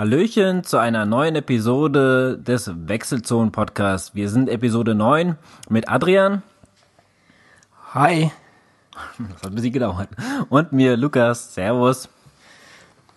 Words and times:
Hallöchen 0.00 0.64
zu 0.64 0.78
einer 0.78 1.04
neuen 1.04 1.36
Episode 1.36 2.38
des 2.38 2.70
Wechselzonen 2.74 3.52
Podcasts. 3.52 4.14
Wir 4.14 4.30
sind 4.30 4.48
Episode 4.48 4.94
9 4.94 5.36
mit 5.68 5.90
Adrian. 5.90 6.42
Hi. 7.92 8.30
Das 9.18 9.42
hat 9.42 9.50
ein 9.50 9.56
bisschen 9.56 9.74
gedauert. 9.74 10.08
Und 10.48 10.72
mir 10.72 10.96
Lukas. 10.96 11.52
Servus. 11.52 12.08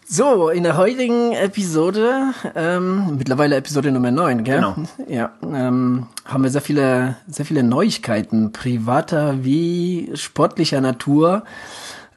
So, 0.06 0.50
in 0.50 0.64
der 0.64 0.76
heutigen 0.76 1.32
Episode, 1.32 2.34
ähm, 2.54 3.16
mittlerweile 3.16 3.56
Episode 3.56 3.90
Nummer 3.90 4.12
9, 4.12 4.44
gell? 4.44 4.58
Genau. 4.58 4.76
Ja, 5.08 5.32
ähm, 5.42 6.08
haben 6.26 6.44
wir 6.44 6.50
sehr 6.50 6.60
viele, 6.60 7.16
sehr 7.28 7.46
viele 7.46 7.64
Neuigkeiten, 7.64 8.52
privater 8.52 9.46
wie 9.46 10.12
sportlicher 10.16 10.82
Natur, 10.82 11.44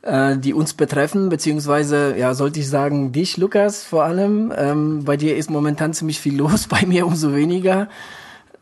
äh, 0.06 0.38
die 0.38 0.54
uns 0.54 0.74
betreffen, 0.74 1.28
beziehungsweise, 1.28 2.16
ja, 2.16 2.34
sollte 2.34 2.60
ich 2.60 2.68
sagen, 2.68 3.12
dich, 3.12 3.36
Lukas, 3.36 3.84
vor 3.84 4.04
allem. 4.04 4.52
Ähm, 4.56 5.04
bei 5.04 5.16
dir 5.16 5.36
ist 5.36 5.50
momentan 5.50 5.92
ziemlich 5.92 6.20
viel 6.20 6.36
los, 6.38 6.68
bei 6.68 6.86
mir 6.86 7.06
umso 7.06 7.34
weniger. 7.34 7.88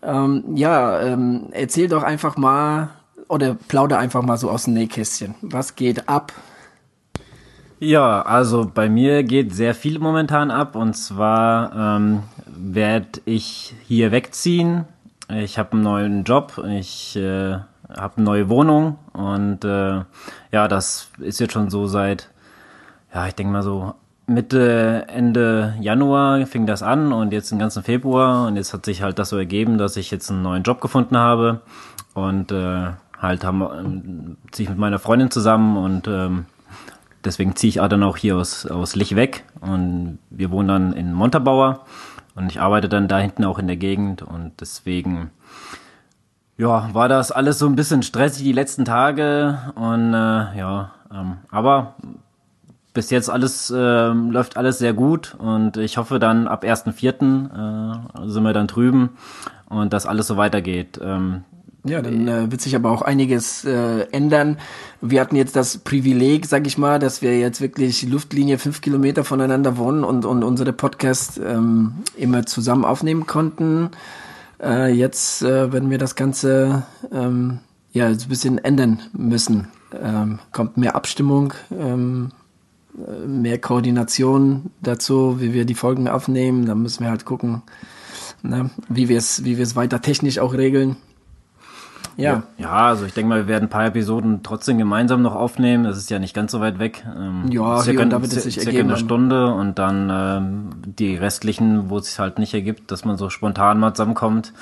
Ähm, 0.02 0.44
ja, 0.54 1.00
ähm, 1.00 1.48
erzähl 1.52 1.88
doch 1.88 2.02
einfach 2.02 2.36
mal, 2.36 2.90
oder 3.28 3.54
plauder 3.68 3.98
einfach 3.98 4.22
mal 4.22 4.36
so 4.36 4.50
aus 4.50 4.64
dem 4.64 4.74
Nähkästchen. 4.74 5.34
Was 5.42 5.76
geht 5.76 6.08
ab? 6.08 6.32
Ja, 7.78 8.22
also 8.22 8.70
bei 8.72 8.88
mir 8.88 9.22
geht 9.24 9.54
sehr 9.54 9.74
viel 9.74 9.98
momentan 9.98 10.50
ab 10.50 10.76
und 10.76 10.94
zwar 10.94 11.98
ähm, 11.98 12.22
werde 12.46 13.20
ich 13.26 13.74
hier 13.86 14.12
wegziehen. 14.12 14.86
Ich 15.28 15.58
habe 15.58 15.72
einen 15.72 15.82
neuen 15.82 16.24
Job, 16.24 16.62
ich 16.66 17.16
äh, 17.16 17.58
habe 17.96 18.16
eine 18.16 18.24
neue 18.24 18.48
Wohnung 18.48 18.98
und 19.12 19.64
äh, 19.64 20.02
ja, 20.52 20.68
das 20.68 21.10
ist 21.18 21.40
jetzt 21.40 21.52
schon 21.52 21.70
so 21.70 21.86
seit, 21.86 22.30
ja, 23.12 23.26
ich 23.26 23.34
denke 23.34 23.52
mal 23.52 23.62
so 23.62 23.94
Mitte, 24.26 25.04
Ende 25.08 25.74
Januar 25.80 26.46
fing 26.46 26.66
das 26.66 26.82
an 26.82 27.12
und 27.12 27.32
jetzt 27.32 27.50
den 27.50 27.58
ganzen 27.58 27.82
Februar 27.82 28.46
und 28.46 28.56
jetzt 28.56 28.72
hat 28.72 28.84
sich 28.84 29.02
halt 29.02 29.18
das 29.18 29.28
so 29.28 29.36
ergeben, 29.36 29.76
dass 29.76 29.96
ich 29.96 30.10
jetzt 30.10 30.30
einen 30.30 30.42
neuen 30.42 30.62
Job 30.62 30.80
gefunden 30.80 31.18
habe 31.18 31.60
und 32.14 32.50
äh, 32.50 32.92
halt 33.20 33.44
haben 33.44 33.62
ähm, 33.62 34.36
ziehe 34.50 34.64
ich 34.64 34.70
mit 34.70 34.78
meiner 34.78 34.98
Freundin 34.98 35.30
zusammen 35.30 35.76
und 35.76 36.08
ähm, 36.08 36.46
deswegen 37.24 37.54
ziehe 37.54 37.68
ich 37.68 37.76
dann 37.76 38.02
auch 38.02 38.16
hier 38.16 38.36
aus, 38.36 38.66
aus 38.66 38.96
Lich 38.96 39.14
weg 39.14 39.44
und 39.60 40.18
wir 40.30 40.50
wohnen 40.50 40.68
dann 40.68 40.92
in 40.94 41.12
Montabaur 41.12 41.84
und 42.34 42.50
ich 42.50 42.60
arbeite 42.60 42.88
dann 42.88 43.08
da 43.08 43.18
hinten 43.18 43.44
auch 43.44 43.58
in 43.58 43.66
der 43.66 43.76
Gegend 43.76 44.22
und 44.22 44.52
deswegen 44.60 45.30
ja, 46.56 46.88
war 46.92 47.08
das 47.08 47.32
alles 47.32 47.58
so 47.58 47.66
ein 47.66 47.76
bisschen 47.76 48.02
stressig 48.02 48.44
die 48.44 48.52
letzten 48.52 48.84
Tage 48.84 49.58
und 49.74 50.14
äh, 50.14 50.58
ja, 50.58 50.92
ähm, 51.12 51.38
aber 51.50 51.94
bis 52.92 53.10
jetzt 53.10 53.28
alles 53.28 53.70
äh, 53.70 54.08
läuft 54.12 54.56
alles 54.56 54.78
sehr 54.78 54.92
gut 54.92 55.34
und 55.38 55.76
ich 55.76 55.96
hoffe 55.96 56.20
dann 56.20 56.46
ab 56.46 56.64
1.4. 56.64 58.24
Äh, 58.24 58.28
sind 58.28 58.42
wir 58.44 58.52
dann 58.52 58.68
drüben 58.68 59.10
und 59.68 59.92
dass 59.92 60.06
alles 60.06 60.28
so 60.28 60.36
weitergeht. 60.36 61.00
Ähm, 61.02 61.42
ja, 61.86 62.00
dann 62.00 62.28
äh, 62.28 62.50
wird 62.50 62.62
sich 62.62 62.74
aber 62.76 62.90
auch 62.90 63.02
einiges 63.02 63.64
äh, 63.64 64.06
ändern. 64.10 64.58
Wir 65.02 65.20
hatten 65.20 65.36
jetzt 65.36 65.54
das 65.54 65.78
Privileg, 65.78 66.46
sag 66.46 66.66
ich 66.66 66.78
mal, 66.78 66.98
dass 66.98 67.20
wir 67.20 67.38
jetzt 67.38 67.60
wirklich 67.60 68.08
Luftlinie 68.08 68.58
fünf 68.58 68.80
Kilometer 68.80 69.22
voneinander 69.22 69.76
wohnen 69.76 70.02
und, 70.02 70.24
und 70.24 70.44
unsere 70.44 70.72
Podcast 70.72 71.38
ähm, 71.44 71.96
immer 72.16 72.46
zusammen 72.46 72.86
aufnehmen 72.86 73.26
konnten. 73.26 73.90
Äh, 74.62 74.92
jetzt 74.92 75.42
äh, 75.42 75.72
werden 75.72 75.90
wir 75.90 75.98
das 75.98 76.14
Ganze 76.14 76.84
ähm, 77.12 77.60
ja 77.92 78.06
ein 78.06 78.18
bisschen 78.28 78.58
ändern 78.58 79.02
müssen. 79.12 79.68
Ähm, 80.00 80.38
kommt 80.52 80.76
mehr 80.76 80.96
Abstimmung, 80.96 81.54
ähm, 81.70 82.32
äh, 82.96 83.26
mehr 83.26 83.58
Koordination 83.58 84.70
dazu, 84.82 85.40
wie 85.40 85.52
wir 85.52 85.64
die 85.64 85.74
Folgen 85.74 86.08
aufnehmen. 86.08 86.66
Da 86.66 86.74
müssen 86.74 87.04
wir 87.04 87.10
halt 87.10 87.24
gucken, 87.24 87.62
ne, 88.42 88.70
wie 88.88 89.08
wir 89.08 89.18
es 89.18 89.44
wie 89.44 89.56
wir 89.56 89.64
es 89.64 89.76
weiter 89.76 90.00
technisch 90.00 90.38
auch 90.38 90.54
regeln. 90.54 90.96
Ja. 92.16 92.44
ja, 92.58 92.70
also 92.70 93.04
ich 93.06 93.14
denke 93.14 93.28
mal, 93.28 93.38
wir 93.38 93.48
werden 93.48 93.64
ein 93.64 93.70
paar 93.70 93.86
Episoden 93.86 94.42
trotzdem 94.42 94.78
gemeinsam 94.78 95.22
noch 95.22 95.34
aufnehmen. 95.34 95.84
Das 95.84 95.96
ist 95.96 96.10
ja 96.10 96.18
nicht 96.18 96.34
ganz 96.34 96.52
so 96.52 96.60
weit 96.60 96.78
weg. 96.78 97.04
Ähm, 97.16 97.50
ja, 97.50 97.80
circa, 97.80 98.02
und 98.02 98.10
da 98.10 98.22
wird 98.22 98.32
es 98.32 98.42
sich 98.42 98.54
circa 98.54 98.70
ergeben. 98.70 98.90
eine 98.90 98.98
Stunde 98.98 99.52
und 99.52 99.78
dann 99.78 100.10
ähm, 100.12 100.70
die 100.84 101.16
restlichen, 101.16 101.90
wo 101.90 101.98
es 101.98 102.06
sich 102.06 102.18
halt 102.18 102.38
nicht 102.38 102.54
ergibt, 102.54 102.90
dass 102.90 103.04
man 103.04 103.16
so 103.16 103.30
spontan 103.30 103.80
mal 103.80 103.94
zusammenkommt. 103.94 104.52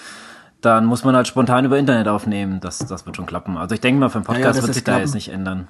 Dann 0.60 0.86
muss 0.86 1.04
man 1.04 1.16
halt 1.16 1.26
spontan 1.26 1.64
über 1.64 1.78
Internet 1.78 2.08
aufnehmen. 2.08 2.60
Das, 2.60 2.78
das 2.78 3.04
wird 3.04 3.16
schon 3.16 3.26
klappen. 3.26 3.56
Also 3.56 3.74
ich 3.74 3.80
denke 3.80 4.00
mal, 4.00 4.08
für 4.08 4.20
den 4.20 4.24
Podcast 4.24 4.56
ja, 4.58 4.62
wird 4.62 4.74
sich 4.74 4.84
klappen. 4.84 5.00
da 5.00 5.04
jetzt 5.04 5.14
nicht 5.14 5.28
ändern. 5.28 5.68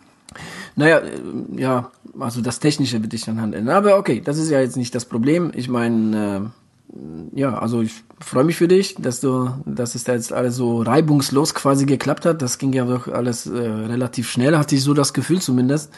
Naja, 0.76 0.99
äh, 0.99 1.20
ja, 1.56 1.91
also 2.19 2.41
das 2.41 2.60
Technische 2.60 3.03
wird 3.03 3.12
sich 3.12 3.25
dann 3.25 3.38
ändern. 3.38 3.69
Aber 3.70 3.97
okay, 3.97 4.20
das 4.25 4.38
ist 4.38 4.50
ja 4.50 4.60
jetzt 4.60 4.76
nicht 4.76 4.94
das 4.94 5.04
Problem. 5.04 5.50
Ich 5.54 5.69
meine, 5.69 6.37
äh, 6.37 6.62
ja, 7.35 7.59
also 7.59 7.81
ich 7.83 7.93
freue 8.21 8.45
mich 8.45 8.57
für 8.57 8.69
dich, 8.69 8.97
dass 8.97 9.21
du, 9.21 9.51
dass 9.65 9.95
es 9.95 10.05
da 10.05 10.13
jetzt 10.13 10.33
alles 10.33 10.57
so 10.57 10.83
reibungslos 10.83 11.55
quasi 11.55 11.87
geklappt 11.87 12.27
hat. 12.27 12.43
Das 12.43 12.59
ging 12.59 12.73
ja 12.73 12.85
doch 12.85 13.09
alles 13.09 13.47
äh, 13.47 13.59
relativ 13.59 14.31
schnell, 14.31 14.57
hatte 14.57 14.75
ich 14.75 14.83
so 14.83 14.93
das 14.93 15.13
Gefühl 15.13 15.41
zumindest. 15.41 15.93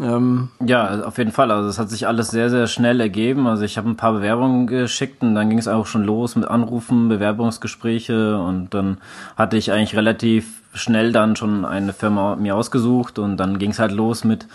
Ähm, 0.00 0.48
ja, 0.64 1.02
auf 1.04 1.18
jeden 1.18 1.32
Fall. 1.32 1.50
Also 1.50 1.68
es 1.68 1.78
hat 1.78 1.90
sich 1.90 2.06
alles 2.06 2.30
sehr, 2.30 2.50
sehr 2.50 2.66
schnell 2.66 3.00
ergeben. 3.00 3.46
Also 3.46 3.64
ich 3.64 3.76
habe 3.78 3.88
ein 3.88 3.96
paar 3.96 4.12
Bewerbungen 4.12 4.66
geschickt 4.66 5.22
und 5.22 5.34
dann 5.34 5.48
ging 5.48 5.58
es 5.58 5.68
auch 5.68 5.86
schon 5.86 6.04
los 6.04 6.36
mit 6.36 6.46
Anrufen, 6.46 7.08
Bewerbungsgespräche 7.08 8.38
und 8.38 8.74
dann 8.74 8.98
hatte 9.36 9.56
ich 9.56 9.72
eigentlich 9.72 9.96
relativ 9.96 10.62
schnell 10.74 11.12
dann 11.12 11.36
schon 11.36 11.64
eine 11.64 11.92
Firma 11.92 12.36
mir 12.36 12.56
ausgesucht 12.56 13.18
und 13.18 13.36
dann 13.36 13.58
ging 13.58 13.70
es 13.70 13.78
halt 13.78 13.92
los 13.92 14.24
mit 14.24 14.46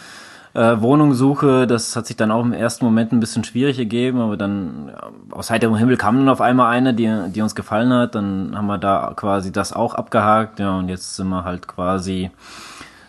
äh, 0.58 0.82
Wohnungssuche, 0.82 1.68
das 1.68 1.96
hat 1.96 2.08
sich 2.08 2.16
dann 2.16 2.32
auch 2.32 2.44
im 2.44 2.52
ersten 2.52 2.84
Moment 2.84 3.12
ein 3.12 3.20
bisschen 3.20 3.44
schwierig 3.44 3.78
gegeben, 3.78 4.20
aber 4.20 4.38
dann 4.38 4.90
ja, 4.92 5.10
aus 5.30 5.52
heiterem 5.52 5.76
Himmel 5.76 5.98
kam 5.98 6.18
dann 6.18 6.30
auf 6.30 6.42
einmal 6.42 6.74
eine, 6.74 6.96
die, 6.96 7.10
die 7.30 7.42
uns 7.42 7.54
gefallen 7.54 7.94
hat. 7.94 8.16
Dann 8.16 8.54
haben 8.58 8.66
wir 8.66 8.80
da 8.80 9.14
quasi 9.16 9.52
das 9.52 9.72
auch 9.72 9.94
abgehakt, 9.94 10.60
ja, 10.60 10.76
und 10.78 10.90
jetzt 10.90 11.16
sind 11.16 11.30
wir 11.30 11.44
halt 11.44 11.68
quasi 11.68 12.32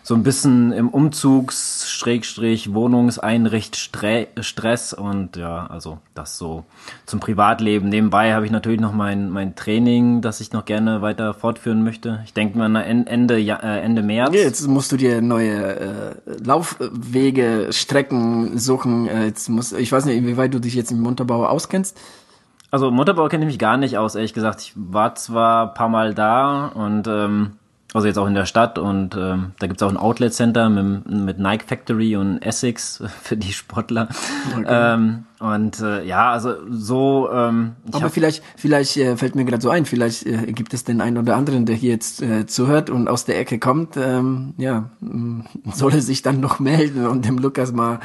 so 0.09 0.15
ein 0.15 0.23
bisschen 0.23 0.71
im 0.71 0.89
Umzugs 0.89 1.87
Schrägstrich 1.87 2.73
Wohnungseinricht 2.73 3.75
Stress 3.75 4.93
und 4.93 5.35
ja, 5.35 5.67
also 5.67 5.99
das 6.15 6.35
so 6.39 6.65
zum 7.05 7.19
Privatleben. 7.19 7.89
Nebenbei 7.89 8.33
habe 8.33 8.43
ich 8.43 8.51
natürlich 8.51 8.79
noch 8.79 8.91
mein 8.91 9.29
mein 9.29 9.55
Training, 9.55 10.21
das 10.21 10.41
ich 10.41 10.51
noch 10.51 10.65
gerne 10.65 11.03
weiter 11.03 11.35
fortführen 11.35 11.83
möchte. 11.83 12.21
Ich 12.25 12.33
denke 12.33 12.57
mal 12.57 12.75
Ende 12.75 13.39
äh, 13.39 13.81
Ende 13.81 14.01
März. 14.01 14.33
Jetzt 14.33 14.67
musst 14.67 14.91
du 14.91 14.97
dir 14.97 15.21
neue 15.21 15.75
äh, 15.75 16.15
Laufwege, 16.43 17.67
Strecken 17.69 18.57
suchen. 18.57 19.07
Äh, 19.07 19.25
jetzt 19.25 19.47
muss 19.47 19.73
ich 19.73 19.91
weiß 19.91 20.05
nicht, 20.05 20.17
inwieweit 20.17 20.51
du 20.51 20.59
dich 20.59 20.73
jetzt 20.73 20.89
im 20.89 21.01
Montabaur 21.01 21.51
auskennst. 21.51 21.95
Also 22.71 22.89
Montabaur 22.89 23.29
kenne 23.29 23.43
ich 23.45 23.51
mich 23.51 23.59
gar 23.59 23.77
nicht 23.77 23.99
aus, 23.99 24.15
ehrlich 24.15 24.33
gesagt. 24.33 24.61
Ich 24.61 24.73
war 24.75 25.13
zwar 25.13 25.67
ein 25.67 25.73
paar 25.75 25.89
Mal 25.89 26.15
da 26.15 26.65
und 26.65 27.07
ähm, 27.07 27.59
also 27.93 28.07
jetzt 28.07 28.17
auch 28.17 28.27
in 28.27 28.35
der 28.35 28.45
Stadt 28.45 28.77
und 28.77 29.15
ähm, 29.15 29.53
da 29.57 29.65
gibt's 29.65 29.81
auch 29.81 29.89
ein 29.89 29.97
Outlet 29.97 30.31
Center 30.33 30.69
mit, 30.69 31.09
mit 31.09 31.39
Nike 31.39 31.63
Factory 31.65 32.15
und 32.15 32.39
Essex 32.39 33.03
für 33.21 33.35
die 33.35 33.51
Sportler. 33.51 34.09
Okay. 34.55 34.65
Ähm, 34.67 35.25
und 35.39 35.79
äh, 35.79 36.03
ja, 36.03 36.31
also 36.31 36.55
so. 36.69 37.29
Ähm, 37.31 37.77
Aber 37.91 38.09
vielleicht, 38.09 38.43
vielleicht 38.57 38.97
äh, 38.97 39.15
fällt 39.15 39.35
mir 39.35 39.45
gerade 39.45 39.61
so 39.61 39.69
ein, 39.69 39.85
vielleicht 39.85 40.25
äh, 40.25 40.51
gibt 40.51 40.73
es 40.73 40.83
den 40.83 41.01
einen 41.01 41.17
oder 41.17 41.35
anderen, 41.35 41.65
der 41.65 41.75
hier 41.75 41.91
jetzt 41.91 42.21
äh, 42.21 42.45
zuhört 42.45 42.89
und 42.89 43.07
aus 43.07 43.25
der 43.25 43.39
Ecke 43.39 43.57
kommt. 43.57 43.95
Ähm, 43.97 44.53
ja, 44.57 44.91
soll 45.73 45.93
er 45.93 46.01
sich 46.01 46.21
dann 46.21 46.41
noch 46.41 46.59
melden 46.59 47.07
und 47.07 47.25
dem 47.25 47.37
Lukas 47.37 47.71
mal 47.71 48.01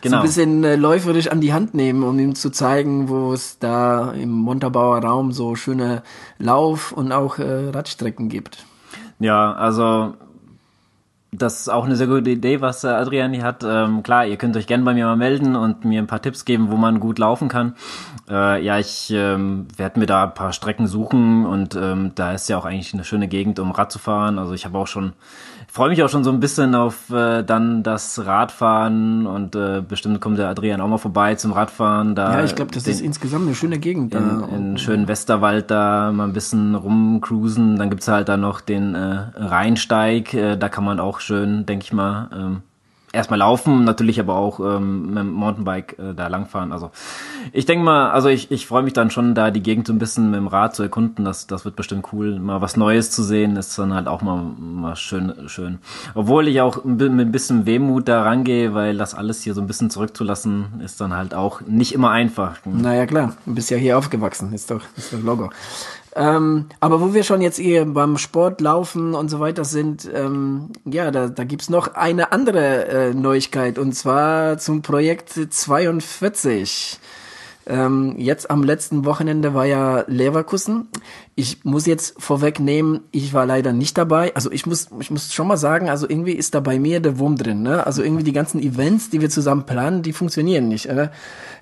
genau. 0.00 0.16
so 0.16 0.20
ein 0.20 0.26
bisschen 0.26 0.64
äh, 0.64 0.76
läuferisch 0.76 1.26
an 1.26 1.40
die 1.42 1.52
Hand 1.52 1.74
nehmen, 1.74 2.04
um 2.04 2.18
ihm 2.18 2.36
zu 2.36 2.50
zeigen, 2.50 3.08
wo 3.08 3.34
es 3.34 3.58
da 3.58 4.12
im 4.12 4.30
Montabauer 4.30 5.02
Raum 5.02 5.32
so 5.32 5.56
schöne 5.56 6.02
Lauf- 6.38 6.92
und 6.92 7.12
auch 7.12 7.38
äh, 7.38 7.70
Radstrecken 7.70 8.28
gibt. 8.28 8.64
Ja, 9.18 9.52
also 9.54 10.14
das 11.32 11.60
ist 11.60 11.68
auch 11.68 11.84
eine 11.84 11.96
sehr 11.96 12.06
gute 12.06 12.30
Idee, 12.30 12.60
was 12.60 12.84
äh, 12.84 12.88
Adrian 12.88 13.32
hier 13.32 13.42
hat. 13.42 13.64
Ähm, 13.64 14.02
klar, 14.02 14.26
ihr 14.26 14.36
könnt 14.36 14.56
euch 14.56 14.66
gerne 14.66 14.84
bei 14.84 14.94
mir 14.94 15.06
mal 15.06 15.16
melden 15.16 15.56
und 15.56 15.84
mir 15.84 16.00
ein 16.00 16.06
paar 16.06 16.22
Tipps 16.22 16.44
geben, 16.44 16.70
wo 16.70 16.76
man 16.76 17.00
gut 17.00 17.18
laufen 17.18 17.48
kann. 17.48 17.74
Äh, 18.28 18.62
ja, 18.64 18.78
ich 18.78 19.10
ähm, 19.10 19.66
werde 19.76 20.00
mir 20.00 20.06
da 20.06 20.24
ein 20.24 20.34
paar 20.34 20.52
Strecken 20.52 20.86
suchen 20.86 21.44
und 21.46 21.74
ähm, 21.74 22.12
da 22.14 22.32
ist 22.32 22.48
ja 22.48 22.56
auch 22.58 22.64
eigentlich 22.64 22.94
eine 22.94 23.04
schöne 23.04 23.28
Gegend, 23.28 23.58
um 23.58 23.70
Rad 23.70 23.92
zu 23.92 23.98
fahren. 23.98 24.38
Also 24.38 24.54
ich 24.54 24.64
habe 24.64 24.78
auch 24.78 24.86
schon 24.86 25.12
freue 25.76 25.90
mich 25.90 26.02
auch 26.02 26.08
schon 26.08 26.24
so 26.24 26.30
ein 26.30 26.40
bisschen 26.40 26.74
auf 26.74 27.10
äh, 27.10 27.42
dann 27.42 27.82
das 27.82 28.24
Radfahren 28.24 29.26
und 29.26 29.54
äh, 29.54 29.82
bestimmt 29.86 30.22
kommt 30.22 30.38
der 30.38 30.48
Adrian 30.48 30.80
auch 30.80 30.88
mal 30.88 30.96
vorbei 30.96 31.34
zum 31.34 31.52
Radfahren. 31.52 32.14
Da 32.14 32.38
ja, 32.38 32.44
ich 32.44 32.54
glaube, 32.54 32.72
das 32.72 32.84
den, 32.84 32.94
ist 32.94 33.02
insgesamt 33.02 33.44
eine 33.44 33.54
schöne 33.54 33.78
Gegend. 33.78 34.14
In, 34.14 34.40
da. 34.40 34.56
in 34.56 34.78
schönen 34.78 35.06
Westerwald 35.06 35.70
da 35.70 36.12
mal 36.12 36.24
ein 36.24 36.32
bisschen 36.32 36.74
rumcruisen. 36.74 37.76
Dann 37.76 37.90
gibt's 37.90 38.08
halt 38.08 38.30
da 38.30 38.38
noch 38.38 38.62
den 38.62 38.94
äh, 38.94 39.18
Rheinsteig, 39.36 40.32
äh, 40.32 40.56
da 40.56 40.70
kann 40.70 40.84
man 40.84 40.98
auch 40.98 41.20
schön, 41.20 41.66
denke 41.66 41.84
ich 41.84 41.92
mal, 41.92 42.30
ähm, 42.32 42.62
erstmal 43.16 43.40
laufen, 43.40 43.84
natürlich 43.84 44.20
aber 44.20 44.36
auch 44.36 44.60
ähm, 44.60 45.06
mit 45.08 45.18
dem 45.18 45.32
Mountainbike 45.32 45.98
äh, 45.98 46.14
da 46.14 46.28
langfahren. 46.28 46.72
Also 46.72 46.90
ich 47.52 47.66
denke 47.66 47.84
mal, 47.84 48.10
also 48.10 48.28
ich, 48.28 48.50
ich 48.50 48.66
freue 48.66 48.82
mich 48.82 48.92
dann 48.92 49.10
schon, 49.10 49.34
da 49.34 49.50
die 49.50 49.62
Gegend 49.62 49.86
so 49.86 49.92
ein 49.92 49.98
bisschen 49.98 50.30
mit 50.30 50.38
dem 50.38 50.46
Rad 50.46 50.76
zu 50.76 50.82
erkunden. 50.82 51.24
Das, 51.24 51.46
das 51.46 51.64
wird 51.64 51.76
bestimmt 51.76 52.12
cool. 52.12 52.38
Mal 52.38 52.60
was 52.60 52.76
Neues 52.76 53.10
zu 53.10 53.22
sehen, 53.22 53.56
ist 53.56 53.78
dann 53.78 53.92
halt 53.92 54.06
auch 54.06 54.22
mal, 54.22 54.42
mal 54.58 54.96
schön, 54.96 55.48
schön. 55.48 55.78
Obwohl 56.14 56.48
ich 56.48 56.60
auch 56.60 56.84
mit 56.84 57.10
ein 57.10 57.32
bisschen 57.32 57.66
Wehmut 57.66 58.08
da 58.08 58.22
rangehe, 58.22 58.74
weil 58.74 58.96
das 58.96 59.14
alles 59.14 59.42
hier 59.42 59.54
so 59.54 59.60
ein 59.60 59.66
bisschen 59.66 59.90
zurückzulassen, 59.90 60.80
ist 60.84 61.00
dann 61.00 61.14
halt 61.14 61.34
auch 61.34 61.62
nicht 61.62 61.92
immer 61.92 62.10
einfach. 62.10 62.58
Naja, 62.64 63.06
klar. 63.06 63.32
Du 63.46 63.54
bist 63.54 63.70
ja 63.70 63.76
hier 63.76 63.98
aufgewachsen. 63.98 64.52
Ist 64.52 64.70
doch, 64.70 64.82
ist 64.96 65.12
doch 65.12 65.22
Logo. 65.22 65.50
Ähm, 66.16 66.66
aber 66.80 67.02
wo 67.02 67.12
wir 67.12 67.24
schon 67.24 67.42
jetzt 67.42 67.58
hier 67.58 67.84
beim 67.84 68.16
Sport, 68.16 68.62
Laufen 68.62 69.14
und 69.14 69.28
so 69.28 69.38
weiter 69.38 69.66
sind, 69.66 70.08
ähm, 70.14 70.70
ja, 70.86 71.10
da, 71.10 71.28
da 71.28 71.44
gibt's 71.44 71.68
noch 71.68 71.94
eine 71.94 72.32
andere 72.32 72.86
äh, 72.86 73.14
Neuigkeit 73.14 73.78
und 73.78 73.92
zwar 73.92 74.56
zum 74.56 74.80
Projekt 74.80 75.30
42. 75.50 76.98
Ähm, 77.68 78.14
jetzt 78.16 78.48
am 78.50 78.62
letzten 78.62 79.04
Wochenende 79.04 79.52
war 79.52 79.66
ja 79.66 80.04
Leverkusen. 80.06 80.88
Ich 81.34 81.64
muss 81.64 81.84
jetzt 81.86 82.14
vorwegnehmen, 82.22 83.00
ich 83.10 83.34
war 83.34 83.44
leider 83.44 83.72
nicht 83.72 83.98
dabei. 83.98 84.32
Also 84.36 84.52
ich 84.52 84.66
muss, 84.66 84.88
ich 85.00 85.10
muss 85.10 85.32
schon 85.32 85.48
mal 85.48 85.56
sagen, 85.56 85.88
also 85.90 86.08
irgendwie 86.08 86.32
ist 86.32 86.54
da 86.54 86.60
bei 86.60 86.78
mir 86.78 87.00
der 87.00 87.18
Wurm 87.18 87.36
drin. 87.36 87.62
Ne? 87.62 87.84
Also 87.84 88.02
irgendwie 88.02 88.22
die 88.22 88.32
ganzen 88.32 88.62
Events, 88.62 89.10
die 89.10 89.20
wir 89.20 89.30
zusammen 89.30 89.66
planen, 89.66 90.02
die 90.02 90.12
funktionieren 90.12 90.68
nicht. 90.68 90.88
Oder? 90.88 91.10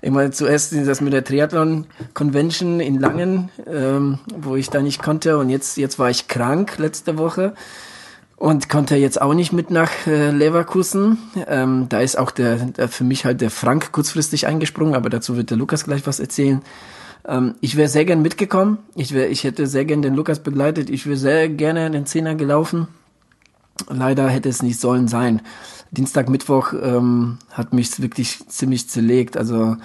Immer 0.02 0.30
zuerst 0.30 0.74
das 0.74 1.00
mit 1.00 1.14
der 1.14 1.24
Triathlon 1.24 1.86
Convention 2.12 2.80
in 2.80 3.00
Langen, 3.00 3.50
ähm, 3.66 4.18
wo 4.36 4.56
ich 4.56 4.68
da 4.68 4.82
nicht 4.82 5.02
konnte 5.02 5.38
und 5.38 5.48
jetzt, 5.48 5.78
jetzt 5.78 5.98
war 5.98 6.10
ich 6.10 6.28
krank 6.28 6.78
letzte 6.78 7.16
Woche 7.16 7.54
und 8.44 8.68
konnte 8.68 8.96
jetzt 8.96 9.22
auch 9.22 9.32
nicht 9.32 9.54
mit 9.54 9.70
nach 9.70 10.06
äh, 10.06 10.30
Leverkusen. 10.30 11.16
Ähm, 11.48 11.86
da 11.88 12.00
ist 12.00 12.18
auch 12.18 12.30
der, 12.30 12.56
der 12.56 12.90
für 12.90 13.02
mich 13.02 13.24
halt 13.24 13.40
der 13.40 13.50
Frank 13.50 13.90
kurzfristig 13.90 14.46
eingesprungen, 14.46 14.94
aber 14.94 15.08
dazu 15.08 15.38
wird 15.38 15.48
der 15.48 15.56
Lukas 15.56 15.84
gleich 15.84 16.06
was 16.06 16.20
erzählen. 16.20 16.60
Ähm, 17.26 17.54
ich 17.62 17.76
wäre 17.76 17.88
sehr 17.88 18.04
gern 18.04 18.20
mitgekommen. 18.20 18.76
Ich 18.96 19.14
wäre, 19.14 19.28
ich 19.28 19.44
hätte 19.44 19.66
sehr 19.66 19.86
gern 19.86 20.02
den 20.02 20.12
Lukas 20.14 20.40
begleitet. 20.40 20.90
Ich 20.90 21.06
wäre 21.06 21.16
sehr 21.16 21.48
gerne 21.48 21.90
den 21.90 22.04
Zehner 22.04 22.34
gelaufen. 22.34 22.88
Leider 23.88 24.28
hätte 24.28 24.50
es 24.50 24.62
nicht 24.62 24.78
sollen 24.78 25.08
sein. 25.08 25.40
Dienstag, 25.90 26.28
Mittwoch 26.28 26.74
ähm, 26.74 27.38
hat 27.50 27.72
mich 27.72 28.02
wirklich 28.02 28.46
ziemlich 28.48 28.90
zerlegt. 28.90 29.38
Also 29.38 29.78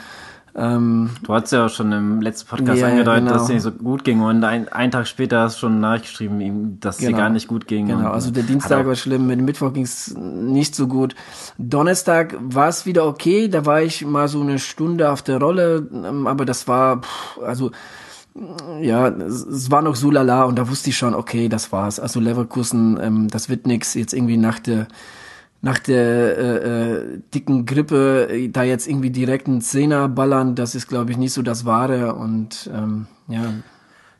ähm, 0.55 1.09
du 1.23 1.33
hast 1.33 1.51
ja 1.51 1.65
auch 1.65 1.69
schon 1.69 1.91
im 1.91 2.21
letzten 2.21 2.49
Podcast 2.49 2.79
yeah, 2.79 2.89
angedeutet, 2.89 3.25
genau. 3.25 3.33
dass 3.33 3.43
es 3.43 3.49
nicht 3.49 3.61
so 3.61 3.71
gut 3.71 4.03
ging 4.03 4.21
und 4.21 4.43
ein, 4.43 4.67
einen 4.69 4.91
Tag 4.91 5.07
später 5.07 5.41
hast 5.41 5.57
du 5.57 5.59
schon 5.61 5.79
nachgeschrieben, 5.79 6.79
dass 6.79 6.95
es 6.95 7.01
genau. 7.01 7.17
dir 7.17 7.23
gar 7.23 7.29
nicht 7.29 7.47
gut 7.47 7.67
ging. 7.67 7.87
Genau, 7.87 8.11
also 8.11 8.31
der 8.31 8.43
Dienstag 8.43 8.85
war 8.85 8.95
schlimm, 8.95 9.27
mit 9.27 9.39
dem 9.39 9.45
Mittwoch 9.45 9.73
ging 9.73 9.83
es 9.83 10.15
nicht 10.15 10.75
so 10.75 10.87
gut. 10.87 11.15
Donnerstag 11.57 12.35
war 12.39 12.69
es 12.69 12.85
wieder 12.85 13.05
okay, 13.05 13.47
da 13.47 13.65
war 13.65 13.81
ich 13.81 14.05
mal 14.05 14.27
so 14.27 14.41
eine 14.41 14.59
Stunde 14.59 15.11
auf 15.11 15.21
der 15.21 15.39
Rolle, 15.39 15.87
ähm, 15.91 16.27
aber 16.27 16.45
das 16.45 16.67
war, 16.67 17.01
also 17.45 17.71
ja, 18.81 19.07
es 19.07 19.69
war 19.71 19.81
noch 19.81 19.95
so 19.95 20.11
lala 20.11 20.43
und 20.43 20.57
da 20.57 20.69
wusste 20.69 20.91
ich 20.91 20.97
schon, 20.97 21.13
okay, 21.13 21.49
das 21.49 21.71
war's. 21.71 21.99
Also 21.99 22.19
Leverkusen, 22.19 22.99
ähm, 23.01 23.27
das 23.27 23.49
wird 23.49 23.67
nix. 23.67 23.95
Jetzt 23.95 24.13
irgendwie 24.13 24.37
nach 24.37 24.59
der 24.59 24.87
nach 25.61 25.79
der 25.79 26.37
äh, 26.37 26.57
äh, 26.57 27.21
dicken 27.33 27.65
Grippe 27.65 28.27
äh, 28.29 28.49
da 28.49 28.63
jetzt 28.63 28.87
irgendwie 28.87 29.09
direkt 29.09 29.47
einen 29.47 29.61
Zehner 29.61 30.07
ballern, 30.07 30.55
das 30.55 30.75
ist, 30.75 30.87
glaube 30.87 31.11
ich, 31.11 31.17
nicht 31.17 31.33
so 31.33 31.41
das 31.41 31.65
Wahre 31.65 32.15
und 32.15 32.69
ähm, 32.73 33.07
ja. 33.27 33.53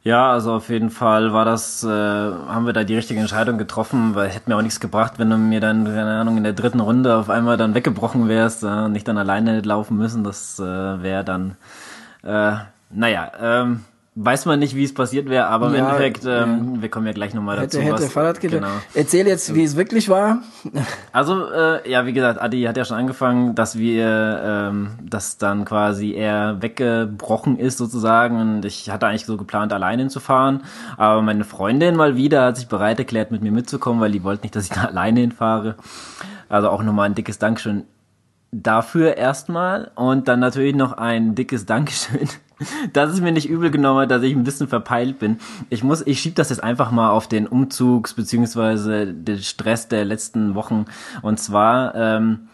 Ja, 0.01 0.31
also 0.31 0.53
auf 0.53 0.69
jeden 0.69 0.89
Fall 0.89 1.33
war 1.33 1.43
das, 1.43 1.83
äh, 1.83 1.87
haben 1.87 2.65
wir 2.65 2.71
da 2.71 2.85
die 2.85 2.95
richtige 2.95 3.19
Entscheidung 3.19 3.57
getroffen, 3.57 4.15
weil 4.15 4.29
hätte 4.29 4.49
mir 4.49 4.55
auch 4.55 4.61
nichts 4.61 4.79
gebracht, 4.79 5.13
wenn 5.17 5.29
du 5.29 5.37
mir 5.37 5.59
dann, 5.59 5.85
keine 5.85 6.19
Ahnung, 6.19 6.37
in 6.37 6.43
der 6.43 6.53
dritten 6.53 6.79
Runde 6.79 7.17
auf 7.17 7.29
einmal 7.29 7.57
dann 7.57 7.75
weggebrochen 7.75 8.29
wärst 8.29 8.63
äh, 8.63 8.87
nicht 8.87 9.07
dann 9.07 9.17
alleine 9.17 9.59
laufen 9.61 9.97
müssen. 9.97 10.23
Das 10.23 10.57
äh, 10.57 10.63
wäre 10.63 11.25
dann, 11.25 11.57
äh, 12.23 12.53
naja, 12.91 13.31
ähm, 13.41 13.81
weiß 14.15 14.45
man 14.45 14.59
nicht, 14.59 14.75
wie 14.75 14.83
es 14.83 14.93
passiert 14.93 15.29
wäre, 15.29 15.47
aber 15.47 15.67
im 15.67 15.75
ja, 15.75 15.85
Endeffekt, 15.85 16.25
ähm, 16.25 16.75
ja. 16.75 16.81
wir 16.81 16.89
kommen 16.89 17.05
ja 17.05 17.13
gleich 17.13 17.33
nochmal 17.33 17.57
dazu. 17.57 17.79
Hätte, 17.79 17.93
hätte 17.93 18.09
Fahrrad 18.09 18.39
genau. 18.39 18.67
Erzähl 18.93 19.27
jetzt, 19.27 19.53
wie 19.55 19.63
es 19.63 19.75
wirklich 19.75 20.09
war. 20.09 20.39
Also, 21.11 21.49
äh, 21.49 21.89
ja, 21.89 22.05
wie 22.05 22.13
gesagt, 22.13 22.39
Adi 22.39 22.63
hat 22.63 22.77
ja 22.77 22.85
schon 22.85 22.97
angefangen, 22.97 23.55
dass 23.55 23.77
wir, 23.77 24.41
ähm, 24.43 24.91
dass 25.03 25.37
dann 25.37 25.65
quasi 25.65 26.13
er 26.13 26.61
weggebrochen 26.61 27.57
ist 27.57 27.77
sozusagen 27.77 28.39
und 28.39 28.65
ich 28.65 28.89
hatte 28.89 29.07
eigentlich 29.07 29.25
so 29.25 29.37
geplant, 29.37 29.73
alleine 29.73 30.03
hinzufahren, 30.03 30.63
aber 30.97 31.21
meine 31.21 31.43
Freundin 31.43 31.95
mal 31.95 32.15
wieder 32.15 32.45
hat 32.45 32.57
sich 32.57 32.67
bereit 32.67 32.99
erklärt, 32.99 33.31
mit 33.31 33.41
mir 33.41 33.51
mitzukommen, 33.51 34.01
weil 34.01 34.11
die 34.11 34.23
wollte 34.23 34.43
nicht, 34.43 34.55
dass 34.55 34.65
ich 34.65 34.69
da 34.75 34.85
alleine 34.85 35.21
hinfahre. 35.21 35.75
Also 36.47 36.69
auch 36.69 36.83
nochmal 36.83 37.09
ein 37.09 37.15
dickes 37.15 37.39
Dankeschön 37.39 37.83
dafür 38.51 39.17
erstmal 39.17 39.91
und 39.95 40.27
dann 40.27 40.39
natürlich 40.39 40.75
noch 40.75 40.93
ein 40.93 41.35
dickes 41.35 41.65
Dankeschön 41.65 42.29
dass 42.93 43.11
es 43.11 43.21
mir 43.21 43.31
nicht 43.31 43.49
übel 43.49 43.71
genommen 43.71 44.09
dass 44.09 44.23
ich 44.23 44.35
ein 44.35 44.43
bisschen 44.43 44.67
verpeilt 44.67 45.19
bin. 45.19 45.39
Ich 45.69 45.83
muss, 45.83 46.05
ich 46.05 46.19
schieb 46.19 46.35
das 46.35 46.49
jetzt 46.49 46.63
einfach 46.63 46.91
mal 46.91 47.11
auf 47.11 47.27
den 47.27 47.47
Umzugs 47.47 48.13
beziehungsweise 48.13 49.07
den 49.07 49.39
Stress 49.39 49.87
der 49.87 50.05
letzten 50.05 50.55
Wochen. 50.55 50.85
Und 51.21 51.39
zwar 51.39 51.95
ähm, 51.95 52.49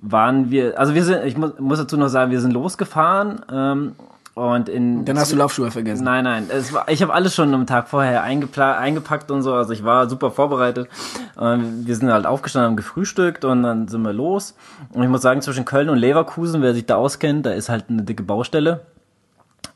waren 0.00 0.50
wir, 0.50 0.78
also 0.78 0.94
wir 0.94 1.04
sind, 1.04 1.24
ich 1.24 1.36
muss, 1.36 1.58
muss 1.58 1.78
dazu 1.78 1.96
noch 1.96 2.08
sagen, 2.08 2.30
wir 2.30 2.40
sind 2.40 2.52
losgefahren. 2.52 3.40
Ähm, 3.50 3.92
und 4.34 4.68
in 4.68 5.06
Dann 5.06 5.18
hast 5.18 5.32
du 5.32 5.36
Laufschuhe 5.36 5.70
vergessen. 5.70 6.04
Nein, 6.04 6.24
nein. 6.24 6.46
Es 6.50 6.70
war, 6.70 6.90
ich 6.90 7.00
habe 7.00 7.14
alles 7.14 7.34
schon 7.34 7.54
am 7.54 7.66
Tag 7.66 7.88
vorher 7.88 8.22
eingepackt 8.22 9.30
und 9.30 9.40
so. 9.40 9.54
Also 9.54 9.72
ich 9.72 9.82
war 9.82 10.10
super 10.10 10.30
vorbereitet. 10.30 10.90
Und 11.36 11.86
wir 11.86 11.96
sind 11.96 12.12
halt 12.12 12.26
aufgestanden, 12.26 12.68
haben 12.68 12.76
gefrühstückt 12.76 13.46
und 13.46 13.62
dann 13.62 13.88
sind 13.88 14.02
wir 14.02 14.12
los. 14.12 14.54
Und 14.92 15.02
ich 15.02 15.08
muss 15.08 15.22
sagen, 15.22 15.40
zwischen 15.40 15.64
Köln 15.64 15.88
und 15.88 15.96
Leverkusen, 15.96 16.60
wer 16.60 16.74
sich 16.74 16.84
da 16.84 16.96
auskennt, 16.96 17.46
da 17.46 17.52
ist 17.52 17.70
halt 17.70 17.86
eine 17.88 18.02
dicke 18.02 18.24
Baustelle. 18.24 18.82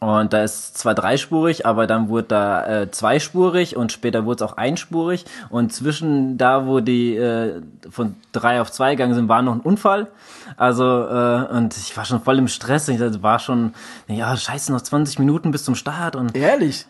Und 0.00 0.32
da 0.32 0.42
ist 0.42 0.78
zwar 0.78 0.94
dreispurig, 0.94 1.66
aber 1.66 1.86
dann 1.86 2.08
wurde 2.08 2.28
da 2.28 2.66
äh, 2.82 2.90
zweispurig 2.90 3.76
und 3.76 3.92
später 3.92 4.24
wurde 4.24 4.42
es 4.42 4.50
auch 4.50 4.56
einspurig. 4.56 5.26
Und 5.50 5.74
zwischen 5.74 6.38
da, 6.38 6.66
wo 6.66 6.80
die 6.80 7.16
äh, 7.16 7.60
von 7.90 8.14
drei 8.32 8.62
auf 8.62 8.72
zwei 8.72 8.92
gegangen 8.92 9.14
sind, 9.14 9.28
war 9.28 9.42
noch 9.42 9.54
ein 9.54 9.60
Unfall. 9.60 10.08
Also, 10.56 10.84
äh, 10.84 11.56
und 11.56 11.76
ich 11.76 11.96
war 11.96 12.04
schon 12.04 12.20
voll 12.20 12.38
im 12.38 12.48
Stress. 12.48 12.88
Ich 12.88 13.00
war 13.22 13.38
schon, 13.38 13.72
ja, 14.08 14.36
scheiße, 14.36 14.72
noch 14.72 14.80
20 14.80 15.18
Minuten 15.18 15.50
bis 15.50 15.64
zum 15.64 15.74
Start. 15.74 16.16
Und, 16.16 16.36
Ehrlich? 16.36 16.86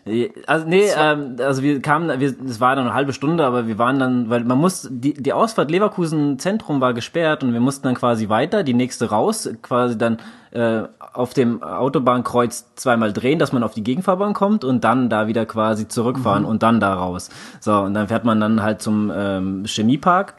Also, 0.47 0.67
nee, 0.67 0.89
ähm, 0.97 1.37
also 1.39 1.61
wir 1.61 1.81
kamen, 1.81 2.19
wir, 2.19 2.35
es 2.45 2.59
war 2.59 2.75
dann 2.75 2.85
eine 2.85 2.93
halbe 2.93 3.13
Stunde, 3.13 3.45
aber 3.45 3.67
wir 3.67 3.77
waren 3.77 3.99
dann, 3.99 4.29
weil 4.29 4.43
man 4.43 4.57
muss, 4.57 4.87
die, 4.91 5.13
die 5.13 5.33
Ausfahrt 5.33 5.71
Leverkusen 5.71 6.39
Zentrum 6.39 6.81
war 6.81 6.93
gesperrt 6.93 7.43
und 7.43 7.53
wir 7.53 7.59
mussten 7.59 7.83
dann 7.83 7.95
quasi 7.95 8.29
weiter, 8.29 8.63
die 8.63 8.73
nächste 8.73 9.09
raus, 9.09 9.49
quasi 9.61 9.97
dann 9.97 10.17
äh, 10.51 10.83
auf 11.13 11.33
dem 11.33 11.63
Autobahnkreuz 11.63 12.75
zweimal 12.75 13.13
drehen, 13.13 13.39
dass 13.39 13.53
man 13.53 13.63
auf 13.63 13.73
die 13.73 13.83
Gegenfahrbahn 13.83 14.33
kommt 14.33 14.63
und 14.63 14.83
dann 14.83 15.09
da 15.09 15.27
wieder 15.27 15.45
quasi 15.45 15.87
zurückfahren 15.87 16.43
mhm. 16.43 16.49
und 16.49 16.63
dann 16.63 16.79
da 16.79 16.93
raus. 16.93 17.29
So, 17.59 17.73
und 17.79 17.93
dann 17.93 18.07
fährt 18.07 18.25
man 18.25 18.39
dann 18.39 18.61
halt 18.61 18.81
zum 18.81 19.11
ähm, 19.15 19.63
Chemiepark 19.65 20.35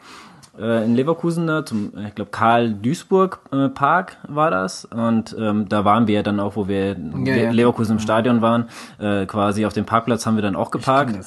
äh, 0.59 0.85
in 0.85 0.95
Leverkusen 0.95 1.47
da, 1.47 1.65
zum, 1.65 1.93
ich 2.07 2.15
glaube, 2.15 2.31
Karl 2.31 2.73
Duisburg 2.73 3.39
äh, 3.51 3.69
Park 3.69 4.17
war 4.27 4.51
das. 4.51 4.85
Und 4.85 5.35
ähm, 5.39 5.67
da 5.69 5.85
waren 5.85 6.07
wir 6.07 6.23
dann 6.23 6.39
auch, 6.39 6.55
wo 6.55 6.67
wir 6.67 6.95
ja, 7.25 7.35
ja. 7.35 7.51
Leverkusen 7.51 7.93
im 7.93 7.99
Stadion 7.99 8.41
waren. 8.41 8.69
Äh, 8.99 9.25
quasi 9.25 9.65
auf 9.65 9.73
dem 9.73 9.85
Parkplatz 9.85 10.25
haben 10.25 10.35
wir 10.35 10.43
dann 10.43 10.55
auch 10.55 10.71
geparkt. 10.71 11.15
Ja. 11.15 11.21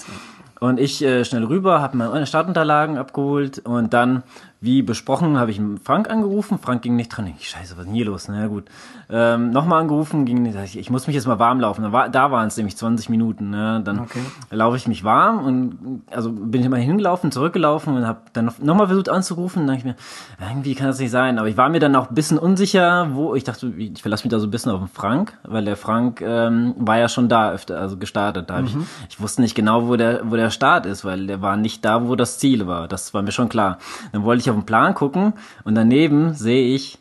Und 0.59 0.81
ich 0.81 1.03
äh, 1.03 1.25
schnell 1.25 1.45
rüber, 1.45 1.81
habe 1.83 1.97
meine 1.99 2.27
Startunterlagen 2.27 2.97
abgeholt 2.97 3.59
und 3.59 3.93
dann 3.93 4.23
wie 4.61 4.83
besprochen, 4.83 5.39
habe 5.39 5.51
ich 5.51 5.61
Frank 5.83 6.09
angerufen. 6.09 6.59
Frank 6.59 6.83
ging 6.83 6.97
nicht 6.97 7.09
dran. 7.09 7.27
Ich, 7.39 7.49
scheiße, 7.49 7.75
was 7.77 7.81
ist 7.81 7.87
denn 7.87 7.95
hier 7.95 8.07
los? 8.07 8.29
Na 8.29 8.47
gut. 8.47 8.65
Ähm, 9.11 9.51
Nochmal 9.51 9.83
angerufen, 9.83 10.25
ging 10.25 10.43
nicht. 10.43 10.57
Ich, 10.57 10.79
ich 10.79 10.91
muss 10.91 11.07
mich 11.07 11.15
jetzt 11.15 11.27
mal 11.27 11.39
warm 11.39 11.61
laufen. 11.61 11.83
Da, 11.83 11.93
war, 11.93 12.09
da 12.09 12.31
waren 12.31 12.49
es 12.49 12.57
nämlich 12.57 12.77
20 12.77 13.11
Minuten. 13.11 13.51
Ne? 13.51 13.83
Dann 13.85 14.01
okay. 14.01 14.21
laufe 14.51 14.77
ich 14.77 14.89
mich 14.89 15.05
warm 15.05 15.45
und 15.45 16.03
also 16.11 16.33
bin 16.33 16.61
ich 16.61 16.67
immer 16.67 16.79
hingelaufen, 16.79 17.31
zurückgelaufen 17.31 17.97
und 17.97 18.07
habe 18.07 18.21
dann 18.33 18.51
nochmal 18.61 18.87
versucht 18.87 19.11
anzurufen. 19.11 19.63
Und 19.63 19.67
dann 19.69 19.77
dachte 19.77 19.89
ich 19.89 19.95
mir, 20.41 20.49
irgendwie 20.49 20.75
kann 20.75 20.87
das 20.87 20.99
nicht 20.99 21.11
sein. 21.11 21.39
Aber 21.39 21.49
ich 21.49 21.57
war 21.57 21.69
mir 21.69 21.79
dann 21.79 21.95
auch 21.95 22.09
ein 22.09 22.15
bisschen 22.15 22.39
unsicher, 22.39 23.09
wo 23.13 23.35
ich 23.35 23.45
dachte, 23.45 23.69
ich 23.77 24.01
verlasse 24.01 24.25
mich 24.25 24.31
da 24.31 24.39
so 24.39 24.47
ein 24.47 24.51
bisschen 24.51 24.73
auf 24.73 24.81
den 24.81 24.89
Frank, 24.89 25.39
weil 25.45 25.65
der 25.67 25.77
Frank 25.77 26.23
ähm, 26.23 26.75
war 26.79 26.99
ja 26.99 27.09
schon 27.09 27.29
da 27.29 27.53
öfter, 27.53 27.79
also 27.79 27.99
gestartet. 27.99 28.51
Da 28.51 28.61
mhm. 28.61 28.67
ich, 28.67 28.77
ich 29.11 29.21
wusste 29.21 29.43
nicht 29.43 29.55
genau, 29.55 29.87
wo 29.87 29.97
der, 29.97 30.23
wo 30.25 30.37
der 30.37 30.51
Start 30.51 30.87
ist, 30.87 31.05
weil 31.05 31.27
der 31.27 31.43
war 31.43 31.57
nicht 31.57 31.85
da, 31.85 32.09
wo 32.09 32.17
das 32.17 32.39
Ziel 32.39 32.67
war. 32.67 32.89
Das 32.89 33.13
war 33.15 33.23
mir 33.23 33.33
schon 33.33 33.49
klar. 33.49 33.79
Dann 34.13 34.25
wollte 34.25 34.41
ich 34.41 34.46
ich 34.47 34.51
auf 34.51 34.57
den 34.57 34.67
Plan 34.67 34.95
gucken 34.95 35.35
und 35.65 35.75
daneben 35.75 36.35
sehe 36.35 36.75
ich 36.75 36.99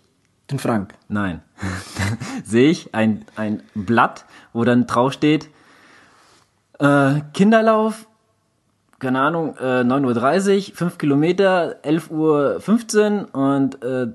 den 0.52 0.60
Frank. 0.60 0.94
Nein. 1.08 1.42
sehe 2.44 2.70
ich 2.70 2.94
ein, 2.94 3.25
ein 3.36 3.64
Blatt, 3.74 4.25
wo 4.54 4.64
dann 4.64 4.86
drauf 4.88 5.14
steht 5.14 5.50
äh, 6.80 7.22
Kinderlauf, 7.34 8.08
keine 9.00 9.20
Ahnung, 9.20 9.56
äh, 9.58 9.82
9.30 9.82 10.70
Uhr, 10.70 10.75
5 10.75 10.98
Kilometer, 10.98 11.78
11.15 11.84 13.34
Uhr 13.34 13.36
und 13.36 13.84
äh, 13.84 14.08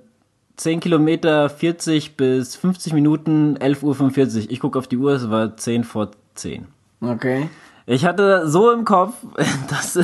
10 0.57 0.81
Kilometer, 0.81 1.49
40 1.49 2.17
bis 2.17 2.57
50 2.57 2.93
Minuten, 2.93 3.57
11.45 3.57 4.45
Uhr. 4.45 4.51
Ich 4.51 4.61
gucke 4.61 4.79
auf 4.79 4.89
die 4.89 4.97
Uhr, 4.97 5.13
es 5.13 5.31
war 5.31 5.57
10 5.57 5.85
vor 5.85 6.11
10. 6.35 6.67
Okay. 7.01 7.49
Ich 7.93 8.05
hatte 8.05 8.49
so 8.49 8.71
im 8.71 8.85
Kopf, 8.85 9.15
dass, 9.69 9.99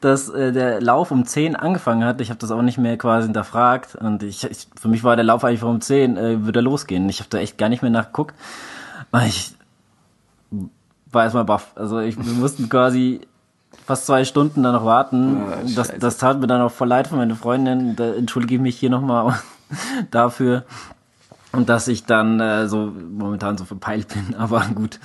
dass 0.00 0.28
äh, 0.30 0.50
der 0.50 0.80
Lauf 0.80 1.12
um 1.12 1.24
10 1.24 1.54
angefangen 1.54 2.04
hat. 2.04 2.20
Ich 2.20 2.28
habe 2.28 2.40
das 2.40 2.50
auch 2.50 2.60
nicht 2.60 2.76
mehr 2.76 2.98
quasi 2.98 3.26
hinterfragt. 3.26 3.94
Und 3.94 4.24
ich, 4.24 4.42
ich, 4.42 4.66
für 4.74 4.88
mich 4.88 5.04
war 5.04 5.14
der 5.14 5.24
Lauf 5.24 5.44
eigentlich 5.44 5.62
um 5.62 5.80
10, 5.80 6.16
äh, 6.16 6.44
würde 6.44 6.58
er 6.58 6.62
losgehen. 6.62 7.08
Ich 7.08 7.20
habe 7.20 7.30
da 7.30 7.38
echt 7.38 7.56
gar 7.56 7.68
nicht 7.68 7.82
mehr 7.82 7.92
nachgeguckt. 7.92 8.34
Ich 9.28 9.54
war 11.12 11.22
erstmal 11.22 11.44
baff. 11.44 11.70
Also 11.76 12.00
ich, 12.00 12.16
wir 12.16 12.32
mussten 12.32 12.68
quasi 12.68 13.20
fast 13.86 14.06
zwei 14.06 14.24
Stunden 14.24 14.64
da 14.64 14.72
noch 14.72 14.84
warten. 14.84 15.36
Ja, 15.36 15.58
das, 15.76 15.92
das 16.00 16.18
tat 16.18 16.40
mir 16.40 16.48
dann 16.48 16.60
auch 16.60 16.72
voll 16.72 16.88
leid 16.88 17.06
von 17.06 17.18
meiner 17.18 17.36
Freundin. 17.36 17.94
Da 17.94 18.12
entschuldige 18.12 18.56
ich 18.56 18.60
mich 18.60 18.76
hier 18.76 18.90
nochmal 18.90 19.38
dafür. 20.10 20.64
Und 21.52 21.68
dass 21.68 21.86
ich 21.86 22.06
dann 22.06 22.40
äh, 22.40 22.66
so 22.66 22.92
momentan 23.12 23.56
so 23.56 23.64
verpeilt 23.64 24.08
bin. 24.08 24.34
Aber 24.38 24.64
gut. 24.74 24.98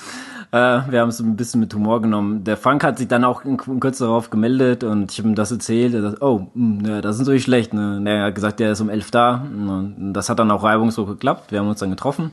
Äh, 0.55 0.89
wir 0.89 1.01
haben 1.01 1.09
es 1.09 1.19
ein 1.19 1.35
bisschen 1.35 1.59
mit 1.59 1.73
Humor 1.73 2.01
genommen. 2.01 2.45
Der 2.45 2.55
Frank 2.55 2.81
hat 2.85 2.97
sich 2.97 3.09
dann 3.09 3.25
auch 3.25 3.43
kurz 3.81 3.97
darauf 3.97 4.29
gemeldet 4.29 4.85
und 4.85 5.11
ich 5.11 5.17
habe 5.17 5.27
ihm 5.27 5.35
das 5.35 5.51
erzählt. 5.51 5.93
Er 5.93 6.01
sagt, 6.01 6.21
oh, 6.21 6.47
mh, 6.53 6.87
hm, 6.87 7.01
das 7.01 7.15
ist 7.15 7.19
natürlich 7.19 7.43
schlecht. 7.43 7.73
Ne? 7.73 8.01
Er 8.05 8.27
hat 8.27 8.35
gesagt, 8.35 8.61
der 8.61 8.71
ist 8.71 8.79
um 8.79 8.89
elf 8.89 9.11
da. 9.11 9.43
Und 9.51 10.13
das 10.13 10.29
hat 10.29 10.39
dann 10.39 10.49
auch 10.51 10.63
reibungslos 10.63 11.07
geklappt. 11.07 11.51
Wir 11.51 11.59
haben 11.59 11.67
uns 11.67 11.79
dann 11.79 11.89
getroffen. 11.89 12.31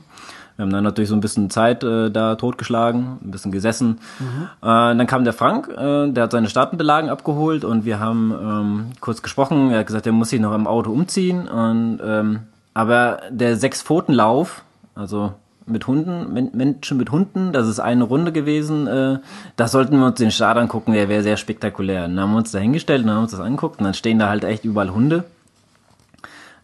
Wir 0.55 0.63
haben 0.63 0.71
dann 0.71 0.85
natürlich 0.85 1.09
so 1.09 1.15
ein 1.15 1.19
bisschen 1.19 1.49
Zeit 1.49 1.83
äh, 1.83 2.11
da 2.11 2.35
totgeschlagen, 2.35 3.17
ein 3.21 3.31
bisschen 3.31 3.51
gesessen. 3.51 3.99
Mhm. 4.19 4.43
Äh, 4.61 4.95
dann 4.95 5.07
kam 5.07 5.25
der 5.25 5.33
Frank, 5.33 5.67
äh, 5.67 6.09
der 6.09 6.23
hat 6.23 6.31
seine 6.31 6.47
Startenbelagen 6.47 7.09
abgeholt 7.09 7.65
und 7.65 7.83
wir 7.83 7.99
haben 7.99 8.31
ähm, 8.31 8.85
kurz 9.01 9.21
gesprochen. 9.21 9.71
Er 9.71 9.79
hat 9.79 9.87
gesagt, 9.87 10.05
er 10.05 10.13
muss 10.13 10.29
sich 10.29 10.39
noch 10.39 10.55
im 10.55 10.67
Auto 10.67 10.91
umziehen. 10.91 11.49
Und, 11.49 11.99
ähm, 12.05 12.39
aber 12.73 13.19
der 13.31 13.57
Sechs-Pfoten-Lauf, 13.57 14.63
also 14.95 15.33
mit 15.65 15.87
Hunden, 15.87 16.51
Menschen 16.53 16.97
mit 16.97 17.11
Hunden, 17.11 17.53
das 17.53 17.67
ist 17.67 17.79
eine 17.79 18.03
Runde 18.03 18.31
gewesen. 18.31 18.87
Äh, 18.87 19.19
da 19.55 19.67
sollten 19.67 19.97
wir 19.97 20.05
uns 20.07 20.17
den 20.17 20.31
Start 20.31 20.57
angucken, 20.57 20.93
der 20.93 21.09
wäre 21.09 21.23
sehr 21.23 21.37
spektakulär. 21.37 22.01
Dann 22.01 22.19
haben 22.19 22.31
wir 22.31 22.37
uns 22.37 22.51
da 22.51 22.59
hingestellt 22.59 23.03
und 23.03 23.11
haben 23.11 23.23
uns 23.23 23.31
das 23.31 23.39
angeguckt 23.39 23.79
und 23.79 23.85
dann 23.85 23.93
stehen 23.93 24.19
da 24.19 24.29
halt 24.29 24.43
echt 24.43 24.65
überall 24.65 24.91
Hunde 24.91 25.23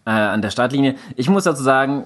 äh, 0.06 0.10
an 0.10 0.42
der 0.42 0.50
Startlinie. 0.50 0.96
Ich 1.16 1.28
muss 1.28 1.44
dazu 1.44 1.62
sagen, 1.62 2.04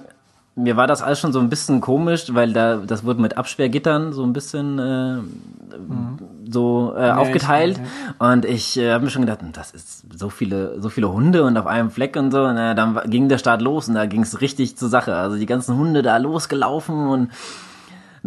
mir 0.55 0.77
war 0.77 0.87
das 0.87 1.01
alles 1.01 1.19
schon 1.19 1.33
so 1.33 1.39
ein 1.39 1.49
bisschen 1.49 1.81
komisch, 1.81 2.33
weil 2.33 2.53
da 2.53 2.77
das 2.77 3.03
wurde 3.03 3.21
mit 3.21 3.37
Absperrgittern 3.37 4.13
so 4.13 4.23
ein 4.23 4.31
bisschen 4.31 4.79
äh, 4.79 5.17
mhm. 5.17 6.17
so 6.49 6.93
äh, 6.95 7.07
ja, 7.07 7.17
aufgeteilt 7.17 7.79
ich, 7.79 8.21
und 8.21 8.45
ich 8.45 8.77
äh, 8.77 8.93
habe 8.93 9.03
mir 9.03 9.09
schon 9.09 9.23
gedacht, 9.23 9.41
hm, 9.41 9.51
das 9.51 9.71
ist 9.71 10.05
so 10.17 10.29
viele 10.29 10.81
so 10.81 10.89
viele 10.89 11.11
Hunde 11.11 11.43
und 11.43 11.57
auf 11.57 11.67
einem 11.67 11.91
Fleck 11.91 12.15
und 12.15 12.31
so 12.31 12.43
und 12.43 12.57
äh, 12.57 12.73
dann 12.73 12.97
ging 13.07 13.27
der 13.27 13.37
Start 13.37 13.61
los 13.61 13.89
und 13.89 13.95
da 13.95 14.05
ging 14.05 14.21
es 14.21 14.39
richtig 14.39 14.77
zur 14.77 14.87
Sache. 14.87 15.15
Also 15.15 15.37
die 15.37 15.45
ganzen 15.45 15.77
Hunde 15.77 16.01
da 16.01 16.15
losgelaufen 16.17 17.07
und 17.07 17.31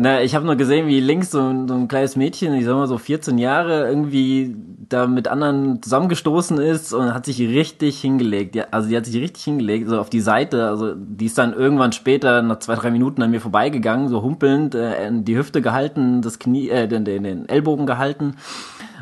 na, 0.01 0.23
ich 0.23 0.37
habe 0.37 0.47
nur 0.47 0.55
gesehen, 0.55 0.87
wie 0.87 1.01
links 1.01 1.33
so, 1.33 1.41
so 1.67 1.75
ein 1.75 1.89
kleines 1.89 2.15
Mädchen, 2.15 2.55
ich 2.55 2.65
sag 2.65 2.77
mal 2.77 2.87
so 2.87 2.99
14 2.99 3.37
Jahre, 3.37 3.89
irgendwie 3.89 4.55
da 4.89 5.09
mit 5.09 5.27
anderen 5.27 5.83
zusammengestoßen 5.83 6.59
ist 6.59 6.93
und 6.93 7.13
hat 7.13 7.25
sich 7.25 7.41
richtig 7.41 8.01
hingelegt. 8.01 8.55
Ja, 8.55 8.67
also 8.71 8.89
die 8.89 8.97
hat 8.97 9.07
sich 9.07 9.21
richtig 9.21 9.43
hingelegt, 9.43 9.89
so 9.89 9.99
auf 9.99 10.09
die 10.09 10.21
Seite. 10.21 10.69
Also 10.69 10.95
die 10.95 11.27
ist 11.27 11.37
dann 11.37 11.53
irgendwann 11.53 11.91
später, 11.91 12.43
nach 12.43 12.61
zwei, 12.61 12.77
drei 12.77 12.93
Minuten 12.93 13.23
an 13.23 13.33
mir 13.33 13.41
vorbeigegangen, 13.41 14.07
so 14.07 14.23
humpelnd, 14.23 14.77
äh, 14.77 15.11
die 15.11 15.37
Hüfte 15.37 15.63
gehalten, 15.63 16.23
das 16.23 16.39
Knie, 16.39 16.69
äh, 16.69 16.87
den, 16.87 17.05
den, 17.05 17.25
den 17.25 17.49
Ellbogen 17.49 17.85
gehalten. 17.85 18.37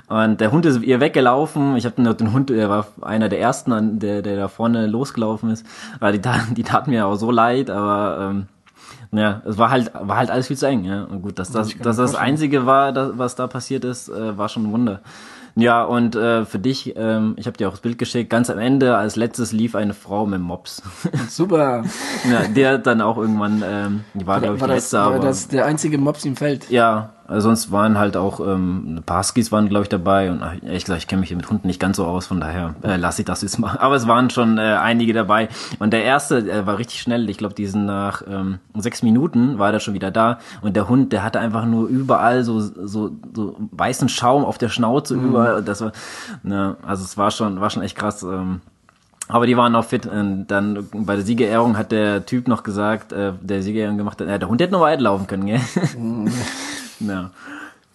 Und 0.08 0.40
der 0.40 0.50
Hund 0.50 0.64
ist 0.64 0.82
ihr 0.82 1.00
weggelaufen. 1.00 1.76
Ich 1.76 1.84
habe 1.84 2.14
den 2.14 2.32
Hund, 2.32 2.48
der 2.48 2.70
war 2.70 2.86
einer 3.02 3.28
der 3.28 3.40
ersten, 3.40 3.98
der, 3.98 4.22
der 4.22 4.36
da 4.36 4.48
vorne 4.48 4.86
losgelaufen 4.86 5.50
ist. 5.50 5.66
Aber 6.00 6.12
die, 6.12 6.22
die 6.54 6.62
taten 6.62 6.90
mir 6.90 7.06
auch 7.06 7.16
so 7.16 7.30
leid, 7.30 7.68
aber 7.68 8.30
ähm, 8.30 8.46
ja, 9.12 9.42
es 9.46 9.58
war 9.58 9.70
halt, 9.70 9.92
war 9.94 10.16
halt 10.16 10.30
alles 10.30 10.48
viel 10.48 10.56
zu 10.56 10.66
eng, 10.66 10.84
ja. 10.84 11.04
Und 11.04 11.22
gut, 11.22 11.38
dass 11.38 11.50
das, 11.50 11.76
dass 11.78 11.96
das 11.96 12.14
Einzige 12.14 12.66
war, 12.66 12.92
das, 12.92 13.12
was 13.16 13.34
da 13.34 13.46
passiert 13.46 13.84
ist, 13.84 14.08
äh, 14.08 14.36
war 14.36 14.48
schon 14.48 14.64
ein 14.64 14.72
Wunder. 14.72 15.00
Ja, 15.58 15.84
und 15.84 16.14
äh, 16.16 16.44
für 16.44 16.58
dich, 16.58 16.94
ähm, 16.96 17.34
ich 17.38 17.46
habe 17.46 17.56
dir 17.56 17.68
auch 17.68 17.72
das 17.72 17.80
Bild 17.80 17.96
geschickt, 17.96 18.28
ganz 18.28 18.50
am 18.50 18.58
Ende, 18.58 18.96
als 18.96 19.16
letztes 19.16 19.52
lief 19.52 19.74
eine 19.74 19.94
Frau 19.94 20.26
mit 20.26 20.40
Mops. 20.40 20.82
Super. 21.30 21.82
ja, 22.30 22.46
der 22.46 22.76
dann 22.76 23.00
auch 23.00 23.16
irgendwann, 23.16 23.62
ähm, 23.66 24.04
die 24.12 24.26
war, 24.26 24.40
glaube 24.40 24.56
ich, 24.56 24.60
war 24.60 24.68
die 24.68 24.74
das, 24.74 24.84
letzte, 24.84 24.98
war 24.98 25.06
aber... 25.06 25.18
das 25.20 25.48
der 25.48 25.64
einzige 25.64 25.96
Mops 25.96 26.26
im 26.26 26.36
Feld? 26.36 26.68
Ja, 26.68 27.14
also 27.28 27.48
sonst 27.48 27.72
waren 27.72 27.98
halt 27.98 28.16
auch 28.16 28.40
ähm, 28.40 29.02
Parskis 29.04 29.50
waren 29.50 29.68
glaube 29.68 29.84
ich 29.84 29.88
dabei 29.88 30.30
und 30.30 30.42
ehrlich 30.64 30.84
gesagt, 30.84 31.02
ich 31.02 31.08
kenne 31.08 31.20
mich 31.20 31.28
hier 31.28 31.36
mit 31.36 31.50
Hunden 31.50 31.66
nicht 31.66 31.80
ganz 31.80 31.96
so 31.96 32.04
aus, 32.04 32.26
von 32.26 32.40
daher 32.40 32.74
äh, 32.82 32.96
lasse 32.96 33.22
ich 33.22 33.26
das 33.26 33.42
jetzt 33.42 33.58
mal. 33.58 33.76
Aber 33.80 33.96
es 33.96 34.06
waren 34.06 34.30
schon 34.30 34.58
äh, 34.58 34.78
einige 34.80 35.12
dabei 35.12 35.48
und 35.78 35.92
der 35.92 36.04
erste 36.04 36.38
äh, 36.38 36.66
war 36.66 36.78
richtig 36.78 37.00
schnell. 37.00 37.28
Ich 37.28 37.38
glaube, 37.38 37.54
diesen 37.54 37.84
nach 37.84 38.22
ähm, 38.28 38.58
sechs 38.74 39.02
Minuten 39.02 39.58
war 39.58 39.72
der 39.72 39.80
schon 39.80 39.94
wieder 39.94 40.10
da 40.10 40.38
und 40.62 40.76
der 40.76 40.88
Hund, 40.88 41.12
der 41.12 41.22
hatte 41.22 41.40
einfach 41.40 41.64
nur 41.64 41.88
überall 41.88 42.44
so 42.44 42.60
so, 42.60 43.10
so 43.34 43.56
weißen 43.72 44.08
Schaum 44.08 44.44
auf 44.44 44.58
der 44.58 44.68
Schnauze 44.68 45.16
mhm. 45.16 45.28
überall. 45.28 45.62
Das 45.62 45.80
war, 45.80 45.92
ne, 46.42 46.76
also 46.86 47.04
es 47.04 47.18
war 47.18 47.30
schon 47.30 47.60
war 47.60 47.70
schon 47.70 47.82
echt 47.82 47.96
krass. 47.96 48.22
Ähm, 48.22 48.60
aber 49.28 49.46
die 49.46 49.56
waren 49.56 49.74
auch 49.74 49.84
fit. 49.84 50.06
Und 50.06 50.46
dann 50.46 50.86
bei 50.92 51.16
der 51.16 51.24
Siegerehrung 51.24 51.76
hat 51.76 51.90
der 51.90 52.26
Typ 52.26 52.46
noch 52.48 52.62
gesagt, 52.62 53.12
äh, 53.12 53.32
der 53.40 53.62
Siegerehrung 53.62 53.98
gemacht 53.98 54.20
hat, 54.20 54.28
äh, 54.28 54.38
der 54.38 54.48
Hund 54.48 54.60
hätte 54.60 54.72
noch 54.72 54.80
weit 54.80 55.00
laufen 55.00 55.26
können, 55.26 55.46
gell? 55.46 55.60
Mhm. 55.98 56.30
Ja. 57.00 57.30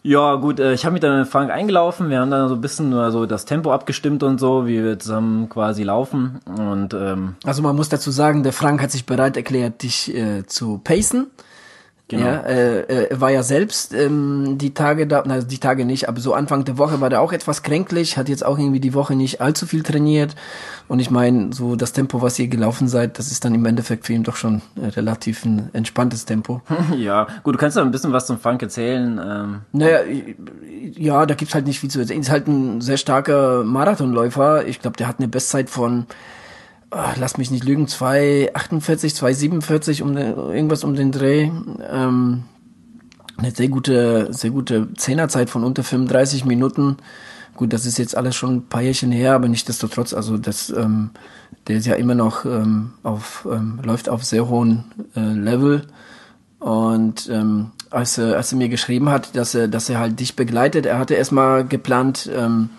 Ja, 0.04 0.36
gut, 0.36 0.60
äh, 0.60 0.74
ich 0.74 0.84
habe 0.84 0.94
mich 0.94 1.02
dann 1.02 1.20
in 1.20 1.26
Frank 1.26 1.52
eingelaufen. 1.52 2.10
Wir 2.10 2.22
haben 2.22 2.32
dann 2.32 2.50
so 2.50 2.56
ein 2.56 2.62
bisschen 2.62 2.90
nur 2.90 3.12
so 3.12 3.28
das 3.28 3.46
Tempo 3.46 3.72
abgestimmt 3.72 4.24
und 4.24 4.40
so, 4.40 4.66
wie 4.66 4.84
wir 4.84 4.98
zusammen 4.98 5.48
quasi 5.48 5.84
laufen. 5.84 6.40
Und 6.46 6.96
ähm, 6.96 7.36
also 7.44 7.62
man 7.62 7.76
muss 7.76 7.90
dazu 7.90 8.10
sagen, 8.10 8.42
der 8.42 8.54
Frank 8.54 8.82
hat 8.82 8.92
sich 8.92 9.06
bereit 9.06 9.38
erklärt, 9.38 9.84
dich 9.84 10.14
äh, 10.16 10.46
zu 10.48 10.80
pacen. 10.84 11.28
Genau. 12.12 12.26
Ja, 12.26 12.42
äh, 12.42 13.08
er 13.10 13.22
war 13.22 13.32
ja 13.32 13.42
selbst 13.42 13.94
ähm, 13.94 14.58
die 14.58 14.74
Tage 14.74 15.08
da, 15.08 15.24
na 15.26 15.40
die 15.40 15.60
Tage 15.60 15.86
nicht, 15.86 16.10
aber 16.10 16.20
so 16.20 16.34
Anfang 16.34 16.66
der 16.66 16.78
Woche 16.78 17.00
war 17.00 17.10
der 17.10 17.22
auch 17.22 17.32
etwas 17.32 17.64
kränklich, 17.64 18.18
hat 18.18 18.28
jetzt 18.28 18.46
auch 18.46 18.60
irgendwie 18.60 18.82
die 18.82 18.94
Woche 18.94 19.16
nicht 19.16 19.40
allzu 19.40 19.66
viel 19.66 19.82
trainiert. 19.82 20.36
Und 20.90 21.00
ich 21.00 21.10
meine, 21.10 21.54
so 21.54 21.78
das 21.78 21.94
Tempo, 21.94 22.22
was 22.22 22.38
ihr 22.38 22.50
gelaufen 22.50 22.90
seid, 22.90 23.18
das 23.18 23.32
ist 23.32 23.46
dann 23.46 23.56
im 23.56 23.66
Endeffekt 23.66 24.06
für 24.06 24.12
ihn 24.12 24.24
doch 24.24 24.36
schon 24.36 24.62
äh, 24.76 24.88
relativ 24.88 25.46
ein 25.46 25.70
entspanntes 25.72 26.26
Tempo. 26.26 26.62
ja, 26.98 27.28
gut, 27.44 27.56
du 27.56 27.60
kannst 27.60 27.78
ja 27.78 27.82
ein 27.82 27.92
bisschen 27.92 28.12
was 28.12 28.26
zum 28.26 28.38
Frank 28.40 28.62
erzählen. 28.62 29.18
Ähm. 29.26 29.62
Naja, 29.72 30.00
ja, 30.98 31.26
da 31.26 31.34
gibt's 31.34 31.56
halt 31.56 31.66
nicht 31.66 31.80
viel 31.80 31.90
zu 31.90 32.02
erzählen. 32.02 32.20
Ist 32.20 32.30
halt 32.30 32.46
ein 32.46 32.82
sehr 32.82 32.98
starker 32.98 33.64
Marathonläufer. 33.64 34.68
Ich 34.68 34.82
glaube, 34.82 34.98
der 34.98 35.08
hat 35.08 35.20
eine 35.20 35.30
Bestzeit 35.30 35.70
von 35.70 36.08
ach, 36.92 37.18
lass 37.18 37.38
mich 37.38 37.52
nicht 37.52 37.64
lügen, 37.64 37.88
248, 37.88 39.16
247 39.16 40.02
um 40.04 40.16
irgendwas 40.18 40.84
um 40.84 40.96
den 40.96 41.12
Dreh. 41.12 41.50
Ähm, 41.90 42.44
eine 43.38 43.52
sehr 43.52 43.70
gute, 43.70 44.32
sehr 44.32 44.52
gute 44.52 44.94
Zehnerzeit 44.94 45.50
von 45.50 45.64
unter 45.64 45.84
35 45.84 46.46
Minuten. 46.46 46.98
Gut, 47.56 47.74
das 47.74 47.86
ist 47.86 47.98
jetzt 47.98 48.16
alles 48.16 48.36
schon 48.36 48.56
ein 48.58 48.68
paar 48.68 48.82
Jährchen 48.82 49.12
her, 49.12 49.34
aber 49.34 49.48
nichtsdestotrotz, 49.48 50.14
also 50.14 50.38
das, 50.38 50.70
ähm, 50.70 51.12
der 51.68 51.78
ist 51.78 51.86
ja 51.86 51.96
immer 51.96 52.16
noch 52.16 52.46
ähm, 52.46 52.94
auf, 53.04 53.48
ähm, 53.52 53.80
läuft 53.84 54.10
auf 54.10 54.24
sehr 54.24 54.48
hohen 54.48 54.86
äh, 55.16 55.20
Level. 55.20 55.88
Und 56.60 57.28
ähm, 57.30 57.72
als, 57.90 58.18
er, 58.18 58.38
als 58.38 58.52
er 58.52 58.58
mir 58.58 58.70
geschrieben 58.70 59.10
hat, 59.10 59.36
dass 59.36 59.56
er, 59.56 59.68
dass 59.68 59.90
er 59.90 60.00
halt 60.00 60.20
dich 60.20 60.36
begleitet, 60.36 60.86
er 60.86 61.00
hatte 61.00 61.16
erstmal 61.16 61.66
geplant, 61.66 62.30
ähm, 62.34 62.70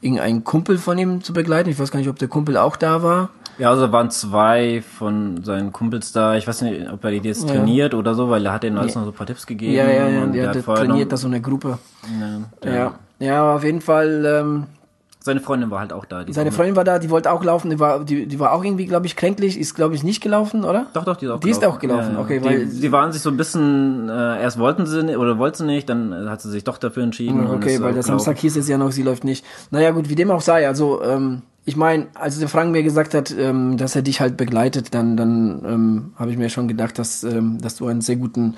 irgendeinen 0.00 0.44
Kumpel 0.44 0.78
von 0.78 0.98
ihm 0.98 1.22
zu 1.22 1.32
begleiten. 1.32 1.70
Ich 1.70 1.78
weiß 1.78 1.90
gar 1.90 1.98
nicht, 1.98 2.08
ob 2.08 2.18
der 2.18 2.28
Kumpel 2.28 2.56
auch 2.56 2.76
da 2.76 3.02
war. 3.02 3.30
Ja, 3.58 3.70
also 3.70 3.90
waren 3.92 4.10
zwei 4.10 4.82
von 4.82 5.44
seinen 5.44 5.72
Kumpels 5.72 6.12
da. 6.12 6.36
Ich 6.36 6.46
weiß 6.46 6.62
nicht, 6.62 6.90
ob 6.90 7.04
er 7.04 7.10
die 7.10 7.18
jetzt 7.18 7.48
ja. 7.48 7.56
trainiert 7.56 7.94
oder 7.94 8.14
so, 8.14 8.30
weil 8.30 8.44
er 8.46 8.52
hat 8.52 8.62
denen 8.62 8.78
alles 8.78 8.94
noch 8.94 9.04
so 9.04 9.10
ein 9.10 9.14
paar 9.14 9.26
Tipps 9.26 9.46
gegeben. 9.46 9.74
Ja, 9.74 9.88
ja, 9.90 10.08
ja, 10.08 10.26
der, 10.26 10.52
der 10.52 10.64
trainiert 10.64 11.12
da 11.12 11.16
so 11.16 11.26
eine 11.26 11.40
Gruppe. 11.40 11.78
Ja, 12.64 12.70
ja. 12.70 12.94
ja 13.18 13.54
auf 13.54 13.64
jeden 13.64 13.80
Fall. 13.80 14.24
Ähm, 14.24 14.66
seine 15.22 15.40
Freundin 15.40 15.70
war 15.70 15.80
halt 15.80 15.92
auch 15.92 16.06
da. 16.06 16.24
Seine 16.30 16.50
Freundin 16.50 16.76
war 16.76 16.84
da, 16.84 16.98
die 16.98 17.10
wollte 17.10 17.30
auch 17.30 17.44
laufen, 17.44 17.68
die 17.68 17.78
war, 17.78 18.02
die, 18.02 18.26
die 18.26 18.40
war 18.40 18.52
auch 18.52 18.64
irgendwie, 18.64 18.86
glaube 18.86 19.04
ich, 19.04 19.16
kränklich, 19.16 19.60
ist, 19.60 19.74
glaube 19.74 19.94
ich, 19.94 20.02
nicht 20.02 20.22
gelaufen, 20.22 20.64
oder? 20.64 20.86
Doch, 20.94 21.04
doch, 21.04 21.16
die 21.16 21.26
ist 21.26 21.30
auch 21.30 21.40
die 21.40 21.42
gelaufen. 21.42 21.44
Die 21.44 21.50
ist 21.50 21.64
auch 21.64 21.78
gelaufen, 21.78 22.14
ja, 22.14 22.20
okay. 22.20 22.38
Die, 22.38 22.44
weil 22.46 22.66
sie 22.68 22.90
waren 22.90 23.12
sich 23.12 23.20
so 23.20 23.28
ein 23.28 23.36
bisschen, 23.36 24.08
äh, 24.08 24.40
erst 24.40 24.58
wollten 24.58 24.86
sie 24.86 25.16
oder 25.16 25.36
wollte 25.36 25.58
sie 25.58 25.66
nicht, 25.66 25.90
dann 25.90 26.30
hat 26.30 26.40
sie 26.40 26.48
sich 26.48 26.64
doch 26.64 26.78
dafür 26.78 27.02
entschieden. 27.02 27.46
Okay, 27.50 27.82
weil 27.82 27.92
der 27.92 28.02
Samstag 28.02 28.38
hieß 28.38 28.56
es 28.56 28.66
ja 28.66 28.78
noch, 28.78 28.92
sie 28.92 29.02
läuft 29.02 29.24
nicht. 29.24 29.44
Naja, 29.70 29.90
gut, 29.90 30.08
wie 30.08 30.14
dem 30.14 30.30
auch 30.30 30.40
sei, 30.40 30.66
also, 30.66 31.02
ähm, 31.02 31.42
ich 31.64 31.76
meine, 31.76 32.08
als 32.14 32.38
der 32.38 32.48
Frank 32.48 32.72
mir 32.72 32.82
gesagt 32.82 33.14
hat, 33.14 33.30
ähm, 33.30 33.76
dass 33.76 33.94
er 33.94 34.02
dich 34.02 34.20
halt 34.20 34.36
begleitet, 34.36 34.94
dann, 34.94 35.16
dann 35.16 35.62
ähm, 35.64 36.12
habe 36.16 36.30
ich 36.30 36.38
mir 36.38 36.48
schon 36.48 36.68
gedacht, 36.68 36.98
dass, 36.98 37.22
ähm, 37.22 37.58
dass 37.60 37.76
du 37.76 37.86
einen 37.86 38.00
sehr 38.00 38.16
guten 38.16 38.56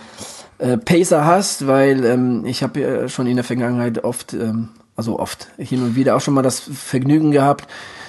äh, 0.59 0.79
Pacer 0.79 1.27
hast, 1.27 1.67
weil 1.67 2.05
ähm, 2.05 2.45
ich 2.47 2.63
habe 2.63 2.81
ja 2.81 3.09
schon 3.09 3.27
in 3.27 3.37
der 3.37 3.45
Vergangenheit 3.45 4.05
oft, 4.05 4.35
ähm, 4.35 4.69
also 4.95 5.19
oft, 5.19 5.49
hin 5.59 5.83
und 5.83 5.97
wieder 5.97 6.15
auch 6.15 6.21
schon 6.21 6.35
mal 6.35 6.43
das 6.43 6.61
Vergnügen 6.61 7.33
gehabt 7.33 7.67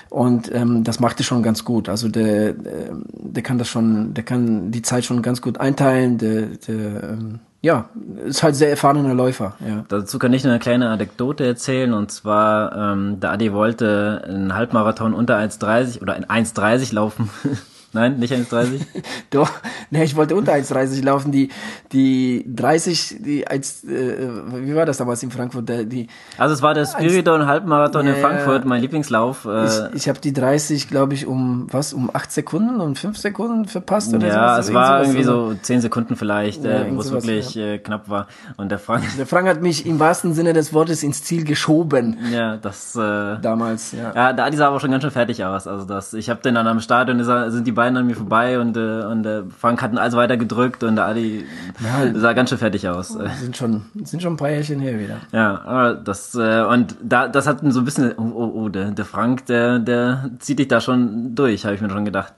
und 0.09 0.53
ähm, 0.53 0.83
das 0.83 0.99
machte 0.99 1.23
schon 1.23 1.41
ganz 1.41 1.65
gut. 1.65 1.89
Also 1.89 2.07
der, 2.07 2.53
der, 2.53 2.95
der 3.15 3.43
kann 3.43 3.57
das 3.57 3.67
schon, 3.67 4.13
der 4.13 4.23
kann 4.23 4.69
die 4.69 4.83
Zeit 4.83 5.05
schon 5.05 5.23
ganz 5.23 5.41
gut 5.41 5.59
einteilen, 5.59 6.19
der, 6.19 6.43
der 6.67 7.03
ähm, 7.03 7.39
ja, 7.63 7.89
ist 8.25 8.43
halt 8.43 8.57
sehr 8.57 8.69
erfahrener 8.69 9.13
Läufer. 9.13 9.53
Ja. 9.65 9.85
Dazu 9.87 10.19
kann 10.19 10.33
ich 10.33 10.45
eine 10.45 10.59
kleine 10.59 10.89
Anekdote 10.89 11.45
erzählen 11.45 11.93
und 11.93 12.11
zwar, 12.11 12.75
ähm, 12.75 13.21
der 13.21 13.31
Adi 13.31 13.53
wollte 13.53 14.21
einen 14.27 14.53
Halbmarathon 14.53 15.13
unter 15.13 15.37
1,30 15.37 16.01
oder 16.01 16.17
in 16.17 16.25
1,30 16.25 16.93
laufen 16.93 17.29
Nein, 17.93 18.19
nicht 18.19 18.33
1,30? 18.33 18.81
Doch, 19.31 19.49
ne, 19.89 20.03
ich 20.03 20.15
wollte 20.15 20.35
unter 20.35 20.53
1,30 20.53 21.03
laufen. 21.03 21.31
Die, 21.31 21.49
die 21.91 22.45
30, 22.47 23.17
die 23.19 23.47
1, 23.47 23.83
äh, 23.85 24.27
wie 24.55 24.75
war 24.75 24.85
das 24.85 24.97
damals 24.97 25.23
in 25.23 25.31
Frankfurt? 25.31 25.69
Die, 25.69 26.07
also 26.37 26.53
es 26.53 26.61
war 26.61 26.75
der 26.75 26.85
Spiridon 26.85 27.47
Halbmarathon 27.47 28.05
ja, 28.05 28.13
in 28.13 28.21
Frankfurt, 28.21 28.65
mein 28.65 28.81
Lieblingslauf. 28.81 29.45
Äh, 29.45 29.95
ich 29.95 30.03
ich 30.03 30.09
habe 30.09 30.19
die 30.19 30.33
30, 30.33 30.89
glaube 30.89 31.13
ich, 31.13 31.25
um 31.25 31.67
was, 31.71 31.93
um 31.93 32.09
8 32.13 32.29
Sekunden, 32.29 32.81
um 32.81 32.95
5 32.95 33.17
Sekunden 33.17 33.65
verpasst 33.65 34.13
oder 34.13 34.27
Ja, 34.27 34.59
es 34.59 34.73
war 34.73 35.01
irgendwie 35.01 35.23
so 35.23 35.53
10 35.53 35.79
Sekunden 35.79 36.17
vielleicht, 36.17 36.65
ja, 36.65 36.81
äh, 36.81 36.93
wo 36.95 36.99
es 36.99 37.11
wirklich 37.11 37.55
ja. 37.55 37.73
äh, 37.73 37.77
knapp 37.77 38.09
war. 38.09 38.27
Und 38.57 38.69
der 38.69 38.79
Frank. 38.79 39.05
Der 39.17 39.25
Frank 39.25 39.47
hat 39.47 39.61
mich 39.61 39.85
im 39.85 39.99
wahrsten 39.99 40.33
Sinne 40.33 40.51
des 40.51 40.73
Wortes 40.73 41.03
ins 41.03 41.23
Ziel 41.23 41.45
geschoben. 41.45 42.17
Ja, 42.33 42.57
das. 42.57 42.97
Äh, 42.97 43.39
damals, 43.41 43.93
ja. 43.93 44.13
Ja, 44.13 44.33
da 44.33 44.49
die 44.49 44.57
sah 44.57 44.67
aber 44.67 44.81
schon 44.81 44.91
ganz 44.91 45.03
schön 45.03 45.11
fertig 45.11 45.45
aus. 45.45 45.67
Also 45.67 45.85
das, 45.85 46.13
ich 46.13 46.29
habe 46.29 46.41
den 46.41 46.55
dann 46.55 46.67
am 46.67 46.81
Stadion, 46.81 47.23
sind 47.23 47.65
die 47.65 47.71
beiden 47.71 47.82
beiden 47.83 47.97
an 47.97 48.07
mir 48.07 48.15
vorbei 48.15 48.59
und, 48.59 48.77
äh, 48.77 49.03
und 49.03 49.25
äh, 49.25 49.43
Frank 49.59 49.81
hat 49.81 49.97
alles 49.97 50.15
weiter 50.15 50.37
gedrückt 50.37 50.83
und 50.83 50.95
der 50.95 51.05
Adi 51.05 51.45
ja, 51.83 52.17
sah 52.17 52.33
ganz 52.33 52.49
schön 52.49 52.57
fertig 52.57 52.87
aus. 52.87 53.09
Sind 53.41 53.57
schon, 53.57 53.85
sind 54.03 54.21
schon 54.21 54.33
ein 54.33 54.37
paar 54.37 54.49
Jährchen 54.49 54.79
her 54.79 54.97
wieder. 54.99 55.17
Ja, 55.33 55.61
aber 55.65 55.95
das, 55.95 56.33
äh, 56.35 56.63
und 56.63 56.95
da, 57.03 57.27
das 57.27 57.45
hat 57.45 57.59
so 57.63 57.79
ein 57.79 57.85
bisschen, 57.85 58.13
oh, 58.17 58.31
oh, 58.33 58.51
oh 58.55 58.69
der, 58.69 58.91
der 58.91 59.05
Frank, 59.05 59.45
der, 59.47 59.79
der 59.79 60.31
zieht 60.39 60.59
dich 60.59 60.69
da 60.69 60.79
schon 60.79 61.35
durch, 61.35 61.65
habe 61.65 61.75
ich 61.75 61.81
mir 61.81 61.89
schon 61.89 62.05
gedacht. 62.05 62.33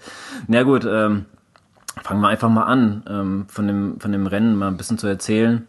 Na 0.47 0.63
gut, 0.63 0.85
ähm, 0.85 1.25
fangen 2.03 2.21
wir 2.21 2.29
einfach 2.29 2.49
mal 2.49 2.63
an, 2.63 3.03
ähm, 3.07 3.45
von, 3.47 3.67
dem, 3.67 3.99
von 3.99 4.11
dem 4.11 4.25
Rennen 4.25 4.55
mal 4.55 4.67
ein 4.67 4.77
bisschen 4.77 4.97
zu 4.97 5.07
erzählen. 5.07 5.67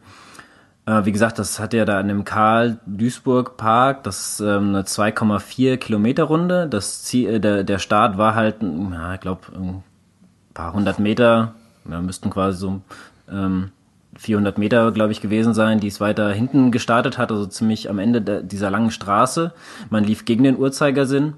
Äh, 0.87 1.05
wie 1.05 1.13
gesagt, 1.13 1.39
das 1.39 1.59
hat 1.59 1.75
ja 1.75 1.85
da 1.85 2.01
in 2.01 2.09
dem 2.09 2.25
Karl-Duisburg-Park, 2.25 4.05
das 4.05 4.31
ist 4.31 4.41
ähm, 4.41 4.69
eine 4.69 4.83
2,4 4.83 5.77
Kilometer 5.77 6.25
Runde. 6.25 6.69
Das 6.69 7.03
Ziel, 7.03 7.35
äh, 7.35 7.41
der, 7.41 7.65
der 7.65 7.79
Start 7.79 8.17
war 8.19 8.35
halt, 8.35 8.63
ja, 8.63 9.15
ich 9.15 9.21
glaube, 9.21 9.41
ein 9.55 9.83
paar 10.55 10.73
hundert 10.73 10.99
Meter. 10.99 11.55
Ja, 11.91 12.01
müssten 12.01 12.31
quasi 12.31 12.59
so 12.59 12.81
ähm, 13.31 13.71
400 14.17 14.59
Meter, 14.59 14.91
glaube 14.93 15.13
ich, 15.13 15.21
gewesen 15.21 15.55
sein, 15.55 15.81
die 15.81 15.89
es 15.89 16.01
weiter 16.01 16.33
hinten 16.33 16.71
gestartet 16.71 17.19
hat, 17.19 17.31
also 17.31 17.47
ziemlich 17.47 17.91
am 17.91 17.99
Ende 17.99 18.43
dieser 18.43 18.71
langen 18.71 18.91
Straße. 18.91 19.53
Man 19.91 20.05
lief 20.05 20.25
gegen 20.25 20.45
den 20.45 20.59
Uhrzeigersinn 20.59 21.35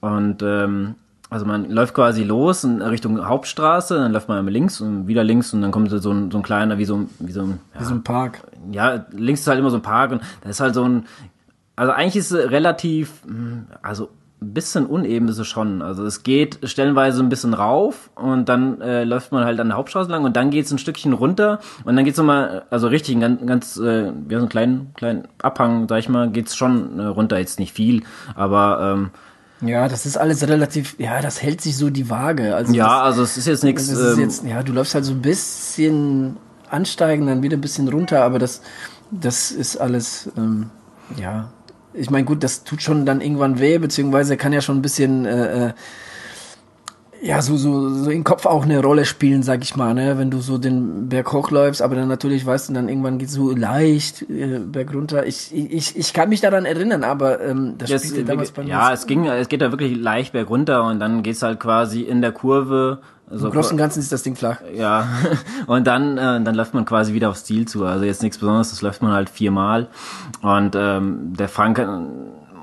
und 0.00 0.42
ähm, 0.42 0.94
also 1.30 1.44
man 1.44 1.70
läuft 1.70 1.94
quasi 1.94 2.24
los 2.24 2.64
in 2.64 2.80
Richtung 2.80 3.26
Hauptstraße, 3.26 3.96
dann 3.96 4.12
läuft 4.12 4.28
man 4.28 4.38
einmal 4.38 4.52
links 4.52 4.80
und 4.80 5.06
wieder 5.08 5.24
links 5.24 5.52
und 5.52 5.60
dann 5.60 5.70
kommt 5.70 5.90
so 5.90 6.10
ein, 6.10 6.30
so 6.30 6.38
ein 6.38 6.42
kleiner, 6.42 6.78
wie 6.78 6.86
so 6.86 6.96
ein, 6.96 7.10
wie 7.18 7.32
so 7.32 7.42
ein, 7.42 7.60
ja, 7.74 7.80
wie 7.80 7.84
so 7.84 7.94
ein 7.94 8.02
Park. 8.02 8.40
Ja, 8.72 9.04
links 9.10 9.42
ist 9.42 9.46
halt 9.46 9.58
immer 9.58 9.70
so 9.70 9.76
ein 9.76 9.82
Park 9.82 10.12
und 10.12 10.22
da 10.42 10.48
ist 10.48 10.60
halt 10.60 10.74
so 10.74 10.84
ein, 10.84 11.06
also 11.76 11.92
eigentlich 11.92 12.16
ist 12.16 12.32
es 12.32 12.50
relativ, 12.50 13.22
hm, 13.26 13.66
also 13.82 14.08
ein 14.40 14.54
bisschen 14.54 14.86
uneben 14.86 15.28
ist 15.28 15.38
es 15.38 15.48
schon. 15.48 15.82
Also 15.82 16.04
es 16.04 16.22
geht 16.22 16.60
stellenweise 16.62 17.22
ein 17.22 17.28
bisschen 17.28 17.54
rauf 17.54 18.10
und 18.14 18.48
dann 18.48 18.80
äh, 18.80 19.04
läuft 19.04 19.32
man 19.32 19.44
halt 19.44 19.58
an 19.58 19.68
der 19.68 19.76
Hauptstraße 19.76 20.10
lang 20.10 20.24
und 20.24 20.36
dann 20.36 20.50
geht 20.50 20.64
es 20.64 20.70
ein 20.70 20.78
Stückchen 20.78 21.12
runter 21.12 21.58
und 21.84 21.96
dann 21.96 22.04
geht's 22.04 22.18
nochmal, 22.18 22.62
also 22.70 22.86
richtig, 22.88 23.16
ein 23.16 23.20
ganz, 23.20 23.46
ganz 23.46 23.76
äh, 23.76 24.12
wie 24.26 24.34
so 24.34 24.40
einen 24.40 24.48
kleinen, 24.48 24.94
kleinen 24.94 25.28
Abhang, 25.42 25.88
sag 25.88 25.98
ich 25.98 26.08
mal, 26.08 26.30
geht's 26.30 26.56
schon 26.56 27.00
äh, 27.00 27.04
runter, 27.04 27.38
jetzt 27.38 27.58
nicht 27.58 27.72
viel, 27.72 28.04
aber 28.34 28.94
ähm, 28.94 29.10
ja, 29.60 29.88
das 29.88 30.06
ist 30.06 30.16
alles 30.16 30.46
relativ, 30.46 30.94
ja, 30.98 31.20
das 31.20 31.42
hält 31.42 31.60
sich 31.60 31.76
so 31.76 31.90
die 31.90 32.08
Waage. 32.10 32.54
Also 32.54 32.72
ja, 32.72 32.84
das, 32.84 33.02
also 33.02 33.22
es 33.22 33.36
ist 33.36 33.46
jetzt 33.46 33.64
nichts. 33.64 33.88
Ähm, 33.88 34.30
ja, 34.48 34.62
du 34.62 34.72
läufst 34.72 34.94
halt 34.94 35.04
so 35.04 35.12
ein 35.12 35.22
bisschen 35.22 36.36
ansteigen, 36.70 37.26
dann 37.26 37.42
wieder 37.42 37.56
ein 37.56 37.60
bisschen 37.60 37.88
runter, 37.88 38.22
aber 38.22 38.38
das, 38.38 38.62
das 39.10 39.50
ist 39.50 39.76
alles, 39.76 40.30
ähm, 40.36 40.70
ja. 41.16 41.50
Ich 41.94 42.10
meine, 42.10 42.24
gut, 42.24 42.44
das 42.44 42.62
tut 42.64 42.82
schon 42.82 43.06
dann 43.06 43.20
irgendwann 43.20 43.58
weh, 43.58 43.78
beziehungsweise 43.78 44.36
kann 44.36 44.52
ja 44.52 44.60
schon 44.60 44.78
ein 44.78 44.82
bisschen 44.82 45.24
äh, 45.24 45.68
äh 45.68 45.72
ja, 47.20 47.42
so, 47.42 47.56
so, 47.56 47.90
so 47.90 48.10
im 48.10 48.22
Kopf 48.22 48.46
auch 48.46 48.64
eine 48.64 48.80
Rolle 48.80 49.04
spielen, 49.04 49.42
sag 49.42 49.62
ich 49.62 49.74
mal, 49.74 49.94
ne? 49.94 50.18
Wenn 50.18 50.30
du 50.30 50.40
so 50.40 50.56
den 50.56 51.08
Berg 51.08 51.32
hochläufst, 51.32 51.82
aber 51.82 51.96
dann 51.96 52.08
natürlich 52.08 52.46
weißt 52.46 52.68
du, 52.68 52.74
dann 52.74 52.88
irgendwann 52.88 53.18
geht 53.18 53.30
so 53.30 53.50
leicht 53.50 54.22
äh, 54.30 54.60
Berg 54.60 54.94
runter. 54.94 55.26
Ich, 55.26 55.52
ich, 55.54 55.96
ich 55.96 56.12
kann 56.12 56.28
mich 56.28 56.40
daran 56.40 56.64
erinnern, 56.64 57.02
aber 57.02 57.40
ähm, 57.40 57.74
das 57.78 57.90
ja, 57.90 57.98
spielte 57.98 58.24
damals 58.24 58.52
bei 58.52 58.62
mir. 58.62 58.68
Ja, 58.68 58.92
es 58.92 59.06
ging, 59.06 59.26
es 59.26 59.48
geht 59.48 59.62
da 59.62 59.72
wirklich 59.72 59.96
leicht 59.96 60.32
Berg 60.32 60.48
runter 60.48 60.84
und 60.84 61.00
dann 61.00 61.22
geht's 61.22 61.42
halt 61.42 61.58
quasi 61.58 62.02
in 62.02 62.22
der 62.22 62.32
Kurve. 62.32 63.00
Also 63.28 63.48
Im 63.48 63.52
Großen 63.52 63.72
und 63.72 63.78
Ganzen 63.78 63.98
ist 64.00 64.12
das 64.12 64.22
Ding 64.22 64.36
flach. 64.36 64.60
Ja, 64.74 65.08
und 65.66 65.86
dann, 65.86 66.18
äh, 66.18 66.40
dann 66.42 66.54
läuft 66.54 66.72
man 66.74 66.84
quasi 66.84 67.14
wieder 67.14 67.30
aufs 67.30 67.44
Ziel 67.44 67.66
zu. 67.66 67.84
Also 67.84 68.04
jetzt 68.04 68.22
nichts 68.22 68.38
Besonderes, 68.38 68.70
das 68.70 68.80
läuft 68.80 69.02
man 69.02 69.12
halt 69.12 69.28
viermal. 69.28 69.88
Und 70.40 70.76
ähm, 70.76 71.34
der 71.36 71.48
Frank 71.48 71.78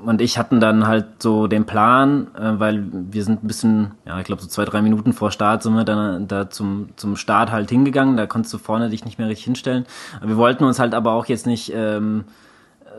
und 0.04 0.20
ich 0.20 0.38
hatten 0.38 0.60
dann 0.60 0.86
halt 0.86 1.22
so 1.22 1.46
den 1.46 1.64
Plan, 1.64 2.28
äh, 2.34 2.58
weil 2.58 2.84
wir 2.90 3.24
sind 3.24 3.42
ein 3.42 3.46
bisschen, 3.46 3.92
ja, 4.04 4.18
ich 4.18 4.24
glaube 4.24 4.42
so 4.42 4.48
zwei, 4.48 4.64
drei 4.64 4.82
Minuten 4.82 5.12
vor 5.12 5.30
Start 5.30 5.62
sind 5.62 5.74
wir 5.74 5.84
dann 5.84 6.28
da 6.28 6.50
zum, 6.50 6.90
zum 6.96 7.16
Start 7.16 7.50
halt 7.50 7.70
hingegangen. 7.70 8.16
Da 8.16 8.26
konntest 8.26 8.54
du 8.54 8.58
vorne 8.58 8.90
dich 8.90 9.04
nicht 9.04 9.18
mehr 9.18 9.28
richtig 9.28 9.44
hinstellen. 9.44 9.86
Wir 10.22 10.36
wollten 10.36 10.64
uns 10.64 10.78
halt 10.78 10.94
aber 10.94 11.12
auch 11.12 11.26
jetzt 11.26 11.46
nicht 11.46 11.72
ähm, 11.74 12.24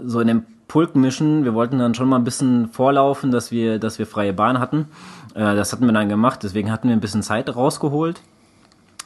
so 0.04 0.20
in 0.20 0.28
den 0.28 0.46
Pulk 0.68 0.96
mischen. 0.96 1.44
Wir 1.44 1.54
wollten 1.54 1.80
dann 1.80 1.94
schon 1.94 2.10
mal 2.10 2.18
ein 2.18 2.24
bisschen 2.24 2.68
vorlaufen, 2.70 3.32
dass 3.32 3.52
wir, 3.52 3.80
dass 3.80 4.00
wir 4.00 4.06
freie 4.06 4.34
Bahn 4.34 4.60
hatten. 4.60 4.88
Äh, 5.34 5.56
das 5.56 5.72
hatten 5.72 5.86
wir 5.86 5.94
dann 5.94 6.10
gemacht, 6.10 6.42
deswegen 6.44 6.72
hatten 6.72 6.88
wir 6.88 6.96
ein 6.96 7.02
bisschen 7.02 7.24
Zeit 7.24 7.56
rausgeholt 7.56 8.22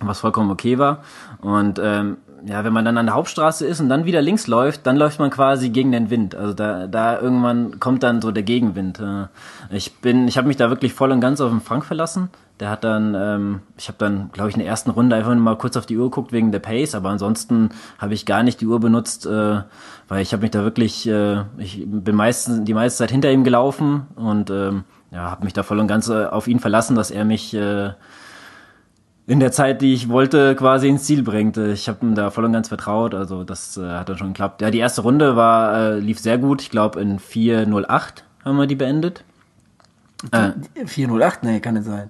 was 0.08 0.20
vollkommen 0.20 0.52
okay 0.52 0.78
war. 0.78 1.04
Und 1.42 1.80
ähm, 1.84 2.18
ja, 2.46 2.64
wenn 2.64 2.74
man 2.74 2.86
dann 2.86 2.98
an 2.98 3.06
der 3.06 3.16
Hauptstraße 3.16 3.66
ist 3.66 3.80
und 3.80 3.90
dann 3.90 4.06
wieder 4.06 4.22
links 4.22 4.48
läuft, 4.48 4.86
dann 4.88 4.98
läuft 4.98 5.20
man 5.20 5.30
quasi 5.30 5.70
gegen 5.70 5.92
den 5.92 6.10
Wind. 6.10 6.36
Also 6.36 6.54
da, 6.54 6.88
da 6.88 7.20
irgendwann 7.20 7.80
kommt 7.80 8.04
dann 8.04 8.22
so 8.22 8.32
der 8.32 8.44
Gegenwind. 8.44 9.00
Äh, 9.00 9.28
ich 9.70 9.98
bin, 10.00 10.28
ich 10.28 10.38
habe 10.38 10.48
mich 10.48 10.58
da 10.58 10.70
wirklich 10.70 10.94
voll 10.94 11.12
und 11.12 11.20
ganz 11.22 11.42
auf 11.42 11.52
den 11.52 11.62
Frank 11.62 11.86
verlassen. 11.86 12.30
Der 12.60 12.70
hat 12.70 12.84
dann, 12.84 13.16
ähm, 13.16 13.60
ich 13.78 13.88
habe 13.88 13.98
dann, 13.98 14.30
glaube 14.34 14.50
ich, 14.50 14.56
in 14.56 14.60
der 14.60 14.70
ersten 14.70 14.92
Runde 14.92 15.16
einfach 15.16 15.34
mal 15.34 15.58
kurz 15.58 15.78
auf 15.78 15.86
die 15.86 15.98
Uhr 15.98 16.06
geguckt 16.06 16.32
wegen 16.32 16.52
der 16.52 16.60
Pace, 16.60 16.94
aber 16.94 17.10
ansonsten 17.10 17.70
habe 17.98 18.14
ich 18.14 18.26
gar 18.26 18.44
nicht 18.44 18.62
die 18.62 18.68
Uhr 18.68 18.80
benutzt, 18.80 19.26
äh, 19.26 19.62
weil 20.08 20.22
ich 20.22 20.32
habe 20.32 20.44
mich 20.44 20.52
da 20.52 20.64
wirklich, 20.64 21.08
äh, 21.08 21.44
ich 21.58 21.84
bin 21.86 22.16
meistens 22.16 22.64
die 22.64 22.74
meiste 22.76 23.00
Zeit 23.00 23.12
hinter 23.12 23.32
ihm 23.32 23.44
gelaufen 23.44 24.08
und 24.16 24.52
ähm, 24.52 24.84
ja, 25.12 25.32
habe 25.32 25.44
mich 25.44 25.54
da 25.54 25.64
voll 25.64 25.80
und 25.80 25.88
ganz 25.88 26.08
äh, 26.10 26.26
auf 26.26 26.48
ihn 26.48 26.60
verlassen, 26.60 26.96
dass 26.96 27.10
er 27.10 27.26
mich 27.26 27.54
äh, 27.54 27.94
in 29.32 29.40
der 29.40 29.54
Zeit, 29.54 29.82
die 29.82 29.94
ich 29.94 30.10
wollte, 30.10 30.56
quasi 30.56 30.90
ins 30.90 31.06
Ziel 31.06 31.24
bringt. 31.24 31.56
Ich 31.56 31.88
habe 31.88 32.06
ihm 32.06 32.16
da 32.16 32.32
voll 32.32 32.44
und 32.44 32.52
ganz 32.52 32.68
vertraut, 32.68 33.16
also 33.16 33.46
das 33.46 33.78
äh, 33.78 33.88
hat 33.88 34.10
dann 34.10 34.18
schon 34.18 34.34
geklappt. 34.34 34.62
Ja, 34.62 34.72
die 34.72 34.80
erste 34.80 35.04
Runde 35.04 35.38
war 35.38 35.74
äh, 35.74 36.00
lief 36.00 36.20
sehr 36.20 36.38
gut. 36.38 36.62
Ich 36.62 36.70
glaube 36.70 37.00
in 37.00 37.18
4:08 37.18 38.24
haben 38.44 38.58
wir 38.58 38.68
die 38.68 38.76
beendet. 38.76 39.24
Äh, 40.34 40.52
4:08? 40.84 41.38
Nee, 41.44 41.62
kann 41.62 41.76
nicht 41.76 41.86
sein. 41.86 42.10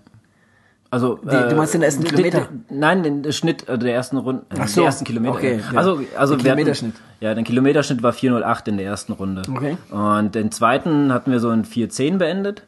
Also 0.89 1.19
die, 1.21 1.49
du 1.49 1.55
meinst 1.55 1.75
den 1.75 1.83
ersten 1.83 2.03
Kilometer? 2.03 2.47
nein, 2.71 3.03
den 3.03 3.31
Schnitt 3.31 3.69
äh, 3.69 3.77
der 3.77 3.93
ersten 3.93 4.17
Runde, 4.17 4.41
Ach 4.57 4.67
so, 4.67 4.81
der 4.81 4.85
ersten 4.87 5.05
Kilometer. 5.05 5.35
Okay, 5.35 5.59
ja. 5.71 5.77
Also 5.77 6.01
also 6.17 6.35
den 6.35 6.41
Kilometerschnitt. 6.41 6.95
Hatten, 6.95 7.03
ja, 7.19 7.35
der 7.35 7.43
Kilometerschnitt 7.43 8.01
war 8.01 8.13
4:08 8.13 8.67
in 8.69 8.77
der 8.77 8.87
ersten 8.87 9.13
Runde. 9.13 9.43
Okay. 9.47 9.77
Und 9.91 10.33
den 10.33 10.51
zweiten 10.51 11.13
hatten 11.13 11.31
wir 11.31 11.39
so 11.39 11.51
in 11.51 11.65
4:10 11.65 12.17
beendet. 12.17 12.63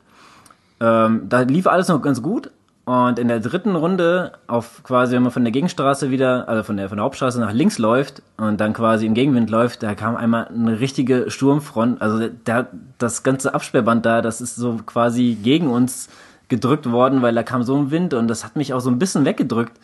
Ähm, 0.79 1.23
da 1.27 1.41
lief 1.41 1.65
alles 1.65 1.87
noch 1.87 2.03
ganz 2.03 2.21
gut, 2.21 2.51
und 2.85 3.17
in 3.17 3.29
der 3.29 3.39
dritten 3.39 3.75
Runde, 3.75 4.33
auf 4.47 4.83
quasi, 4.83 5.15
wenn 5.15 5.23
man 5.23 5.31
von 5.31 5.43
der 5.43 5.53
Gegenstraße 5.53 6.11
wieder, 6.11 6.49
also 6.49 6.63
von 6.63 6.75
der, 6.75 6.89
von 6.89 6.97
der 6.97 7.05
Hauptstraße 7.05 7.39
nach 7.39 7.53
links 7.53 7.77
läuft 7.77 8.21
und 8.35 8.59
dann 8.59 8.73
quasi 8.73 9.05
im 9.05 9.13
Gegenwind 9.13 9.49
läuft, 9.49 9.83
da 9.83 9.95
kam 9.95 10.17
einmal 10.17 10.47
eine 10.47 10.81
richtige 10.81 11.31
Sturmfront. 11.31 12.01
Also 12.01 12.27
da, 12.43 12.67
das 12.97 13.23
ganze 13.23 13.53
Absperrband 13.53 14.05
da, 14.05 14.21
das 14.21 14.41
ist 14.41 14.57
so 14.57 14.79
quasi 14.85 15.37
gegen 15.41 15.67
uns 15.67 16.09
gedrückt 16.49 16.91
worden, 16.91 17.21
weil 17.21 17.33
da 17.33 17.43
kam 17.43 17.63
so 17.63 17.75
ein 17.75 17.91
Wind 17.91 18.13
und 18.13 18.27
das 18.27 18.43
hat 18.43 18.55
mich 18.55 18.73
auch 18.73 18.79
so 18.79 18.89
ein 18.89 18.99
bisschen 18.99 19.25
weggedrückt. 19.25 19.79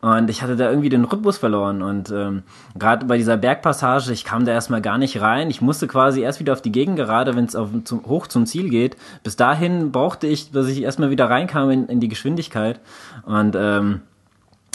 Und 0.00 0.30
ich 0.30 0.42
hatte 0.42 0.56
da 0.56 0.70
irgendwie 0.70 0.88
den 0.88 1.04
Rhythmus 1.04 1.38
verloren. 1.38 1.82
Und 1.82 2.10
ähm, 2.10 2.42
gerade 2.78 3.06
bei 3.06 3.16
dieser 3.16 3.36
Bergpassage, 3.36 4.12
ich 4.12 4.24
kam 4.24 4.44
da 4.44 4.52
erstmal 4.52 4.80
gar 4.80 4.98
nicht 4.98 5.20
rein. 5.20 5.50
Ich 5.50 5.60
musste 5.60 5.86
quasi 5.86 6.20
erst 6.20 6.40
wieder 6.40 6.52
auf 6.52 6.62
die 6.62 6.72
Gegend 6.72 6.96
gerade, 6.96 7.36
wenn 7.36 7.46
es 7.46 7.52
zum, 7.52 8.06
hoch 8.06 8.26
zum 8.26 8.46
Ziel 8.46 8.70
geht. 8.70 8.96
Bis 9.22 9.36
dahin 9.36 9.92
brauchte 9.92 10.26
ich, 10.26 10.50
dass 10.50 10.68
ich 10.68 10.82
erstmal 10.82 11.10
wieder 11.10 11.28
reinkam 11.28 11.70
in, 11.70 11.86
in 11.86 12.00
die 12.00 12.08
Geschwindigkeit. 12.08 12.80
Und 13.24 13.56
ähm, 13.58 14.00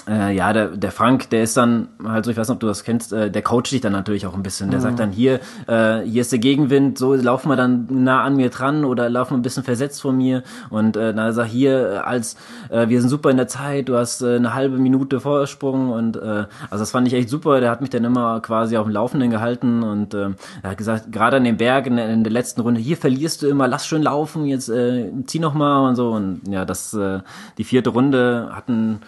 äh, 0.08 0.34
ja, 0.34 0.54
der, 0.54 0.70
der 0.70 0.92
Frank, 0.92 1.30
der 1.30 1.44
ist 1.44 1.58
dann 1.58 1.90
halt 2.04 2.26
so, 2.26 2.32
ich 2.32 2.38
weiß 2.38 2.48
nicht, 2.48 2.56
ob 2.56 2.60
du 2.60 2.68
das 2.68 2.84
kennst, 2.84 3.12
äh, 3.12 3.30
der 3.30 3.42
coacht 3.42 3.72
dich 3.72 3.82
dann 3.82 3.92
natürlich 3.92 4.26
auch 4.26 4.34
ein 4.34 4.44
bisschen. 4.44 4.70
Der 4.70 4.80
mhm. 4.80 4.84
sagt 4.84 5.00
dann, 5.00 5.12
hier, 5.12 5.40
äh, 5.68 6.00
hier 6.02 6.22
ist 6.22 6.32
der 6.32 6.40
Gegenwind, 6.40 6.98
so 6.98 7.14
laufen 7.14 7.50
wir 7.50 7.56
dann 7.56 7.88
nah 7.90 8.24
an 8.24 8.36
mir 8.36 8.50
dran 8.50 8.86
oder 8.86 9.10
laufen 9.10 9.32
wir 9.32 9.38
ein 9.38 9.42
bisschen 9.42 9.64
versetzt 9.64 10.02
von 10.02 10.16
mir. 10.16 10.44
Und 10.70 10.96
äh, 10.96 11.14
dann 11.14 11.34
sagt 11.34 11.50
hier, 11.50 11.92
äh, 11.92 11.98
als 11.98 12.38
äh, 12.70 12.88
wir 12.88 13.02
sind 13.02 13.10
super 13.10 13.30
in 13.30 13.38
der 13.38 13.48
Zeit, 13.48 13.90
du 13.90 13.98
hast 13.98 14.22
äh, 14.22 14.36
eine 14.36 14.54
halbe 14.54 14.78
Minute 14.78 15.20
Vorsprung 15.20 15.90
und 15.90 16.16
äh, 16.16 16.46
also 16.70 16.82
das 16.82 16.92
fand 16.92 17.08
ich 17.08 17.14
echt 17.14 17.30
super. 17.30 17.60
Der 17.60 17.70
hat 17.70 17.82
mich 17.82 17.90
dann 17.90 18.04
immer 18.04 18.40
quasi 18.40 18.78
auf 18.78 18.86
dem 18.86 18.94
Laufenden 18.94 19.30
gehalten 19.30 19.84
und 19.84 20.14
äh, 20.14 20.30
er 20.64 20.72
hat 20.72 20.78
gesagt, 20.78 21.12
gerade 21.12 21.38
an 21.38 21.44
dem 21.44 21.58
Berg 21.58 21.88
in 21.88 21.98
der, 21.98 22.10
in 22.10 22.24
der 22.24 22.32
letzten 22.32 22.62
Runde, 22.62 22.80
hier 22.80 22.98
verlierst 22.98 23.42
du 23.42 23.48
immer, 23.48 23.68
lass 23.68 23.86
schön 23.86 24.04
laufen, 24.04 24.46
jetzt 24.46 24.70
äh, 24.70 25.12
zieh 25.26 25.40
noch 25.40 25.54
mal 25.54 25.88
und 25.88 25.96
so. 25.96 26.12
Und 26.12 26.42
ja, 26.48 26.64
das, 26.64 26.94
äh, 26.94 27.20
die 27.58 27.64
vierte 27.64 27.90
Runde 27.90 28.50
hatten 28.54 29.02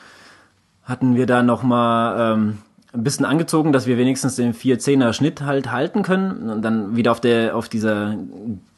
hatten 0.89 1.15
wir 1.15 1.25
da 1.25 1.43
nochmal 1.43 2.33
ähm, 2.33 2.57
ein 2.91 3.03
bisschen 3.03 3.25
angezogen, 3.25 3.71
dass 3.71 3.85
wir 3.85 3.97
wenigstens 3.97 4.35
den 4.35 4.53
4-10er 4.53 5.13
Schnitt 5.13 5.43
halt 5.43 5.71
halten 5.71 6.01
können 6.01 6.49
und 6.49 6.61
dann 6.63 6.95
wieder 6.95 7.11
auf 7.11 7.21
der 7.21 7.55
auf 7.55 7.69
dieser 7.69 8.15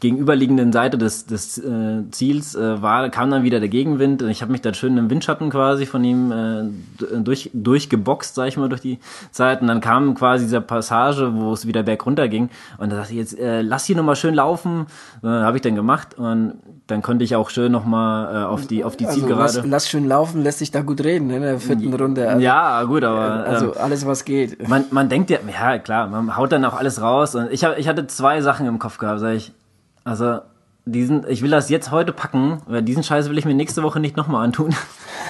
gegenüberliegenden 0.02 0.74
Seite 0.74 0.98
des, 0.98 1.26
des 1.26 1.58
äh, 1.60 2.04
Ziels 2.12 2.56
äh, 2.56 2.82
war 2.82 3.10
kam 3.10 3.32
dann 3.32 3.44
wieder 3.44 3.60
der 3.60 3.70
Gegenwind 3.70 4.22
und 4.22 4.30
ich 4.30 4.42
habe 4.42 4.52
mich 4.52 4.62
dann 4.62 4.74
schön 4.74 4.98
im 4.98 5.10
Windschatten 5.10 5.50
quasi 5.50 5.86
von 5.86 6.04
ihm 6.04 6.32
äh, 6.32 7.18
durch 7.24 7.50
durchgeboxt, 7.54 8.36
sag 8.36 8.48
ich 8.48 8.58
mal, 8.58 8.68
durch 8.68 8.82
die 8.82 9.00
Zeit 9.32 9.62
und 9.62 9.68
dann 9.68 9.80
kam 9.80 10.16
quasi 10.16 10.46
dieser 10.46 10.62
Passage, 10.62 11.32
wo 11.36 11.54
es 11.54 11.66
wieder 11.66 11.84
bergunter 11.84 12.28
ging 12.28 12.50
und 12.78 12.92
da 12.92 12.98
dachte 12.98 13.14
ich 13.14 13.20
jetzt 13.20 13.40
äh, 13.40 13.62
lass 13.62 13.86
hier 13.86 13.96
nochmal 13.96 14.16
schön 14.18 14.34
laufen, 14.34 14.88
äh, 15.24 15.28
habe 15.28 15.58
ich 15.58 15.62
dann 15.62 15.76
gemacht 15.76 16.18
und 16.18 16.56
dann 16.88 17.02
konnte 17.02 17.24
ich 17.24 17.36
auch 17.36 17.50
schön 17.50 17.72
nochmal 17.72 18.36
äh, 18.36 18.46
auf 18.46 18.68
die 18.68 18.84
auf 18.84 18.98
die 18.98 19.06
Also 19.06 19.20
Zielgerade. 19.20 19.58
lass, 19.60 19.66
lass 19.66 19.90
schön 19.90 20.08
laufen, 20.08 20.44
lässt 20.44 20.60
sich 20.60 20.72
da 20.72 20.82
gut 20.82 21.04
reden 21.04 21.28
ne, 21.28 21.38
in 21.38 21.42
der 21.44 21.60
vierten 21.60 21.94
Runde. 21.94 22.28
Also, 22.28 22.42
ja, 22.42 22.84
gut, 22.84 23.04
aber 23.04 23.46
also 23.46 23.68
ähm, 23.68 23.74
alles, 23.80 24.06
was 24.06 24.26
geht. 24.26 24.68
man, 24.68 24.86
man 24.92 25.10
denkt 25.10 25.30
ja, 25.30 25.38
ja 25.48 25.78
klar, 25.78 26.08
man 26.08 26.36
haut 26.36 26.52
dann 26.52 26.66
auch 26.66 26.74
alles 26.74 27.02
raus. 27.02 27.36
Und 27.36 27.52
ich, 27.52 27.64
hab, 27.64 27.78
ich 27.78 27.88
hatte 27.88 28.08
zwei 28.08 28.42
Sachen 28.42 28.66
im 28.68 28.80
Kopf 28.80 28.98
gehabt, 28.98 29.20
sag 29.20 29.36
ich. 29.36 29.52
Also, 30.04 30.40
diesen, 30.86 31.28
ich 31.28 31.42
will 31.42 31.52
das 31.52 31.70
jetzt 31.70 31.92
heute 31.92 32.12
packen, 32.12 32.62
weil 32.68 32.82
diesen 32.82 33.04
Scheiß 33.04 33.30
will 33.30 33.38
ich 33.38 33.46
mir 33.46 33.54
nächste 33.54 33.84
Woche 33.84 34.00
nicht 34.00 34.18
nochmal 34.18 34.44
antun. 34.44 34.74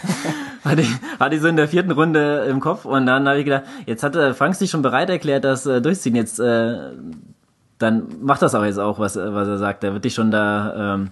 hatte, 0.63 0.81
ich, 0.81 0.89
hatte 1.19 1.35
ich 1.35 1.41
so 1.41 1.47
in 1.47 1.57
der 1.57 1.67
vierten 1.67 1.91
Runde 1.91 2.45
im 2.49 2.59
Kopf 2.59 2.85
und 2.85 3.05
dann 3.05 3.27
habe 3.27 3.39
ich 3.39 3.45
gedacht, 3.45 3.63
jetzt 3.85 4.03
hatte 4.03 4.33
Frank 4.33 4.55
sich 4.55 4.69
schon 4.71 4.81
bereit 4.81 5.09
erklärt, 5.09 5.43
das 5.43 5.65
äh, 5.65 5.81
durchziehen. 5.81 6.15
Jetzt, 6.15 6.39
äh, 6.39 6.91
dann 7.79 8.07
macht 8.21 8.41
das 8.41 8.55
auch 8.55 8.63
jetzt 8.63 8.79
auch, 8.79 8.99
was, 8.99 9.15
was 9.15 9.47
er 9.47 9.57
sagt. 9.57 9.83
Er 9.83 9.93
wird 9.93 10.05
dich 10.05 10.13
schon 10.13 10.31
da. 10.31 10.95
Ähm, 10.95 11.11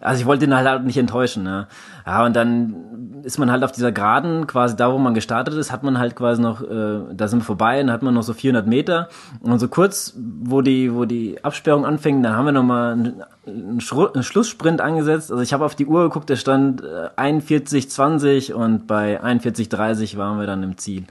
also 0.00 0.20
ich 0.20 0.26
wollte 0.26 0.44
ihn 0.44 0.54
halt, 0.54 0.84
nicht 0.84 0.96
enttäuschen. 0.96 1.42
Ne? 1.42 1.66
Ja, 2.06 2.24
und 2.24 2.34
dann 2.34 3.22
ist 3.22 3.38
man 3.38 3.50
halt 3.50 3.62
auf 3.64 3.72
dieser 3.72 3.92
Geraden, 3.92 4.46
quasi 4.46 4.76
da, 4.76 4.92
wo 4.92 4.98
man 4.98 5.14
gestartet 5.14 5.54
ist, 5.54 5.72
hat 5.72 5.82
man 5.82 5.98
halt 5.98 6.16
quasi 6.16 6.42
noch, 6.42 6.62
äh, 6.62 7.00
da 7.12 7.28
sind 7.28 7.40
wir 7.40 7.44
vorbei, 7.44 7.78
dann 7.78 7.90
hat 7.90 8.02
man 8.02 8.14
noch 8.14 8.22
so 8.22 8.32
400 8.32 8.66
Meter. 8.66 9.08
Und 9.40 9.58
so 9.58 9.68
kurz, 9.68 10.14
wo 10.16 10.60
die, 10.62 10.94
wo 10.94 11.04
die 11.04 11.42
Absperrung 11.44 11.86
anfängt, 11.86 12.24
dann 12.24 12.36
haben 12.36 12.46
wir 12.46 12.52
nochmal 12.52 12.92
einen, 12.92 13.22
einen, 13.46 13.80
Schlusssprint 13.80 14.80
angesetzt. 14.80 15.30
Also 15.30 15.42
ich 15.42 15.52
habe 15.52 15.64
auf 15.64 15.74
die 15.74 15.86
Uhr 15.86 16.04
geguckt, 16.04 16.28
der 16.28 16.36
stand 16.36 16.82
äh, 16.82 17.08
41,20 17.16 18.52
und 18.52 18.86
bei 18.86 19.22
41,30 19.22 20.16
waren 20.16 20.38
wir 20.38 20.46
dann 20.46 20.62
im 20.62 20.78
Ziel. 20.78 21.04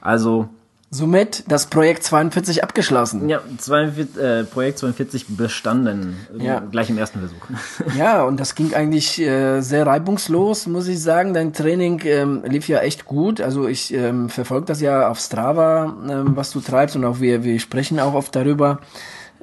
Also 0.00 0.48
Somit 0.92 1.44
das 1.46 1.66
Projekt 1.66 2.02
42 2.02 2.64
abgeschlossen. 2.64 3.28
ja, 3.28 3.40
42, 3.58 4.20
äh, 4.20 4.42
Projekt 4.42 4.78
42 4.80 5.26
bestanden, 5.28 6.16
Ja. 6.36 6.58
gleich 6.68 6.90
im 6.90 6.98
ersten 6.98 7.20
Versuch. 7.20 7.36
Ja, 7.96 8.24
und 8.24 8.40
das 8.40 8.56
ging 8.56 8.74
eigentlich 8.74 9.20
äh, 9.20 9.60
sehr 9.60 9.86
reibungslos, 9.86 10.66
muss 10.66 10.88
ich 10.88 11.00
sagen. 11.00 11.32
Dein 11.32 11.52
Training 11.52 12.00
ähm, 12.06 12.42
lief 12.44 12.66
ja 12.66 12.80
echt 12.80 13.04
gut. 13.04 13.40
Also 13.40 13.68
ich 13.68 13.94
ähm, 13.94 14.28
verfolge 14.28 14.66
das 14.66 14.80
ja 14.80 15.08
auf 15.08 15.20
Strava, 15.20 15.94
ähm, 16.10 16.32
was 16.34 16.50
du 16.50 16.58
treibst 16.60 16.96
und 16.96 17.04
auch 17.04 17.20
wir, 17.20 17.44
wir 17.44 17.60
sprechen 17.60 18.00
auch 18.00 18.14
oft 18.14 18.34
darüber. 18.34 18.80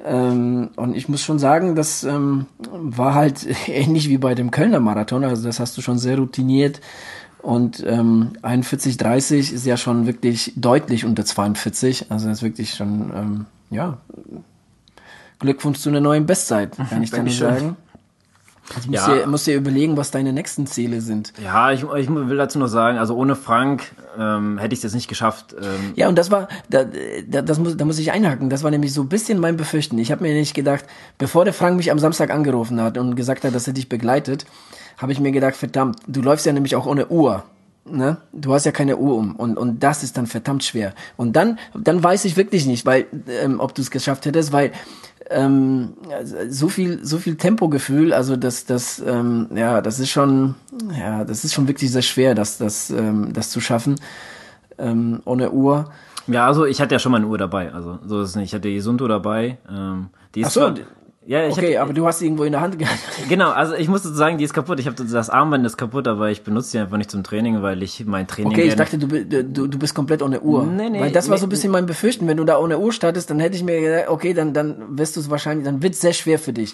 Ähm, 0.04 0.68
und 0.76 0.94
ich 0.94 1.08
muss 1.08 1.22
schon 1.22 1.38
sagen, 1.38 1.74
das 1.74 2.04
ähm, 2.04 2.44
war 2.70 3.14
halt 3.14 3.46
ähnlich 3.68 4.10
wie 4.10 4.18
bei 4.18 4.34
dem 4.34 4.50
Kölner 4.50 4.80
Marathon. 4.80 5.24
Also 5.24 5.44
das 5.46 5.60
hast 5.60 5.78
du 5.78 5.80
schon 5.80 5.96
sehr 5.98 6.18
routiniert. 6.18 6.80
Und 7.42 7.82
ähm, 7.86 8.32
41,30 8.42 9.52
ist 9.52 9.64
ja 9.64 9.76
schon 9.76 10.06
wirklich 10.06 10.52
deutlich 10.56 11.04
unter 11.04 11.24
42. 11.24 12.10
Also 12.10 12.28
das 12.28 12.38
ist 12.38 12.42
wirklich 12.42 12.74
schon, 12.74 13.12
ähm, 13.14 13.46
ja, 13.70 13.98
Glückwunsch 15.38 15.78
zu 15.78 15.88
einer 15.88 16.00
neuen 16.00 16.26
Bestzeit, 16.26 16.76
kann 16.90 17.02
ich 17.02 17.10
nur 17.12 17.18
Dankeschön. 17.18 17.48
sagen. 17.54 17.76
Also 18.74 18.90
musst, 18.90 19.06
Ja. 19.08 19.14
dir, 19.14 19.26
musst 19.26 19.46
dir 19.46 19.56
überlegen, 19.56 19.96
was 19.96 20.10
deine 20.10 20.32
nächsten 20.34 20.66
Ziele 20.66 21.00
sind. 21.00 21.32
Ja, 21.42 21.72
ich, 21.72 21.84
ich 21.96 22.08
will 22.10 22.36
dazu 22.36 22.58
noch 22.58 22.66
sagen, 22.66 22.98
also 22.98 23.14
ohne 23.16 23.34
Frank 23.34 23.82
ähm, 24.18 24.58
hätte 24.58 24.74
ich 24.74 24.80
es 24.80 24.82
jetzt 24.82 24.94
nicht 24.94 25.08
geschafft. 25.08 25.54
Ähm, 25.58 25.92
Ja, 25.94 26.08
und 26.08 26.18
das 26.18 26.30
war, 26.30 26.48
da, 26.68 26.84
da, 27.26 27.40
das 27.40 27.58
muss, 27.58 27.78
da 27.78 27.86
muss 27.86 27.98
ich 27.98 28.12
einhaken. 28.12 28.50
Das 28.50 28.62
war 28.64 28.70
nämlich 28.70 28.92
so 28.92 29.00
ein 29.02 29.08
bisschen 29.08 29.38
mein 29.38 29.56
Befürchten. 29.56 29.96
Ich 29.96 30.12
habe 30.12 30.22
mir 30.22 30.34
nicht 30.34 30.52
gedacht, 30.52 30.84
bevor 31.16 31.44
der 31.46 31.54
Frank 31.54 31.78
mich 31.78 31.90
am 31.90 31.98
Samstag 31.98 32.28
angerufen 32.30 32.82
hat 32.82 32.98
und 32.98 33.14
gesagt 33.16 33.44
hat, 33.44 33.54
dass 33.54 33.66
er 33.66 33.72
dich 33.72 33.88
begleitet, 33.88 34.44
habe 34.98 35.12
ich 35.12 35.20
mir 35.20 35.32
gedacht, 35.32 35.56
verdammt, 35.56 35.98
du 36.06 36.20
läufst 36.20 36.44
ja 36.46 36.52
nämlich 36.52 36.76
auch 36.76 36.86
ohne 36.86 37.08
Uhr. 37.08 37.44
Ne? 37.90 38.18
Du 38.32 38.52
hast 38.52 38.66
ja 38.66 38.72
keine 38.72 38.98
Uhr 38.98 39.16
um 39.16 39.34
und, 39.36 39.56
und 39.56 39.82
das 39.82 40.02
ist 40.02 40.18
dann 40.18 40.26
verdammt 40.26 40.62
schwer. 40.62 40.92
Und 41.16 41.34
dann, 41.36 41.58
dann 41.74 42.02
weiß 42.02 42.26
ich 42.26 42.36
wirklich 42.36 42.66
nicht, 42.66 42.84
weil, 42.84 43.06
ähm, 43.42 43.60
ob 43.60 43.74
du 43.74 43.80
es 43.80 43.90
geschafft 43.90 44.26
hättest, 44.26 44.52
weil 44.52 44.72
ähm, 45.30 45.94
so 46.50 46.68
viel, 46.68 47.04
so 47.04 47.18
viel 47.18 47.36
Tempogefühl, 47.36 48.12
also 48.12 48.36
das, 48.36 48.66
das, 48.66 48.98
ähm, 48.98 49.48
ja, 49.54 49.80
das 49.80 50.00
ist 50.00 50.10
schon, 50.10 50.54
ja, 50.98 51.24
das 51.24 51.44
ist 51.44 51.54
schon 51.54 51.66
wirklich 51.68 51.90
sehr 51.90 52.02
schwer, 52.02 52.34
das, 52.34 52.58
das, 52.58 52.90
ähm, 52.90 53.32
das 53.32 53.50
zu 53.50 53.60
schaffen 53.60 53.96
ähm, 54.78 55.20
ohne 55.24 55.50
Uhr. 55.50 55.90
ja, 56.26 56.46
also 56.46 56.64
ich 56.66 56.80
hatte 56.80 56.94
ja 56.94 56.98
schon 56.98 57.12
mal 57.12 57.18
eine 57.18 57.26
Uhr 57.26 57.38
dabei, 57.38 57.72
also 57.72 57.98
so 58.06 58.20
ist 58.22 58.30
es 58.30 58.36
nicht. 58.36 58.46
Ich 58.50 58.54
hatte 58.54 58.68
die 58.68 58.80
Sunto 58.80 59.08
dabei. 59.08 59.58
Ähm, 59.70 60.08
die 60.34 60.40
ist 60.42 60.48
Ach 60.48 60.52
so, 60.52 60.60
zwar- 60.60 60.74
ja, 61.28 61.46
ich 61.46 61.52
okay, 61.52 61.76
hatte, 61.76 61.82
aber 61.82 61.92
du 61.92 62.06
hast 62.06 62.20
sie 62.20 62.24
irgendwo 62.24 62.44
in 62.44 62.52
der 62.52 62.62
Hand 62.62 62.78
gehabt. 62.78 62.98
genau, 63.28 63.50
also 63.50 63.74
ich 63.74 63.86
muss 63.86 64.02
sagen, 64.02 64.38
die 64.38 64.44
ist 64.44 64.54
kaputt. 64.54 64.80
Ich 64.80 64.86
habe 64.86 64.96
das 65.04 65.28
Armband 65.28 65.66
ist 65.66 65.76
kaputt, 65.76 66.08
aber 66.08 66.30
ich 66.30 66.42
benutze 66.42 66.72
die 66.72 66.78
einfach 66.78 66.96
nicht 66.96 67.10
zum 67.10 67.22
Training, 67.22 67.60
weil 67.60 67.82
ich 67.82 68.02
mein 68.06 68.26
Training 68.26 68.50
Okay, 68.50 68.68
ich 68.68 68.76
dachte, 68.76 68.96
du, 68.96 69.06
du, 69.26 69.66
du 69.66 69.78
bist 69.78 69.94
komplett 69.94 70.22
ohne 70.22 70.40
Uhr. 70.40 70.64
Nee, 70.64 70.88
nee, 70.88 70.98
Weil 70.98 71.12
das 71.12 71.28
war 71.28 71.34
nee, 71.36 71.40
so 71.40 71.46
ein 71.46 71.50
bisschen 71.50 71.70
mein 71.70 71.84
Befürchten. 71.84 72.26
Wenn 72.26 72.38
du 72.38 72.44
da 72.44 72.58
ohne 72.58 72.78
Uhr 72.78 72.94
startest, 72.94 73.28
dann 73.28 73.40
hätte 73.40 73.56
ich 73.56 73.62
mir 73.62 73.78
gedacht, 73.78 74.08
okay, 74.08 74.32
dann, 74.32 74.54
dann 74.54 74.96
wirst 74.96 75.16
du 75.16 75.20
es 75.20 75.28
wahrscheinlich, 75.28 75.66
dann 75.66 75.82
wird 75.82 75.92
es 75.92 76.00
sehr 76.00 76.14
schwer 76.14 76.38
für 76.38 76.54
dich. 76.54 76.72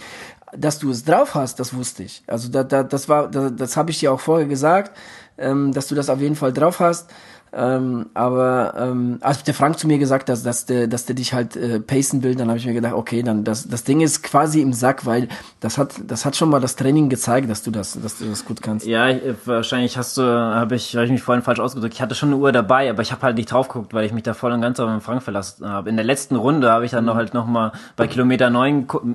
Dass 0.57 0.79
du 0.79 0.91
es 0.91 1.05
drauf 1.05 1.35
hast, 1.35 1.59
das 1.59 1.75
wusste 1.75 2.05
ich. 2.05 2.23
Also 2.29 2.49
da, 2.49 2.63
da, 2.63 2.85
das 2.85 3.09
war, 3.09 3.29
da, 3.29 3.51
das 3.51 3.77
habe 3.77 3.91
ich 3.91 3.99
dir 3.99 4.13
auch 4.13 4.21
vorher 4.21 4.47
gesagt, 4.47 4.97
ähm, 5.37 5.73
dass 5.73 5.89
du 5.89 5.97
das 5.97 6.09
auf 6.09 6.21
jeden 6.21 6.37
Fall 6.37 6.53
drauf 6.53 6.79
hast. 6.79 7.11
Ähm, 7.57 8.07
aber 8.15 8.75
ähm, 8.77 9.19
als 9.21 9.45
der 9.45 9.55
Frank 9.55 9.79
zu 9.79 9.87
mir 9.87 9.99
gesagt 9.99 10.29
hat, 10.29 10.45
dass 10.45 10.67
der, 10.67 10.89
dass 10.89 11.07
der 11.07 11.15
dich 11.15 11.33
halt 11.35 11.55
äh, 11.57 11.79
pacen 11.79 12.23
will, 12.23 12.35
dann 12.35 12.49
habe 12.49 12.59
ich 12.59 12.67
mir 12.67 12.73
gedacht, 12.75 12.95
okay, 12.95 13.23
dann 13.23 13.45
das, 13.45 13.69
das 13.69 13.85
Ding 13.85 14.01
ist 14.01 14.23
quasi 14.23 14.61
im 14.61 14.73
Sack, 14.73 15.07
weil 15.07 15.29
das 15.61 15.79
hat, 15.79 15.95
das 16.07 16.25
hat 16.25 16.35
schon 16.35 16.49
mal 16.51 16.61
das 16.61 16.75
Training 16.75 17.09
gezeigt, 17.09 17.49
dass 17.49 17.63
du 17.63 17.71
das, 17.71 17.97
dass 18.01 18.19
du 18.19 18.25
das 18.25 18.45
gut 18.45 18.61
kannst. 18.61 18.87
Ja, 18.87 19.09
ich, 19.09 19.25
äh, 19.25 19.35
wahrscheinlich 19.45 19.97
hast 19.97 20.17
du, 20.19 20.23
habe 20.23 20.75
ich, 20.75 20.97
hab 20.97 21.05
ich 21.05 21.11
mich 21.13 21.23
vorhin 21.23 21.43
falsch 21.45 21.61
ausgedrückt. 21.61 21.95
Ich 21.95 22.03
hatte 22.03 22.15
schon 22.15 22.31
eine 22.31 22.39
Uhr 22.39 22.51
dabei, 22.51 22.91
aber 22.91 23.03
ich 23.03 23.13
habe 23.13 23.23
halt 23.23 23.37
nicht 23.37 23.53
drauf 23.53 23.69
geguckt, 23.69 23.95
weil 23.95 24.05
ich 24.05 24.13
mich 24.13 24.25
da 24.25 24.35
voll 24.35 24.51
und 24.53 24.61
ganz 24.61 24.81
auf 24.81 24.91
den 24.91 25.01
Frank 25.01 25.23
verlassen 25.23 25.69
habe. 25.69 25.89
In 25.89 25.97
der 25.97 26.05
letzten 26.05 26.37
Runde 26.37 26.71
habe 26.71 26.85
ich 26.85 26.91
dann 26.91 27.05
noch 27.05 27.15
halt 27.15 27.35
noch 27.35 27.47
mal 27.47 27.71
bei 27.97 28.09
Kilometer 28.09 28.51
neun, 28.51 28.87
gu- 28.89 29.15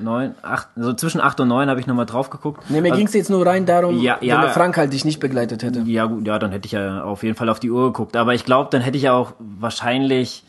neun, 0.00 0.34
acht, 0.42 0.68
so 0.76 0.92
zwischen 0.92 1.20
acht 1.20 1.38
und 1.40 1.48
neun 1.48 1.68
habe 1.70 1.80
ich 1.80 1.86
noch 1.86 1.94
mal 1.94 2.04
drauf 2.04 2.30
geguckt. 2.30 2.62
Nee, 2.68 2.80
mir 2.80 2.88
Also- 2.90 2.98
ging's 2.98 3.14
jetzt 3.14 3.30
nur 3.30 3.46
rein 3.46 3.66
darum, 3.66 3.98
Ja, 4.00 4.16
wenn 4.20 4.28
ja. 4.28 4.40
der 4.40 4.50
Frank 4.50 4.76
halt 4.76 4.92
dich 4.92 5.04
nicht 5.04 5.20
begleitet 5.20 5.62
hätte. 5.62 5.80
Ja, 5.86 6.06
gut, 6.06 6.26
ja, 6.26 6.38
dann 6.38 6.50
hätte 6.52 6.66
ich 6.66 6.72
ja 6.72 7.02
auf 7.04 7.22
jeden 7.22 7.36
Fall 7.36 7.48
auf 7.48 7.60
die 7.60 7.70
Uhr 7.70 7.86
geguckt. 7.92 8.16
Aber 8.16 8.34
ich 8.34 8.44
glaube, 8.44 8.70
dann 8.70 8.82
hätte 8.82 8.96
ich 8.98 9.08
auch 9.08 9.32
wahrscheinlich 9.38 10.44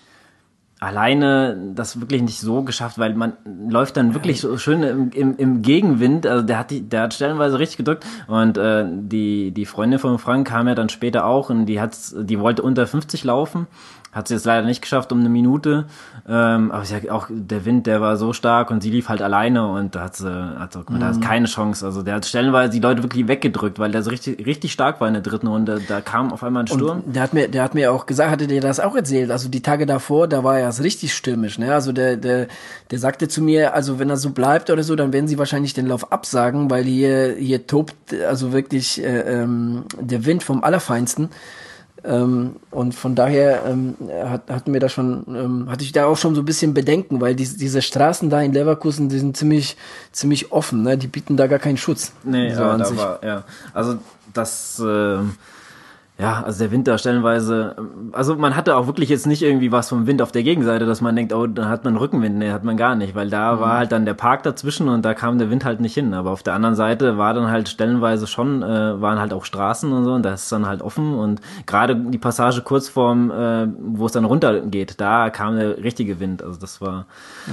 alleine 0.81 1.71
das 1.73 1.99
wirklich 2.01 2.21
nicht 2.21 2.39
so 2.39 2.61
geschafft, 2.63 2.99
weil 2.99 3.15
man 3.15 3.33
läuft 3.69 3.95
dann 3.97 4.13
wirklich 4.13 4.41
so 4.41 4.57
schön 4.57 4.83
im, 4.83 5.09
im, 5.11 5.37
im 5.37 5.61
Gegenwind. 5.61 6.27
Also 6.27 6.45
der 6.45 6.59
hat 6.59 6.69
die, 6.69 6.81
der 6.81 7.03
hat 7.03 7.13
stellenweise 7.13 7.57
richtig 7.59 7.77
gedrückt. 7.77 8.05
Und 8.27 8.57
äh, 8.57 8.85
die, 8.89 9.51
die 9.51 9.65
Freundin 9.65 9.99
von 9.99 10.19
Frank 10.19 10.47
kam 10.47 10.67
ja 10.67 10.75
dann 10.75 10.89
später 10.89 11.25
auch 11.25 11.49
und 11.49 11.65
die 11.65 11.79
hat, 11.79 11.97
die 12.15 12.39
wollte 12.39 12.61
unter 12.61 12.85
50 12.85 13.23
laufen. 13.23 13.67
Hat 14.15 14.29
sie 14.29 14.33
jetzt 14.33 14.45
leider 14.45 14.65
nicht 14.65 14.81
geschafft 14.81 15.11
um 15.11 15.19
eine 15.19 15.27
Minute. 15.27 15.87
Ähm, 16.25 16.71
aber 16.71 16.85
sie 16.85 16.95
hat 16.95 17.09
auch 17.09 17.27
der 17.29 17.65
Wind, 17.65 17.85
der 17.85 17.99
war 17.99 18.15
so 18.15 18.31
stark 18.31 18.71
und 18.71 18.81
sie 18.81 18.89
lief 18.89 19.09
halt 19.09 19.21
alleine 19.21 19.67
und 19.67 19.93
da 19.93 20.03
hat 20.03 20.15
sie, 20.15 20.31
hat 20.57 20.71
sie 20.71 20.79
da 20.97 21.09
ist 21.09 21.21
keine 21.21 21.47
Chance. 21.47 21.85
Also 21.85 22.01
der 22.01 22.15
hat 22.15 22.25
stellenweise 22.25 22.71
die 22.71 22.79
Leute 22.79 23.03
wirklich 23.03 23.27
weggedrückt, 23.27 23.77
weil 23.77 23.91
der 23.91 24.03
so 24.03 24.11
richtig, 24.11 24.45
richtig 24.45 24.71
stark 24.71 25.01
war 25.01 25.09
in 25.09 25.15
der 25.15 25.21
dritten 25.21 25.47
Runde. 25.47 25.81
Da 25.85 25.99
kam 25.99 26.31
auf 26.31 26.45
einmal 26.45 26.63
ein 26.63 26.67
Sturm. 26.67 27.03
Der 27.05 27.23
hat 27.23 27.33
mir, 27.33 27.49
der 27.49 27.61
hat 27.61 27.75
mir 27.75 27.91
auch 27.91 28.05
gesagt, 28.05 28.31
hatte 28.31 28.47
dir 28.47 28.61
das 28.61 28.79
auch 28.79 28.95
erzählt. 28.95 29.31
Also 29.31 29.49
die 29.49 29.61
Tage 29.61 29.85
davor, 29.85 30.29
da 30.29 30.45
war 30.45 30.59
er 30.59 30.69
es 30.69 30.81
richtig 30.81 31.13
stürmisch. 31.13 31.59
Ne? 31.59 31.73
Also 31.73 31.91
der, 31.91 32.15
der, 32.15 32.47
der 32.91 32.99
sagte 32.99 33.27
zu 33.27 33.41
mir, 33.41 33.73
also 33.73 33.99
wenn 33.99 34.09
er 34.09 34.15
so 34.15 34.29
bleibt 34.29 34.69
oder 34.69 34.83
so, 34.83 34.95
dann 34.95 35.11
werden 35.11 35.27
sie 35.27 35.37
wahrscheinlich 35.37 35.73
den 35.73 35.87
Lauf 35.87 36.13
absagen, 36.13 36.69
weil 36.69 36.85
hier, 36.85 37.35
hier 37.37 37.67
tobt 37.67 37.95
also 38.25 38.53
wirklich 38.53 39.03
äh, 39.03 39.41
ähm, 39.41 39.83
der 39.99 40.25
Wind 40.25 40.41
vom 40.41 40.63
Allerfeinsten. 40.63 41.29
Ähm, 42.05 42.57
und 42.71 42.93
von 42.93 43.15
daher 43.15 43.63
ähm, 43.65 43.95
hat, 44.25 44.49
hatten 44.49 44.73
wir 44.73 44.79
da 44.79 44.89
schon, 44.89 45.25
ähm, 45.27 45.69
hatte 45.69 45.83
ich 45.83 45.91
da 45.91 46.05
auch 46.05 46.17
schon 46.17 46.35
so 46.35 46.41
ein 46.41 46.45
bisschen 46.45 46.73
Bedenken, 46.73 47.19
weil 47.19 47.35
die, 47.35 47.45
diese 47.45 47.81
Straßen 47.81 48.29
da 48.29 48.41
in 48.41 48.53
Leverkusen, 48.53 49.09
die 49.09 49.17
sind 49.17 49.35
ziemlich, 49.35 49.75
ziemlich 50.11 50.51
offen, 50.51 50.83
ne? 50.83 50.97
Die 50.97 51.07
bieten 51.07 51.35
da 51.35 51.47
gar 51.47 51.59
keinen 51.59 51.77
Schutz. 51.77 52.11
Nee, 52.23 52.53
so 52.53 52.61
ja, 52.61 52.71
an 52.71 52.85
sich. 52.85 52.97
war, 52.97 53.23
ja. 53.23 53.43
Also 53.73 53.97
das, 54.33 54.79
ähm, 54.85 55.35
ja, 56.17 56.43
also 56.43 56.59
der 56.63 56.71
Winter 56.71 56.97
stellenweise, 56.97 57.75
ähm, 57.77 58.11
also 58.13 58.37
man 58.37 58.55
hatte 58.55 58.77
auch 58.77 58.87
wirklich 58.87 59.09
jetzt 59.09 59.27
nicht 59.27 59.41
irgendwie 59.41 59.73
was 59.73 59.89
vom 59.89 60.07
Wind 60.07 60.21
auf 60.21 60.31
der 60.31 60.43
Gegenseite, 60.43 60.85
dass 60.85 61.01
man 61.01 61.13
denkt, 61.13 61.33
oh, 61.33 61.45
da 61.45 61.67
hat 61.67 61.83
man 61.83 61.97
Rückenwind. 61.97 62.37
Nee, 62.37 62.51
hat 62.51 62.63
man 62.63 62.77
gar 62.77 62.95
nicht, 62.95 63.15
weil 63.15 63.29
da 63.29 63.59
war 63.59 63.77
halt 63.79 63.91
dann 63.91 64.05
der 64.05 64.13
Park 64.13 64.43
dazwischen 64.43 64.87
und 64.87 65.03
da 65.03 65.13
kam 65.13 65.39
der 65.39 65.49
Wind 65.49 65.65
halt 65.65 65.81
nicht 65.81 65.93
hin. 65.93 66.13
Aber 66.13 66.31
auf 66.31 66.41
der 66.41 66.53
anderen 66.53 66.75
Seite 66.75 67.17
war 67.17 67.33
dann 67.33 67.49
halt 67.49 67.67
stellenweise 67.67 68.27
schon, 68.27 68.63
äh, 68.63 69.01
waren 69.01 69.19
halt 69.19 69.33
auch 69.33 69.43
Straßen 69.43 69.91
und 69.91 70.05
so 70.05 70.13
und 70.13 70.23
das 70.23 70.43
ist 70.43 70.51
dann 70.53 70.65
halt 70.65 70.81
offen 70.81 71.15
und 71.15 71.41
gerade 71.65 71.97
die 71.97 72.17
Passage 72.17 72.61
kurz 72.61 72.87
vorm, 72.87 73.29
äh, 73.29 73.67
wo 73.77 74.05
es 74.05 74.13
dann 74.13 74.23
runter 74.23 74.61
geht, 74.61 75.01
da 75.01 75.29
kam 75.29 75.57
der 75.57 75.83
richtige 75.83 76.21
Wind. 76.21 76.41
Also 76.41 76.57
das 76.61 76.79
war, 76.79 77.07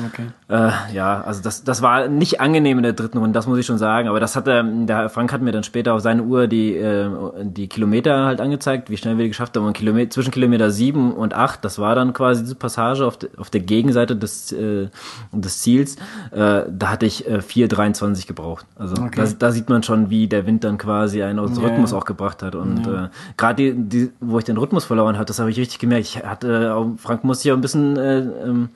Okay. 0.06 0.26
äh, 0.46 0.70
ja, 0.94 1.20
also 1.22 1.42
das, 1.42 1.64
das 1.64 1.82
war 1.82 2.06
nicht 2.06 2.40
angenehm 2.40 2.76
in 2.78 2.84
der 2.84 2.92
dritten 2.92 3.18
Runde, 3.18 3.32
das 3.32 3.48
muss 3.48 3.58
ich 3.58 3.66
schon 3.66 3.78
sagen. 3.78 4.06
Aber 4.06 4.20
das 4.20 4.36
hat 4.36 4.46
er, 4.46 4.62
der 4.62 5.08
Frank 5.08 5.32
hat 5.32 5.42
mir 5.42 5.50
dann 5.50 5.64
später 5.64 5.94
auf 5.94 6.00
seine 6.00 6.22
Uhr 6.22 6.46
die, 6.46 6.76
äh, 6.76 7.10
die 7.42 7.66
Kilometer 7.66 8.24
halt 8.24 8.40
angezeigt 8.40 8.51
angezeigt, 8.52 8.90
wie 8.90 8.96
schnell 8.96 9.18
wir 9.18 9.26
geschafft 9.26 9.56
haben. 9.56 9.66
Und 9.66 9.72
Kilometer, 9.72 10.10
zwischen 10.10 10.30
Kilometer 10.30 10.70
7 10.70 11.12
und 11.12 11.34
8, 11.34 11.64
das 11.64 11.78
war 11.78 11.94
dann 11.94 12.12
quasi 12.12 12.42
diese 12.42 12.54
Passage 12.54 13.06
auf, 13.06 13.16
de, 13.16 13.30
auf 13.38 13.50
der 13.50 13.62
Gegenseite 13.62 14.14
des, 14.14 14.52
äh, 14.52 14.88
des 15.32 15.62
Ziels. 15.62 15.96
Äh, 16.30 16.64
da 16.68 16.90
hatte 16.90 17.06
ich 17.06 17.26
äh, 17.26 17.38
4,23 17.38 18.26
gebraucht. 18.26 18.66
Also 18.76 19.02
okay. 19.02 19.10
da, 19.16 19.26
da, 19.38 19.52
sieht 19.52 19.68
man 19.68 19.82
schon, 19.82 20.10
wie 20.10 20.28
der 20.28 20.46
Wind 20.46 20.64
dann 20.64 20.78
quasi 20.78 21.22
einen 21.22 21.38
aus 21.38 21.56
ja, 21.56 21.64
Rhythmus 21.64 21.92
ja. 21.92 21.98
auch 21.98 22.04
gebracht 22.04 22.42
hat. 22.42 22.54
Und 22.54 22.86
ja. 22.86 23.06
äh, 23.06 23.08
gerade 23.36 23.72
die, 23.72 23.74
die, 23.74 24.10
wo 24.20 24.38
ich 24.38 24.44
den 24.44 24.58
Rhythmus 24.58 24.84
verloren 24.84 25.16
hatte, 25.16 25.26
das 25.26 25.38
habe 25.38 25.50
ich 25.50 25.58
richtig 25.58 25.78
gemerkt. 25.78 26.06
Ich 26.06 26.22
hatte, 26.22 26.92
Frank 26.98 27.24
musste 27.24 27.48
ja 27.48 27.54
ein 27.54 27.60
bisschen 27.60 27.96
äh, 27.96 28.18
ähm, 28.18 28.68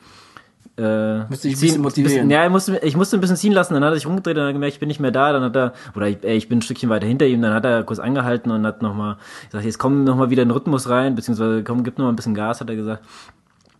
äh, 0.79 1.25
Müsste 1.29 1.49
ich 1.49 1.57
ein 1.57 1.61
bisschen 1.61 1.83
motivieren. 1.83 2.13
Bisschen, 2.13 2.31
ja, 2.31 2.45
ich 2.45 2.51
musste, 2.51 2.79
ich 2.79 2.97
musste 2.97 3.17
ein 3.17 3.21
bisschen 3.21 3.37
ziehen 3.37 3.53
lassen, 3.53 3.75
dann 3.75 3.85
hat 3.85 3.93
er 3.93 3.97
sich 3.97 4.07
umgedreht 4.07 4.37
und 4.37 4.45
hat 4.45 4.53
gemerkt, 4.53 4.75
ich 4.75 4.81
bin 4.81 4.89
nicht 4.89 5.01
mehr 5.01 5.11
da, 5.11 5.33
dann 5.33 5.43
hat 5.43 5.57
er, 5.57 5.73
oder 5.95 6.09
ich, 6.09 6.19
ey, 6.23 6.37
ich 6.37 6.49
bin 6.49 6.59
ein 6.59 6.63
Stückchen 6.63 6.91
weiter 6.91 7.07
hinter 7.07 7.27
ihm, 7.27 7.41
dann 7.41 7.55
hat 7.55 7.65
er 7.65 7.83
kurz 7.83 7.99
angehalten 7.99 8.51
und 8.51 8.67
hat 8.67 8.83
nochmal 8.83 9.17
gesagt, 9.47 9.65
jetzt 9.65 9.79
komm 9.79 10.05
nochmal 10.05 10.31
wieder 10.31 10.43
in 10.43 10.49
den 10.49 10.55
Rhythmus 10.55 10.89
rein, 10.89 11.15
beziehungsweise 11.15 11.65
komm, 11.65 11.83
gib 11.83 11.97
nochmal 11.99 12.13
ein 12.13 12.17
bisschen 12.17 12.35
Gas, 12.35 12.61
hat 12.61 12.69
er 12.69 12.77
gesagt. 12.77 13.03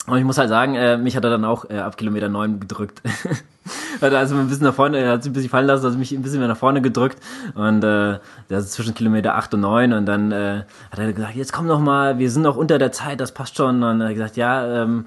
Und 0.07 0.19
ich 0.19 0.25
muss 0.25 0.39
halt 0.39 0.49
sagen, 0.49 0.77
äh, 0.77 0.97
mich 0.97 1.17
hat 1.17 1.25
er 1.25 1.31
dann 1.31 1.45
auch 1.45 1.69
äh, 1.69 1.79
ab 1.79 1.97
Kilometer 1.97 2.29
neun 2.29 2.61
gedrückt. 2.61 3.03
hat 4.01 4.13
er 4.13 4.19
also 4.19 4.37
ein 4.37 4.47
bisschen 4.47 4.65
nach 4.65 4.75
vorne, 4.75 4.99
er 4.99 5.13
hat 5.13 5.25
sich 5.25 5.31
ein 5.31 5.33
bisschen 5.33 5.51
fallen 5.51 5.67
lassen, 5.67 5.85
also 5.85 5.99
mich 5.99 6.13
ein 6.13 6.23
bisschen 6.23 6.39
mehr 6.39 6.49
nach 6.49 6.57
vorne 6.57 6.81
gedrückt. 6.81 7.19
Und 7.57 7.83
äh, 7.83 8.21
das 8.49 8.65
ist 8.65 8.73
zwischen 8.73 8.95
Kilometer 8.95 9.35
acht 9.35 9.53
und 9.53 9.61
neun 9.61 9.93
und 9.93 10.07
dann 10.07 10.31
äh, 10.31 10.63
hat 10.93 10.99
er 10.99 11.13
gesagt, 11.13 11.35
jetzt 11.35 11.53
komm 11.53 11.67
noch 11.67 11.81
mal, 11.81 12.19
wir 12.19 12.31
sind 12.31 12.43
noch 12.43 12.57
unter 12.57 12.79
der 12.79 12.93
Zeit, 12.93 13.21
das 13.21 13.33
passt 13.33 13.57
schon. 13.57 13.77
Und 13.77 13.81
dann 13.81 14.03
hat 14.03 14.09
er 14.09 14.15
gesagt, 14.15 14.37
ja, 14.37 14.83
ähm, 14.83 15.07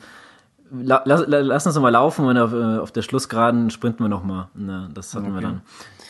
la, 0.72 1.02
lass, 1.06 1.24
lass 1.28 1.68
uns 1.68 1.78
mal 1.80 1.90
laufen 1.90 2.26
und 2.26 2.38
auf, 2.38 2.54
äh, 2.54 2.78
auf 2.78 2.92
der 2.92 3.02
Schlussgeraden 3.02 3.70
sprinten 3.70 4.04
wir 4.04 4.10
nochmal. 4.10 4.48
Na, 4.54 4.90
das 4.94 5.14
hatten 5.14 5.28
okay. 5.28 5.36
wir 5.36 5.42
dann. 5.42 5.62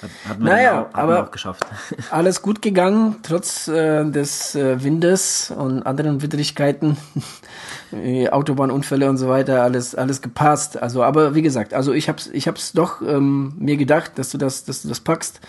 Hat, 0.01 0.09
hat 0.29 0.39
naja, 0.39 0.87
auch, 0.93 0.97
aber 0.97 1.23
auch 1.23 1.31
geschafft. 1.31 1.65
alles 2.11 2.41
gut 2.41 2.61
gegangen, 2.61 3.17
trotz 3.21 3.67
äh, 3.67 4.09
des 4.09 4.55
äh, 4.55 4.81
Windes 4.81 5.51
und 5.51 5.83
anderen 5.83 6.21
Widrigkeiten, 6.21 6.95
Autobahnunfälle 8.31 9.09
und 9.09 9.17
so 9.17 9.27
weiter, 9.27 9.63
alles 9.63 9.95
alles 9.95 10.21
gepasst. 10.21 10.81
Also, 10.81 11.03
aber 11.03 11.35
wie 11.35 11.41
gesagt, 11.41 11.73
also 11.73 11.91
ich 11.91 12.07
hab's 12.07 12.27
ich 12.27 12.47
hab's 12.47 12.71
doch 12.71 13.01
ähm, 13.01 13.53
mir 13.57 13.75
gedacht, 13.75 14.13
dass 14.15 14.29
du 14.29 14.37
das 14.37 14.63
dass 14.63 14.83
du 14.83 14.87
das 14.87 15.01
packst. 15.01 15.41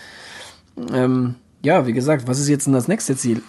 Ähm, 0.91 1.35
ja, 1.63 1.85
wie 1.85 1.93
gesagt, 1.93 2.27
was 2.27 2.39
ist 2.39 2.49
jetzt 2.49 2.65
denn 2.65 2.73
das 2.73 2.87
nächste 2.87 3.15
Ziel? 3.15 3.43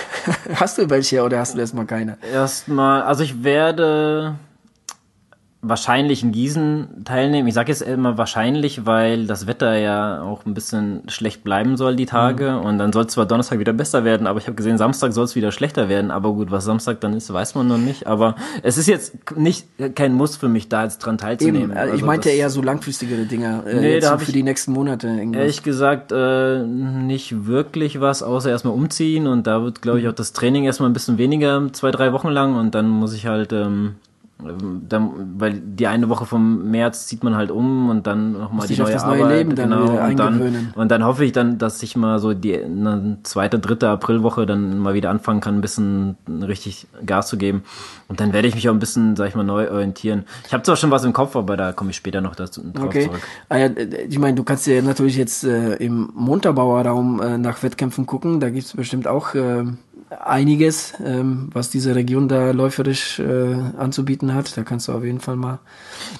hast 0.54 0.78
du 0.78 0.90
welche 0.90 1.22
oder 1.22 1.38
hast 1.38 1.54
du 1.54 1.60
erstmal 1.60 1.86
keine? 1.86 2.18
Erstmal, 2.32 3.02
also 3.02 3.22
ich 3.22 3.44
werde 3.44 4.34
wahrscheinlich 5.64 6.24
in 6.24 6.32
Gießen 6.32 7.04
teilnehmen. 7.04 7.46
Ich 7.46 7.54
sage 7.54 7.70
jetzt 7.70 7.82
immer 7.82 8.18
wahrscheinlich, 8.18 8.84
weil 8.84 9.28
das 9.28 9.46
Wetter 9.46 9.78
ja 9.78 10.20
auch 10.20 10.44
ein 10.44 10.54
bisschen 10.54 11.04
schlecht 11.06 11.44
bleiben 11.44 11.76
soll 11.76 11.94
die 11.94 12.06
Tage 12.06 12.50
mhm. 12.50 12.66
und 12.66 12.78
dann 12.78 12.92
soll 12.92 13.04
es 13.04 13.12
zwar 13.12 13.26
Donnerstag 13.26 13.60
wieder 13.60 13.72
besser 13.72 14.04
werden, 14.04 14.26
aber 14.26 14.40
ich 14.40 14.46
habe 14.46 14.56
gesehen, 14.56 14.76
Samstag 14.76 15.12
soll 15.12 15.24
es 15.24 15.36
wieder 15.36 15.52
schlechter 15.52 15.88
werden. 15.88 16.10
Aber 16.10 16.32
gut, 16.32 16.50
was 16.50 16.64
Samstag 16.64 17.00
dann 17.00 17.14
ist, 17.14 17.32
weiß 17.32 17.54
man 17.54 17.68
noch 17.68 17.78
nicht. 17.78 18.08
Aber 18.08 18.34
es 18.64 18.76
ist 18.76 18.88
jetzt 18.88 19.36
nicht 19.36 19.68
kein 19.94 20.14
Muss 20.14 20.36
für 20.36 20.48
mich, 20.48 20.68
da 20.68 20.82
jetzt 20.82 20.98
dran 20.98 21.16
teilzunehmen. 21.16 21.70
Eben, 21.70 21.78
also 21.78 21.94
ich 21.94 22.02
meinte 22.02 22.30
eher 22.30 22.50
so 22.50 22.60
langfristigere 22.60 23.24
Dinge 23.26 23.62
äh, 23.64 23.80
nee, 23.80 24.00
da 24.00 24.18
für 24.18 24.32
die 24.32 24.42
nächsten 24.42 24.72
Monate. 24.72 25.06
Irgendwas. 25.06 25.40
Ehrlich 25.40 25.62
gesagt 25.62 26.10
äh, 26.10 26.64
nicht 26.64 27.46
wirklich 27.46 28.00
was, 28.00 28.24
außer 28.24 28.50
erstmal 28.50 28.74
umziehen 28.74 29.28
und 29.28 29.46
da 29.46 29.62
wird, 29.62 29.80
glaube 29.80 30.00
ich, 30.00 30.08
auch 30.08 30.12
das 30.12 30.32
Training 30.32 30.64
erstmal 30.64 30.90
ein 30.90 30.92
bisschen 30.92 31.18
weniger, 31.18 31.72
zwei, 31.72 31.92
drei 31.92 32.12
Wochen 32.12 32.28
lang 32.28 32.56
und 32.56 32.74
dann 32.74 32.88
muss 32.88 33.14
ich 33.14 33.26
halt 33.26 33.52
ähm, 33.52 33.94
dann, 34.88 35.34
weil 35.38 35.60
die 35.60 35.86
eine 35.86 36.08
Woche 36.08 36.26
vom 36.26 36.70
März 36.70 37.06
zieht 37.06 37.22
man 37.22 37.36
halt 37.36 37.50
um 37.50 37.88
und 37.90 38.06
dann 38.06 38.32
nochmal 38.32 38.66
die 38.66 38.76
neue, 38.76 38.96
neue 38.96 39.04
Arbeit, 39.04 39.38
Leben 39.38 39.54
dann 39.54 39.70
genau, 39.70 40.04
und 40.04 40.18
dann, 40.18 40.72
und 40.74 40.90
dann 40.90 41.04
hoffe 41.04 41.24
ich 41.24 41.32
dann, 41.32 41.58
dass 41.58 41.82
ich 41.82 41.96
mal 41.96 42.18
so 42.18 42.34
die 42.34 42.56
eine 42.56 43.18
zweite, 43.22 43.58
dritte 43.58 43.88
Aprilwoche 43.88 44.44
dann 44.46 44.78
mal 44.78 44.94
wieder 44.94 45.10
anfangen 45.10 45.40
kann, 45.40 45.56
ein 45.58 45.60
bisschen 45.60 46.16
richtig 46.28 46.86
Gas 47.06 47.28
zu 47.28 47.36
geben. 47.36 47.62
Und 48.08 48.20
dann 48.20 48.32
werde 48.32 48.48
ich 48.48 48.54
mich 48.54 48.68
auch 48.68 48.74
ein 48.74 48.78
bisschen, 48.78 49.16
sag 49.16 49.28
ich 49.28 49.34
mal, 49.34 49.44
neu 49.44 49.70
orientieren. 49.70 50.24
Ich 50.46 50.52
habe 50.52 50.62
zwar 50.62 50.76
schon 50.76 50.90
was 50.90 51.04
im 51.04 51.12
Kopf, 51.12 51.36
aber 51.36 51.56
da 51.56 51.72
komme 51.72 51.90
ich 51.90 51.96
später 51.96 52.20
noch 52.20 52.34
dazu 52.34 52.62
drauf 52.62 52.86
okay. 52.86 53.04
zurück. 53.04 53.20
Ah, 53.48 53.58
ja, 53.58 53.70
ich 54.08 54.18
meine, 54.18 54.34
du 54.34 54.44
kannst 54.44 54.66
ja 54.66 54.82
natürlich 54.82 55.16
jetzt 55.16 55.44
äh, 55.44 55.74
im 55.76 56.10
Montabaur 56.14 56.84
äh, 56.84 57.38
nach 57.38 57.62
Wettkämpfen 57.62 58.06
gucken. 58.06 58.40
Da 58.40 58.50
gibt's 58.50 58.74
bestimmt 58.74 59.06
auch 59.06 59.34
äh, 59.34 59.64
einiges, 60.20 60.94
ähm, 61.04 61.50
was 61.52 61.70
diese 61.70 61.94
Region 61.94 62.28
da 62.28 62.50
läuferisch 62.50 63.18
äh, 63.18 63.54
anzubieten 63.78 64.34
hat. 64.34 64.56
Da 64.56 64.62
kannst 64.62 64.88
du 64.88 64.92
auf 64.92 65.04
jeden 65.04 65.20
Fall 65.20 65.36
mal. 65.36 65.58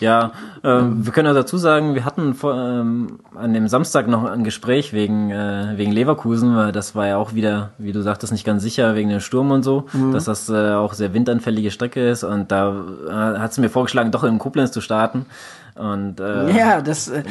Ja, 0.00 0.32
ähm, 0.64 1.04
wir 1.04 1.12
können 1.12 1.26
ja 1.26 1.34
dazu 1.34 1.58
sagen, 1.58 1.94
wir 1.94 2.04
hatten 2.04 2.34
vor, 2.34 2.54
ähm, 2.54 3.18
an 3.34 3.52
dem 3.52 3.68
Samstag 3.68 4.08
noch 4.08 4.24
ein 4.24 4.44
Gespräch 4.44 4.92
wegen, 4.92 5.30
äh, 5.30 5.74
wegen 5.76 5.92
Leverkusen, 5.92 6.56
weil 6.56 6.72
das 6.72 6.94
war 6.94 7.06
ja 7.06 7.16
auch 7.16 7.34
wieder, 7.34 7.70
wie 7.78 7.92
du 7.92 8.02
sagtest, 8.02 8.32
nicht 8.32 8.44
ganz 8.44 8.62
sicher 8.62 8.94
wegen 8.94 9.08
dem 9.08 9.20
Sturm 9.20 9.50
und 9.50 9.62
so, 9.62 9.86
mhm. 9.92 10.12
dass 10.12 10.24
das 10.24 10.48
äh, 10.48 10.72
auch 10.72 10.94
sehr 10.94 11.14
windanfällige 11.14 11.70
Strecke 11.70 12.08
ist 12.08 12.24
und 12.24 12.50
da 12.50 12.74
äh, 13.08 13.38
hat 13.38 13.52
es 13.52 13.58
mir 13.58 13.68
vorgeschlagen, 13.68 14.10
doch 14.10 14.24
in 14.24 14.38
Koblenz 14.38 14.72
zu 14.72 14.80
starten. 14.80 15.26
Und, 15.74 16.20
äh, 16.20 16.56
ja, 16.56 16.82
das, 16.82 17.08
äh, 17.08 17.22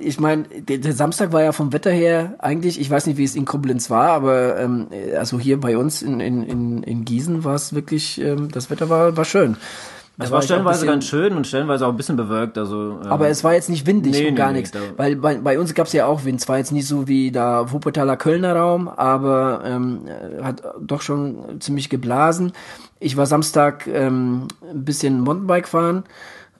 ich 0.00 0.18
meine, 0.18 0.44
der, 0.44 0.78
der, 0.78 0.92
Samstag 0.94 1.32
war 1.32 1.42
ja 1.42 1.52
vom 1.52 1.72
Wetter 1.72 1.90
her 1.90 2.34
eigentlich, 2.38 2.80
ich 2.80 2.90
weiß 2.90 3.06
nicht, 3.06 3.18
wie 3.18 3.24
es 3.24 3.34
in 3.34 3.44
Koblenz 3.44 3.90
war, 3.90 4.08
aber 4.08 4.58
ähm, 4.58 4.88
also 5.18 5.38
hier 5.38 5.60
bei 5.60 5.76
uns 5.76 6.00
in, 6.00 6.18
in, 6.20 6.42
in, 6.42 6.82
in 6.82 7.04
Gießen 7.04 7.44
war 7.44 7.54
es 7.54 7.74
wirklich, 7.74 8.18
ähm, 8.20 8.50
das 8.50 8.70
Wetter 8.70 8.88
war, 8.88 9.16
war 9.16 9.26
schön. 9.26 9.56
Es 10.22 10.30
war 10.30 10.42
stellenweise 10.42 10.86
ganz 10.86 11.06
schön 11.06 11.34
und 11.34 11.46
stellenweise 11.46 11.86
auch 11.86 11.90
ein 11.90 11.96
bisschen 11.96 12.16
bewölkt. 12.16 12.58
Also, 12.58 12.98
ähm, 13.02 13.10
aber 13.10 13.28
es 13.28 13.42
war 13.42 13.54
jetzt 13.54 13.70
nicht 13.70 13.86
windig 13.86 14.12
nee, 14.12 14.28
und 14.28 14.34
gar 14.34 14.52
nee, 14.52 14.58
nichts. 14.58 14.72
Weil 14.96 15.16
bei, 15.16 15.36
bei 15.36 15.58
uns 15.58 15.72
gab 15.74 15.86
es 15.86 15.92
ja 15.92 16.06
auch 16.06 16.24
Wind. 16.24 16.40
Es 16.40 16.48
war 16.48 16.58
jetzt 16.58 16.72
nicht 16.72 16.86
so 16.86 17.08
wie 17.08 17.30
da 17.30 17.72
Wuppertaler 17.72 18.16
Kölner 18.16 18.54
Raum, 18.54 18.88
aber 18.88 19.62
ähm, 19.64 20.00
hat 20.42 20.62
doch 20.80 21.00
schon 21.00 21.60
ziemlich 21.60 21.88
geblasen. 21.88 22.52
Ich 22.98 23.16
war 23.16 23.24
Samstag 23.24 23.86
ähm, 23.86 24.48
ein 24.70 24.84
bisschen 24.84 25.20
Mountainbike 25.20 25.68
fahren 25.68 26.04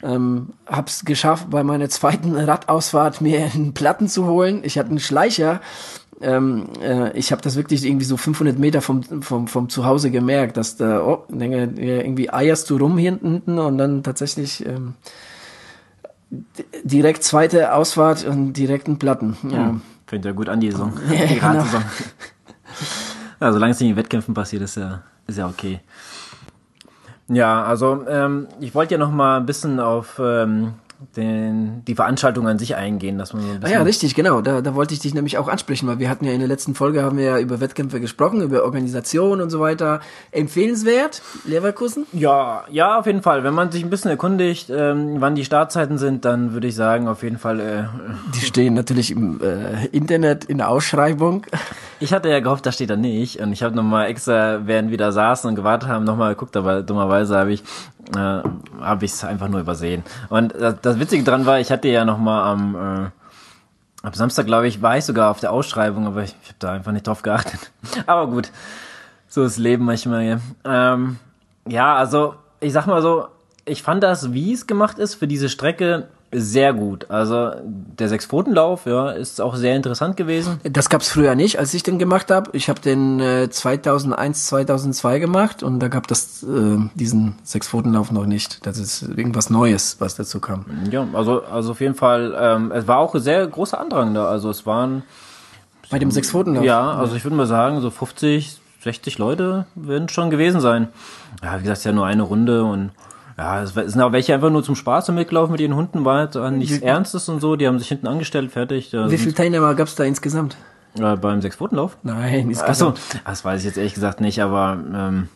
ähm, 0.03 0.51
hab's 0.67 1.05
geschafft, 1.05 1.51
bei 1.51 1.63
meiner 1.63 1.89
zweiten 1.89 2.35
Radausfahrt 2.37 3.21
mir 3.21 3.51
einen 3.53 3.75
Platten 3.75 4.09
zu 4.09 4.27
holen. 4.27 4.61
Ich 4.65 4.79
hatte 4.79 4.91
einen 4.91 5.01
Schleicher. 5.01 5.61
Ähm, 6.23 6.69
äh, 6.83 7.17
ich 7.17 7.33
habe 7.33 7.41
das 7.43 7.57
wirklich 7.57 7.85
irgendwie 7.85 8.05
so 8.05 8.17
500 8.17 8.59
Meter 8.59 8.83
vom, 8.83 9.03
vom, 9.23 9.49
vom 9.49 9.69
Zuhause 9.69 10.11
gemerkt, 10.11 10.57
dass 10.57 10.77
da 10.77 11.03
oh, 11.03 11.25
irgendwie 11.31 12.31
eierst 12.31 12.69
du 12.69 12.77
rum 12.77 12.99
hinten 12.99 13.59
und 13.59 13.79
dann 13.79 14.03
tatsächlich 14.03 14.65
ähm, 14.67 14.95
direkt 16.85 17.25
zweite 17.25 17.75
Ausfahrt 17.75 18.25
und 18.25 18.53
direkten 18.53 18.99
Platten. 18.99 19.37
Ja. 19.51 19.69
Hm, 19.69 19.81
fängt 20.07 20.25
ja 20.25 20.33
gut 20.33 20.49
an, 20.49 20.61
die 20.61 20.71
Saison. 20.71 20.93
Ja, 21.11 21.27
die 21.27 21.35
genau. 21.35 21.65
ja, 23.41 23.53
solange 23.53 23.73
es 23.73 23.81
nicht 23.81 23.91
in 23.91 23.97
Wettkämpfen 23.97 24.35
passiert, 24.35 24.63
ist 24.63 24.77
ja, 24.77 25.03
ist 25.27 25.39
ja 25.39 25.49
okay. 25.49 25.81
Ja, 27.33 27.63
also 27.63 28.05
ähm, 28.09 28.49
ich 28.59 28.75
wollte 28.75 28.95
ja 28.95 28.99
noch 28.99 29.13
mal 29.13 29.37
ein 29.37 29.47
bisschen 29.47 29.79
auf 29.79 30.21
ähm, 30.23 30.75
den, 31.17 31.85
die 31.87 31.95
Veranstaltung 31.95 32.47
an 32.47 32.59
sich 32.59 32.77
eingehen, 32.77 33.19
dass 33.19 33.33
man 33.33 33.43
so 33.43 33.49
ein 33.49 33.61
bisschen 33.61 33.77
ah 33.77 33.79
ja, 33.79 33.83
richtig, 33.83 34.15
genau. 34.15 34.41
Da, 34.41 34.61
da 34.61 34.75
wollte 34.75 34.95
ich 34.95 35.01
dich 35.01 35.15
nämlich 35.15 35.39
auch 35.39 35.49
ansprechen, 35.49 35.89
weil 35.89 35.99
wir 35.99 36.09
hatten 36.09 36.25
ja 36.25 36.33
in 36.33 36.41
der 36.41 36.49
letzten 36.49 36.75
Folge 36.75 37.03
haben 37.03 37.17
wir 37.17 37.25
ja 37.25 37.39
über 37.39 37.61
Wettkämpfe 37.61 38.01
gesprochen, 38.01 38.43
über 38.43 38.65
Organisation 38.65 39.41
und 39.41 39.51
so 39.51 39.61
weiter. 39.61 40.01
Empfehlenswert, 40.31 41.23
Leverkusen? 41.45 42.07
Ja, 42.13 42.65
ja, 42.71 42.99
auf 42.99 43.07
jeden 43.07 43.23
Fall. 43.23 43.45
Wenn 43.45 43.55
man 43.55 43.71
sich 43.71 43.83
ein 43.83 43.91
bisschen 43.91 44.11
erkundigt, 44.11 44.71
ähm, 44.71 45.17
wann 45.21 45.35
die 45.35 45.45
Startzeiten 45.45 45.99
sind, 45.99 46.25
dann 46.25 46.53
würde 46.53 46.69
ich 46.69 46.75
sagen, 46.75 47.09
auf 47.09 47.23
jeden 47.23 47.39
Fall. 47.39 47.61
Äh, 47.61 47.85
die 48.35 48.45
stehen 48.45 48.75
natürlich 48.75 49.11
im 49.11 49.41
äh, 49.43 49.87
Internet 49.87 50.45
in 50.45 50.59
der 50.59 50.69
Ausschreibung. 50.69 51.47
Ich 51.99 52.13
hatte 52.13 52.29
ja 52.29 52.41
gehofft, 52.41 52.65
da 52.67 52.73
steht 52.73 52.91
er 52.91 52.97
nicht. 52.97 53.41
Und 53.41 53.53
ich 53.53 53.63
habe 53.63 53.77
nochmal 53.77 54.07
extra, 54.09 54.67
während 54.67 54.91
wir 54.91 54.99
da 54.99 55.13
saßen 55.13 55.49
und 55.49 55.55
gewartet 55.55 55.89
haben, 55.89 56.05
nochmal 56.05 56.35
geguckt, 56.35 56.57
aber 56.57 56.83
dummerweise 56.83 57.37
habe 57.37 57.53
ich 57.53 57.63
äh, 58.15 58.43
habe 58.81 59.05
ich 59.05 59.13
es 59.13 59.25
einfach 59.25 59.49
nur 59.49 59.61
übersehen. 59.61 60.03
Und 60.29 60.55
das, 60.55 60.77
das 60.83 60.99
Witzige 60.99 61.25
dran 61.25 61.47
war, 61.47 61.61
ich 61.61 61.71
hatte 61.71 61.89
ja 61.89 62.05
noch 62.05 62.19
mal 62.19 62.51
am, 62.51 62.75
äh, 62.75 63.11
am 64.03 64.15
Samstag, 64.15 64.47
glaube 64.47 64.69
ich, 64.69 64.83
war 64.83 64.97
ich 64.99 65.05
sogar 65.05 65.31
auf 65.31 65.41
der 65.41 65.53
Ausschreibung, 65.53 66.07
aber 66.07 66.23
ich, 66.23 66.35
ich 66.43 66.49
habe 66.49 66.59
da 66.59 66.73
einfach 66.73 66.93
nicht 66.93 67.07
drauf 67.07 67.23
geachtet. 67.23 67.71
aber 68.07 68.27
gut, 68.29 68.51
so 69.29 69.45
ist 69.45 69.59
Leben 69.59 69.85
manchmal. 69.85 70.25
Ja. 70.25 70.41
Ähm, 70.65 71.19
ja, 71.67 71.97
also 71.97 72.35
ich 72.61 72.73
sag 72.73 72.87
mal 72.87 73.03
so, 73.03 73.29
ich 73.65 73.83
fand 73.83 74.03
das, 74.03 74.33
wie 74.33 74.53
es 74.53 74.67
gemacht 74.67 74.99
ist 74.99 75.15
für 75.15 75.27
diese 75.27 75.49
Strecke, 75.49 76.09
sehr 76.33 76.73
gut. 76.73 77.11
Also 77.11 77.51
der 77.65 78.09
Sechs-Pfoten-Lauf, 78.09 78.87
ja, 78.87 79.11
ist 79.11 79.41
auch 79.41 79.57
sehr 79.57 79.75
interessant 79.75 80.17
gewesen. 80.17 80.61
Das 80.63 80.89
gab's 80.89 81.09
früher 81.09 81.35
nicht, 81.35 81.59
als 81.59 81.75
ich 81.75 81.83
den 81.83 81.99
gemacht 81.99 82.31
habe. 82.31 82.51
Ich 82.53 82.69
habe 82.69 82.81
den 82.81 83.19
äh, 83.19 83.51
2001, 83.51 84.47
2002 84.47 85.19
gemacht 85.19 85.63
und 85.63 85.81
da 85.81 85.89
gab 85.89 86.07
das 86.07 86.45
äh, 86.45 86.79
diesen 86.95 87.35
Sechs-Pfoten-Lauf 87.43 88.13
noch 88.13 88.27
nicht. 88.27 88.65
Das 88.65 88.79
ist 88.79 89.03
irgendwas 89.03 89.51
Neues, 89.51 89.97
was 89.99 90.15
dazu 90.15 90.39
kam. 90.39 90.67
Ja, 90.91 91.07
also 91.13 91.43
also 91.43 91.73
auf 91.73 91.81
jeden 91.81 91.97
Fall. 91.97 92.37
Ähm, 92.39 92.71
es 92.73 92.87
war 92.87 92.99
auch 92.99 93.15
ein 93.15 93.21
sehr 93.21 93.45
großer 93.47 93.81
Andrang 93.81 94.15
da. 94.15 94.29
Also 94.29 94.51
es 94.51 94.67
waren 94.67 95.03
bei 95.91 95.99
dem 95.99 96.13
Sechs-Pfoten-Lauf. 96.13 96.65
Ja, 96.65 96.93
also 96.93 97.17
ich 97.17 97.25
würde 97.25 97.37
mal 97.37 97.47
sagen, 97.47 97.81
so 97.81 97.91
50, 97.91 98.61
60 98.83 99.19
Leute 99.19 99.67
werden 99.75 100.09
schon 100.09 100.31
gewesen 100.31 100.61
sein. 100.61 100.89
Ja, 101.43 101.59
wie 101.59 101.63
gesagt, 101.63 101.85
ja 101.85 101.91
nur 101.91 102.07
eine 102.07 102.23
Runde 102.23 102.63
und 102.63 102.93
ja, 103.41 103.63
es 103.63 103.73
sind 103.75 104.01
auch 104.03 104.13
welche 104.13 104.35
einfach 104.35 104.51
nur 104.51 104.63
zum 104.63 104.75
Spaß 104.77 105.09
mitgelaufen 105.13 105.53
mit 105.53 105.61
ihren 105.63 105.75
Hunden, 105.75 106.05
war 106.05 106.19
halt 106.19 106.53
nichts 106.53 106.79
Ernstes 106.79 107.29
und 107.31 107.41
so, 107.41 107.57
die 107.57 107.67
haben 107.67 107.79
sich 107.79 107.89
hinten 107.89 108.07
angestellt, 108.07 108.53
fertig. 108.53 108.93
Wie 108.93 109.17
viele 109.17 109.35
Teilnehmer 109.35 109.75
gab 109.75 109.89
es 109.89 109.95
da 109.95 110.05
insgesamt? 110.05 110.57
Äh, 110.99 111.17
beim 111.17 111.41
Sechs-Pfotenlauf? 111.41 111.97
Nein, 112.03 112.55
Achso, 112.67 112.95
das 113.25 113.45
weiß 113.45 113.61
ich 113.61 113.67
jetzt 113.67 113.79
ehrlich 113.79 113.95
gesagt 113.95 114.21
nicht, 114.21 114.43
aber 114.43 114.79
ähm, 114.95 115.29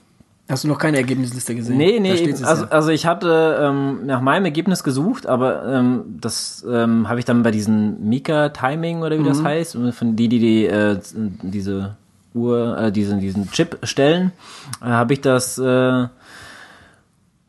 Hast 0.50 0.64
du 0.64 0.68
noch 0.68 0.78
keine 0.78 0.98
Ergebnisliste 0.98 1.54
gesehen? 1.54 1.78
Nee, 1.78 1.98
nee, 2.00 2.34
also, 2.44 2.64
ja. 2.64 2.70
also 2.70 2.90
ich 2.90 3.06
hatte 3.06 3.58
ähm, 3.62 4.04
nach 4.04 4.20
meinem 4.20 4.44
Ergebnis 4.44 4.84
gesucht, 4.84 5.26
aber 5.26 5.64
ähm, 5.64 6.18
das 6.20 6.66
ähm, 6.70 7.08
habe 7.08 7.18
ich 7.18 7.24
dann 7.24 7.42
bei 7.42 7.50
diesen 7.50 8.06
Mika-Timing 8.10 9.00
oder 9.00 9.18
wie 9.18 9.24
das 9.24 9.38
Mhm. 9.38 9.44
heißt, 9.44 9.78
von 9.92 10.16
die, 10.16 10.28
die, 10.28 10.40
die 10.40 10.66
äh, 10.66 10.98
diese 11.14 11.96
Uhr, 12.34 12.76
äh, 12.76 12.92
diesen, 12.92 13.20
diesen 13.20 13.50
Chip 13.52 13.78
stellen, 13.84 14.32
äh, 14.82 14.86
habe 14.86 15.14
ich 15.14 15.22
das, 15.22 15.56
äh, 15.56 16.08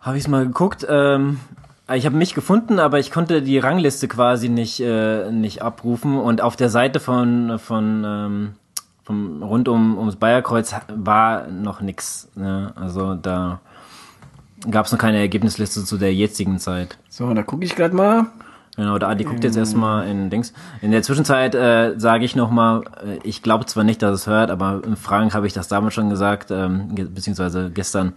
habe 0.05 0.17
ich 0.17 0.23
es 0.23 0.27
mal 0.29 0.45
geguckt. 0.45 0.85
Ähm, 0.87 1.39
ich 1.93 2.05
habe 2.05 2.15
mich 2.15 2.33
gefunden, 2.33 2.79
aber 2.79 2.99
ich 2.99 3.11
konnte 3.11 3.41
die 3.41 3.57
Rangliste 3.57 4.07
quasi 4.07 4.49
nicht 4.49 4.79
äh, 4.79 5.31
nicht 5.31 5.61
abrufen 5.61 6.17
und 6.17 6.41
auf 6.41 6.55
der 6.55 6.69
Seite 6.69 6.99
von 6.99 7.59
von 7.59 8.03
ähm, 8.05 8.53
vom 9.03 9.43
rund 9.43 9.67
um 9.67 9.97
ums 9.97 10.15
Bayerkreuz 10.15 10.73
war 10.95 11.47
noch 11.47 11.81
nix. 11.81 12.29
Ne? 12.35 12.71
Also 12.75 13.15
da 13.15 13.59
gab 14.69 14.85
es 14.85 14.91
noch 14.91 14.99
keine 14.99 15.19
Ergebnisliste 15.19 15.83
zu 15.83 15.97
der 15.97 16.13
jetzigen 16.13 16.59
Zeit. 16.59 16.97
So, 17.09 17.31
da 17.33 17.43
gucke 17.43 17.65
ich 17.65 17.75
gerade 17.75 17.95
mal. 17.95 18.27
Genau, 18.75 18.97
der 18.97 19.07
Adi 19.07 19.23
guckt 19.23 19.43
jetzt 19.43 19.55
erstmal 19.55 20.05
in 20.07 20.29
Dings. 20.29 20.51
In 20.81 20.91
der 20.91 21.01
Zwischenzeit 21.01 21.55
äh, 21.55 21.93
sage 21.97 22.25
ich 22.25 22.35
nochmal, 22.35 22.81
äh, 23.05 23.19
ich 23.23 23.41
glaube 23.41 23.65
zwar 23.67 23.85
nicht, 23.85 24.01
dass 24.01 24.13
es 24.13 24.27
hört, 24.27 24.51
aber 24.51 24.81
in 24.85 24.97
Frank 24.97 25.33
habe 25.33 25.47
ich 25.47 25.53
das 25.53 25.69
damals 25.69 25.93
schon 25.93 26.09
gesagt, 26.09 26.51
ähm, 26.51 26.93
beziehungsweise 26.93 27.71
gestern. 27.73 28.13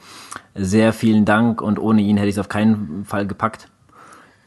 Sehr 0.56 0.92
vielen 0.92 1.24
Dank 1.24 1.62
und 1.62 1.78
ohne 1.78 2.02
ihn 2.02 2.16
hätte 2.16 2.28
ich 2.28 2.34
es 2.34 2.38
auf 2.40 2.48
keinen 2.48 3.04
Fall 3.04 3.26
gepackt, 3.26 3.68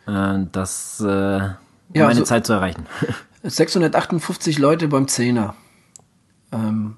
äh, 0.06 0.40
das 0.52 1.00
äh, 1.00 1.08
Ja, 1.08 1.56
meine 1.94 2.08
also- 2.08 2.24
Zeit 2.24 2.46
zu 2.46 2.54
erreichen. 2.54 2.86
658 3.44 4.60
Leute 4.60 4.88
beim 4.90 5.08
Zehner. 5.08 5.56
Ähm, 6.52 6.98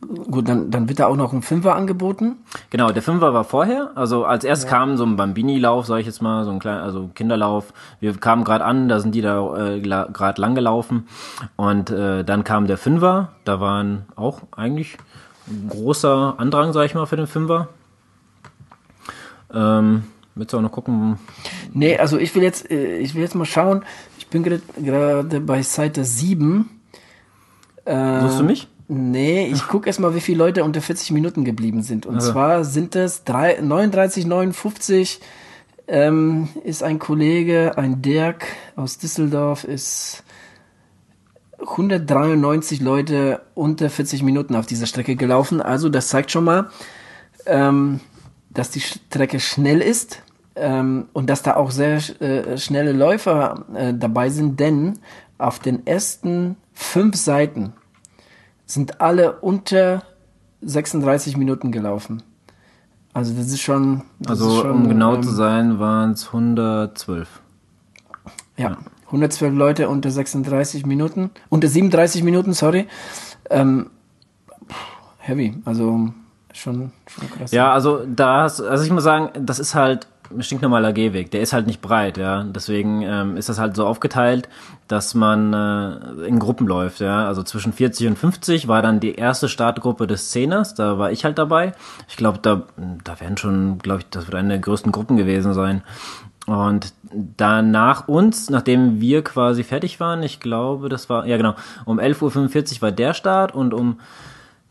gut, 0.00 0.48
dann, 0.48 0.70
dann 0.70 0.88
wird 0.88 1.00
da 1.00 1.06
auch 1.06 1.16
noch 1.16 1.32
ein 1.32 1.42
Fünfer 1.42 1.74
angeboten. 1.74 2.36
Genau, 2.70 2.90
der 2.92 3.02
Fünfer 3.02 3.34
war 3.34 3.44
vorher. 3.44 3.90
Also 3.96 4.24
als 4.24 4.44
erst 4.44 4.68
kam 4.68 4.96
so 4.96 5.04
ein 5.04 5.16
Bambini-Lauf, 5.16 5.86
sag 5.86 5.98
ich 5.98 6.06
jetzt 6.06 6.22
mal, 6.22 6.44
so 6.44 6.50
ein 6.50 6.58
kleiner, 6.60 6.82
also 6.82 7.10
Kinderlauf. 7.14 7.72
Wir 8.00 8.14
kamen 8.16 8.44
gerade 8.44 8.64
an, 8.64 8.88
da 8.88 9.00
sind 9.00 9.14
die 9.14 9.22
da 9.22 9.74
äh, 9.74 9.80
gerade 9.80 10.40
lang 10.40 10.54
gelaufen. 10.54 11.08
Und 11.56 11.90
äh, 11.90 12.24
dann 12.24 12.44
kam 12.44 12.66
der 12.66 12.78
Fünfer. 12.78 13.32
Da 13.44 13.60
waren 13.60 14.06
auch 14.16 14.42
eigentlich 14.56 14.96
ein 15.48 15.68
großer 15.68 16.34
Andrang, 16.38 16.72
sag 16.72 16.84
ich 16.84 16.94
mal, 16.94 17.06
für 17.06 17.16
den 17.16 17.26
Fünfer. 17.26 17.68
Ähm, 19.52 20.04
willst 20.34 20.52
du 20.52 20.58
auch 20.58 20.62
noch 20.62 20.72
gucken? 20.72 21.18
Nee, 21.72 21.96
also 21.98 22.18
ich 22.18 22.34
will 22.34 22.42
jetzt, 22.42 22.70
äh, 22.70 22.98
ich 22.98 23.14
will 23.14 23.22
jetzt 23.22 23.34
mal 23.34 23.44
schauen. 23.46 23.82
Ich 24.18 24.28
bin 24.28 24.42
gerade- 24.42 24.62
gerade 24.80 25.40
bei 25.40 25.62
Seite 25.62 26.04
7. 26.04 26.68
Äh, 27.86 28.20
Suchst 28.20 28.40
du 28.40 28.44
mich? 28.44 28.68
Nee, 28.90 29.46
ich 29.52 29.66
gucke 29.68 29.86
erstmal, 29.86 30.14
wie 30.14 30.20
viele 30.20 30.38
Leute 30.38 30.64
unter 30.64 30.80
40 30.80 31.10
Minuten 31.10 31.44
geblieben 31.44 31.82
sind. 31.82 32.06
Und 32.06 32.20
zwar 32.22 32.64
sind 32.64 32.96
es 32.96 33.22
drei- 33.24 33.58
39, 33.60 34.26
59 34.26 35.20
ähm, 35.88 36.48
ist 36.64 36.82
ein 36.82 36.98
Kollege, 36.98 37.76
ein 37.76 38.00
Dirk 38.02 38.46
aus 38.76 38.96
Düsseldorf, 38.98 39.64
ist 39.64 40.22
193 41.60 42.80
Leute 42.80 43.42
unter 43.54 43.90
40 43.90 44.22
Minuten 44.22 44.54
auf 44.54 44.66
dieser 44.66 44.86
Strecke 44.86 45.16
gelaufen. 45.16 45.60
Also 45.60 45.88
das 45.88 46.08
zeigt 46.08 46.30
schon 46.30 46.44
mal, 46.44 46.70
ähm, 47.46 48.00
dass 48.50 48.70
die 48.70 48.80
Strecke 48.80 49.40
schnell 49.40 49.80
ist 49.80 50.22
ähm, 50.56 51.08
und 51.12 51.28
dass 51.28 51.42
da 51.42 51.56
auch 51.56 51.70
sehr 51.70 51.96
äh, 52.20 52.56
schnelle 52.58 52.92
Läufer 52.92 53.66
äh, 53.74 53.92
dabei 53.94 54.30
sind, 54.30 54.60
denn 54.60 54.98
auf 55.36 55.58
den 55.58 55.86
ersten 55.86 56.56
fünf 56.72 57.16
Seiten 57.16 57.72
sind 58.68 59.00
alle 59.00 59.40
unter 59.40 60.02
36 60.62 61.36
Minuten 61.36 61.72
gelaufen. 61.72 62.22
Also 63.12 63.34
das 63.34 63.46
ist 63.46 63.60
schon. 63.62 64.02
Das 64.20 64.38
ist 64.38 64.44
Also 64.44 64.60
schon, 64.62 64.70
um 64.70 64.88
genau 64.88 65.16
ähm, 65.16 65.22
zu 65.22 65.30
sein, 65.30 65.80
waren 65.80 66.12
es 66.12 66.26
112. 66.28 67.40
Ja, 68.56 68.76
112 69.06 69.54
Leute 69.54 69.88
unter 69.88 70.10
36 70.10 70.84
Minuten, 70.84 71.30
unter 71.48 71.68
37 71.68 72.22
Minuten, 72.22 72.52
sorry. 72.52 72.86
Ähm, 73.50 73.90
heavy, 75.18 75.56
also 75.64 76.10
schon, 76.52 76.92
schon 77.06 77.30
krass. 77.30 77.52
Ja, 77.52 77.72
also 77.72 78.04
da 78.04 78.42
also 78.42 78.82
ich 78.82 78.90
muss 78.90 79.04
sagen, 79.04 79.30
das 79.46 79.58
ist 79.58 79.74
halt 79.74 80.06
stinknormaler 80.38 80.92
Gehweg. 80.92 81.30
Der 81.30 81.40
ist 81.40 81.52
halt 81.52 81.66
nicht 81.66 81.80
breit, 81.80 82.18
ja. 82.18 82.44
Deswegen 82.44 83.02
ähm, 83.02 83.36
ist 83.36 83.48
das 83.48 83.58
halt 83.58 83.76
so 83.76 83.86
aufgeteilt, 83.86 84.48
dass 84.86 85.14
man 85.14 85.52
äh, 85.52 86.26
in 86.26 86.38
Gruppen 86.38 86.66
läuft, 86.66 87.00
ja. 87.00 87.26
Also 87.26 87.42
zwischen 87.42 87.72
40 87.72 88.08
und 88.08 88.18
50 88.18 88.68
war 88.68 88.82
dann 88.82 89.00
die 89.00 89.14
erste 89.14 89.48
Startgruppe 89.48 90.06
des 90.06 90.30
Zehners. 90.30 90.74
Da 90.74 90.98
war 90.98 91.12
ich 91.12 91.24
halt 91.24 91.38
dabei. 91.38 91.72
Ich 92.08 92.16
glaube, 92.16 92.38
da, 92.42 92.62
da 93.04 93.20
werden 93.20 93.36
schon, 93.36 93.78
glaube 93.78 94.00
ich, 94.00 94.06
das 94.10 94.26
wird 94.26 94.34
eine 94.34 94.48
der 94.48 94.58
größten 94.58 94.92
Gruppen 94.92 95.16
gewesen 95.16 95.54
sein. 95.54 95.82
Und 96.46 96.94
danach 97.12 98.08
uns, 98.08 98.48
nachdem 98.48 99.00
wir 99.00 99.22
quasi 99.22 99.64
fertig 99.64 100.00
waren, 100.00 100.22
ich 100.22 100.40
glaube, 100.40 100.88
das 100.88 101.10
war, 101.10 101.26
ja 101.26 101.36
genau, 101.36 101.54
um 101.84 102.00
11.45 102.00 102.76
Uhr 102.76 102.82
war 102.82 102.92
der 102.92 103.12
Start 103.12 103.54
und 103.54 103.74
um 103.74 104.00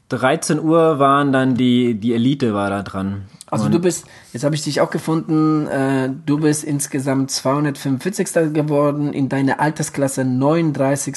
13 0.09 0.59
Uhr 0.59 0.99
waren 0.99 1.31
dann 1.31 1.55
die, 1.55 1.95
die 1.95 2.13
Elite 2.13 2.53
war 2.53 2.69
da 2.69 2.83
dran. 2.83 3.25
Also 3.49 3.69
du 3.69 3.79
bist, 3.79 4.05
jetzt 4.33 4.43
habe 4.43 4.55
ich 4.55 4.63
dich 4.63 4.81
auch 4.81 4.89
gefunden, 4.89 5.67
äh, 5.67 6.09
du 6.25 6.39
bist 6.39 6.65
insgesamt 6.65 7.31
245. 7.31 8.53
geworden, 8.53 9.13
in 9.13 9.29
deiner 9.29 9.61
Altersklasse 9.61 10.25
39. 10.25 11.15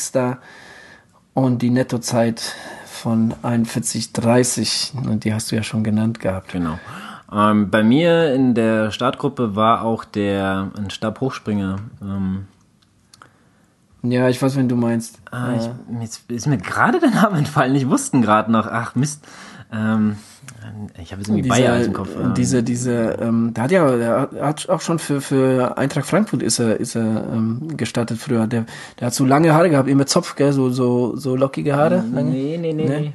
und 1.34 1.62
die 1.62 1.70
Nettozeit 1.70 2.54
von 2.86 3.34
41,30. 3.42 5.08
Und 5.08 5.24
die 5.24 5.34
hast 5.34 5.50
du 5.50 5.56
ja 5.56 5.62
schon 5.62 5.82
genannt 5.82 6.20
gehabt. 6.20 6.52
Genau. 6.52 6.78
Ähm, 7.32 7.70
bei 7.70 7.82
mir 7.82 8.32
in 8.34 8.54
der 8.54 8.90
Startgruppe 8.90 9.56
war 9.56 9.82
auch 9.82 10.04
der 10.04 10.70
ein 10.76 10.90
Stabhochspringer. 10.90 11.76
Ähm, 12.02 12.46
Ja, 14.02 14.28
ich 14.28 14.40
weiß, 14.40 14.56
wenn 14.56 14.68
du 14.68 14.76
meinst. 14.76 15.18
ah, 15.30 15.54
ich, 15.58 15.68
jetzt 16.00 16.30
ist 16.30 16.46
mir 16.46 16.58
gerade 16.58 17.00
der 17.00 17.10
Name 17.10 17.38
entfallen. 17.38 17.74
Ich 17.74 17.88
wussten 17.88 18.22
gerade 18.22 18.50
noch. 18.50 18.66
Ach 18.66 18.94
Mist. 18.94 19.24
Ähm, 19.72 20.16
ich 21.00 21.12
habe 21.12 21.20
jetzt 21.20 21.28
irgendwie 21.28 21.48
Bayer 21.48 21.80
im 21.80 21.92
Kopf. 21.92 22.08
Ähm, 22.20 22.34
Diese, 22.34 22.62
diese, 22.62 23.18
ähm, 23.20 23.52
der 23.54 23.64
hat 23.64 23.70
ja, 23.70 23.96
der 23.96 24.28
hat 24.40 24.68
auch 24.68 24.80
schon 24.80 24.98
für, 24.98 25.20
für 25.20 25.76
Eintracht 25.78 26.06
Frankfurt 26.06 26.42
ist 26.42 26.58
er, 26.58 26.80
ist 26.80 26.96
er 26.96 27.24
ähm, 27.32 27.76
gestartet 27.76 28.18
früher. 28.18 28.46
Der, 28.46 28.66
der 28.98 29.06
hat 29.06 29.14
so 29.14 29.24
lange 29.24 29.54
Haare 29.54 29.70
gehabt, 29.70 29.88
immer 29.88 30.06
Zopf, 30.06 30.34
gell, 30.34 30.52
so, 30.52 30.70
so, 30.70 31.16
so 31.16 31.36
lockige 31.36 31.76
Haare. 31.76 32.04
Lange. 32.12 32.30
nee, 32.30 32.58
nee, 32.60 32.72
nee. 32.72 32.88
Nee? 32.88 33.00
nee. 33.00 33.12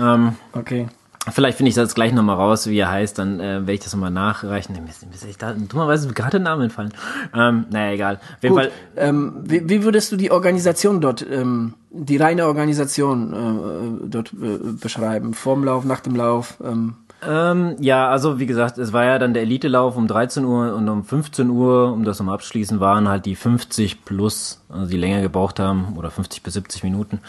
Ähm, 0.00 0.34
Okay. 0.52 0.88
Vielleicht 1.28 1.58
finde 1.58 1.68
ich 1.68 1.74
das 1.74 1.94
gleich 1.94 2.14
nochmal 2.14 2.36
raus, 2.36 2.66
wie 2.66 2.78
er 2.78 2.90
heißt, 2.90 3.18
dann 3.18 3.40
äh, 3.40 3.60
werde 3.60 3.74
ich 3.74 3.80
das 3.80 3.92
nochmal 3.92 4.10
nachreichen. 4.10 4.72
Nee, 4.72 4.80
Mist, 4.80 5.06
Mist, 5.10 5.26
ich 5.28 5.36
da, 5.36 5.52
dummerweise 5.52 6.04
ist 6.04 6.08
mir 6.08 6.14
gerade 6.14 6.32
der 6.32 6.40
Name 6.40 6.64
entfallen. 6.64 6.94
Ähm, 7.34 7.66
naja, 7.70 7.92
egal. 7.92 8.14
Auf 8.16 8.42
jeden 8.42 8.54
Gut. 8.54 8.64
Fall, 8.64 8.72
Ähm, 8.96 9.34
wie, 9.44 9.68
wie 9.68 9.84
würdest 9.84 10.10
du 10.12 10.16
die 10.16 10.30
Organisation 10.30 11.02
dort, 11.02 11.24
ähm, 11.30 11.74
die 11.90 12.16
reine 12.16 12.46
Organisation 12.46 13.34
äh, 13.34 14.08
dort 14.08 14.32
äh, 14.32 14.72
beschreiben? 14.80 15.34
Vorm 15.34 15.62
Lauf, 15.62 15.84
nach 15.84 16.00
dem 16.00 16.16
Lauf? 16.16 16.56
Ähm, 16.64 16.94
Ähm, 17.22 17.76
ja, 17.80 18.08
also 18.08 18.38
wie 18.38 18.46
gesagt, 18.46 18.78
es 18.78 18.94
war 18.94 19.04
ja 19.04 19.18
dann 19.18 19.34
der 19.34 19.42
Elitelauf 19.42 19.98
um 19.98 20.08
13 20.08 20.42
Uhr 20.46 20.74
und 20.74 20.88
um 20.88 21.04
15 21.04 21.50
Uhr, 21.50 21.92
um 21.92 22.02
das 22.02 22.18
nochmal 22.18 22.36
abschließen, 22.36 22.80
waren 22.80 23.10
halt 23.10 23.26
die 23.26 23.36
50 23.36 24.06
plus, 24.06 24.62
also 24.70 24.86
die 24.90 24.96
länger 24.96 25.20
gebraucht 25.20 25.60
haben, 25.60 25.98
oder 25.98 26.10
50 26.10 26.42
bis 26.42 26.54
70 26.54 26.82
Minuten. 26.82 27.20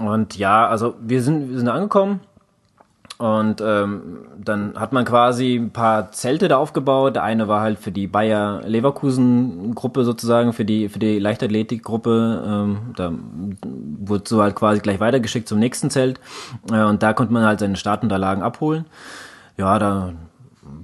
Und 0.00 0.36
ja, 0.36 0.66
also 0.66 0.94
wir 1.00 1.22
sind, 1.22 1.50
wir 1.50 1.58
sind 1.58 1.68
angekommen 1.68 2.18
und 3.18 3.62
ähm, 3.62 4.18
dann 4.36 4.78
hat 4.78 4.92
man 4.92 5.06
quasi 5.06 5.56
ein 5.56 5.70
paar 5.70 6.12
Zelte 6.12 6.48
da 6.48 6.58
aufgebaut. 6.58 7.16
Der 7.16 7.22
eine 7.22 7.48
war 7.48 7.62
halt 7.62 7.78
für 7.78 7.90
die 7.90 8.06
Bayer 8.06 8.60
Leverkusen 8.64 9.74
Gruppe 9.74 10.04
sozusagen, 10.04 10.52
für 10.52 10.66
die 10.66 10.90
für 10.90 10.98
die 10.98 11.18
Leichtathletik 11.18 11.82
Gruppe. 11.82 12.44
Ähm, 12.46 12.78
da 12.94 13.12
wurde 13.98 14.24
so 14.26 14.42
halt 14.42 14.54
quasi 14.54 14.80
gleich 14.80 15.00
weitergeschickt 15.00 15.48
zum 15.48 15.58
nächsten 15.58 15.88
Zelt 15.88 16.20
äh, 16.70 16.82
und 16.82 17.02
da 17.02 17.14
konnte 17.14 17.32
man 17.32 17.44
halt 17.44 17.60
seine 17.60 17.76
Startunterlagen 17.76 18.42
abholen. 18.42 18.84
Ja, 19.56 19.78
da 19.78 20.12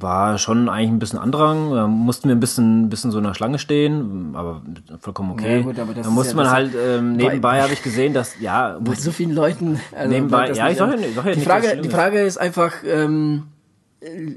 war 0.02 0.38
schon 0.38 0.68
eigentlich 0.68 0.90
ein 0.90 0.98
bisschen 0.98 1.18
Andrang. 1.18 1.70
Da 1.72 1.86
mussten 1.86 2.28
wir 2.28 2.36
ein 2.36 2.40
bisschen, 2.40 2.88
bisschen 2.90 3.10
so 3.10 3.18
in 3.18 3.24
der 3.24 3.34
Schlange 3.34 3.58
stehen, 3.58 4.32
aber 4.34 4.62
vollkommen 5.00 5.30
okay. 5.32 5.58
Ja, 5.58 5.62
gut, 5.62 5.78
aber 5.78 5.94
da 5.94 6.10
musste 6.10 6.32
ja 6.32 6.36
man 6.36 6.50
halt 6.50 6.72
ähm, 6.74 7.12
nebenbei 7.14 7.62
habe 7.62 7.72
ich 7.72 7.82
gesehen, 7.82 8.12
dass 8.12 8.38
ja 8.40 8.78
bei 8.84 8.94
so 8.94 9.12
vielen 9.12 9.34
Leuten. 9.34 9.80
Also 9.96 10.12
Nebenbei- 10.14 10.52
ja, 10.52 10.68
ich 10.68 10.76
sag 10.78 10.90
ja 10.90 10.96
nicht- 10.96 11.14
sag 11.14 11.24
ja 11.26 11.30
die 11.32 11.38
nicht, 11.38 11.48
Frage, 11.48 11.76
die 11.80 11.88
ist. 11.88 11.94
Frage 11.94 12.20
ist 12.22 12.38
einfach, 12.38 12.72
ähm, 12.86 13.44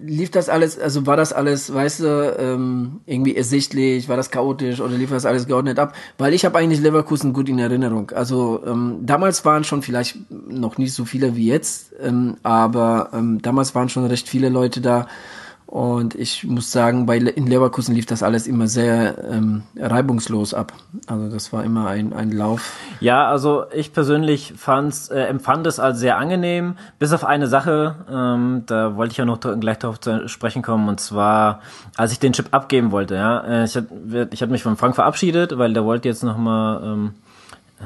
lief 0.05 0.29
das 0.29 0.47
alles, 0.47 0.77
also 0.77 1.07
war 1.07 1.17
das 1.17 1.33
alles, 1.33 1.73
weißt 1.73 2.01
du, 2.01 2.35
ähm, 2.37 3.01
irgendwie 3.07 3.35
ersichtlich, 3.35 4.07
war 4.07 4.15
das 4.15 4.29
chaotisch 4.29 4.79
oder 4.79 4.93
lief 4.95 5.09
das 5.09 5.25
alles 5.25 5.47
geordnet 5.47 5.79
ab? 5.79 5.95
Weil 6.19 6.35
ich 6.35 6.45
habe 6.45 6.55
eigentlich 6.59 6.81
Leverkusen 6.81 7.33
gut 7.33 7.49
in 7.49 7.57
Erinnerung. 7.57 8.11
Also 8.11 8.61
ähm, 8.67 8.97
damals 9.01 9.43
waren 9.43 9.63
schon 9.63 9.81
vielleicht 9.81 10.17
noch 10.29 10.77
nicht 10.77 10.93
so 10.93 11.03
viele 11.05 11.35
wie 11.35 11.47
jetzt, 11.47 11.93
ähm, 11.99 12.37
aber 12.43 13.09
ähm, 13.13 13.41
damals 13.41 13.73
waren 13.73 13.89
schon 13.89 14.05
recht 14.05 14.29
viele 14.29 14.49
Leute 14.49 14.81
da 14.81 15.07
Und 15.75 16.15
ich 16.15 16.45
muss 16.45 16.71
sagen, 16.71 17.05
bei 17.05 17.17
in 17.17 17.47
Leverkusen 17.47 17.95
lief 17.95 18.05
das 18.05 18.23
alles 18.23 18.47
immer 18.47 18.67
sehr 18.67 19.17
ähm, 19.29 19.63
reibungslos 19.75 20.53
ab. 20.53 20.71
Also 21.05 21.27
das 21.27 21.51
war 21.51 21.65
immer 21.65 21.87
ein, 21.87 22.13
ein 22.13 22.31
Lauf. 22.31 22.77
Ja, 23.01 23.27
also 23.27 23.65
ich 23.73 23.91
persönlich 23.91 24.53
fand's, 24.55 25.09
äh, 25.09 25.23
empfand 25.23 25.67
es 25.67 25.81
als 25.81 25.99
sehr 25.99 26.17
angenehm, 26.17 26.77
bis 26.97 27.11
auf 27.11 27.25
eine 27.25 27.47
Sache, 27.47 27.95
ähm, 28.09 28.63
da 28.67 28.95
wollte 28.95 29.11
ich 29.11 29.17
ja 29.17 29.25
noch 29.25 29.41
gleich 29.41 29.79
darauf 29.79 29.99
zu 29.99 30.29
sprechen 30.29 30.61
kommen, 30.61 30.87
und 30.87 31.01
zwar, 31.01 31.59
als 31.97 32.13
ich 32.13 32.19
den 32.19 32.31
Chip 32.31 32.53
abgeben 32.53 32.91
wollte, 32.91 33.15
ja, 33.15 33.39
äh, 33.41 33.65
ich 33.65 33.75
hatte 33.75 34.29
ich 34.31 34.47
mich 34.47 34.63
von 34.63 34.77
Frank 34.77 34.95
verabschiedet, 34.95 35.57
weil 35.57 35.73
der 35.73 35.83
wollte 35.83 36.07
jetzt 36.07 36.23
nochmal, 36.23 36.85
ähm, 36.85 37.15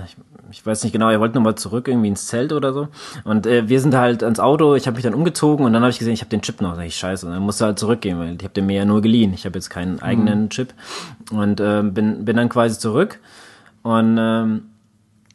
ich, 0.05 0.15
ich 0.51 0.65
weiß 0.65 0.83
nicht 0.83 0.93
genau, 0.93 1.09
er 1.09 1.19
wollte 1.19 1.35
nochmal 1.35 1.55
zurück 1.55 1.87
irgendwie 1.87 2.07
ins 2.07 2.27
Zelt 2.27 2.53
oder 2.53 2.73
so. 2.73 2.87
Und 3.23 3.45
äh, 3.45 3.67
wir 3.69 3.79
sind 3.79 3.95
halt 3.95 4.23
ans 4.23 4.39
Auto, 4.39 4.75
ich 4.75 4.87
habe 4.87 4.95
mich 4.95 5.03
dann 5.03 5.13
umgezogen 5.13 5.65
und 5.65 5.73
dann 5.73 5.81
habe 5.81 5.91
ich 5.91 5.99
gesehen, 5.99 6.13
ich 6.13 6.21
habe 6.21 6.29
den 6.29 6.41
Chip 6.41 6.61
noch. 6.61 6.75
Da 6.75 6.83
ich, 6.83 6.95
scheiße, 6.95 7.25
und 7.25 7.33
dann 7.33 7.43
musste 7.43 7.65
halt 7.65 7.79
zurückgehen, 7.79 8.19
weil 8.19 8.35
ich 8.35 8.43
habe 8.43 8.53
den 8.53 8.65
mir 8.65 8.77
ja 8.77 8.85
nur 8.85 9.01
geliehen. 9.01 9.33
Ich 9.33 9.45
habe 9.45 9.57
jetzt 9.57 9.69
keinen 9.69 10.01
eigenen 10.01 10.43
mhm. 10.43 10.49
Chip. 10.49 10.73
Und 11.31 11.59
äh, 11.59 11.83
bin, 11.83 12.25
bin 12.25 12.37
dann 12.37 12.49
quasi 12.49 12.79
zurück. 12.79 13.19
Und 13.83 14.17
ähm, 14.19 14.63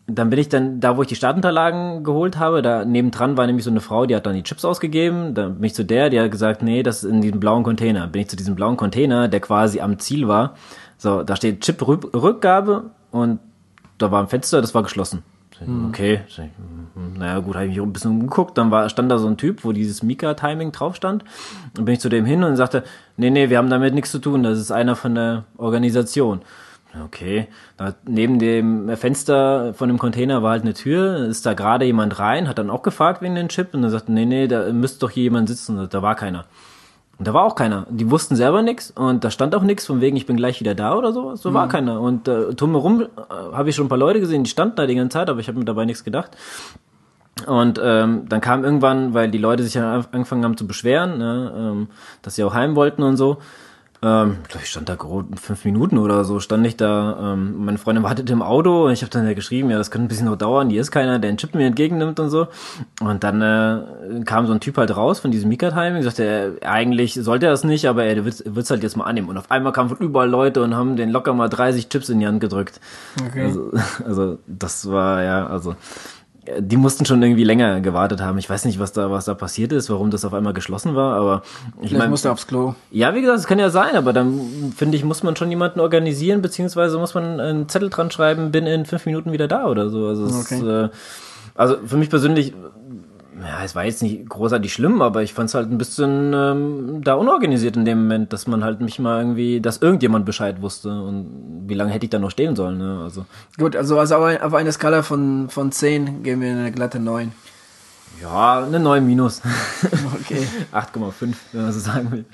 dann 0.07 0.29
bin 0.29 0.39
ich 0.39 0.49
dann 0.49 0.81
da, 0.81 0.97
wo 0.97 1.03
ich 1.03 1.09
die 1.09 1.17
Startunterlagen 1.17 2.05
geholt 2.05 2.39
habe, 2.39 2.61
da 2.61 2.85
nebendran 2.85 3.37
war 3.39 3.47
nämlich 3.47 3.65
so 3.65 3.71
eine 3.71 3.81
Frau, 3.81 4.05
die 4.05 4.15
hat 4.15 4.27
dann 4.27 4.35
die 4.35 4.43
Chips 4.43 4.65
ausgegeben. 4.65 5.35
Da 5.35 5.49
bin 5.49 5.65
ich 5.65 5.75
zu 5.75 5.85
der, 5.85 6.11
die 6.11 6.21
hat 6.21 6.31
gesagt, 6.31 6.63
nee, 6.63 6.83
das 6.83 7.05
ist 7.05 7.11
in 7.11 7.23
diesem 7.23 7.41
blauen 7.41 7.63
Container. 7.63 8.07
Bin 8.07 8.23
ich 8.23 8.29
zu 8.29 8.37
diesem 8.37 8.55
blauen 8.55 8.77
Container, 8.77 9.29
der 9.29 9.41
quasi 9.41 9.81
am 9.81 9.99
Ziel 9.99 10.29
war. 10.29 10.55
So, 10.99 11.23
da 11.23 11.37
steht 11.37 11.63
Chip-Rückgabe 11.63 12.91
und 13.11 13.39
da 13.99 14.11
war 14.11 14.23
ein 14.23 14.29
Fenster, 14.29 14.61
das 14.61 14.75
war 14.75 14.83
geschlossen. 14.83 15.23
Hm. 15.59 15.89
Okay, 15.89 16.21
hm, 16.37 17.15
naja 17.17 17.39
gut, 17.39 17.55
habe 17.55 17.67
ich 17.67 17.77
mich 17.77 17.81
ein 17.81 17.93
bisschen 17.93 18.11
umgeguckt, 18.11 18.59
dann 18.59 18.71
war, 18.73 18.89
stand 18.89 19.11
da 19.11 19.19
so 19.19 19.29
ein 19.29 19.37
Typ, 19.37 19.65
wo 19.65 19.73
dieses 19.73 20.03
Mika-Timing 20.03 20.73
drauf 20.73 20.97
stand. 20.97 21.25
Dann 21.75 21.85
bin 21.85 21.95
ich 21.95 22.01
zu 22.01 22.09
dem 22.09 22.25
hin 22.25 22.43
und 22.43 22.57
sagte, 22.57 22.83
nee, 23.17 23.31
nee, 23.31 23.51
wir 23.51 23.59
haben 23.59 23.71
damit 23.71 23.95
nichts 23.95 24.11
zu 24.11 24.19
tun, 24.19 24.43
das 24.43 24.59
ist 24.59 24.73
einer 24.73 24.97
von 24.97 25.15
der 25.15 25.45
Organisation. 25.57 26.43
Okay, 27.05 27.49
da 27.77 27.95
neben 28.07 28.39
dem 28.39 28.97
Fenster 28.97 29.75
von 29.75 29.89
dem 29.89 29.99
Container 29.99 30.43
war 30.43 30.53
halt 30.53 30.63
eine 30.63 30.75
Tür, 30.75 31.27
ist 31.27 31.45
da 31.45 31.55
gerade 31.55 31.85
jemand 31.85 32.19
rein, 32.21 32.49
hat 32.49 32.59
dann 32.59 32.71
auch 32.71 32.83
gefragt 32.83 33.21
wegen 33.21 33.35
den 33.35 33.49
Chip 33.49 33.75
und 33.75 33.83
dann 33.83 33.91
sagte, 33.91 34.13
nee, 34.13 34.25
nee, 34.25 34.47
da 34.47 34.73
müsste 34.73 35.01
doch 35.01 35.11
hier 35.11 35.25
jemand 35.25 35.49
sitzen, 35.49 35.89
da 35.89 36.03
war 36.03 36.15
keiner. 36.15 36.47
Und 37.19 37.29
da 37.29 37.35
war 37.35 37.45
auch 37.45 37.55
keiner. 37.55 37.87
Die 37.91 38.11
wussten 38.11 38.35
selber 38.35 38.63
nichts 38.63 38.91
und 38.91 39.25
da 39.25 39.31
stand 39.31 39.55
auch 39.55 39.63
nichts 39.63 39.87
von 39.87 40.01
wegen, 40.01 40.17
ich 40.17 40.27
bin 40.27 40.37
gleich 40.37 40.61
wieder 40.61 40.75
da 40.75 40.97
oder 40.97 41.13
so. 41.13 41.37
So 41.37 41.51
mhm. 41.51 41.55
war 41.55 41.69
keiner. 41.69 42.01
Und 42.01 42.27
äh, 42.29 42.55
drumherum 42.55 43.03
äh, 43.03 43.07
habe 43.53 43.71
ich 43.71 43.77
schon 43.77 43.87
ein 43.87 43.89
paar 43.89 43.99
Leute 43.99 44.21
gesehen, 44.21 44.45
die 44.45 44.51
standen 44.51 44.77
da 44.77 44.87
die 44.87 44.95
ganze 44.95 45.15
Zeit, 45.15 45.31
aber 45.31 45.41
ich 45.41 45.49
habe 45.49 45.59
mir 45.59 45.65
dabei 45.65 45.85
nichts 45.85 46.03
gedacht. 46.03 46.37
Und 47.47 47.81
ähm, 47.83 48.29
dann 48.29 48.41
kam 48.41 48.65
irgendwann, 48.65 49.13
weil 49.13 49.31
die 49.31 49.39
Leute 49.39 49.63
sich 49.65 49.75
ja 49.75 50.05
angefangen 50.13 50.45
haben 50.45 50.57
zu 50.57 50.67
beschweren, 50.67 51.19
ne, 51.19 51.53
ähm, 51.57 51.89
dass 52.23 52.37
sie 52.37 52.45
auch 52.45 52.55
heim 52.55 52.77
wollten 52.77 53.03
und 53.03 53.17
so, 53.17 53.39
ähm, 54.05 54.37
ich 54.63 54.69
stand 54.69 54.89
da 54.89 54.99
fünf 55.41 55.65
Minuten 55.65 55.97
oder 55.97 56.25
so, 56.25 56.39
stand 56.39 56.67
ich 56.67 56.77
da, 56.77 57.33
ähm, 57.33 57.65
meine 57.65 57.79
Freundin 57.79 58.05
wartete 58.05 58.33
im 58.33 58.43
Auto 58.43 58.87
und 58.87 58.93
ich 58.93 59.01
habe 59.01 59.11
dann 59.11 59.27
ja 59.27 59.33
geschrieben, 59.33 59.71
ja, 59.71 59.79
das 59.79 59.91
könnte 59.91 60.05
ein 60.05 60.09
bisschen 60.09 60.27
noch 60.27 60.37
dauern, 60.37 60.69
hier 60.69 60.83
ist 60.83 60.91
keiner, 60.91 61.19
der 61.19 61.31
den 61.31 61.39
Chip 61.39 61.55
mir 61.55 61.67
entgegennimmt 61.67 62.21
und 62.21 62.29
so. 62.29 62.49
Und 63.01 63.25
dann 63.25 63.41
äh, 63.41 64.25
kam 64.25 64.47
so 64.47 64.53
ein 64.53 64.61
Typ 64.61 64.77
halt 64.77 64.95
raus 64.95 65.21
von 65.21 65.31
diesem 65.31 65.49
Mika-Timing, 65.49 66.03
sagte, 66.03 66.25
er, 66.61 66.71
eigentlich 66.71 67.15
sollte 67.15 67.47
er 67.47 67.53
das 67.53 67.65
nicht, 67.65 67.89
aber 67.89 68.05
er 68.05 68.25
wird 68.25 68.45
es 68.45 68.71
halt 68.71 68.83
jetzt 68.83 68.97
mal 68.97 69.05
annehmen. 69.05 69.29
Und 69.29 69.39
auf 69.39 69.51
einmal 69.51 69.73
kamen 69.73 69.89
von 69.89 69.99
überall 69.99 70.29
Leute 70.29 70.63
und 70.63 70.75
haben 70.75 70.97
den 70.97 71.11
locker 71.11 71.33
mal 71.33 71.49
30 71.49 71.89
Chips 71.89 72.11
in 72.11 72.21
die 72.21 72.27
Hand 72.27 72.41
gedrückt. 72.41 72.81
Okay. 73.27 73.45
Also, 73.45 73.73
also 74.05 74.39
das 74.47 74.91
war 74.91 75.23
ja, 75.23 75.47
also 75.47 75.77
die 76.59 76.77
mussten 76.77 77.05
schon 77.05 77.23
irgendwie 77.23 77.45
länger 77.45 77.81
gewartet 77.81 78.21
haben. 78.21 78.39
Ich 78.39 78.49
weiß 78.49 78.65
nicht, 78.65 78.79
was 78.79 78.93
da, 78.93 79.11
was 79.11 79.25
da 79.25 79.35
passiert 79.35 79.73
ist, 79.73 79.91
warum 79.91 80.11
das 80.11 80.25
auf 80.25 80.35
einmal 80.35 80.53
geschlossen 80.53 80.95
war, 80.95 81.17
aber 81.17 81.43
ich 81.81 81.93
meine. 81.93 82.09
musste 82.09 82.31
aufs 82.31 82.47
Klo. 82.47 82.75
Ja, 82.91 83.15
wie 83.15 83.21
gesagt, 83.21 83.39
es 83.39 83.47
kann 83.47 83.59
ja 83.59 83.71
sein, 83.71 83.97
aber 83.97 84.13
dann 84.13 84.73
finde 84.77 84.97
ich, 84.97 85.05
muss 85.05 85.23
man 85.23 85.37
schon 85.37 85.51
jemanden 85.51 85.81
organisieren, 85.81 86.43
beziehungsweise 86.43 86.99
muss 86.99 87.15
man 87.15 87.41
einen 87.41 87.69
Zettel 87.69 87.91
dran 87.91 88.11
schreiben, 88.11 88.51
bin 88.51 88.67
in 88.67 88.85
fünf 88.85 89.07
Minuten 89.07 89.33
wieder 89.33 89.49
da 89.49 89.67
oder 89.67 89.89
so. 89.89 90.07
Also, 90.07 90.25
okay. 90.25 90.57
es, 90.57 90.63
äh, 90.63 90.89
also 91.55 91.77
für 91.87 91.97
mich 91.97 92.11
persönlich 92.11 92.53
ja, 93.41 93.65
es 93.65 93.75
war 93.75 93.85
jetzt 93.85 94.03
nicht 94.03 94.29
großartig 94.29 94.73
schlimm, 94.73 95.03
aber 95.03 95.23
ich 95.23 95.35
fand 95.35 95.49
es 95.49 95.55
halt 95.55 95.71
ein 95.71 95.79
bisschen 95.79 96.33
ähm, 96.35 97.01
da 97.03 97.15
unorganisiert 97.15 97.77
in 97.77 97.85
dem 97.85 98.03
Moment, 98.03 98.33
dass 98.33 98.47
man 98.47 98.63
halt 98.63 98.81
mich 98.81 98.99
mal 98.99 99.21
irgendwie, 99.21 99.61
dass 99.61 99.79
irgendjemand 99.79 100.25
Bescheid 100.25 100.63
wusste 100.63 100.91
und 100.91 101.65
wie 101.67 101.75
lange 101.75 101.93
hätte 101.93 102.07
ich 102.07 102.11
da 102.11 102.19
noch 102.19 102.31
stehen 102.31 102.55
sollen, 102.55 102.79
ne? 102.79 103.01
Also. 103.03 103.27
Gut, 103.59 103.75
also, 103.75 103.99
also 103.99 104.17
auf 104.17 104.55
eine 104.55 104.73
Skala 104.73 105.03
von, 105.03 105.49
von 105.51 105.73
10 105.73 106.23
gehen 106.23 106.41
wir 106.41 106.51
eine 106.51 106.71
glatte 106.71 107.01
9. 107.01 107.33
Ja, 108.23 108.65
eine 108.65 108.79
9 108.79 109.05
minus. 109.05 109.43
Okay. 110.21 110.47
8,5, 110.73 111.35
wenn 111.53 111.63
man 111.63 111.73
so 111.73 111.81
sagen 111.81 112.13
will. 112.13 112.25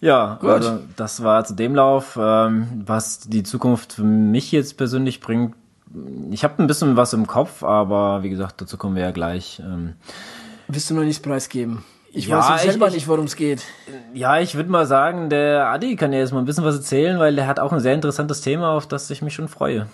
Ja, 0.00 0.38
Gut. 0.40 0.50
also 0.50 0.80
das 0.96 1.22
war 1.22 1.44
zu 1.44 1.54
dem 1.54 1.74
Lauf. 1.74 2.18
Ähm, 2.20 2.82
was 2.84 3.20
die 3.20 3.42
Zukunft 3.42 3.94
für 3.94 4.04
mich 4.04 4.52
jetzt 4.52 4.76
persönlich 4.76 5.20
bringt, 5.20 5.54
ich 6.30 6.44
habe 6.44 6.62
ein 6.62 6.66
bisschen 6.66 6.96
was 6.96 7.12
im 7.12 7.26
Kopf, 7.26 7.62
aber 7.62 8.22
wie 8.22 8.30
gesagt, 8.30 8.60
dazu 8.60 8.76
kommen 8.76 8.96
wir 8.96 9.02
ja 9.02 9.10
gleich. 9.10 9.60
Ähm, 9.64 9.94
Willst 10.68 10.90
du 10.90 10.94
noch 10.94 11.02
nichts 11.02 11.20
preisgeben? 11.20 11.84
Ich 12.12 12.26
ja, 12.26 12.38
weiß 12.38 12.62
selber 12.62 12.88
ich, 12.88 12.94
nicht, 12.94 13.08
worum 13.08 13.26
es 13.26 13.36
geht. 13.36 13.62
Ja, 14.14 14.40
ich 14.40 14.56
würde 14.56 14.70
mal 14.70 14.86
sagen, 14.86 15.30
der 15.30 15.66
Adi 15.66 15.94
kann 15.96 16.12
ja 16.12 16.18
jetzt 16.18 16.32
mal 16.32 16.40
ein 16.40 16.44
bisschen 16.44 16.64
was 16.64 16.74
erzählen, 16.76 17.18
weil 17.18 17.36
der 17.36 17.46
hat 17.46 17.60
auch 17.60 17.72
ein 17.72 17.80
sehr 17.80 17.94
interessantes 17.94 18.40
Thema, 18.40 18.70
auf 18.72 18.88
das 18.88 19.10
ich 19.10 19.22
mich 19.22 19.34
schon 19.34 19.48
freue. 19.48 19.86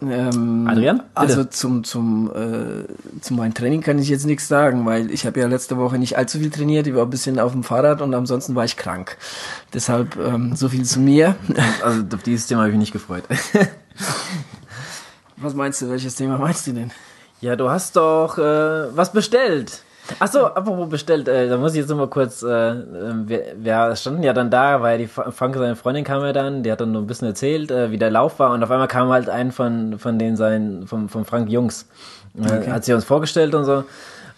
Ähm, 0.00 0.66
Adrian? 0.68 0.98
Bitte. 0.98 1.10
Also 1.14 1.44
zum, 1.44 1.84
zum, 1.84 2.30
äh, 2.34 3.20
zu 3.20 3.34
meinem 3.34 3.54
Training 3.54 3.80
kann 3.80 3.98
ich 3.98 4.08
jetzt 4.08 4.26
nichts 4.26 4.48
sagen, 4.48 4.84
weil 4.86 5.10
ich 5.10 5.26
habe 5.26 5.38
ja 5.38 5.46
letzte 5.46 5.76
Woche 5.76 5.98
nicht 5.98 6.16
allzu 6.16 6.38
viel 6.38 6.50
trainiert, 6.50 6.86
ich 6.86 6.94
war 6.94 7.04
ein 7.04 7.10
bisschen 7.10 7.38
auf 7.38 7.52
dem 7.52 7.62
Fahrrad 7.62 8.02
und 8.02 8.14
ansonsten 8.14 8.54
war 8.54 8.64
ich 8.64 8.76
krank. 8.76 9.16
Deshalb 9.74 10.16
ähm, 10.16 10.56
so 10.56 10.68
viel 10.68 10.84
zu 10.84 11.00
mir. 11.00 11.36
Also 11.84 12.02
auf 12.14 12.22
dieses 12.22 12.46
Thema 12.46 12.62
habe 12.62 12.70
ich 12.70 12.76
mich 12.76 12.86
nicht 12.86 12.92
gefreut. 12.92 13.24
Was 15.42 15.54
meinst 15.54 15.82
du, 15.82 15.90
welches 15.90 16.14
Thema 16.14 16.38
meinst 16.38 16.66
du 16.66 16.72
denn? 16.72 16.92
Ja, 17.40 17.56
du 17.56 17.68
hast 17.68 17.96
doch 17.96 18.38
äh, 18.38 18.96
was 18.96 19.12
bestellt. 19.12 19.82
Achso, 20.18 20.46
apropos 20.46 20.88
bestellt, 20.88 21.28
äh, 21.28 21.48
da 21.48 21.56
muss 21.56 21.72
ich 21.72 21.78
jetzt 21.78 21.88
noch 21.88 21.96
mal 21.96 22.08
kurz, 22.08 22.42
äh, 22.42 22.70
ähm, 22.70 23.28
wir, 23.28 23.54
wir 23.56 23.94
standen 23.94 24.22
ja 24.22 24.32
dann 24.32 24.50
da, 24.50 24.82
weil 24.82 24.98
die 24.98 25.06
Frank, 25.06 25.54
seine 25.54 25.76
Freundin 25.76 26.04
kam 26.04 26.22
ja 26.22 26.32
dann, 26.32 26.62
die 26.62 26.72
hat 26.72 26.80
dann 26.80 26.92
nur 26.92 27.02
ein 27.02 27.06
bisschen 27.06 27.28
erzählt, 27.28 27.70
äh, 27.70 27.90
wie 27.92 27.98
der 27.98 28.10
Lauf 28.10 28.38
war 28.38 28.50
und 28.50 28.62
auf 28.62 28.70
einmal 28.70 28.88
kam 28.88 29.10
halt 29.10 29.28
ein 29.28 29.52
von, 29.52 29.98
von 29.98 30.18
den 30.18 30.36
seinen, 30.36 30.86
von, 30.88 31.08
von 31.08 31.24
Frank 31.24 31.50
Jungs. 31.50 31.86
Äh, 32.36 32.46
okay. 32.46 32.70
Hat 32.72 32.84
sie 32.84 32.92
uns 32.92 33.04
vorgestellt 33.04 33.54
und 33.54 33.64
so. 33.64 33.84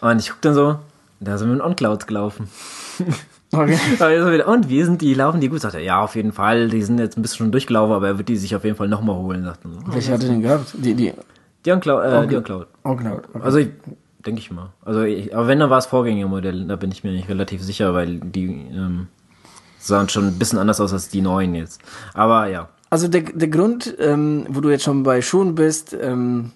Und 0.00 0.18
ich 0.18 0.28
guck 0.28 0.42
dann 0.42 0.54
so, 0.54 0.78
da 1.20 1.38
sind 1.38 1.48
wir 1.48 1.54
in 1.54 1.62
OnCloud 1.62 2.06
gelaufen. 2.06 2.50
Okay. 3.54 4.42
und 4.46 4.68
wie 4.68 4.82
sind 4.82 5.00
die, 5.00 5.14
laufen 5.14 5.40
die 5.40 5.48
gut? 5.48 5.60
Sagt 5.60 5.74
er, 5.74 5.80
ja, 5.80 6.00
auf 6.00 6.16
jeden 6.16 6.32
Fall, 6.32 6.68
die 6.68 6.82
sind 6.82 6.98
jetzt 6.98 7.16
ein 7.16 7.22
bisschen 7.22 7.38
schon 7.38 7.52
durchgelaufen, 7.52 7.94
aber 7.94 8.08
er 8.08 8.18
wird 8.18 8.28
die 8.28 8.36
sich 8.36 8.54
auf 8.56 8.64
jeden 8.64 8.76
Fall 8.76 8.88
nochmal 8.88 9.16
holen. 9.16 9.44
Sagt 9.44 9.62
so. 9.62 9.70
Welche 9.86 10.12
hat 10.12 10.22
er 10.22 10.28
denn 10.28 10.42
gehabt? 10.42 10.74
Die, 10.74 10.94
die. 10.94 11.12
Die 11.64 11.72
OnCloud, 11.72 12.04
äh, 12.04 12.26
die 12.26 12.36
OnCloud. 12.36 12.66
OnCloud. 12.82 13.22
Okay. 13.32 13.40
Also 13.42 13.58
ich, 13.58 13.68
denke 14.26 14.40
ich 14.40 14.50
mal. 14.50 14.72
Also 14.84 15.02
ich, 15.02 15.34
aber 15.34 15.46
wenn, 15.46 15.58
dann 15.60 15.70
war 15.70 15.78
es 15.78 15.86
Vorgängermodell, 15.86 16.66
da 16.66 16.76
bin 16.76 16.90
ich 16.90 17.04
mir 17.04 17.12
nicht 17.12 17.28
relativ 17.28 17.62
sicher, 17.62 17.94
weil 17.94 18.20
die 18.20 18.46
ähm, 18.46 19.08
sahen 19.78 20.08
schon 20.08 20.26
ein 20.26 20.38
bisschen 20.38 20.58
anders 20.58 20.80
aus 20.80 20.92
als 20.92 21.08
die 21.08 21.22
neuen 21.22 21.54
jetzt. 21.54 21.80
Aber 22.12 22.48
ja. 22.48 22.68
Also 22.90 23.08
der, 23.08 23.22
der 23.22 23.48
Grund, 23.48 23.94
ähm, 23.98 24.46
wo 24.48 24.60
du 24.60 24.70
jetzt 24.70 24.84
schon 24.84 25.02
bei 25.02 25.22
Schuhen 25.22 25.54
bist, 25.54 25.96
ähm, 25.98 26.52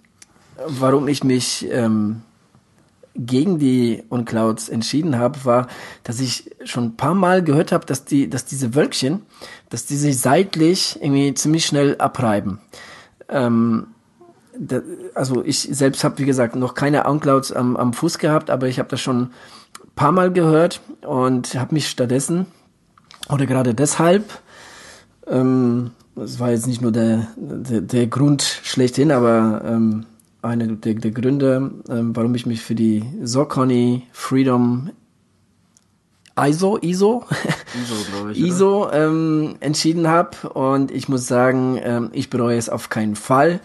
warum 0.67 1.09
ich 1.09 1.25
mich 1.25 1.67
ähm, 1.71 2.23
gegen 3.19 3.59
die 3.59 4.05
OnClouds 4.11 4.69
entschieden 4.69 5.19
habe, 5.19 5.45
war, 5.45 5.67
dass 6.05 6.21
ich 6.21 6.51
schon 6.65 6.85
ein 6.85 6.97
paar 6.97 7.15
Mal 7.15 7.43
gehört 7.43 7.73
habe, 7.73 7.85
dass 7.85 8.05
die, 8.05 8.31
dass 8.31 8.45
diese 8.45 8.75
Wölkchen, 8.75 9.23
dass 9.71 9.87
die 9.87 9.97
sich 9.97 10.21
seitlich 10.21 10.99
irgendwie 11.01 11.35
ziemlich 11.35 11.67
schnell 11.67 11.97
abreiben. 11.99 12.61
Ähm, 13.29 13.89
da, 14.59 14.81
also 15.15 15.45
ich 15.45 15.61
selbst 15.61 16.05
habe, 16.05 16.19
wie 16.19 16.25
gesagt, 16.25 16.57
noch 16.57 16.75
keine 16.75 17.07
OnClouds 17.07 17.53
am, 17.53 17.77
am 17.77 17.93
Fuß 17.93 18.19
gehabt, 18.19 18.51
aber 18.51 18.69
ich 18.69 18.79
habe 18.79 18.89
das 18.89 19.01
schon 19.01 19.23
ein 19.23 19.31
paar 19.95 20.13
Mal 20.13 20.33
gehört 20.33 20.81
und 21.03 21.55
habe 21.55 21.75
mich 21.75 21.89
stattdessen 21.89 22.47
oder 23.29 23.47
gerade 23.47 23.75
deshalb, 23.75 24.41
ähm, 25.27 25.91
das 26.15 26.41
war 26.41 26.51
jetzt 26.51 26.67
nicht 26.67 26.81
nur 26.81 26.93
der, 26.93 27.29
der, 27.37 27.81
der 27.81 28.07
Grund 28.07 28.43
schlechthin, 28.43 29.13
aber 29.13 29.63
ähm, 29.65 30.07
einer 30.43 30.67
der, 30.67 30.95
der 30.95 31.11
Gründe, 31.11 31.71
ähm, 31.89 32.15
warum 32.15 32.35
ich 32.35 32.47
mich 32.47 32.63
für 32.63 32.75
die 32.75 33.05
Saucony 33.23 34.05
Freedom 34.13 34.91
ISO, 36.39 36.79
ISO, 36.81 37.25
ISO, 37.75 38.31
ich, 38.31 38.39
ISO 38.39 38.91
ähm, 38.93 39.57
entschieden 39.61 40.07
habe. 40.07 40.49
Und 40.51 40.91
ich 40.93 41.09
muss 41.09 41.27
sagen, 41.27 41.81
ähm, 41.83 42.11
ich 42.13 42.31
bereue 42.31 42.57
es 42.57 42.69
auf 42.69 42.89
keinen 42.89 43.17
Fall. 43.17 43.61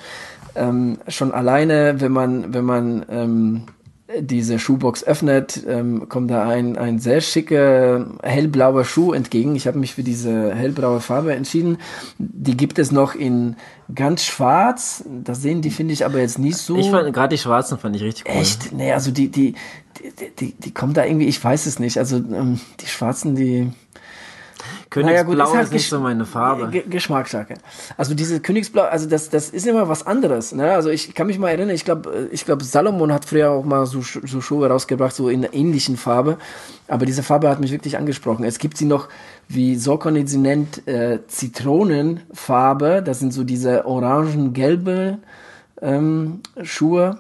Ähm, 0.56 0.98
schon 1.08 1.32
alleine, 1.32 1.96
wenn 2.00 2.12
man, 2.12 2.54
wenn 2.54 2.66
man 2.66 3.06
ähm, 3.10 3.64
diese 4.20 4.60
Schuhbox 4.60 5.04
öffnet, 5.04 5.64
ähm, 5.68 6.08
kommt 6.10 6.32
da 6.32 6.48
ein, 6.48 6.78
ein 6.78 7.00
sehr 7.00 7.22
schicker 7.22 8.06
hellblauer 8.22 8.86
Schuh 8.86 9.14
entgegen. 9.14 9.56
Ich 9.56 9.68
habe 9.68 9.80
mich 9.80 9.94
für 9.94 10.04
diese 10.04 10.54
hellblaue 10.54 11.00
Farbe 11.00 11.34
entschieden. 11.34 11.78
Die 12.18 12.58
gibt 12.58 12.80
es 12.80 12.92
noch 12.92 13.16
in 13.16 13.56
ganz 13.94 14.24
schwarz. 14.24 15.04
Das 15.24 15.42
sehen 15.42 15.62
die, 15.62 15.72
finde 15.72 15.94
ich, 15.94 16.06
aber 16.06 16.20
jetzt 16.20 16.40
nicht 16.40 16.58
so. 16.58 16.78
Ich 16.78 16.90
fand 16.90 17.14
gerade 17.14 17.36
die 17.36 17.42
schwarzen 17.42 17.78
fand 17.78 17.96
ich 17.96 18.04
richtig 18.04 18.26
cool. 18.28 18.42
Echt? 18.42 18.74
Nee, 18.74 18.94
also 18.94 19.12
die, 19.12 19.30
die, 19.30 19.56
die, 20.00 20.36
die, 20.40 20.54
die 20.54 20.72
kommen 20.72 20.94
da 20.94 21.06
irgendwie, 21.06 21.28
ich 21.28 21.44
weiß 21.44 21.66
es 21.66 21.80
nicht. 21.80 21.98
Also 21.98 22.18
ähm, 22.18 22.60
die 22.80 22.88
schwarzen, 22.88 23.36
die 23.36 23.72
Königsblau 24.94 25.34
naja, 25.34 25.44
gut, 25.44 25.54
ist, 25.54 25.58
halt 25.58 25.72
nicht 25.72 25.86
Gesch- 25.86 25.90
so 25.90 26.00
meine 26.00 26.24
Farbe. 26.24 26.70
Ge 26.70 26.84
Geschmackssache. 26.88 27.56
Also 27.98 28.14
diese 28.14 28.40
Königsblau, 28.40 28.84
also 28.84 29.10
das, 29.10 29.32
das 29.32 29.50
ist 29.50 29.66
immer 29.66 29.90
was 29.90 30.06
anderes. 30.06 30.54
Ne? 30.54 30.72
Also 30.72 30.92
ich 30.92 31.16
kann 31.16 31.26
mich 31.26 31.40
mal 31.40 31.50
erinnern, 31.50 31.72
ich 31.72 31.84
glaube, 31.84 32.30
ich 32.32 32.46
glaube, 32.46 32.64
Salomon 32.64 33.12
hat 33.12 33.26
früher 33.26 33.50
auch 33.50 33.66
mal 33.66 33.88
so, 33.88 34.02
so 34.02 34.40
Schuhe 34.40 34.70
rausgebracht, 34.70 35.16
so 35.16 35.30
in 35.30 35.44
einer 35.44 35.54
ähnlichen 35.56 35.98
Farbe. 35.98 36.38
Aber 36.88 37.08
diese 37.08 37.24
Farbe 37.24 37.50
hat 37.50 37.60
mich 37.60 37.72
wirklich 37.72 37.98
angesprochen. 37.98 38.46
Es 38.46 38.60
gibt 38.60 38.78
sie 38.78 38.86
noch, 38.86 39.10
wie 39.48 39.78
Sokon 39.78 40.28
sie 40.28 40.38
nennt, 40.38 40.88
äh, 40.88 41.26
Zitronenfarbe. 41.28 43.02
Das 43.04 43.18
sind 43.18 43.34
so 43.34 43.44
diese 43.44 43.88
orangen-gelbe 43.88 45.18
ähm, 45.82 46.42
Schuhe. 46.62 47.18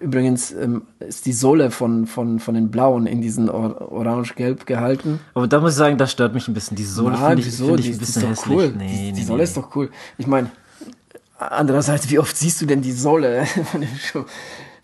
Übrigens 0.00 0.52
ähm, 0.52 0.82
ist 1.00 1.26
die 1.26 1.32
Sohle 1.32 1.70
von, 1.70 2.06
von, 2.06 2.38
von 2.40 2.54
den 2.54 2.70
blauen 2.70 3.06
in 3.06 3.20
diesen 3.20 3.48
or 3.48 3.92
orange-gelb 3.92 4.66
gehalten. 4.66 5.20
Aber 5.34 5.46
da 5.46 5.60
muss 5.60 5.72
ich 5.72 5.76
sagen, 5.78 5.98
das 5.98 6.12
stört 6.12 6.34
mich 6.34 6.48
ein 6.48 6.54
bisschen. 6.54 6.76
Die 6.76 6.84
Sohle 6.84 7.16
finde 7.16 7.42
ich, 7.42 7.54
find 7.54 7.80
ich 7.80 7.86
die, 7.86 7.90
ein 7.90 7.92
die 7.94 7.98
bisschen 7.98 8.02
ist 8.02 8.22
doch 8.22 8.28
hässlich. 8.30 8.56
cool. 8.56 8.74
Nee, 8.76 8.86
die, 8.86 8.94
nee, 8.94 9.12
die 9.12 9.20
nee. 9.20 9.26
Sohle 9.26 9.42
ist 9.42 9.56
doch 9.56 9.76
cool. 9.76 9.90
Ich 10.18 10.26
meine, 10.26 10.50
andererseits, 11.38 12.10
wie 12.10 12.18
oft 12.18 12.36
siehst 12.36 12.60
du 12.60 12.66
denn 12.66 12.82
die 12.82 12.92
Sohle 12.92 13.46
von 13.70 13.80
dem 13.80 13.96
Schuh? 13.96 14.24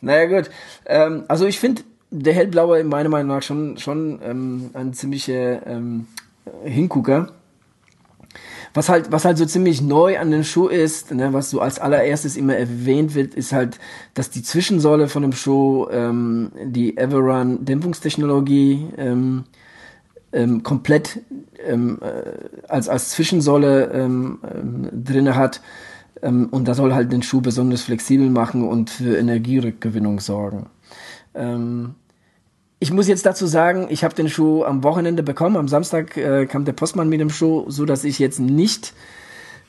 Naja, 0.01 0.27
gut. 0.27 0.51
Ähm, 0.87 1.25
also 1.29 1.47
ich 1.47 1.59
finde 1.59 1.83
der 2.11 2.35
hellblaue 2.35 2.83
meiner 2.85 3.09
Meinung 3.09 3.37
nach 3.37 3.43
schon, 3.43 3.79
schon 3.79 4.21
ähm, 4.23 4.71
ein 4.75 4.93
ziemlicher 4.93 5.67
ähm, 5.67 6.07
Hingucker. 6.65 7.29
Was 8.73 8.89
halt, 8.89 9.11
was 9.11 9.25
halt 9.25 9.39
so 9.39 9.47
ziemlich 9.47 9.83
neu 9.83 10.19
an 10.19 10.31
den 10.31 10.45
Schuh 10.45 10.69
ist, 10.69 11.13
ne, 11.13 11.33
was 11.33 11.51
so 11.51 11.61
als 11.61 11.79
allererstes 11.81 12.37
immer 12.37 12.55
erwähnt 12.55 13.15
wird, 13.15 13.35
ist 13.35 13.53
halt, 13.53 13.79
dass 14.15 14.31
die 14.31 14.43
Zwischensäule 14.43 15.09
von 15.09 15.23
dem 15.23 15.33
Schuh 15.33 15.89
ähm, 15.91 16.53
die 16.63 16.97
Everrun 16.97 17.65
Dämpfungstechnologie 17.65 18.89
ähm, 18.97 19.45
ähm, 20.33 20.63
komplett 20.63 21.21
ähm, 21.65 21.99
äh, 22.01 22.69
als, 22.69 22.89
als 22.89 23.11
Zwischensäule 23.11 23.91
ähm, 23.93 24.39
ähm, 24.45 24.89
drinne 24.93 25.35
hat. 25.35 25.61
Ähm, 26.23 26.49
und 26.51 26.69
das 26.69 26.77
soll 26.77 26.95
halt 26.95 27.13
den 27.13 27.23
Schuh 27.23 27.41
besonders 27.41 27.83
flexibel 27.83 28.31
machen 28.31 28.67
und 28.67 28.91
für 28.91 29.17
Energierückgewinnung 29.17 30.21
sorgen. 30.21 30.67
Ähm, 31.35 31.95
ich 32.81 32.91
muss 32.93 33.07
jetzt 33.09 33.27
dazu 33.27 33.47
sagen, 33.47 33.87
ich 33.91 34.03
habe 34.05 34.15
den 34.15 34.29
Schuh 34.29 34.65
am 34.65 34.83
Wochenende 34.83 35.23
bekommen. 35.23 35.57
Am 35.57 35.69
Samstag 35.69 36.17
äh, 36.17 36.47
kam 36.47 36.65
der 36.65 36.73
Postmann 36.73 37.09
mit 37.11 37.21
dem 37.21 37.31
Schuh, 37.31 37.67
so 37.69 37.85
dass 37.85 38.05
ich 38.05 38.19
jetzt 38.19 38.41
nicht 38.41 38.95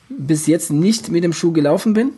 bis 0.08 0.46
jetzt 0.46 0.70
nicht 0.72 1.10
mit 1.10 1.22
dem 1.22 1.32
Schuh 1.32 1.52
gelaufen 1.52 1.92
bin. 1.92 2.10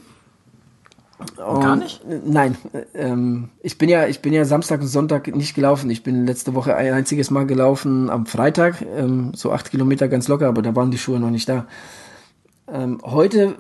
Gar 1.37 1.73
Und- 1.73 1.79
nicht? 1.81 2.01
Nein, 2.27 2.57
äh, 2.73 2.83
ähm, 2.95 3.49
ich 3.63 3.79
bin 3.79 3.89
ja, 3.89 4.07
ich 4.07 4.21
bin 4.21 4.33
ja 4.33 4.45
Samstag 4.45 4.81
und 4.81 4.87
Sonntag 4.89 5.35
nicht 5.35 5.55
gelaufen. 5.55 5.91
Ich 5.91 6.03
bin 6.03 6.27
letzte 6.27 6.55
Woche 6.55 6.75
ein 6.77 6.93
einziges 6.93 7.31
Mal 7.31 7.47
gelaufen 7.47 8.11
am 8.11 8.27
Freitag, 8.27 8.83
ähm, 8.97 9.33
so 9.35 9.53
acht 9.53 9.71
Kilometer 9.71 10.09
ganz 10.09 10.29
locker, 10.29 10.49
aber 10.49 10.63
da 10.63 10.75
waren 10.77 10.91
die 10.91 10.99
Schuhe 10.99 11.21
noch 11.21 11.31
nicht 11.31 11.49
da. 11.49 11.67
Ähm, 12.73 13.01
heute 13.05 13.55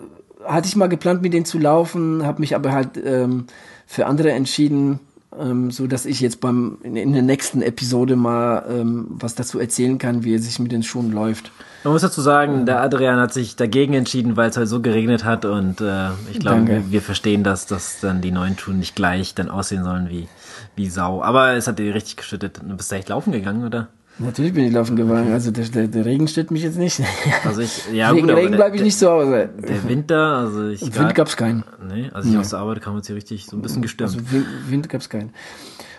hatte 0.44 0.68
ich 0.68 0.76
mal 0.76 0.88
geplant, 0.88 1.22
mit 1.22 1.32
denen 1.32 1.46
zu 1.46 1.58
laufen, 1.58 2.24
habe 2.24 2.40
mich 2.40 2.54
aber 2.54 2.72
halt 2.72 2.90
ähm, 3.02 3.46
für 3.86 4.06
andere 4.06 4.32
entschieden, 4.32 5.00
ähm, 5.38 5.70
so 5.70 5.86
dass 5.86 6.06
ich 6.06 6.20
jetzt 6.20 6.40
beim 6.40 6.78
in, 6.82 6.96
in 6.96 7.12
der 7.12 7.22
nächsten 7.22 7.62
Episode 7.62 8.16
mal 8.16 8.64
ähm, 8.68 9.06
was 9.10 9.34
dazu 9.34 9.58
erzählen 9.58 9.98
kann, 9.98 10.24
wie 10.24 10.34
er 10.34 10.38
sich 10.38 10.58
mit 10.58 10.72
den 10.72 10.82
Schuhen 10.82 11.12
läuft. 11.12 11.50
Man 11.84 11.92
muss 11.92 12.02
dazu 12.02 12.22
sagen, 12.22 12.64
der 12.66 12.80
Adrian 12.80 13.20
hat 13.20 13.32
sich 13.32 13.56
dagegen 13.56 13.94
entschieden, 13.94 14.36
weil 14.36 14.48
es 14.48 14.56
halt 14.56 14.68
so 14.68 14.80
geregnet 14.80 15.24
hat 15.24 15.44
und 15.44 15.80
äh, 15.80 16.10
ich 16.32 16.40
glaube, 16.40 16.66
wir, 16.66 16.90
wir 16.90 17.02
verstehen, 17.02 17.44
dass, 17.44 17.66
dass 17.66 18.00
dann 18.00 18.20
die 18.20 18.30
neuen 18.30 18.58
Schuhe 18.58 18.74
nicht 18.74 18.96
gleich 18.96 19.34
dann 19.34 19.50
aussehen 19.50 19.84
sollen 19.84 20.08
wie, 20.08 20.28
wie 20.76 20.88
Sau. 20.88 21.22
Aber 21.22 21.52
es 21.52 21.66
hat 21.66 21.78
dir 21.78 21.94
richtig 21.94 22.16
geschüttet. 22.16 22.60
Du 22.62 22.76
bist 22.76 22.90
da 22.90 22.96
echt 22.96 23.10
laufen 23.10 23.32
gegangen, 23.32 23.64
oder? 23.64 23.88
Natürlich 24.18 24.52
bin 24.54 24.64
ich 24.64 24.72
laufen 24.72 24.94
gegangen, 24.94 25.32
also 25.32 25.50
der, 25.50 25.64
der, 25.64 25.88
der 25.88 26.04
Regen 26.04 26.28
stört 26.28 26.52
mich 26.52 26.62
jetzt 26.62 26.78
nicht. 26.78 27.02
Also 27.44 27.62
ich, 27.62 27.82
ja 27.92 28.14
Wegen 28.14 28.28
gut, 28.28 28.36
Regen 28.36 28.54
bleibe 28.54 28.76
ich 28.76 28.82
nicht 28.82 28.96
zu 28.98 29.10
Hause. 29.10 29.48
der 29.58 29.88
Winter, 29.88 30.36
also 30.36 30.68
ich 30.68 30.82
Wind 30.82 30.94
grad- 30.94 31.14
gab's 31.16 31.36
keinen. 31.36 31.64
Nee, 31.92 32.10
als 32.12 32.26
ich 32.26 32.36
aus 32.36 32.50
der 32.50 32.60
Arbeit 32.60 32.80
kam, 32.80 32.94
hat 32.96 33.04
sie 33.04 33.12
richtig 33.12 33.46
so 33.46 33.56
ein 33.56 33.62
bisschen 33.62 33.82
gestürmt. 33.82 34.14
Also 34.14 34.30
Wind, 34.32 34.46
Wind 34.68 34.88
gab's 34.88 35.08
keinen. 35.08 35.30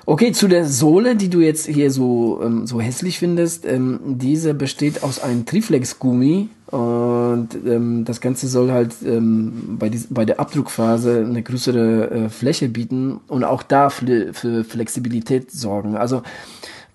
Okay, 0.07 0.31
zu 0.31 0.47
der 0.47 0.65
Sohle, 0.65 1.15
die 1.15 1.29
du 1.29 1.39
jetzt 1.41 1.65
hier 1.65 1.89
so, 1.91 2.39
ähm, 2.43 2.67
so 2.67 2.79
hässlich 2.79 3.17
findest. 3.19 3.65
Ähm, 3.65 3.99
diese 4.05 4.53
besteht 4.53 5.03
aus 5.03 5.19
einem 5.19 5.45
Triflex-Gummi 5.45 6.49
und 6.67 7.49
ähm, 7.65 8.05
das 8.05 8.21
Ganze 8.21 8.47
soll 8.47 8.71
halt 8.71 8.93
ähm, 9.03 9.77
bei, 9.79 9.89
dies, 9.89 10.07
bei 10.09 10.23
der 10.23 10.39
Abdruckphase 10.39 11.25
eine 11.27 11.41
größere 11.41 12.11
äh, 12.11 12.29
Fläche 12.29 12.69
bieten 12.69 13.19
und 13.27 13.43
auch 13.43 13.63
da 13.63 13.89
für 13.89 14.31
Flexibilität 14.63 15.51
sorgen. 15.51 15.97
Also 15.97 16.21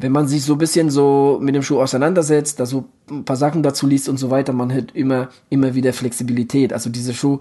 wenn 0.00 0.12
man 0.12 0.26
sich 0.26 0.42
so 0.42 0.54
ein 0.54 0.58
bisschen 0.58 0.90
so 0.90 1.38
mit 1.42 1.54
dem 1.54 1.62
Schuh 1.62 1.80
auseinandersetzt, 1.80 2.58
da 2.58 2.66
so 2.66 2.86
ein 3.10 3.24
paar 3.24 3.36
Sachen 3.36 3.62
dazu 3.62 3.86
liest 3.86 4.08
und 4.08 4.16
so 4.16 4.30
weiter, 4.30 4.52
man 4.52 4.72
hat 4.72 4.92
immer, 4.94 5.28
immer 5.50 5.74
wieder 5.74 5.92
Flexibilität. 5.92 6.72
Also 6.72 6.88
dieser 6.88 7.12
Schuh 7.12 7.38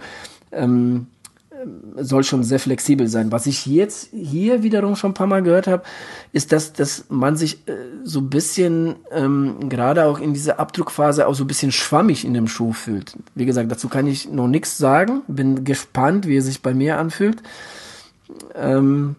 ähm, 0.52 1.08
soll 1.96 2.24
schon 2.24 2.44
sehr 2.44 2.60
flexibel 2.60 3.08
sein. 3.08 3.32
Was 3.32 3.46
ich 3.46 3.66
jetzt 3.66 4.10
hier 4.12 4.62
wiederum 4.62 4.98
schon 4.98 5.12
ein 5.12 5.16
paar 5.16 5.28
Mal 5.28 5.42
gehört 5.42 5.68
habe, 5.68 5.84
ist, 6.34 6.52
dass, 6.52 6.74
dass 6.74 7.06
man 7.10 7.38
sich 7.38 7.68
äh, 7.68 7.76
so 8.04 8.20
ein 8.20 8.30
bisschen, 8.30 8.96
ähm, 9.12 9.70
gerade 9.70 10.06
auch 10.06 10.20
in 10.20 10.34
dieser 10.34 10.60
Abdruckphase, 10.60 11.28
auch 11.28 11.36
so 11.36 11.46
ein 11.46 11.48
bisschen 11.48 11.72
schwammig 11.72 12.26
in 12.26 12.34
dem 12.34 12.48
Schuh 12.48 12.74
fühlt. 12.74 13.16
Wie 13.36 13.46
gesagt, 13.46 13.72
dazu 13.72 13.88
kann 13.88 14.06
ich 14.06 14.30
noch 14.30 14.48
nichts 14.48 14.78
sagen. 14.78 15.22
Bin 15.28 15.64
gespannt, 15.64 16.28
wie 16.28 16.38
er 16.38 16.42
sich 16.42 16.62
bei 16.62 16.74
mir 16.74 16.98
anfühlt. 16.98 17.42
Ähm, 18.56 19.16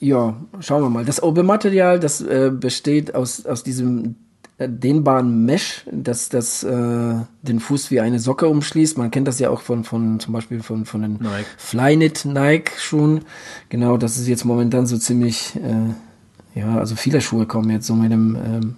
ja, 0.00 0.36
schauen 0.60 0.82
wir 0.82 0.90
mal. 0.90 1.04
Das 1.04 1.22
Obermaterial, 1.22 2.00
das 2.00 2.20
äh, 2.20 2.50
besteht 2.52 3.14
aus, 3.14 3.46
aus 3.46 3.62
diesem 3.62 4.16
äh, 4.58 4.68
dehnbaren 4.68 5.44
Mesh, 5.44 5.84
das, 5.90 6.30
das 6.30 6.62
äh, 6.62 7.14
den 7.42 7.60
Fuß 7.60 7.90
wie 7.90 8.00
eine 8.00 8.18
Socke 8.18 8.48
umschließt. 8.48 8.96
Man 8.96 9.10
kennt 9.10 9.28
das 9.28 9.38
ja 9.38 9.50
auch 9.50 9.60
von, 9.60 9.84
von 9.84 10.18
zum 10.18 10.32
Beispiel 10.32 10.62
von, 10.62 10.86
von 10.86 11.02
den 11.02 11.12
Nike. 11.14 11.46
Flyknit 11.58 12.24
Nike 12.24 12.72
Schuhen. 12.78 13.20
Genau, 13.68 13.98
das 13.98 14.16
ist 14.16 14.28
jetzt 14.28 14.44
momentan 14.44 14.86
so 14.86 14.96
ziemlich, 14.96 15.56
äh, 15.56 16.58
ja, 16.58 16.78
also 16.78 16.96
viele 16.96 17.20
Schuhe 17.20 17.44
kommen 17.46 17.70
jetzt 17.70 17.86
so 17.86 17.94
mit 17.94 18.10
dem, 18.10 18.36
ähm, 18.36 18.76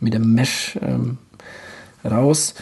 mit 0.00 0.14
dem 0.14 0.34
Mesh 0.34 0.76
ähm, 0.82 1.18
raus. 2.04 2.54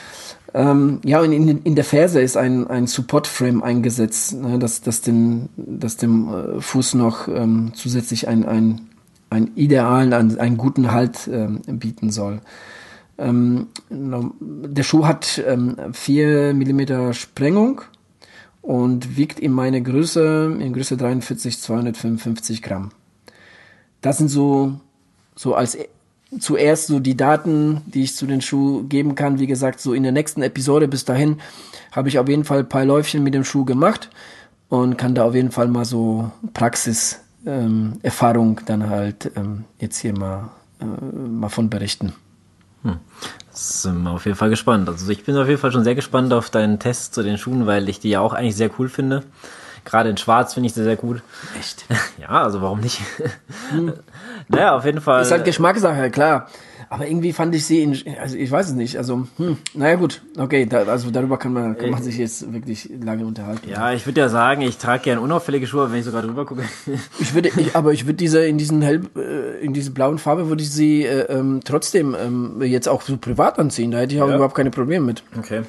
Ähm, 0.52 1.00
ja, 1.04 1.20
und 1.20 1.32
in, 1.32 1.62
in 1.62 1.74
der 1.74 1.84
Ferse 1.84 2.20
ist 2.20 2.36
ein, 2.36 2.66
ein 2.66 2.86
Support-Frame 2.86 3.62
eingesetzt, 3.62 4.34
ne, 4.34 4.58
dass, 4.58 4.80
dass, 4.80 5.00
den, 5.00 5.48
dass 5.56 5.96
dem 5.96 6.28
äh, 6.28 6.60
Fuß 6.60 6.94
noch 6.94 7.28
ähm, 7.28 7.72
zusätzlich 7.74 8.26
ein, 8.26 8.44
ein, 8.44 8.88
einen 9.30 9.52
idealen, 9.54 10.12
einen, 10.12 10.38
einen 10.38 10.56
guten 10.56 10.90
Halt 10.90 11.28
ähm, 11.32 11.60
bieten 11.66 12.10
soll. 12.10 12.40
Ähm, 13.18 13.68
der 13.90 14.82
Schuh 14.82 15.06
hat 15.06 15.42
ähm, 15.46 15.76
4 15.92 16.54
mm 16.54 17.12
Sprengung 17.12 17.82
und 18.62 19.16
wiegt 19.16 19.38
in 19.38 19.52
meiner 19.52 19.80
Größe, 19.80 20.56
in 20.58 20.72
Größe 20.72 20.96
43, 20.96 21.60
255 21.60 22.62
Gramm. 22.62 22.90
Das 24.00 24.18
sind 24.18 24.28
so, 24.28 24.80
so 25.36 25.54
als 25.54 25.76
zuerst 26.38 26.86
so 26.86 27.00
die 27.00 27.16
Daten, 27.16 27.82
die 27.86 28.02
ich 28.02 28.14
zu 28.14 28.26
den 28.26 28.40
Schuh 28.40 28.84
geben 28.84 29.14
kann. 29.14 29.38
Wie 29.38 29.46
gesagt, 29.46 29.80
so 29.80 29.92
in 29.92 30.02
der 30.02 30.12
nächsten 30.12 30.42
Episode 30.42 30.88
bis 30.88 31.04
dahin 31.04 31.40
habe 31.92 32.08
ich 32.08 32.18
auf 32.18 32.28
jeden 32.28 32.44
Fall 32.44 32.60
ein 32.60 32.68
paar 32.68 32.84
Läufchen 32.84 33.22
mit 33.22 33.34
dem 33.34 33.44
Schuh 33.44 33.64
gemacht 33.64 34.10
und 34.68 34.96
kann 34.96 35.14
da 35.14 35.24
auf 35.24 35.34
jeden 35.34 35.50
Fall 35.50 35.68
mal 35.68 35.84
so 35.84 36.30
Praxis 36.54 37.20
ähm, 37.46 38.00
dann 38.66 38.88
halt 38.88 39.32
ähm, 39.34 39.64
jetzt 39.78 39.98
hier 39.98 40.16
mal, 40.16 40.50
äh, 40.80 40.84
mal 40.84 41.48
von 41.48 41.70
berichten. 41.70 42.12
Sind 43.50 44.02
wir 44.02 44.12
auf 44.12 44.24
jeden 44.24 44.36
Fall 44.36 44.50
gespannt. 44.50 44.88
Also 44.88 45.10
ich 45.10 45.24
bin 45.24 45.36
auf 45.36 45.48
jeden 45.48 45.60
Fall 45.60 45.72
schon 45.72 45.84
sehr 45.84 45.94
gespannt 45.94 46.32
auf 46.32 46.50
deinen 46.50 46.78
Test 46.78 47.14
zu 47.14 47.22
den 47.22 47.36
Schuhen, 47.36 47.66
weil 47.66 47.88
ich 47.88 48.00
die 48.00 48.10
ja 48.10 48.20
auch 48.20 48.32
eigentlich 48.32 48.56
sehr 48.56 48.70
cool 48.78 48.88
finde. 48.88 49.24
Gerade 49.84 50.10
in 50.10 50.16
Schwarz 50.16 50.54
finde 50.54 50.68
ich 50.68 50.74
sie 50.74 50.84
sehr 50.84 50.96
gut. 50.96 51.22
Echt? 51.58 51.84
Ja, 52.20 52.42
also 52.42 52.60
warum 52.60 52.80
nicht? 52.80 53.00
naja, 54.48 54.76
auf 54.76 54.84
jeden 54.84 55.00
Fall. 55.00 55.22
Ist 55.22 55.30
halt 55.30 55.44
Geschmackssache, 55.44 56.10
klar. 56.10 56.48
Aber 56.92 57.06
irgendwie 57.06 57.32
fand 57.32 57.54
ich 57.54 57.64
sie 57.64 57.82
in, 57.82 57.96
also 58.20 58.36
ich 58.36 58.50
weiß 58.50 58.66
es 58.68 58.72
nicht, 58.74 58.96
also, 58.98 59.26
hm, 59.36 59.58
naja 59.74 59.94
gut, 59.94 60.22
okay, 60.36 60.66
da, 60.66 60.78
also 60.82 61.10
darüber 61.12 61.38
kann 61.38 61.52
man, 61.52 61.78
kann 61.78 61.90
man 61.90 62.02
sich 62.02 62.18
jetzt 62.18 62.52
wirklich 62.52 62.90
lange 63.00 63.24
unterhalten. 63.24 63.68
ja, 63.70 63.92
ich 63.92 64.06
würde 64.06 64.20
ja 64.20 64.28
sagen, 64.28 64.62
ich 64.62 64.76
trage 64.76 65.04
gerne 65.04 65.20
unauffällige 65.20 65.68
Schuhe, 65.68 65.90
wenn 65.92 66.00
ich 66.00 66.04
sogar 66.04 66.22
drüber 66.22 66.44
gucke. 66.44 66.62
Ich 67.20 67.32
würde, 67.34 67.50
ich, 67.56 67.76
aber 67.76 67.92
ich 67.92 68.06
würde 68.06 68.14
diese 68.14 68.44
in 68.44 68.58
diesen 68.58 68.82
hell, 68.82 69.02
äh, 69.16 69.64
in 69.64 69.72
diese 69.72 69.92
blauen 69.92 70.18
Farbe 70.18 70.48
würde 70.48 70.62
ich 70.62 70.70
sie 70.72 71.04
äh, 71.04 71.26
ähm, 71.32 71.60
trotzdem 71.64 72.16
ähm, 72.20 72.60
jetzt 72.62 72.88
auch 72.88 73.02
so 73.02 73.16
privat 73.18 73.58
anziehen. 73.60 73.92
Da 73.92 73.98
hätte 73.98 74.14
ich 74.16 74.20
auch 74.22 74.28
Ja. 74.28 74.34
überhaupt 74.34 74.56
keine 74.56 74.70
Probleme 74.70 75.06
mit. 75.06 75.22
Okay. 75.38 75.62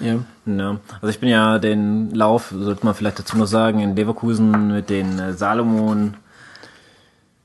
Ja. 0.00 0.18
Ja. 0.44 0.76
Also 1.00 1.08
ich 1.08 1.20
bin 1.20 1.28
ja 1.28 1.58
den 1.58 2.10
Lauf, 2.10 2.52
sollte 2.56 2.84
man 2.84 2.94
vielleicht 2.94 3.18
dazu 3.18 3.36
noch 3.36 3.46
sagen, 3.46 3.80
in 3.80 3.96
Leverkusen 3.96 4.68
mit 4.74 4.90
den 4.90 5.18
äh, 5.18 5.32
Salomon 5.32 6.14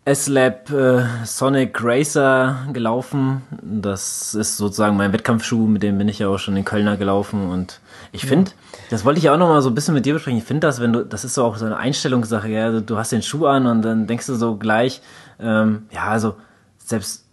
S-Lab 0.08 0.70
äh, 0.72 1.04
Sonic 1.26 1.84
Racer 1.84 2.68
gelaufen. 2.72 3.42
Das 3.62 4.34
ist 4.34 4.56
sozusagen 4.56 4.96
mein 4.96 5.12
Wettkampfschuh, 5.12 5.68
mit 5.68 5.84
dem 5.84 5.98
bin 5.98 6.08
ich 6.08 6.20
ja 6.20 6.30
auch 6.30 6.40
schon 6.40 6.56
in 6.56 6.64
Kölner 6.64 6.96
gelaufen 6.96 7.50
und 7.50 7.82
ich 8.14 8.26
finde, 8.26 8.52
ja. 8.52 8.78
das 8.90 9.04
wollte 9.04 9.18
ich 9.18 9.26
ja 9.26 9.34
auch 9.34 9.38
noch 9.38 9.50
mal 9.50 9.62
so 9.62 9.70
ein 9.70 9.76
bisschen 9.76 9.94
mit 9.94 10.06
dir 10.06 10.14
besprechen. 10.14 10.38
Ich 10.38 10.46
finde 10.46 10.66
das, 10.66 10.80
wenn 10.80 10.94
du, 10.94 11.04
das 11.04 11.26
ist 11.26 11.34
so 11.34 11.44
auch 11.44 11.58
so 11.58 11.66
eine 11.66 11.76
Einstellungssache, 11.76 12.48
ja, 12.48 12.66
also, 12.68 12.80
du 12.80 12.98
hast 12.98 13.12
den 13.12 13.22
Schuh 13.22 13.48
an 13.48 13.66
und 13.66 13.82
dann 13.82 14.08
denkst 14.08 14.28
du 14.28 14.36
so 14.36 14.56
gleich, 14.56 15.02
ähm, 15.42 15.88
ja, 15.92 16.06
also 16.06 16.36
selbst 16.78 17.27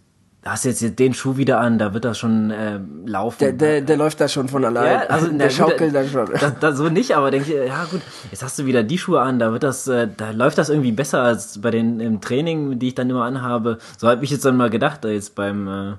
hast 0.45 0.63
jetzt 0.65 0.99
den 0.99 1.13
Schuh 1.13 1.37
wieder 1.37 1.59
an, 1.59 1.79
da 1.79 1.93
wird 1.93 2.05
das 2.05 2.19
schon 2.19 2.51
äh, 2.51 2.79
laufen. 3.05 3.39
Der, 3.39 3.53
der, 3.53 3.81
der 3.81 3.97
läuft 3.97 4.21
da 4.21 4.27
schon 4.27 4.47
von 4.47 4.63
allein. 4.63 4.85
Ja, 4.85 4.99
also 5.07 5.27
der 5.31 5.49
schaukelt 5.49 5.95
dann 5.95 6.07
schon. 6.07 6.29
Das, 6.31 6.53
das, 6.59 6.77
so 6.77 6.89
nicht, 6.89 7.15
aber 7.15 7.31
denke 7.31 7.51
ich, 7.51 7.67
ja 7.67 7.85
gut, 7.85 8.01
jetzt 8.29 8.43
hast 8.43 8.59
du 8.59 8.65
wieder 8.65 8.83
die 8.83 8.97
Schuhe 8.97 9.21
an, 9.21 9.39
da 9.39 9.51
wird 9.51 9.63
das, 9.63 9.87
äh, 9.87 10.07
da 10.15 10.31
läuft 10.31 10.57
das 10.59 10.69
irgendwie 10.69 10.91
besser 10.91 11.21
als 11.21 11.59
bei 11.61 11.71
den 11.71 11.99
im 11.99 12.21
Training, 12.21 12.77
die 12.77 12.89
ich 12.89 12.95
dann 12.95 13.09
immer 13.09 13.23
anhabe. 13.23 13.79
So 13.97 14.07
habe 14.07 14.23
ich 14.23 14.29
jetzt 14.29 14.45
dann 14.45 14.55
mal 14.55 14.69
gedacht, 14.69 15.03
da 15.03 15.09
jetzt 15.09 15.33
beim 15.33 15.67
äh, 15.67 15.93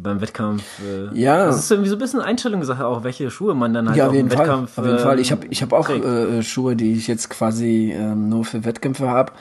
beim 0.00 0.20
Wettkampf. 0.20 0.62
Äh, 0.80 1.18
ja. 1.18 1.46
Das 1.46 1.58
ist 1.58 1.70
irgendwie 1.70 1.90
so 1.90 1.96
ein 1.96 1.98
bisschen 1.98 2.20
Einstellungssache 2.20 2.86
auch, 2.86 3.02
welche 3.02 3.30
Schuhe 3.30 3.54
man 3.54 3.74
dann 3.74 3.88
halt 3.88 3.98
ja, 3.98 4.06
auf 4.06 4.14
jeden 4.14 4.30
Fall. 4.30 4.38
Wettkampf. 4.38 4.78
Auf 4.78 4.86
jeden 4.86 4.98
Fall. 5.00 5.18
Ich 5.18 5.32
habe 5.32 5.46
ich 5.50 5.62
hab 5.62 5.72
auch 5.72 5.90
äh, 5.90 6.42
Schuhe, 6.42 6.76
die 6.76 6.94
ich 6.94 7.08
jetzt 7.08 7.28
quasi 7.30 7.92
äh, 7.92 8.14
nur 8.14 8.44
für 8.44 8.64
Wettkämpfe 8.64 9.08
habe. 9.08 9.32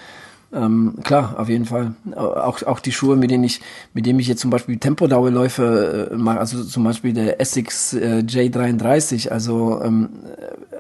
Ähm, 0.53 0.95
klar, 1.03 1.35
auf 1.37 1.49
jeden 1.49 1.65
Fall. 1.65 1.93
Auch, 2.15 2.63
auch 2.63 2.79
die 2.79 2.93
Schuhe, 2.93 3.17
mit 3.17 3.31
denen 3.31 3.43
ich, 3.43 3.61
mit 3.93 4.05
denen 4.05 4.19
ich 4.19 4.27
jetzt 4.27 4.39
zum 4.39 4.49
Beispiel 4.49 4.77
Tempodauerläufe 4.77 6.09
äh, 6.11 6.15
mache, 6.15 6.39
also 6.39 6.63
zum 6.63 6.83
Beispiel 6.83 7.13
der 7.13 7.41
Essex 7.41 7.93
äh, 7.93 8.23
J33, 8.25 9.29
also, 9.29 9.81
ähm, 9.83 10.09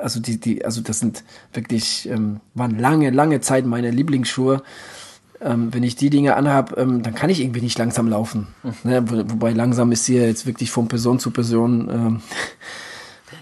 also 0.01 0.21
die, 0.21 0.39
die, 0.39 0.63
also 0.63 0.81
das 0.81 0.99
sind 0.99 1.23
wirklich, 1.53 2.07
ähm, 2.09 2.39
waren 2.53 2.79
lange, 2.79 3.09
lange 3.09 3.41
Zeit 3.41 3.65
meine 3.65 3.91
Lieblingsschuhe. 3.91 4.61
Ähm, 5.39 5.71
wenn 5.71 5.83
ich 5.83 5.95
die 5.95 6.09
Dinge 6.09 6.35
anhab, 6.35 6.77
ähm, 6.77 7.03
dann 7.03 7.13
kann 7.13 7.29
ich 7.29 7.41
irgendwie 7.41 7.61
nicht 7.61 7.77
langsam 7.77 8.07
laufen. 8.07 8.47
Mhm. 8.63 8.89
Ne? 8.89 9.03
Wo, 9.09 9.17
wobei 9.33 9.51
langsam 9.51 9.91
ist 9.91 10.05
hier 10.05 10.25
jetzt 10.25 10.47
wirklich 10.47 10.71
von 10.71 10.87
Person 10.87 11.19
zu 11.19 11.29
Person 11.29 11.89
ähm, 11.91 12.21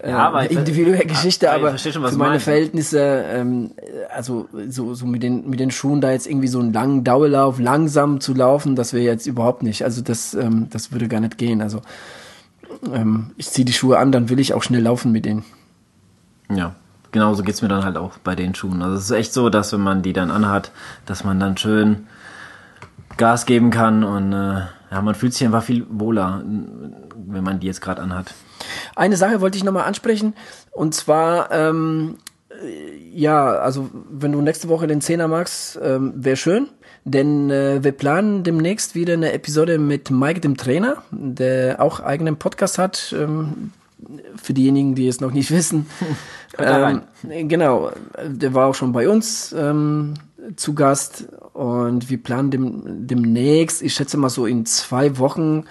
ja, 0.01 0.09
äh, 0.09 0.11
aber 0.13 0.49
individuelle 0.49 1.05
Geschichte, 1.05 1.51
aber 1.51 1.77
schon, 1.77 1.93
für 1.93 2.17
meine 2.17 2.39
Verhältnisse, 2.39 2.99
ähm, 2.99 3.71
also 4.13 4.47
so, 4.69 4.93
so 4.93 5.05
mit 5.05 5.23
den 5.23 5.49
mit 5.49 5.59
den 5.59 5.71
Schuhen 5.71 6.01
da 6.01 6.11
jetzt 6.11 6.27
irgendwie 6.27 6.47
so 6.47 6.59
einen 6.59 6.73
langen 6.73 7.03
Dauerlauf 7.03 7.59
langsam 7.59 8.19
zu 8.19 8.33
laufen, 8.33 8.75
das 8.75 8.93
wäre 8.93 9.03
jetzt 9.03 9.27
überhaupt 9.27 9.63
nicht. 9.63 9.83
Also 9.83 10.01
das 10.01 10.33
ähm, 10.33 10.67
das 10.71 10.91
würde 10.91 11.07
gar 11.07 11.19
nicht 11.19 11.37
gehen. 11.37 11.61
Also 11.61 11.81
ähm, 12.91 13.31
ich 13.37 13.49
ziehe 13.49 13.65
die 13.65 13.73
Schuhe 13.73 13.99
an, 13.99 14.11
dann 14.11 14.29
will 14.29 14.39
ich 14.39 14.53
auch 14.53 14.63
schnell 14.63 14.81
laufen 14.81 15.11
mit 15.11 15.25
denen. 15.25 15.45
Ja, 16.49 16.75
genauso 17.11 17.43
geht's 17.43 17.61
mir 17.61 17.67
dann 17.67 17.83
halt 17.83 17.97
auch 17.97 18.17
bei 18.23 18.35
den 18.35 18.55
Schuhen. 18.55 18.81
Also 18.81 18.97
es 18.97 19.05
ist 19.05 19.11
echt 19.11 19.33
so, 19.33 19.49
dass 19.49 19.71
wenn 19.71 19.81
man 19.81 20.01
die 20.01 20.13
dann 20.13 20.31
anhat, 20.31 20.71
dass 21.05 21.23
man 21.23 21.39
dann 21.39 21.57
schön 21.57 22.07
Gas 23.17 23.45
geben 23.45 23.69
kann 23.69 24.03
und 24.03 24.33
äh, 24.33 24.61
ja, 24.91 25.01
man 25.01 25.15
fühlt 25.15 25.33
sich 25.33 25.45
einfach 25.45 25.63
viel 25.63 25.85
wohler, 25.89 26.43
wenn 26.43 27.43
man 27.43 27.59
die 27.59 27.67
jetzt 27.67 27.81
gerade 27.81 28.01
anhat. 28.01 28.33
Eine 28.95 29.17
Sache 29.17 29.41
wollte 29.41 29.57
ich 29.57 29.63
nochmal 29.63 29.85
ansprechen 29.85 30.33
und 30.71 30.93
zwar, 30.93 31.51
ähm, 31.51 32.17
ja, 33.13 33.57
also 33.57 33.89
wenn 34.09 34.31
du 34.31 34.41
nächste 34.41 34.69
Woche 34.69 34.87
den 34.87 35.01
Zehner 35.01 35.27
magst, 35.27 35.79
ähm, 35.81 36.13
wäre 36.15 36.37
schön, 36.37 36.67
denn 37.03 37.49
äh, 37.49 37.83
wir 37.83 37.91
planen 37.91 38.43
demnächst 38.43 38.95
wieder 38.95 39.13
eine 39.13 39.33
Episode 39.33 39.77
mit 39.77 40.09
Mike, 40.09 40.39
dem 40.39 40.57
Trainer, 40.57 41.03
der 41.11 41.81
auch 41.81 41.99
eigenen 41.99 42.37
Podcast 42.37 42.77
hat. 42.77 43.13
Ähm, 43.17 43.71
für 44.41 44.53
diejenigen, 44.53 44.95
die 44.95 45.07
es 45.07 45.21
noch 45.21 45.31
nicht 45.31 45.51
wissen. 45.55 45.87
ähm, 46.57 47.01
genau, 47.47 47.91
der 48.23 48.53
war 48.53 48.67
auch 48.67 48.75
schon 48.75 48.91
bei 48.91 49.09
uns 49.09 49.53
ähm, 49.57 50.15
zu 50.55 50.73
Gast 50.73 51.27
und 51.53 52.09
wir 52.09 52.21
planen 52.21 52.51
dem, 52.51 53.07
demnächst, 53.07 53.81
ich 53.81 53.93
schätze 53.93 54.17
mal 54.17 54.29
so 54.29 54.45
in 54.45 54.65
zwei 54.65 55.17
Wochen, 55.17 55.65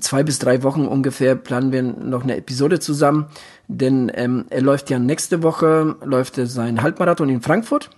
zwei 0.00 0.22
bis 0.22 0.38
drei 0.38 0.62
Wochen 0.62 0.86
ungefähr 0.86 1.34
planen 1.34 1.72
wir 1.72 1.82
noch 1.82 2.22
eine 2.22 2.36
Episode 2.36 2.80
zusammen, 2.80 3.26
denn 3.68 4.10
ähm, 4.14 4.46
er 4.50 4.62
läuft 4.62 4.90
ja 4.90 4.98
nächste 4.98 5.42
Woche, 5.42 5.96
läuft 6.04 6.38
er 6.38 6.46
sein 6.46 6.82
Halbmarathon 6.82 7.28
in 7.28 7.40
Frankfurt 7.40 7.90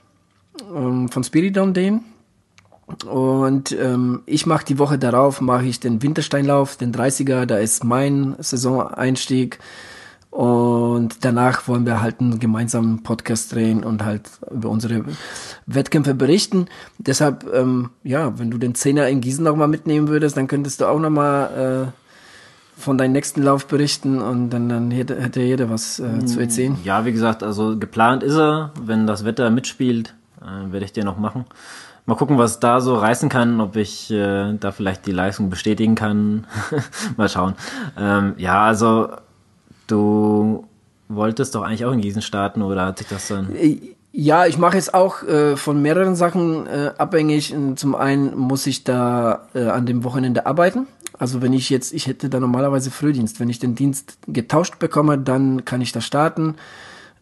ähm, 0.74 1.09
von 1.09 1.24
Spiridon 1.24 1.74
den. 1.74 2.01
Und 3.07 3.72
ähm, 3.72 4.22
ich 4.26 4.45
mache 4.45 4.66
die 4.66 4.78
Woche 4.78 4.99
darauf, 4.99 5.41
mache 5.41 5.64
ich 5.64 5.80
den 5.80 6.03
Wintersteinlauf, 6.03 6.76
den 6.76 6.93
30er, 6.93 7.47
da 7.47 7.59
ist 7.59 7.85
mein 7.85 8.35
Saisoneinstieg. 8.39 9.59
Und 10.33 11.26
danach 11.26 11.68
wollen 11.68 11.85
wir 11.85 12.01
halt 12.01 12.20
einen 12.20 12.41
gemeinsamen 12.41 13.03
Podcast 13.03 13.53
drehen 13.53 13.85
und 13.85 14.03
halt 14.03 14.30
über 14.51 14.70
unsere 14.70 15.05
Wettkämpfe 15.66 16.14
berichten. 16.14 16.68
Deshalb, 16.97 17.45
ähm, 17.53 17.91
ja, 18.03 18.39
wenn 18.39 18.51
du 18.51 18.57
den 18.57 18.74
Zehner 18.74 19.09
in 19.09 19.20
Gießen 19.20 19.45
noch 19.45 19.57
mal 19.57 19.68
mitnehmen 19.68 20.09
würdest, 20.09 20.39
dann 20.39 20.49
könntest 20.49 20.80
du 20.80 20.87
auch 20.87 20.99
noch 20.99 21.11
mal 21.11 21.91
äh, 21.91 22.80
von 22.80 22.97
deinem 22.97 23.12
nächsten 23.12 23.43
Lauf 23.43 23.66
berichten 23.66 24.22
und 24.22 24.49
dann, 24.49 24.70
dann 24.70 24.91
hätte, 24.91 25.20
hätte 25.20 25.43
jeder 25.43 25.68
was 25.68 26.01
äh, 26.01 26.24
zu 26.24 26.41
erzählen. 26.41 26.78
Ja, 26.83 27.05
wie 27.05 27.12
gesagt, 27.12 27.43
also 27.43 27.78
geplant 27.78 28.22
ist 28.22 28.37
er. 28.37 28.70
Wenn 28.83 29.07
das 29.07 29.26
Wetter 29.26 29.51
mitspielt, 29.51 30.14
äh, 30.41 30.72
werde 30.72 30.87
ich 30.87 30.95
dir 30.95 31.05
noch 31.05 31.18
machen. 31.18 31.45
Mal 32.07 32.14
gucken, 32.14 32.39
was 32.39 32.59
da 32.59 32.80
so 32.80 32.97
reißen 32.97 33.28
kann, 33.28 33.61
ob 33.61 33.76
ich 33.76 34.11
äh, 34.11 34.55
da 34.55 34.72
vielleicht 34.72 35.05
die 35.05 35.12
Leistung 35.12 35.51
bestätigen 35.51 35.95
kann. 35.95 36.47
mal 37.18 37.28
schauen. 37.28 37.53
Ähm, 37.99 38.33
ja, 38.39 38.64
also 38.64 39.11
Du 39.87 40.66
wolltest 41.09 41.55
doch 41.55 41.62
eigentlich 41.62 41.85
auch 41.85 41.93
in 41.93 42.01
Gießen 42.01 42.22
starten 42.22 42.62
oder 42.62 42.87
hat 42.87 42.99
sich 42.99 43.09
das 43.09 43.28
dann? 43.28 43.55
Äh, 43.55 43.78
ja, 44.12 44.47
ich 44.47 44.59
mache 44.59 44.76
jetzt 44.76 44.93
auch 44.93 45.22
äh, 45.22 45.57
von 45.57 45.80
mehreren 45.80 46.16
Sachen 46.16 46.66
äh, 46.66 46.93
abhängig. 46.99 47.55
Zum 47.76 47.95
einen 47.95 48.37
muss 48.37 48.66
ich 48.66 48.85
da 48.85 49.49
äh, 49.55 49.64
an 49.64 49.87
dem 49.87 50.05
Wochenende 50.05 50.45
arbeiten. 50.45 50.87
Also 51.18 51.41
wenn 51.41 51.53
ich 51.53 51.70
jetzt, 51.70 51.95
ich 51.95 52.07
hätte 52.07 52.28
da 52.28 52.39
normalerweise 52.39 52.91
Frühdienst. 52.91 53.41
Wenn 53.41 53.49
ich 53.49 53.59
den 53.59 53.74
Dienst 53.74 54.18
getauscht 54.26 54.78
bekomme, 54.78 55.18
dann 55.18 55.64
kann 55.64 55.80
ich 55.80 55.93
da 55.93 56.01
starten. 56.01 56.57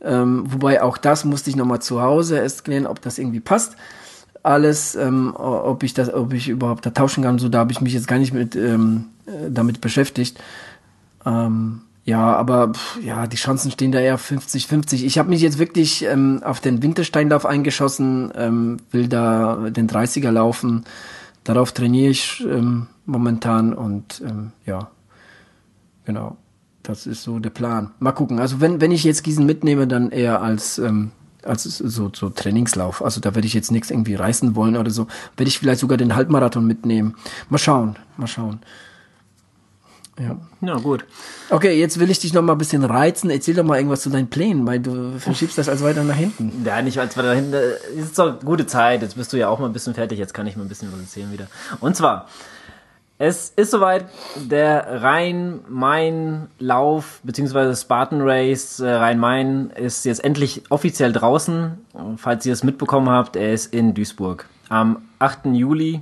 Ähm, 0.03 0.45
wobei 0.49 0.83
auch 0.83 0.97
das 0.97 1.25
musste 1.25 1.51
ich 1.51 1.57
nochmal 1.57 1.81
zu 1.81 2.01
Hause 2.03 2.39
erst 2.39 2.65
klären, 2.65 2.87
ob 2.87 3.01
das 3.03 3.19
irgendwie 3.19 3.41
passt. 3.41 3.77
Alles, 4.43 4.95
ähm, 4.95 5.35
ob 5.37 5.83
ich 5.83 5.93
das, 5.93 6.13
ob 6.13 6.33
ich 6.33 6.49
überhaupt 6.49 6.87
da 6.87 6.91
tauschen 6.91 7.23
kann, 7.23 7.39
so 7.39 7.49
da 7.51 7.59
habe 7.59 7.73
ich 7.73 7.83
mich 7.83 7.93
jetzt 7.93 8.09
gar 8.09 8.19
nicht 8.19 8.33
mit 8.33 8.57
ähm, 8.57 9.07
äh, 9.27 9.51
damit 9.51 9.83
beschäftigt. 9.83 10.41
Ähm, 11.27 11.83
ja, 12.11 12.35
aber 12.35 12.73
pff, 12.73 13.01
ja, 13.05 13.29
die 13.29 13.37
Chancen 13.37 13.71
stehen 13.71 13.93
da 13.93 14.01
eher 14.01 14.19
50-50. 14.19 15.05
Ich 15.05 15.17
habe 15.17 15.29
mich 15.29 15.41
jetzt 15.41 15.61
wirklich 15.61 16.05
ähm, 16.05 16.43
auf 16.45 16.59
den 16.59 16.83
Wintersteinlauf 16.83 17.47
eingeschossen, 17.47 18.33
ähm, 18.35 18.79
will 18.91 19.07
da 19.07 19.71
den 19.71 19.89
30er 19.89 20.33
laufen. 20.33 20.85
Darauf 21.45 21.71
trainiere 21.71 22.11
ich 22.11 22.45
ähm, 22.45 22.89
momentan 23.07 23.73
und 23.73 24.21
ähm, 24.27 24.51
ja, 24.67 24.91
genau. 26.05 26.37
Das 26.83 27.07
ist 27.07 27.23
so 27.23 27.39
der 27.39 27.51
Plan. 27.51 27.93
Mal 28.01 28.11
gucken. 28.11 28.41
Also 28.41 28.61
wenn, 28.61 28.81
wenn 28.81 28.91
ich 28.91 29.05
jetzt 29.05 29.23
Gießen 29.23 29.47
mitnehme, 29.47 29.87
dann 29.87 30.11
eher 30.11 30.43
als, 30.43 30.79
ähm, 30.79 31.13
als 31.45 31.63
so, 31.63 32.11
so 32.13 32.29
Trainingslauf. 32.29 33.05
Also 33.05 33.21
da 33.21 33.37
werde 33.37 33.47
ich 33.47 33.55
jetzt 33.55 33.71
nichts 33.71 33.93
irgendwie 33.93 34.17
reißen 34.17 34.57
wollen 34.57 34.77
oder 34.77 34.91
so. 34.91 35.07
Werde 35.37 35.49
ich 35.49 35.61
vielleicht 35.61 35.81
sogar 35.81 35.97
den 35.97 36.17
Halbmarathon 36.17 36.67
mitnehmen. 36.67 37.15
Mal 37.51 37.59
schauen, 37.59 37.95
mal 38.17 38.27
schauen. 38.27 38.59
Ja. 40.21 40.37
ja, 40.61 40.77
gut. 40.77 41.07
Okay, 41.49 41.81
jetzt 41.81 41.99
will 41.99 42.11
ich 42.11 42.19
dich 42.19 42.35
noch 42.35 42.43
mal 42.43 42.53
ein 42.53 42.59
bisschen 42.59 42.85
reizen. 42.85 43.31
Erzähl 43.31 43.55
doch 43.55 43.65
mal 43.65 43.77
irgendwas 43.77 44.03
zu 44.03 44.11
deinen 44.11 44.29
Plänen, 44.29 44.67
weil 44.67 44.81
du 44.81 45.19
verschiebst 45.19 45.57
das 45.57 45.69
als 45.69 45.83
weiter 45.83 46.05
nach 46.05 46.17
hinten. 46.17 46.63
Ja, 46.65 46.83
nicht 46.83 46.99
als 46.99 47.17
weiter 47.17 47.29
nach 47.29 47.37
hinten. 47.37 47.55
Es 47.55 48.05
ist 48.05 48.19
doch 48.19 48.39
gute 48.41 48.67
Zeit. 48.67 49.01
Jetzt 49.01 49.17
bist 49.17 49.33
du 49.33 49.39
ja 49.39 49.49
auch 49.49 49.59
mal 49.59 49.67
ein 49.67 49.73
bisschen 49.73 49.95
fertig. 49.95 50.19
Jetzt 50.19 50.35
kann 50.35 50.47
ich 50.47 50.57
mal 50.57 50.65
ein 50.65 50.69
bisschen 50.69 50.93
was 50.93 51.01
erzählen 51.01 51.33
wieder. 51.33 51.47
Und 51.81 51.97
zwar, 51.97 52.27
es 53.23 53.53
ist 53.55 53.71
soweit, 53.71 54.07
der 54.37 55.03
Rhein-Main-Lauf 55.03 57.21
beziehungsweise 57.23 57.79
Spartan 57.81 58.23
Race 58.23 58.81
äh, 58.81 58.91
Rhein-Main 58.91 59.71
ist 59.71 60.05
jetzt 60.05 60.25
endlich 60.25 60.65
offiziell 60.71 61.13
draußen. 61.13 61.79
Falls 62.17 62.45
ihr 62.47 62.53
es 62.53 62.65
mitbekommen 62.65 63.11
habt, 63.11 63.37
er 63.37 63.53
ist 63.53 63.73
in 63.75 63.95
Duisburg. 63.95 64.49
Am 64.69 65.03
8. 65.19 65.47
Juli 65.53 66.01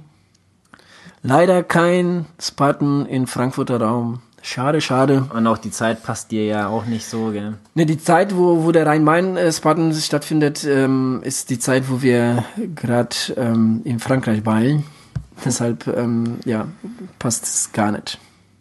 Leider 1.23 1.63
kein 1.63 2.27
Spartan 2.41 3.07
in 3.07 3.27
Frankfurter 3.27 3.81
Raum. 3.81 4.21
Schade, 4.43 4.81
schade. 4.81 5.27
Und 5.35 5.47
auch 5.47 5.59
die 5.59 5.71
Zeit 5.71 6.03
passt 6.03 6.31
dir 6.31 6.47
ja 6.47 6.69
auch 6.69 6.87
nicht 6.87 7.07
so, 7.07 7.33
gell? 7.33 7.55
Ne, 7.75 7.87
die 7.87 7.99
Zeit, 7.99 8.37
wo, 8.37 8.65
wo 8.65 8.73
der 8.73 8.87
Rhein-Main-Spartan 8.87 9.93
stattfindet, 9.93 10.65
ähm, 10.65 11.21
ist 11.25 11.51
die 11.51 11.59
Zeit, 11.59 11.91
wo 11.91 12.03
wir 12.03 12.45
gerade 12.75 13.17
ähm, 13.37 13.83
in 13.85 13.99
Frankreich 13.99 14.47
weilen. 14.47 14.85
Deshalb, 15.45 15.87
ähm, 15.89 16.39
ja, 16.45 16.67
passt 17.19 17.45
es 17.45 17.73
gar 17.73 17.93
nicht. 17.93 18.19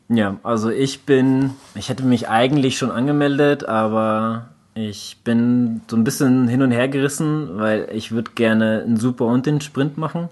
Ja, 0.10 0.38
also 0.44 0.70
ich 0.70 1.06
bin, 1.06 1.52
ich 1.76 1.90
hätte 1.90 2.04
mich 2.04 2.30
eigentlich 2.30 2.78
schon 2.78 2.92
angemeldet, 2.92 3.66
aber 3.66 4.50
ich 4.74 5.18
bin 5.24 5.82
so 5.88 5.98
ein 5.98 6.04
bisschen 6.04 6.48
hin 6.48 6.62
und 6.62 6.72
her 6.72 6.88
gerissen, 6.88 7.58
weil 7.58 7.90
ich 7.92 8.12
würde 8.12 8.32
gerne 8.36 8.84
einen 8.86 8.98
Super 8.98 9.26
und 9.26 9.46
den 9.46 9.60
Sprint 9.60 9.98
machen. 9.98 10.30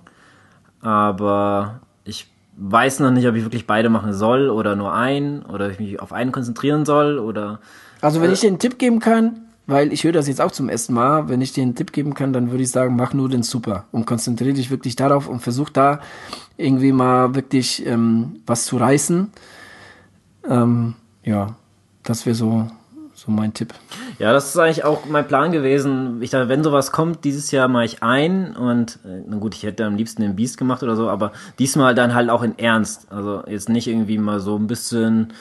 Aber 0.82 1.82
weiß 2.58 3.00
noch 3.02 3.12
nicht, 3.12 3.28
ob 3.28 3.36
ich 3.36 3.44
wirklich 3.44 3.68
beide 3.68 3.90
machen 3.90 4.14
soll 4.14 4.50
oder 4.50 4.76
nur 4.76 4.94
einen 4.94 5.44
oder 5.44 5.70
ich 5.70 5.80
mich 5.80 6.00
auf 6.00 6.14
einen 6.14 6.32
konzentrieren 6.32 6.86
soll 6.86 7.20
oder. 7.20 7.60
Also 8.02 8.22
wenn 8.22 8.30
äh, 8.30 8.34
ich 8.34 8.42
dir 8.42 8.48
einen 8.48 8.60
Tipp 8.60 8.80
geben 8.80 9.00
kann, 9.00 9.46
weil 9.68 9.92
ich 9.92 10.04
höre 10.04 10.12
das 10.12 10.28
jetzt 10.28 10.42
auch 10.42 10.52
zum 10.52 10.70
ersten 10.70 10.94
Mal. 10.94 11.28
Wenn 11.28 11.42
ich 11.42 11.54
dir 11.54 11.64
einen 11.64 11.76
Tipp 11.76 11.92
geben 11.92 12.14
kann, 12.14 12.34
dann 12.34 12.52
würde 12.52 12.64
ich 12.64 12.72
sagen, 12.72 12.96
mach 12.96 13.14
nur 13.14 13.30
den 13.30 13.44
Super 13.44 13.86
und 13.92 14.06
konzentriere 14.06 14.54
dich 14.54 14.70
wirklich 14.70 14.96
darauf 14.96 15.28
und 15.28 15.40
versuch 15.40 15.70
da 15.70 16.02
irgendwie 16.58 16.92
mal 16.92 17.36
wirklich 17.36 17.86
ähm, 17.86 18.42
was 18.46 18.66
zu 18.66 18.78
reißen. 18.78 19.32
Ähm, 20.48 20.94
ja, 21.24 21.56
das 22.04 22.26
wäre 22.26 22.36
so, 22.36 22.68
so 23.26 23.32
mein 23.32 23.54
Tipp. 23.54 23.74
Ja, 24.20 24.34
das 24.34 24.50
ist 24.50 24.58
eigentlich 24.58 24.84
auch 24.84 25.06
mein 25.06 25.28
Plan 25.28 25.52
gewesen. 25.52 26.22
Ich 26.22 26.30
dachte, 26.30 26.50
wenn 26.50 26.64
sowas 26.64 26.92
kommt, 26.92 27.24
dieses 27.24 27.52
Jahr 27.52 27.68
mache 27.68 27.86
ich 27.86 28.04
ein 28.04 28.56
und 28.56 29.00
äh, 29.06 29.24
na 29.28 29.38
gut, 29.38 29.56
ich 29.56 29.64
hätte 29.64 29.86
am 29.86 29.96
liebsten 29.96 30.22
den 30.22 30.36
Beast 30.36 30.58
gemacht 30.58 30.84
oder 30.84 30.96
so, 30.96 31.10
aber 31.10 31.32
diesmal 31.60 31.96
dann 31.96 32.14
halt 32.14 32.30
auch 32.30 32.44
in 32.44 32.58
Ernst. 32.58 33.12
Also 33.12 33.44
jetzt 33.48 33.70
nicht 33.70 33.88
irgendwie 33.88 34.18
mal 34.18 34.40
so 34.40 34.58
ein 34.58 34.68
bisschen 34.68 35.34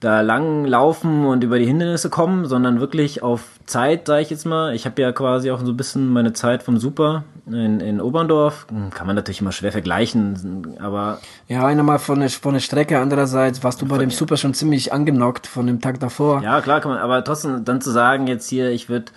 da 0.00 0.22
lang 0.22 0.64
laufen 0.64 1.26
und 1.26 1.44
über 1.44 1.58
die 1.58 1.66
Hindernisse 1.66 2.08
kommen, 2.08 2.46
sondern 2.46 2.80
wirklich 2.80 3.22
auf 3.22 3.42
Zeit, 3.66 4.06
sage 4.06 4.22
ich 4.22 4.30
jetzt 4.30 4.46
mal. 4.46 4.74
Ich 4.74 4.86
habe 4.86 5.00
ja 5.00 5.12
quasi 5.12 5.50
auch 5.50 5.60
so 5.60 5.72
ein 5.72 5.76
bisschen 5.76 6.08
meine 6.08 6.32
Zeit 6.32 6.62
vom 6.62 6.78
Super 6.78 7.24
in, 7.46 7.80
in 7.80 8.00
Oberndorf. 8.00 8.66
Hm, 8.70 8.90
kann 8.90 9.06
man 9.06 9.14
natürlich 9.14 9.42
immer 9.42 9.52
schwer 9.52 9.72
vergleichen, 9.72 10.76
aber... 10.80 11.18
Ja, 11.48 11.66
einer 11.66 11.82
mal 11.82 11.98
von 11.98 12.20
der, 12.20 12.30
von 12.30 12.54
der 12.54 12.60
Strecke, 12.60 12.98
andererseits 12.98 13.62
warst 13.62 13.82
du 13.82 13.86
bei 13.86 13.98
dem 13.98 14.10
Super 14.10 14.38
schon 14.38 14.54
ziemlich 14.54 14.92
angenockt 14.92 15.46
von 15.46 15.66
dem 15.66 15.82
Tag 15.82 16.00
davor. 16.00 16.42
Ja, 16.42 16.62
klar 16.62 16.80
kann 16.80 16.92
man, 16.92 17.00
aber 17.00 17.22
trotzdem 17.22 17.64
dann 17.66 17.82
zu 17.82 17.90
sagen, 17.90 18.26
jetzt 18.26 18.48
hier, 18.48 18.70
ich 18.70 18.88
würde 18.88 19.12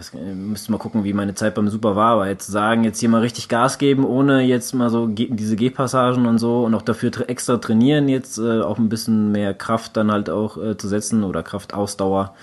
ich 0.00 0.14
weiß, 0.14 0.20
müsste 0.34 0.70
mal 0.70 0.78
gucken, 0.78 1.02
wie 1.02 1.12
meine 1.12 1.34
Zeit 1.34 1.54
beim 1.54 1.68
Super 1.68 1.96
war, 1.96 2.12
aber 2.12 2.28
jetzt 2.28 2.46
sagen, 2.46 2.84
jetzt 2.84 3.00
hier 3.00 3.08
mal 3.08 3.20
richtig 3.20 3.48
Gas 3.48 3.78
geben, 3.78 4.04
ohne 4.04 4.42
jetzt 4.42 4.72
mal 4.72 4.90
so 4.90 5.08
diese 5.08 5.56
Gehpassagen 5.56 6.26
und 6.26 6.38
so 6.38 6.64
und 6.64 6.74
auch 6.74 6.82
dafür 6.82 7.10
extra 7.28 7.56
trainieren, 7.56 8.08
jetzt 8.08 8.38
äh, 8.38 8.60
auch 8.60 8.78
ein 8.78 8.88
bisschen 8.88 9.32
mehr 9.32 9.54
Kraft 9.54 9.96
dann 9.96 10.12
halt 10.12 10.30
auch 10.30 10.56
äh, 10.56 10.76
zu 10.76 10.86
setzen 10.88 11.24
oder 11.24 11.42
Kraftausdauer. 11.42 12.34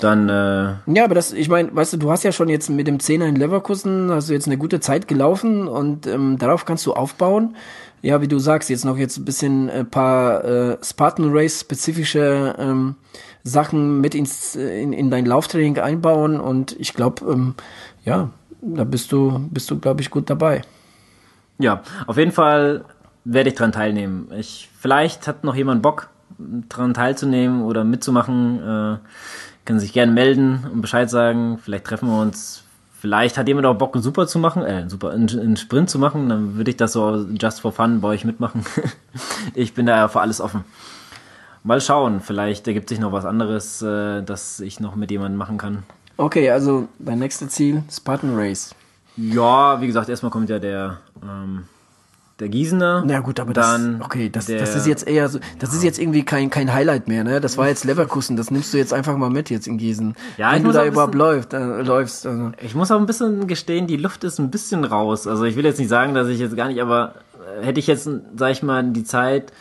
Dann, 0.00 0.28
äh 0.28 0.74
ja, 0.92 1.04
aber 1.04 1.14
das, 1.14 1.32
ich 1.32 1.48
meine, 1.48 1.74
weißt 1.74 1.92
du, 1.92 1.96
du 1.98 2.10
hast 2.10 2.24
ja 2.24 2.32
schon 2.32 2.48
jetzt 2.48 2.68
mit 2.68 2.88
dem 2.88 2.98
Zehner 2.98 3.26
in 3.26 3.36
Leverkusen, 3.36 4.10
hast 4.10 4.28
du 4.28 4.32
jetzt 4.32 4.46
eine 4.46 4.58
gute 4.58 4.80
Zeit 4.80 5.06
gelaufen 5.06 5.68
und 5.68 6.08
ähm, 6.08 6.38
darauf 6.38 6.64
kannst 6.64 6.84
du 6.86 6.94
aufbauen. 6.94 7.54
Ja, 8.00 8.20
wie 8.20 8.26
du 8.26 8.40
sagst, 8.40 8.68
jetzt 8.68 8.84
noch 8.84 8.96
jetzt 8.96 9.18
ein 9.18 9.24
bisschen 9.24 9.70
ein 9.70 9.82
äh, 9.82 9.84
paar 9.84 10.44
äh, 10.44 10.76
Spartan 10.82 11.30
Race 11.32 11.60
spezifische 11.60 12.56
ähm, 12.58 12.96
Sachen 13.44 14.00
mit 14.00 14.14
ins, 14.14 14.54
in, 14.54 14.92
in 14.92 15.10
dein 15.10 15.26
Lauftraining 15.26 15.78
einbauen 15.78 16.40
und 16.40 16.76
ich 16.78 16.94
glaube, 16.94 17.30
ähm, 17.30 17.54
ja, 18.04 18.30
da 18.60 18.84
bist 18.84 19.10
du, 19.12 19.48
bist 19.50 19.70
du, 19.70 19.78
glaube 19.78 20.00
ich, 20.00 20.10
gut 20.10 20.30
dabei. 20.30 20.62
Ja, 21.58 21.82
auf 22.06 22.16
jeden 22.16 22.32
Fall 22.32 22.84
werde 23.24 23.50
ich 23.50 23.56
dran 23.56 23.72
teilnehmen. 23.72 24.28
Ich, 24.36 24.68
vielleicht 24.78 25.26
hat 25.26 25.44
noch 25.44 25.54
jemand 25.54 25.82
Bock, 25.82 26.08
dran 26.68 26.94
teilzunehmen 26.94 27.62
oder 27.62 27.84
mitzumachen. 27.84 28.60
Äh, 28.60 28.98
kann 29.64 29.78
sich 29.78 29.92
gerne 29.92 30.12
melden 30.12 30.64
und 30.72 30.80
Bescheid 30.80 31.08
sagen. 31.08 31.58
Vielleicht 31.58 31.84
treffen 31.84 32.08
wir 32.08 32.20
uns. 32.20 32.64
Vielleicht 32.98 33.36
hat 33.36 33.48
jemand 33.48 33.66
auch 33.66 33.74
Bock, 33.74 33.94
einen 33.94 34.02
Super 34.02 34.26
zu 34.26 34.38
machen, 34.38 34.62
äh, 34.62 34.88
Super, 34.88 35.10
einen, 35.10 35.28
einen 35.28 35.56
Sprint 35.56 35.90
zu 35.90 35.98
machen. 35.98 36.28
Dann 36.28 36.56
würde 36.56 36.70
ich 36.70 36.76
das 36.76 36.92
so 36.92 37.26
just 37.38 37.60
for 37.60 37.72
fun 37.72 38.00
bei 38.00 38.08
euch 38.08 38.24
mitmachen. 38.24 38.64
ich 39.54 39.74
bin 39.74 39.86
da 39.86 39.96
ja 39.96 40.08
für 40.08 40.20
alles 40.20 40.40
offen. 40.40 40.64
Mal 41.64 41.80
schauen, 41.80 42.20
vielleicht 42.20 42.66
ergibt 42.66 42.88
sich 42.88 42.98
noch 42.98 43.12
was 43.12 43.24
anderes, 43.24 43.82
äh, 43.82 44.22
das 44.22 44.58
ich 44.60 44.80
noch 44.80 44.96
mit 44.96 45.10
jemandem 45.10 45.38
machen 45.38 45.58
kann. 45.58 45.84
Okay, 46.16 46.50
also 46.50 46.88
dein 46.98 47.20
nächstes 47.20 47.50
Ziel, 47.50 47.84
Spartan 47.90 48.34
Race. 48.34 48.74
Ja, 49.16 49.80
wie 49.80 49.86
gesagt, 49.86 50.08
erstmal 50.08 50.32
kommt 50.32 50.50
ja 50.50 50.58
der, 50.58 50.98
ähm, 51.22 51.64
der 52.40 52.48
Gießener. 52.48 53.04
Na 53.06 53.20
gut, 53.20 53.38
aber 53.38 53.52
dann 53.52 53.98
das, 53.98 54.06
okay, 54.06 54.28
das, 54.28 54.46
das 54.46 54.74
ist 54.74 54.86
jetzt 54.86 55.06
eher 55.06 55.28
so, 55.28 55.38
das 55.60 55.70
ja. 55.70 55.76
ist 55.76 55.84
jetzt 55.84 55.98
irgendwie 56.00 56.24
kein, 56.24 56.50
kein 56.50 56.72
Highlight 56.72 57.06
mehr, 57.06 57.22
ne? 57.22 57.40
Das 57.40 57.56
war 57.58 57.68
jetzt 57.68 57.84
Leverkusen, 57.84 58.36
das 58.36 58.50
nimmst 58.50 58.74
du 58.74 58.78
jetzt 58.78 58.92
einfach 58.92 59.16
mal 59.16 59.30
mit 59.30 59.48
jetzt 59.48 59.68
in 59.68 59.78
Gießen. 59.78 60.16
Ja, 60.38 60.52
wenn 60.52 60.64
du 60.64 60.72
da 60.72 60.84
überhaupt 60.84 61.14
läuft, 61.14 61.52
äh, 61.52 61.82
läufst. 61.82 62.26
Also. 62.26 62.50
Ich 62.60 62.74
muss 62.74 62.90
auch 62.90 62.98
ein 62.98 63.06
bisschen 63.06 63.46
gestehen, 63.46 63.86
die 63.86 63.96
Luft 63.96 64.24
ist 64.24 64.40
ein 64.40 64.50
bisschen 64.50 64.84
raus. 64.84 65.28
Also 65.28 65.44
ich 65.44 65.54
will 65.54 65.64
jetzt 65.64 65.78
nicht 65.78 65.90
sagen, 65.90 66.14
dass 66.14 66.26
ich 66.26 66.40
jetzt 66.40 66.56
gar 66.56 66.66
nicht, 66.66 66.82
aber 66.82 67.14
äh, 67.60 67.64
hätte 67.64 67.78
ich 67.78 67.86
jetzt, 67.86 68.08
sag 68.36 68.50
ich 68.50 68.62
mal, 68.62 68.82
die 68.82 69.04
Zeit 69.04 69.52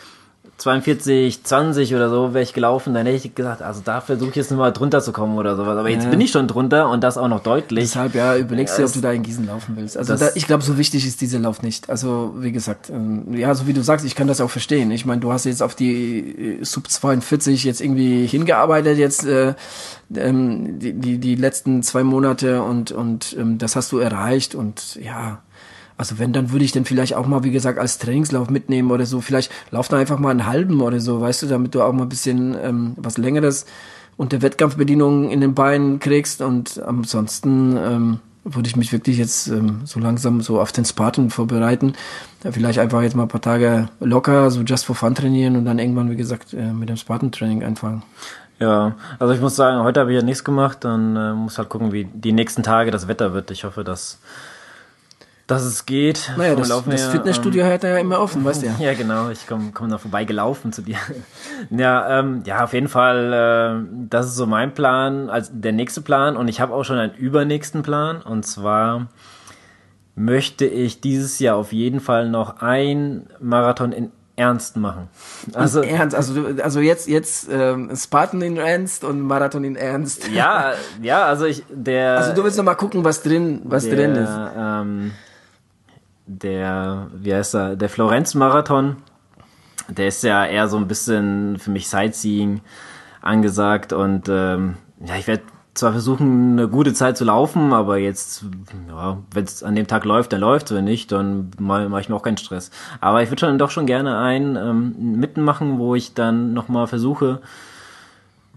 42, 0.61 1.43
20 1.43 1.95
oder 1.95 2.09
so 2.09 2.35
wäre 2.35 2.43
ich 2.43 2.53
gelaufen, 2.53 2.93
dann 2.93 3.07
hätte 3.07 3.27
ich 3.27 3.33
gesagt, 3.33 3.63
also 3.63 3.81
da 3.83 3.99
versuche 3.99 4.29
ich 4.29 4.35
jetzt 4.35 4.51
nur 4.51 4.59
mal 4.59 4.69
drunter 4.69 5.01
zu 5.01 5.11
kommen 5.11 5.35
oder 5.39 5.55
sowas. 5.55 5.75
Aber 5.75 5.89
jetzt 5.89 6.03
ja. 6.03 6.09
bin 6.11 6.21
ich 6.21 6.29
schon 6.29 6.47
drunter 6.47 6.87
und 6.87 7.03
das 7.03 7.17
auch 7.17 7.27
noch 7.27 7.41
deutlich. 7.41 7.85
Deshalb, 7.85 8.13
ja, 8.13 8.37
überlegst 8.37 8.77
du, 8.77 8.85
ob 8.85 8.93
du 8.93 9.01
da 9.01 9.11
in 9.11 9.23
Gießen 9.23 9.47
laufen 9.47 9.75
willst. 9.75 9.97
Also 9.97 10.15
da, 10.15 10.29
ich 10.35 10.45
glaube, 10.45 10.63
so 10.63 10.77
wichtig 10.77 11.07
ist 11.07 11.19
dieser 11.19 11.39
Lauf 11.39 11.63
nicht. 11.63 11.89
Also 11.89 12.35
wie 12.37 12.51
gesagt, 12.51 12.91
ähm, 12.91 13.33
ja, 13.33 13.55
so 13.55 13.65
wie 13.65 13.73
du 13.73 13.81
sagst, 13.81 14.05
ich 14.05 14.13
kann 14.13 14.27
das 14.27 14.39
auch 14.39 14.51
verstehen. 14.51 14.91
Ich 14.91 15.03
meine, 15.03 15.19
du 15.19 15.33
hast 15.33 15.45
jetzt 15.45 15.63
auf 15.63 15.73
die 15.73 16.59
äh, 16.59 16.63
Sub 16.63 16.87
42 16.87 17.63
jetzt 17.63 17.81
irgendwie 17.81 18.27
hingearbeitet, 18.27 18.99
jetzt 18.99 19.25
äh, 19.25 19.55
ähm, 20.15 20.77
die, 20.77 20.93
die, 20.93 21.17
die 21.17 21.35
letzten 21.35 21.81
zwei 21.81 22.03
Monate 22.03 22.61
und, 22.61 22.91
und 22.91 23.35
ähm, 23.39 23.57
das 23.57 23.75
hast 23.75 23.91
du 23.91 23.97
erreicht 23.97 24.53
und 24.53 24.99
ja, 25.01 25.39
also 26.01 26.17
wenn, 26.17 26.33
dann 26.33 26.51
würde 26.51 26.65
ich 26.65 26.71
den 26.71 26.83
vielleicht 26.83 27.13
auch 27.13 27.27
mal, 27.27 27.43
wie 27.43 27.51
gesagt, 27.51 27.77
als 27.77 27.99
Trainingslauf 27.99 28.49
mitnehmen 28.49 28.89
oder 28.89 29.05
so. 29.05 29.21
Vielleicht 29.21 29.51
lauf 29.69 29.87
da 29.87 29.97
einfach 29.97 30.17
mal 30.17 30.31
einen 30.31 30.47
halben 30.47 30.81
oder 30.81 30.99
so, 30.99 31.21
weißt 31.21 31.43
du, 31.43 31.45
damit 31.45 31.75
du 31.75 31.83
auch 31.83 31.93
mal 31.93 32.01
ein 32.01 32.09
bisschen 32.09 32.57
ähm, 32.59 32.93
was 32.97 33.19
längeres 33.19 33.67
unter 34.17 34.41
Wettkampfbedienungen 34.41 35.29
in 35.29 35.41
den 35.41 35.53
Beinen 35.53 35.99
kriegst. 35.99 36.41
Und 36.41 36.81
ansonsten 36.81 37.77
ähm, 37.77 38.19
würde 38.43 38.67
ich 38.67 38.75
mich 38.75 38.91
wirklich 38.91 39.19
jetzt 39.19 39.45
ähm, 39.49 39.81
so 39.83 39.99
langsam 39.99 40.41
so 40.41 40.59
auf 40.59 40.71
den 40.71 40.85
Spartan 40.85 41.29
vorbereiten. 41.29 41.93
Da 42.41 42.51
vielleicht 42.51 42.79
einfach 42.79 43.03
jetzt 43.03 43.15
mal 43.15 43.25
ein 43.25 43.29
paar 43.29 43.39
Tage 43.39 43.87
locker, 43.99 44.49
so 44.49 44.61
just 44.61 44.85
for 44.85 44.95
fun 44.95 45.13
trainieren 45.13 45.55
und 45.55 45.65
dann 45.65 45.77
irgendwann, 45.77 46.09
wie 46.09 46.15
gesagt, 46.15 46.55
äh, 46.55 46.73
mit 46.73 46.89
dem 46.89 46.97
Spartan-Training 46.97 47.63
anfangen. 47.63 48.01
Ja, 48.59 48.95
also 49.19 49.35
ich 49.35 49.39
muss 49.39 49.55
sagen, 49.55 49.83
heute 49.83 49.99
habe 49.99 50.11
ich 50.11 50.19
ja 50.19 50.25
nichts 50.25 50.43
gemacht, 50.43 50.79
dann 50.81 51.15
äh, 51.15 51.33
muss 51.35 51.59
halt 51.59 51.69
gucken, 51.69 51.91
wie 51.91 52.05
die 52.05 52.31
nächsten 52.31 52.63
Tage 52.63 52.89
das 52.89 53.07
Wetter 53.07 53.35
wird. 53.35 53.51
Ich 53.51 53.65
hoffe, 53.65 53.83
dass 53.83 54.17
dass 55.47 55.63
es 55.63 55.85
geht. 55.85 56.31
Naja, 56.37 56.55
das, 56.55 56.69
das 56.69 57.05
Fitnessstudio 57.07 57.63
ähm, 57.63 57.73
hat 57.73 57.83
ja 57.83 57.97
immer 57.97 58.19
offen, 58.19 58.45
weißt 58.45 58.61
du 58.61 58.67
ja. 58.67 58.75
Ja, 58.79 58.93
genau. 58.93 59.29
Ich 59.29 59.47
komme 59.47 59.71
komm 59.73 59.89
da 59.89 59.97
vorbei 59.97 60.23
gelaufen 60.23 60.71
zu 60.71 60.81
dir. 60.81 60.97
ja, 61.69 62.19
ähm, 62.19 62.43
ja, 62.45 62.63
auf 62.63 62.73
jeden 62.73 62.87
Fall, 62.87 63.33
äh, 63.33 64.07
das 64.09 64.27
ist 64.27 64.35
so 64.35 64.45
mein 64.45 64.73
Plan, 64.73 65.29
als 65.29 65.51
der 65.53 65.71
nächste 65.71 66.01
Plan. 66.01 66.37
Und 66.37 66.47
ich 66.47 66.61
habe 66.61 66.73
auch 66.73 66.83
schon 66.83 66.97
einen 66.97 67.15
übernächsten 67.15 67.81
Plan. 67.83 68.21
Und 68.21 68.45
zwar 68.45 69.07
möchte 70.15 70.65
ich 70.65 71.01
dieses 71.01 71.39
Jahr 71.39 71.55
auf 71.55 71.73
jeden 71.73 71.99
Fall 71.99 72.29
noch 72.29 72.61
ein 72.61 73.27
Marathon 73.39 73.91
in 73.91 74.11
Ernst 74.37 74.77
machen. 74.77 75.09
Also 75.53 75.81
in 75.81 75.89
Ernst, 75.89 76.15
also 76.15 76.47
also 76.63 76.79
jetzt 76.79 77.07
jetzt 77.07 77.47
ähm, 77.51 77.91
Spartan 77.95 78.41
in 78.41 78.57
Ernst 78.57 79.03
und 79.03 79.21
Marathon 79.21 79.63
in 79.63 79.75
Ernst. 79.75 80.29
Ja, 80.29 80.73
ja, 81.01 81.25
also 81.25 81.45
ich 81.45 81.63
der. 81.69 82.17
Also 82.17 82.33
du 82.33 82.43
willst 82.43 82.57
noch 82.57 82.63
mal 82.63 82.75
gucken, 82.75 83.03
was 83.03 83.21
drin 83.21 83.61
was 83.65 83.83
der, 83.83 83.95
drin 83.95 84.15
ist. 84.15 84.31
Ähm, 84.57 85.11
der, 86.39 87.07
wie 87.13 87.33
heißt 87.33 87.55
er, 87.55 87.75
der 87.75 87.89
Florenz-Marathon, 87.89 88.97
der 89.89 90.07
ist 90.07 90.23
ja 90.23 90.45
eher 90.45 90.67
so 90.67 90.77
ein 90.77 90.87
bisschen 90.87 91.57
für 91.59 91.71
mich 91.71 91.89
Sightseeing 91.89 92.61
angesagt 93.21 93.93
und 93.93 94.29
ähm, 94.29 94.77
ja, 95.05 95.15
ich 95.17 95.27
werde 95.27 95.43
zwar 95.73 95.91
versuchen, 95.93 96.53
eine 96.53 96.67
gute 96.67 96.93
Zeit 96.93 97.17
zu 97.17 97.23
laufen, 97.23 97.73
aber 97.73 97.97
jetzt, 97.97 98.45
ja, 98.89 99.17
wenn 99.33 99.43
es 99.45 99.63
an 99.63 99.75
dem 99.75 99.87
Tag 99.87 100.05
läuft, 100.05 100.33
dann 100.33 100.41
läuft 100.41 100.71
wenn 100.71 100.83
nicht, 100.83 101.11
dann 101.11 101.51
mache 101.59 101.87
mach 101.87 101.99
ich 101.99 102.09
mir 102.09 102.15
auch 102.15 102.23
keinen 102.23 102.37
Stress. 102.37 102.71
Aber 102.99 103.23
ich 103.23 103.29
würde 103.29 103.39
schon 103.39 103.57
doch 103.57 103.71
schon 103.71 103.85
gerne 103.85 104.17
einen 104.17 104.55
ähm, 104.55 105.17
mitmachen, 105.17 105.79
wo 105.79 105.95
ich 105.95 106.13
dann 106.13 106.53
nochmal 106.53 106.87
versuche, 106.87 107.41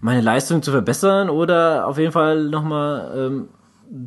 meine 0.01 0.21
Leistung 0.21 0.61
zu 0.61 0.71
verbessern 0.71 1.29
oder 1.29 1.87
auf 1.87 1.97
jeden 1.97 2.11
Fall 2.11 2.49
nochmal 2.49 3.11
ähm, 3.15 3.47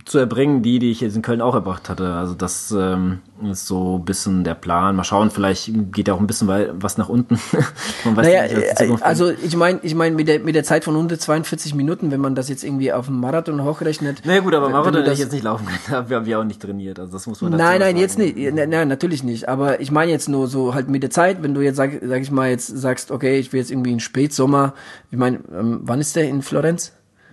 zu 0.05 0.19
erbringen, 0.19 0.63
die, 0.63 0.79
die 0.79 0.91
ich 0.91 1.01
jetzt 1.01 1.17
in 1.17 1.23
Köln 1.23 1.41
auch 1.41 1.55
erbracht 1.55 1.89
hatte. 1.89 2.13
Also 2.15 2.35
das 2.35 2.75
ähm, 2.77 3.21
ist 3.51 3.67
so 3.67 3.99
ein 3.99 4.05
bisschen 4.05 4.45
der 4.45 4.55
Plan. 4.55 4.97
Mal 4.97 5.05
schauen, 5.05 5.31
vielleicht 5.31 5.71
geht 5.93 6.09
ja 6.09 6.15
auch 6.15 6.21
ein 6.21 6.27
bisschen 6.27 6.49
was 6.49 6.99
nach 6.99 7.09
unten. 7.09 7.39
naja, 8.17 8.43
nicht, 8.43 8.81
äh, 8.81 8.97
also 9.01 9.31
ich 9.31 9.57
meine, 9.57 9.79
ich 9.83 9.95
meine 9.95 10.17
mit 10.17 10.29
der 10.29 10.41
mit 10.41 10.55
der 10.55 10.65
Zeit 10.65 10.85
von 10.85 10.97
unter 10.97 11.19
42 11.19 11.75
Minuten, 11.75 12.11
wenn 12.11 12.21
man 12.21 12.35
das 12.35 12.49
jetzt 12.49 12.65
irgendwie 12.65 12.93
auf 12.93 13.07
dem 13.07 13.21
Marathon 13.21 13.63
hochrechnet. 13.63 14.23
Na 14.25 14.33
naja, 14.33 14.41
gut, 14.43 14.55
aber 14.55 14.69
Marathon 14.69 14.97
hätte 14.97 15.13
ich 15.13 15.19
jetzt 15.21 15.33
nicht 15.33 15.45
laufen 15.45 15.67
können. 15.67 16.09
Wir 16.09 16.17
haben 16.17 16.27
ja 16.27 16.41
auch 16.41 16.45
nicht 16.45 16.61
trainiert. 16.61 16.99
Also 16.99 17.13
das 17.13 17.27
muss 17.27 17.41
man. 17.41 17.53
Nein, 17.53 17.79
nein, 17.79 17.81
sagen. 17.81 17.97
jetzt 17.99 18.19
nicht. 18.19 18.37
Nein, 18.37 18.89
natürlich 18.89 19.23
nicht. 19.23 19.49
Aber 19.49 19.81
ich 19.81 19.91
meine 19.91 20.11
jetzt 20.11 20.29
nur 20.29 20.49
so 20.49 20.75
halt 20.75 20.89
mit 20.89 21.03
der 21.03 21.11
Zeit, 21.11 21.43
wenn 21.43 21.55
du 21.55 21.61
jetzt 21.61 21.77
sag, 21.77 21.93
sag 22.05 22.21
ich 22.21 22.31
mal 22.31 22.51
jetzt 22.51 22.67
sagst, 22.67 23.11
okay, 23.11 23.39
ich 23.39 23.53
will 23.53 23.61
jetzt 23.61 23.71
irgendwie 23.71 23.93
in 23.93 24.01
Spätsommer. 24.01 24.75
Ich 25.11 25.19
meine, 25.19 25.41
ähm, 25.53 25.81
wann 25.83 26.01
ist 26.01 26.17
der 26.17 26.29
in 26.29 26.43
Florenz? 26.43 26.93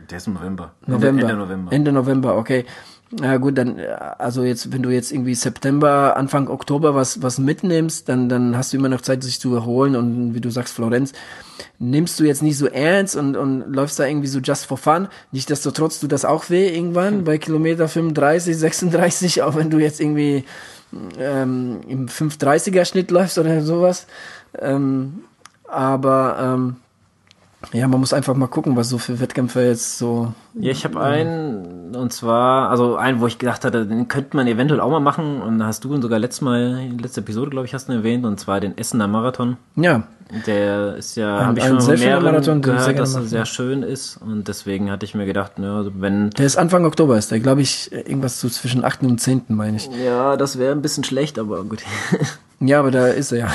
Der 0.09 0.17
ist 0.17 0.27
im 0.27 0.33
November. 0.33 0.71
November. 0.85 1.07
Ende, 1.07 1.23
Ende 1.23 1.35
November. 1.35 1.71
Ende 1.71 1.91
November, 1.91 2.37
okay. 2.37 2.65
Ja 3.21 3.37
gut, 3.37 3.57
dann 3.57 3.79
also 4.17 4.43
jetzt, 4.43 4.73
wenn 4.73 4.81
du 4.81 4.89
jetzt 4.89 5.11
irgendwie 5.11 5.35
September, 5.35 6.17
Anfang 6.17 6.47
Oktober 6.47 6.95
was 6.95 7.21
was 7.21 7.37
mitnimmst, 7.37 8.09
dann 8.09 8.29
dann 8.29 8.57
hast 8.57 8.73
du 8.73 8.77
immer 8.77 8.89
noch 8.89 9.01
Zeit, 9.01 9.23
sich 9.23 9.39
zu 9.39 9.53
erholen 9.53 9.95
und 9.95 10.33
wie 10.33 10.41
du 10.41 10.49
sagst, 10.49 10.73
Florenz, 10.73 11.13
nimmst 11.77 12.19
du 12.19 12.23
jetzt 12.23 12.41
nicht 12.41 12.57
so 12.57 12.65
ernst 12.65 13.15
und 13.15 13.37
und 13.37 13.71
läufst 13.71 13.99
da 13.99 14.05
irgendwie 14.05 14.27
so 14.27 14.39
just 14.39 14.65
for 14.65 14.77
fun. 14.77 15.07
Nicht, 15.31 15.51
dass 15.51 15.61
du 15.61 15.71
trotz 15.71 15.99
du 15.99 16.07
das 16.07 16.25
auch 16.25 16.49
weh 16.49 16.75
irgendwann 16.75 17.23
bei 17.23 17.37
Kilometer 17.37 17.87
35, 17.87 18.57
36, 18.57 19.43
auch 19.43 19.55
wenn 19.55 19.69
du 19.69 19.77
jetzt 19.77 20.01
irgendwie 20.01 20.43
ähm, 21.19 21.81
im 21.87 22.07
530er 22.07 22.85
Schnitt 22.85 23.11
läufst 23.11 23.37
oder 23.37 23.61
sowas. 23.61 24.07
Ähm, 24.59 25.25
aber 25.67 26.37
ähm, 26.39 26.75
Ja, 27.73 27.87
man 27.87 27.99
muss 27.99 28.13
einfach 28.13 28.35
mal 28.35 28.47
gucken, 28.47 28.75
was 28.75 28.89
so 28.89 28.97
für 28.97 29.19
Wettkämpfe 29.19 29.61
jetzt 29.61 29.97
so. 29.97 30.33
Ja, 30.57 30.71
ich 30.71 30.85
habe 30.85 31.01
einen, 31.01 31.95
und 31.95 32.13
zwar, 32.13 32.69
also 32.69 32.95
einen, 32.95 33.19
wo 33.19 33.27
ich 33.27 33.37
gedacht 33.37 33.65
hatte, 33.65 33.85
den 33.85 34.07
könnte 34.07 34.37
man 34.37 34.47
eventuell 34.47 34.79
auch 34.79 34.89
mal 34.89 34.99
machen. 35.01 35.41
Und 35.41 35.59
da 35.59 35.65
hast 35.65 35.83
du 35.83 35.93
ihn 35.93 36.01
sogar 36.01 36.19
letztes 36.19 36.41
Mal, 36.41 36.89
letzte 36.99 37.21
Episode, 37.21 37.49
glaube 37.49 37.65
ich, 37.65 37.73
hast 37.73 37.87
du 37.89 37.93
ihn 37.93 37.99
erwähnt, 37.99 38.25
und 38.25 38.39
zwar 38.39 38.59
den 38.59 38.77
Essener 38.77 39.07
Marathon. 39.07 39.57
Ja. 39.75 40.03
Der 40.47 40.95
ist 40.95 41.17
ja, 41.17 41.45
habe 41.45 41.59
ich 41.59 41.65
schon 41.65 41.79
sehr 41.81 41.97
mehreren 41.99 42.23
Marathon, 42.23 42.61
gehört, 42.61 42.97
dass 42.97 43.15
er 43.15 43.23
sehr 43.23 43.45
schön 43.45 43.83
ist. 43.83 44.17
Und 44.17 44.47
deswegen 44.47 44.89
hatte 44.89 45.05
ich 45.05 45.13
mir 45.13 45.25
gedacht, 45.25 45.59
ne, 45.59 45.71
also 45.71 45.91
wenn, 45.99 46.31
Der 46.31 46.45
ist 46.45 46.57
Anfang 46.57 46.83
Oktober, 46.85 47.17
ist 47.17 47.29
der, 47.31 47.39
glaube 47.39 47.61
ich, 47.61 47.91
irgendwas 47.91 48.39
so 48.41 48.49
zwischen 48.49 48.83
8. 48.83 49.03
und 49.03 49.19
10. 49.21 49.43
meine 49.49 49.77
ich. 49.77 49.87
ja, 50.03 50.35
das 50.35 50.57
wäre 50.57 50.71
ein 50.71 50.81
bisschen 50.81 51.03
schlecht, 51.03 51.37
aber 51.37 51.63
gut. 51.63 51.83
Ja, 52.61 52.79
aber 52.79 52.89
da 52.89 53.07
ist 53.07 53.33
er 53.33 53.39
ja. 53.39 53.47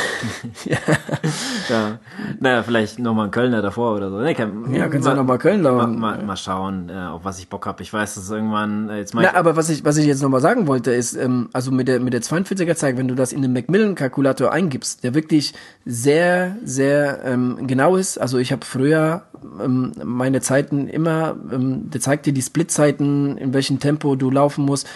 ja. 1.70 1.98
Naja, 2.38 2.62
vielleicht 2.62 2.98
nochmal 2.98 3.26
ein 3.26 3.30
Kölner 3.30 3.62
davor 3.62 3.96
oder 3.96 4.11
so. 4.11 4.18
Ne, 4.18 4.34
kann, 4.34 4.72
Ja, 4.74 4.88
kannst 4.88 5.07
du 5.07 5.12
auch 5.12 5.16
noch 5.16 5.24
mal 5.24 5.38
Köln 5.38 5.62
mal, 5.62 5.70
laufen. 5.70 5.98
mal, 5.98 6.22
mal 6.22 6.36
schauen, 6.36 6.89
äh, 6.91 7.07
auf 7.07 7.24
was 7.24 7.38
ich 7.38 7.49
Bock 7.49 7.66
habe. 7.66 7.82
Ich 7.82 7.93
weiß, 7.93 8.14
dass 8.14 8.30
irgendwann, 8.30 8.88
äh, 8.88 8.99
jetzt 8.99 9.14
mal 9.14 9.22
Na, 9.22 9.38
aber 9.38 9.57
was 9.57 9.68
ich, 9.68 9.84
was 9.84 9.97
ich 9.97 10.07
jetzt 10.07 10.22
nochmal 10.22 10.41
sagen 10.41 10.66
wollte, 10.66 10.93
ist, 10.93 11.14
ähm, 11.14 11.49
also 11.53 11.70
mit 11.70 11.88
der, 11.88 12.01
mit 12.01 12.12
der 12.12 12.22
42er 12.22 12.74
Zeit, 12.74 12.97
wenn 12.97 13.09
du 13.09 13.14
das 13.14 13.32
in 13.32 13.43
den 13.43 13.53
Macmillan-Kalkulator 13.53 14.53
eingibst, 14.53 15.05
der 15.05 15.14
wirklich 15.14 15.55
sehr, 15.84 16.57
sehr 16.64 17.20
ähm, 17.24 17.66
genau 17.66 17.97
ist. 17.97 18.18
Also 18.18 18.38
ich 18.38 18.53
habe 18.53 18.64
früher 18.64 19.22
ähm, 19.62 19.93
meine 20.03 20.41
Zeiten 20.41 20.88
immer, 20.88 21.36
ähm, 21.53 21.91
der 21.91 22.01
zeigt 22.01 22.26
dir 22.26 22.32
die 22.32 22.43
Splitzeiten, 22.43 23.38
in 23.38 23.55
welchem 23.55 23.78
Tempo 23.78 24.16
du 24.16 24.30
laufen 24.30 24.64
musst. 24.64 24.88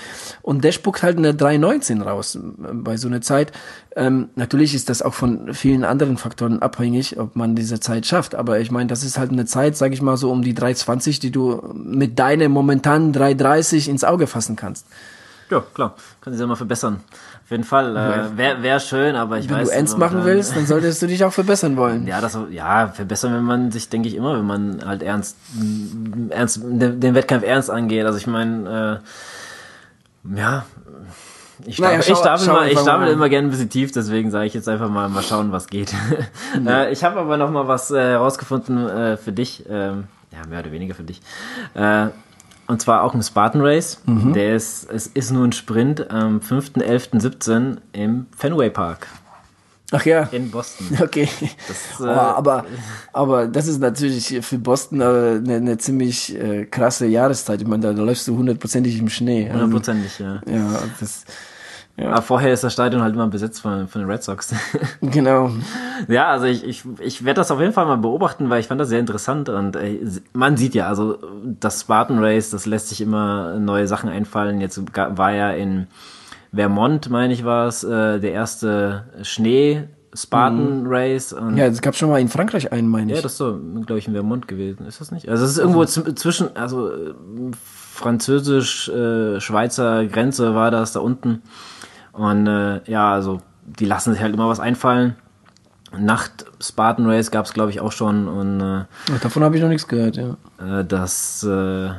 Und 0.42 0.64
der 0.64 0.72
spuckt 0.72 1.02
halt 1.02 1.18
eine 1.18 1.32
3,19 1.32 2.02
raus 2.02 2.34
ähm, 2.34 2.84
bei 2.84 2.96
so 2.96 3.08
einer 3.08 3.20
Zeit. 3.20 3.52
Ähm, 3.96 4.30
natürlich 4.34 4.74
ist 4.74 4.88
das 4.90 5.02
auch 5.02 5.14
von 5.14 5.54
vielen 5.54 5.84
anderen 5.84 6.16
Faktoren 6.16 6.60
abhängig, 6.60 7.18
ob 7.18 7.36
man 7.36 7.54
diese 7.54 7.78
Zeit 7.78 8.06
schafft. 8.06 8.34
Aber 8.34 8.58
ich 8.58 8.70
meine, 8.72 8.88
das 8.88 9.04
ist 9.04 9.18
halt 9.18 9.30
eine 9.30 9.44
Zeit, 9.46 9.76
sage 9.76 9.94
ich 9.94 10.02
mal 10.02 10.16
so 10.16 10.30
um 10.32 10.42
die 10.42 10.54
3,20, 10.54 11.20
die 11.20 11.30
du 11.30 11.62
mit 11.74 12.18
deiner 12.18 12.48
momentanen 12.48 13.14
3,30 13.14 13.88
ins 13.88 14.02
Auge 14.02 14.26
fassen 14.26 14.56
kannst. 14.56 14.86
Ja, 15.50 15.62
klar. 15.74 15.94
Kann 16.22 16.32
sich 16.32 16.40
ja 16.40 16.46
mal 16.46 16.56
verbessern. 16.56 17.00
Auf 17.44 17.50
jeden 17.50 17.64
Fall. 17.64 17.94
Äh, 17.96 18.36
Wäre 18.38 18.62
wär 18.62 18.80
schön, 18.80 19.14
aber 19.14 19.38
ich 19.38 19.48
Wenn 19.48 19.56
weiß. 19.58 19.68
du 19.68 19.74
ernst 19.74 19.92
momentan- 19.98 20.16
machen 20.18 20.26
willst, 20.26 20.56
dann 20.56 20.66
solltest 20.66 21.02
du 21.02 21.06
dich 21.06 21.22
auch 21.22 21.32
verbessern 21.32 21.76
wollen. 21.82 22.06
Ja, 22.06 22.20
das 22.22 22.36
ja 22.50 22.88
verbessern, 22.88 23.34
wenn 23.34 23.44
man 23.44 23.70
sich, 23.70 23.90
denke 23.90 24.08
ich, 24.08 24.16
immer, 24.16 24.38
wenn 24.38 24.46
man 24.46 24.84
halt 24.84 25.02
ernst, 25.02 25.36
ernst 26.30 26.60
den, 26.64 26.98
den 26.98 27.14
Wettkampf 27.14 27.44
ernst 27.44 27.70
angeht. 27.70 28.06
Also 28.06 28.18
ich 28.18 28.26
meine, 28.26 29.00
äh, 30.34 30.38
ja, 30.38 30.64
ich 31.66 31.78
Naja, 31.78 31.98
ich 31.98 32.16
stapel, 32.16 32.46
mal, 32.48 32.68
ich 32.68 32.78
stapel 32.78 33.08
immer 33.08 33.28
gerne 33.28 33.48
ein 33.48 33.50
bisschen 33.50 33.70
tief, 33.70 33.92
deswegen 33.92 34.30
sage 34.30 34.46
ich 34.46 34.54
jetzt 34.54 34.68
einfach 34.68 34.88
mal, 34.88 35.08
mal 35.08 35.22
schauen, 35.22 35.52
was 35.52 35.66
geht. 35.66 35.94
äh, 36.66 36.92
ich 36.92 37.04
habe 37.04 37.20
aber 37.20 37.36
noch 37.36 37.50
mal 37.50 37.68
was 37.68 37.90
äh, 37.90 37.98
herausgefunden 37.98 38.88
äh, 38.88 39.16
für 39.16 39.32
dich, 39.32 39.64
ähm, 39.68 40.04
ja 40.32 40.46
mehr 40.48 40.60
oder 40.60 40.72
weniger 40.72 40.94
für 40.94 41.04
dich. 41.04 41.20
Äh, 41.74 42.08
und 42.66 42.80
zwar 42.80 43.02
auch 43.02 43.14
im 43.14 43.22
Spartan 43.22 43.60
Race. 43.60 44.00
Mhm. 44.06 44.32
Der 44.32 44.56
ist, 44.56 44.90
es 44.90 45.06
ist 45.06 45.30
nur 45.30 45.46
ein 45.46 45.52
Sprint 45.52 46.10
am 46.10 46.38
5.11.17 46.38 47.76
im 47.92 48.26
Fenway 48.36 48.70
Park 48.70 49.06
Ach 49.92 50.04
ja. 50.04 50.22
in 50.32 50.50
Boston. 50.50 50.98
Okay. 51.00 51.28
Das, 51.68 52.00
äh, 52.00 52.08
aber, 52.08 52.64
aber 53.12 53.46
das 53.46 53.66
ist 53.66 53.80
natürlich 53.80 54.38
für 54.44 54.58
Boston 54.58 55.00
äh, 55.00 55.04
eine, 55.04 55.56
eine 55.56 55.78
ziemlich 55.78 56.34
äh, 56.34 56.64
krasse 56.64 57.06
Jahreszeit. 57.06 57.60
Ich 57.60 57.68
meine, 57.68 57.82
da, 57.82 57.92
da 57.92 58.02
läufst 58.02 58.26
du 58.26 58.36
hundertprozentig 58.36 58.98
im 58.98 59.08
Schnee. 59.08 59.46
Ähm, 59.46 59.52
Hundertprozentig, 59.52 60.18
ja. 60.18 60.40
ja, 60.46 60.82
das, 60.98 61.24
Aber 61.98 62.22
vorher 62.22 62.52
ist 62.52 62.64
das 62.64 62.72
Stadion 62.72 63.02
halt 63.02 63.14
immer 63.14 63.28
besetzt 63.28 63.60
von, 63.60 63.86
von 63.86 64.00
den 64.00 64.10
Red 64.10 64.22
Sox. 64.22 64.54
genau. 65.00 65.50
ja, 66.08 66.28
also 66.28 66.46
ich, 66.46 66.64
ich, 66.64 66.82
ich 67.00 67.24
werde 67.24 67.40
das 67.40 67.50
auf 67.50 67.60
jeden 67.60 67.72
Fall 67.72 67.86
mal 67.86 67.98
beobachten, 67.98 68.50
weil 68.50 68.60
ich 68.60 68.66
fand 68.68 68.80
das 68.80 68.88
sehr 68.88 69.00
interessant 69.00 69.48
und 69.48 69.76
äh, 69.76 70.00
man 70.32 70.56
sieht 70.56 70.74
ja, 70.74 70.88
also 70.88 71.18
das 71.60 71.82
Spartan 71.82 72.18
Race, 72.18 72.50
das 72.50 72.66
lässt 72.66 72.88
sich 72.88 73.00
immer 73.00 73.58
neue 73.58 73.86
Sachen 73.86 74.08
einfallen. 74.08 74.60
Jetzt 74.60 74.80
war 74.94 75.32
ja 75.32 75.50
in 75.50 75.86
Vermont, 76.54 77.10
meine 77.10 77.32
ich, 77.34 77.44
war 77.44 77.66
es, 77.66 77.82
äh, 77.84 78.20
der 78.20 78.32
erste 78.32 79.04
Schnee 79.22 79.88
Spartan 80.16 80.84
Race 80.86 81.32
und 81.32 81.56
Ja, 81.56 81.66
es 81.66 81.80
gab 81.82 81.96
schon 81.96 82.08
mal 82.08 82.20
in 82.20 82.28
Frankreich 82.28 82.70
einen, 82.72 82.86
meine 82.88 83.10
ich. 83.10 83.16
Ja, 83.16 83.22
das 83.22 83.32
ist 83.32 83.38
so, 83.38 83.58
glaube 83.84 83.98
ich, 83.98 84.06
in 84.06 84.14
Vermont 84.14 84.46
gewesen. 84.46 84.86
Ist 84.86 85.00
das 85.00 85.10
nicht? 85.10 85.28
Also 85.28 85.44
es 85.44 85.50
ist 85.52 85.58
irgendwo 85.58 85.82
zw- 85.82 86.14
zwischen, 86.14 86.56
also 86.56 86.92
äh, 86.92 87.14
französisch-schweizer 87.92 90.06
Grenze 90.06 90.54
war 90.54 90.70
das 90.70 90.92
da 90.92 91.00
unten. 91.00 91.42
Und 92.12 92.46
äh, 92.46 92.80
ja, 92.90 93.12
also 93.12 93.40
die 93.66 93.86
lassen 93.86 94.12
sich 94.12 94.22
halt 94.22 94.34
immer 94.34 94.48
was 94.48 94.60
einfallen. 94.60 95.16
Nacht 95.96 96.44
Spartan 96.60 97.06
Race 97.06 97.30
gab 97.30 97.46
es, 97.46 97.52
glaube 97.52 97.70
ich, 97.70 97.80
auch 97.80 97.92
schon. 97.92 98.28
Und 98.28 98.60
äh, 98.60 98.84
Ach, 99.14 99.20
davon 99.20 99.42
habe 99.44 99.56
ich 99.56 99.62
noch 99.62 99.68
nichts 99.68 99.86
gehört, 99.88 100.16
ja. 100.16 100.36
äh, 100.60 100.84
das 100.84 101.42
äh, 101.44 101.90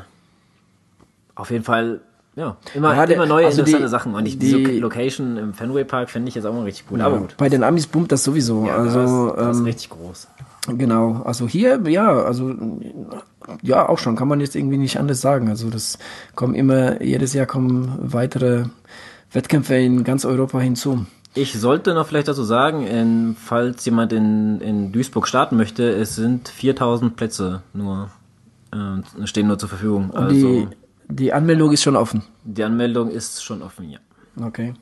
auf 1.35 1.51
jeden 1.51 1.63
Fall, 1.63 2.01
ja, 2.35 2.57
immer, 2.73 2.95
Ja, 2.95 3.05
der- 3.05 3.15
immer 3.15 3.25
neue 3.25 3.45
also 3.45 3.57
die- 3.63 3.71
interessante 3.71 3.89
Sachen. 3.89 4.15
Und 4.15 4.25
ich, 4.25 4.37
diese 4.39 4.57
die- 4.57 4.79
Location 4.79 5.37
im 5.37 5.53
Fenway 5.53 5.83
Park 5.83 6.09
finde 6.09 6.29
ich 6.29 6.35
jetzt 6.35 6.45
auch 6.45 6.53
mal 6.53 6.63
richtig 6.63 6.85
cool. 6.91 7.01
Aber 7.01 7.17
gut. 7.19 7.35
Bei 7.37 7.49
den 7.49 7.63
Amis 7.63 7.87
boomt 7.87 8.11
das 8.11 8.23
sowieso. 8.23 8.65
Ja, 8.65 8.75
also, 8.77 9.27
das, 9.27 9.35
das 9.37 9.55
ist 9.55 9.59
ähm, 9.59 9.65
richtig 9.65 9.89
groß. 9.89 10.27
Genau, 10.67 11.21
also 11.25 11.47
hier, 11.47 11.79
ja, 11.87 12.11
also 12.23 12.53
ja, 13.61 13.87
auch 13.87 13.99
schon, 13.99 14.15
kann 14.15 14.27
man 14.27 14.39
jetzt 14.39 14.55
irgendwie 14.55 14.77
nicht 14.77 14.97
anders 14.99 15.21
sagen. 15.21 15.49
Also 15.49 15.69
das 15.69 15.99
kommen 16.33 16.55
immer, 16.55 17.01
jedes 17.03 17.33
Jahr 17.33 17.45
kommen 17.45 17.97
weitere 18.01 18.65
Wettkämpfe 19.31 19.75
in 19.75 20.03
ganz 20.03 20.25
Europa 20.25 20.59
hinzu. 20.59 21.05
Ich 21.35 21.53
sollte 21.53 21.93
noch 21.93 22.07
vielleicht 22.07 22.29
dazu 22.29 22.43
sagen, 22.43 22.87
in, 22.87 23.35
falls 23.39 23.83
jemand 23.85 24.13
in, 24.13 24.61
in 24.61 24.91
Duisburg 24.91 25.27
starten 25.27 25.57
möchte, 25.57 25.83
es 25.91 26.15
sind 26.15 26.47
4000 26.49 27.15
Plätze 27.15 27.61
nur, 27.73 28.09
äh, 28.73 29.27
stehen 29.27 29.47
nur 29.47 29.59
zur 29.59 29.69
Verfügung. 29.69 30.09
Und 30.11 30.17
Also 30.17 30.31
die, 30.33 30.67
die 31.07 31.33
Anmeldung 31.33 31.71
ist 31.71 31.83
schon 31.83 31.95
offen. 31.95 32.23
die 32.43 32.63
Anmeldung 32.63 33.09
ist 33.09 33.43
schon 33.43 33.61
offen, 33.61 33.89
ja. 33.89 33.99
Okay. 34.41 34.73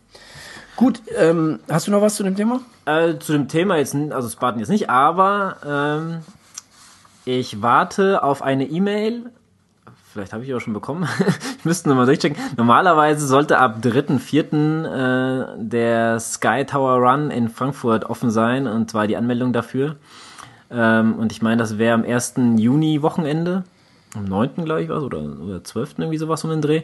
Gut, 0.76 1.02
ähm, 1.16 1.60
hast 1.70 1.88
du 1.88 1.92
noch 1.92 2.02
was 2.02 2.16
zu 2.16 2.24
dem 2.24 2.36
Thema? 2.36 2.62
Äh, 2.86 3.20
zu 3.20 3.32
dem 3.34 3.48
Thema 3.48 3.78
jetzt, 3.78 3.96
also 3.96 4.28
Spartan 4.30 4.60
jetzt 4.60 4.70
nicht, 4.70 4.90
aber 4.90 5.58
ähm, 5.66 6.22
ich 7.26 7.62
warte 7.62 8.24
auf 8.24 8.42
eine 8.42 8.66
E-Mail. 8.66 9.32
Vielleicht 10.12 10.34
habe 10.34 10.44
ich 10.44 10.54
auch 10.54 10.60
schon 10.60 10.74
bekommen. 10.74 11.08
ich 11.60 11.66
müsste 11.66 11.90
nochmal 11.90 12.06
durchchecken. 12.06 12.38
Normalerweise 12.58 13.26
sollte 13.26 13.60
ab 13.60 13.78
3.4. 13.82 14.86
Äh, 14.86 15.46
der 15.58 16.20
Sky 16.20 16.66
Tower 16.66 16.98
Run 16.98 17.32
in 17.32 17.50
Frankfurt 17.50 18.06
offen 18.06 18.30
sein 18.32 18.68
und 18.68 18.92
zwar 18.92 19.08
die 19.08 19.18
Anmeldung 19.18 19.54
dafür. 19.54 19.96
Ähm, 20.72 21.16
und 21.16 21.32
ich 21.32 21.42
meine, 21.42 21.58
das 21.58 21.78
wäre 21.78 21.94
am 21.94 22.04
1. 22.04 22.34
Juni 22.58 23.02
Wochenende. 23.02 23.64
Am 24.16 24.26
9. 24.26 24.66
glaube 24.66 24.84
ich 24.84 24.90
was 24.90 25.02
oder, 25.02 25.20
oder 25.20 25.64
12. 25.64 25.96
irgendwie 25.98 26.18
sowas 26.18 26.44
um 26.44 26.52
den 26.52 26.62
Dreh. 26.62 26.84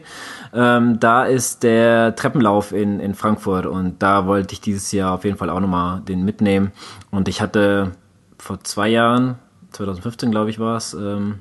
Ähm, 0.54 1.00
da 1.00 1.26
ist 1.26 1.64
der 1.64 2.16
Treppenlauf 2.16 2.72
in, 2.72 3.00
in 3.00 3.14
Frankfurt 3.14 3.66
und 3.66 4.02
da 4.02 4.26
wollte 4.26 4.54
ich 4.54 4.62
dieses 4.62 4.92
Jahr 4.92 5.14
auf 5.14 5.26
jeden 5.26 5.38
Fall 5.38 5.50
auch 5.50 5.60
nochmal 5.60 6.02
den 6.02 6.26
mitnehmen. 6.26 6.72
Und 7.12 7.28
ich 7.28 7.42
hatte 7.42 7.92
vor 8.40 8.64
zwei 8.64 8.90
Jahren, 8.90 9.36
2015 9.72 10.32
glaube 10.32 10.50
ich 10.50 10.60
war 10.60 10.78
es, 10.78 10.94
ähm, 10.96 11.40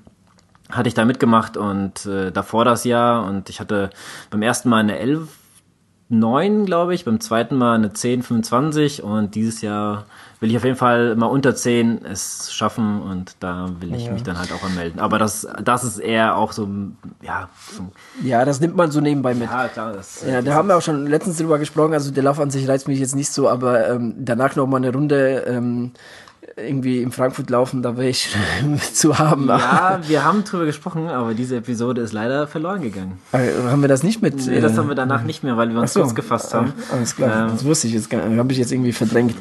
hatte 0.71 0.89
ich 0.89 0.95
da 0.95 1.07
mitgemacht 1.07 1.57
und 1.57 2.05
äh, 2.05 2.31
davor 2.31 2.67
das 2.67 2.85
Jahr 2.85 3.25
und 3.25 3.49
ich 3.49 3.59
hatte 3.59 3.89
beim 4.31 4.43
ersten 4.43 4.69
Mal 4.69 4.81
eine 4.81 4.99
11 4.99 5.29
9, 6.11 6.65
glaube 6.65 6.95
ich, 6.95 7.05
beim 7.05 7.21
zweiten 7.21 7.57
Mal 7.57 7.75
eine 7.75 7.93
10, 7.93 8.23
25 8.23 9.03
und 9.03 9.35
dieses 9.35 9.61
Jahr 9.61 10.07
will 10.41 10.51
ich 10.51 10.57
auf 10.57 10.65
jeden 10.65 10.77
Fall 10.77 11.17
mal 11.17 11.27
unter 11.27 11.55
10 11.55 12.05
es 12.05 12.53
schaffen 12.53 13.03
und 13.03 13.37
da 13.41 13.69
will 13.81 13.95
ich 13.95 14.11
mich 14.11 14.23
dann 14.23 14.39
halt 14.39 14.53
auch 14.53 14.63
anmelden. 14.63 15.01
Aber 15.01 15.19
das, 15.19 15.47
das 15.63 15.85
ist 15.85 15.99
eher 15.99 16.37
auch 16.37 16.53
so, 16.53 16.69
ja, 17.23 17.49
so, 17.73 17.91
Ja, 18.23 18.45
das 18.45 18.61
nimmt 18.61 18.77
man 18.77 18.91
so 18.91 19.01
nebenbei 19.01 19.35
mit. 19.35 19.51
ja 19.51 19.69
klar, 19.69 19.93
das, 19.93 20.25
Ja, 20.27 20.41
da 20.41 20.55
haben 20.55 20.69
wir 20.69 20.77
auch 20.77 20.83
schon 20.83 21.07
letztens 21.07 21.39
drüber 21.39 21.59
gesprochen. 21.59 21.93
Also 21.93 22.11
der 22.11 22.23
Lauf 22.23 22.39
an 22.39 22.51
sich 22.51 22.69
reizt 22.69 22.89
mich 22.89 23.01
jetzt 23.01 23.17
nicht 23.17 23.31
so, 23.33 23.49
aber 23.49 23.91
ähm, 23.91 24.15
danach 24.19 24.55
noch 24.57 24.67
mal 24.67 24.77
eine 24.79 24.93
Runde 24.93 25.45
ähm, 25.47 25.93
irgendwie 26.67 27.03
in 27.03 27.13
Frankfurt 27.13 27.51
laufen, 27.51 27.83
da 27.83 27.97
wäre 27.97 28.09
ich 28.09 28.29
zu 28.93 29.19
haben. 29.19 29.49
ja, 29.49 30.01
wir 30.07 30.25
haben 30.25 30.45
drüber 30.45 30.65
gesprochen, 30.67 31.09
aber 31.09 31.35
diese 31.35 31.57
Episode 31.57 32.01
ist 32.03 32.13
leider 32.13 32.47
verloren 32.47 32.83
gegangen. 32.83 33.19
Äh, 33.33 33.51
haben 33.69 33.83
wir 33.83 33.89
das 33.89 34.03
nicht 34.03 34.23
mit? 34.23 34.47
Nee, 34.47 34.61
das 34.61 34.75
äh, 34.75 34.77
haben 34.77 34.89
wir 34.89 34.95
danach 34.95 35.23
nicht 35.23 35.43
mehr, 35.43 35.57
weil 35.57 35.71
wir 35.73 35.81
uns 35.81 35.93
so. 35.93 36.01
kurz 36.01 36.15
gefasst 36.15 36.55
haben. 36.55 36.73
Alles 36.93 37.17
klar, 37.17 37.47
Ähm, 37.47 37.53
das 37.53 37.65
wusste 37.65 37.87
ich 37.87 37.95
jetzt, 37.95 38.13
habe 38.13 38.53
ich 38.53 38.59
jetzt 38.59 38.73
irgendwie 38.73 38.93
verdrängt. 38.93 39.35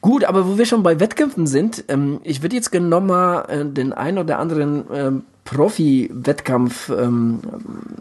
Gut, 0.00 0.24
aber 0.24 0.46
wo 0.46 0.56
wir 0.56 0.64
schon 0.64 0.82
bei 0.82 0.98
Wettkämpfen 0.98 1.46
sind, 1.46 1.84
ähm, 1.88 2.20
ich 2.24 2.42
würde 2.42 2.56
jetzt 2.56 2.72
gerne 2.72 2.88
nochmal 2.88 3.44
äh, 3.48 3.64
den 3.66 3.92
ein 3.92 4.16
oder 4.16 4.38
anderen 4.38 4.84
ähm, 4.92 5.22
Profi-Wettkampf 5.44 6.90
ähm, 6.90 7.40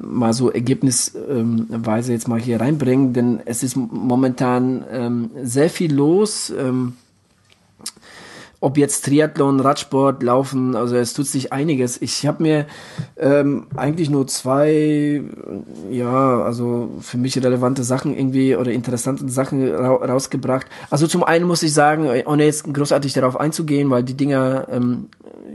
mal 0.01 0.33
so 0.33 0.51
ergebnisweise 0.51 2.13
jetzt 2.13 2.27
mal 2.27 2.39
hier 2.39 2.61
reinbringen, 2.61 3.13
denn 3.13 3.39
es 3.45 3.63
ist 3.63 3.75
momentan 3.75 4.85
ähm, 4.91 5.31
sehr 5.43 5.69
viel 5.69 5.93
los. 5.93 6.53
Ob 8.61 8.77
jetzt 8.77 9.05
Triathlon, 9.05 9.61
Radsport, 9.61 10.21
Laufen, 10.21 10.75
also 10.75 10.97
es 10.97 11.13
tut 11.13 11.27
sich 11.27 11.53
einiges. 11.53 12.01
Ich 12.01 12.27
habe 12.27 12.43
mir 12.43 12.65
ähm, 13.15 13.67
eigentlich 13.77 14.09
nur 14.09 14.27
zwei, 14.27 15.23
ja, 15.89 16.41
also 16.41 16.89
für 16.99 17.17
mich 17.17 17.37
relevante 17.37 17.83
Sachen 17.83 18.17
irgendwie 18.17 18.57
oder 18.57 18.71
interessante 18.71 19.29
Sachen 19.29 19.65
ra 19.73 19.95
rausgebracht. 19.95 20.67
Also 20.89 21.07
zum 21.07 21.23
einen 21.23 21.45
muss 21.45 21.63
ich 21.63 21.73
sagen, 21.73 22.09
ohne 22.25 22.43
jetzt 22.43 22.65
großartig 22.73 23.13
darauf 23.13 23.39
einzugehen, 23.39 23.89
weil 23.89 24.03
die 24.03 24.15
Dinger, 24.15 24.67
ähm, 24.69 25.07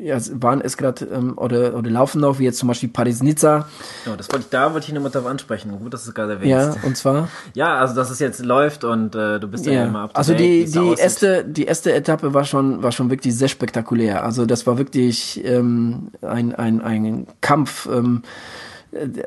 ja, 0.03 0.19
waren 0.35 0.61
es 0.61 0.77
gerade 0.77 1.07
ähm, 1.07 1.37
oder, 1.37 1.77
oder 1.77 1.91
laufen 1.91 2.21
noch, 2.21 2.39
wie 2.39 2.45
jetzt 2.45 2.59
zum 2.59 2.69
Beispiel 2.69 2.89
Paris-Nizza. 2.89 3.69
Ja, 4.07 4.17
das 4.17 4.31
wollte 4.31 4.45
ich, 4.45 4.51
da 4.51 4.73
wollte 4.73 4.87
ich 4.89 4.93
nochmal 4.93 5.11
drauf 5.11 5.27
ansprechen. 5.27 5.79
Gut, 5.79 5.95
dass 5.95 6.05
du 6.05 6.11
es 6.11 6.15
gerade 6.15 6.35
erwähnst. 6.35 6.77
Ja, 6.77 6.87
und 6.87 6.97
zwar? 6.97 7.29
Ja, 7.55 7.79
also 7.79 7.95
dass 7.95 8.11
es 8.11 8.19
jetzt 8.19 8.45
läuft 8.45 8.85
und 8.85 9.15
äh, 9.15 9.41
du 9.41 9.49
bist 9.49 9.67
ja, 9.67 9.73
ja 9.73 9.85
immer 9.85 10.01
ab 10.01 10.11
Also 10.15 10.35
die, 10.35 10.67
die 10.67 10.95
erste, 10.99 11.45
die 11.45 11.65
erste 11.65 11.93
Etappe 11.93 12.35
war 12.35 12.45
schon, 12.45 12.83
war 12.83 12.93
schon 12.95 13.11
wirklich 13.11 13.37
sehr 13.37 13.49
spektakulär. 13.49 14.25
Also 14.25 14.47
das 14.47 14.67
war 14.67 14.79
wirklich 14.79 15.45
ähm, 15.45 16.11
ein, 16.23 16.55
ein, 16.55 16.81
ein 16.81 17.27
Kampf. 17.41 17.87
Ähm, 17.87 18.23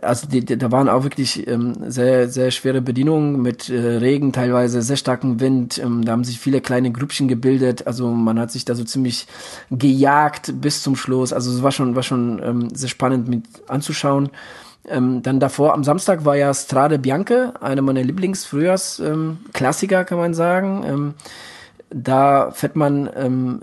also 0.01 0.27
die, 0.27 0.43
die, 0.45 0.57
da 0.57 0.71
waren 0.71 0.89
auch 0.89 1.03
wirklich 1.03 1.47
ähm, 1.47 1.73
sehr, 1.87 2.29
sehr 2.29 2.51
schwere 2.51 2.81
Bedienungen 2.81 3.41
mit 3.41 3.69
äh, 3.69 3.97
Regen, 3.97 4.31
teilweise 4.31 4.81
sehr 4.81 4.97
starken 4.97 5.39
Wind. 5.39 5.77
Ähm, 5.77 6.05
da 6.05 6.13
haben 6.13 6.23
sich 6.23 6.39
viele 6.39 6.61
kleine 6.61 6.91
Grüppchen 6.91 7.27
gebildet. 7.27 7.85
Also 7.85 8.09
man 8.09 8.39
hat 8.39 8.51
sich 8.51 8.65
da 8.65 8.75
so 8.75 8.83
ziemlich 8.83 9.27
gejagt 9.69 10.53
bis 10.61 10.83
zum 10.83 10.95
Schluss. 10.95 11.33
Also 11.33 11.51
es 11.51 11.63
war 11.63 11.71
schon, 11.71 11.95
war 11.95 12.03
schon 12.03 12.41
ähm, 12.43 12.69
sehr 12.73 12.89
spannend 12.89 13.27
mit 13.27 13.43
anzuschauen. 13.67 14.29
Ähm, 14.87 15.21
dann 15.21 15.41
davor, 15.41 15.73
am 15.73 15.83
Samstag 15.83 16.23
war 16.23 16.37
ja 16.37 16.53
Strade 16.53 16.97
Bianche, 16.97 17.53
einer 17.61 17.81
meiner 17.81 18.03
Lieblingsfrühjahrs-Klassiker, 18.03 19.99
ähm, 19.99 20.05
kann 20.05 20.17
man 20.17 20.33
sagen. 20.33 20.83
Ähm, 20.85 21.13
da 21.89 22.51
fährt 22.51 22.75
man 22.75 23.09
ähm, 23.15 23.61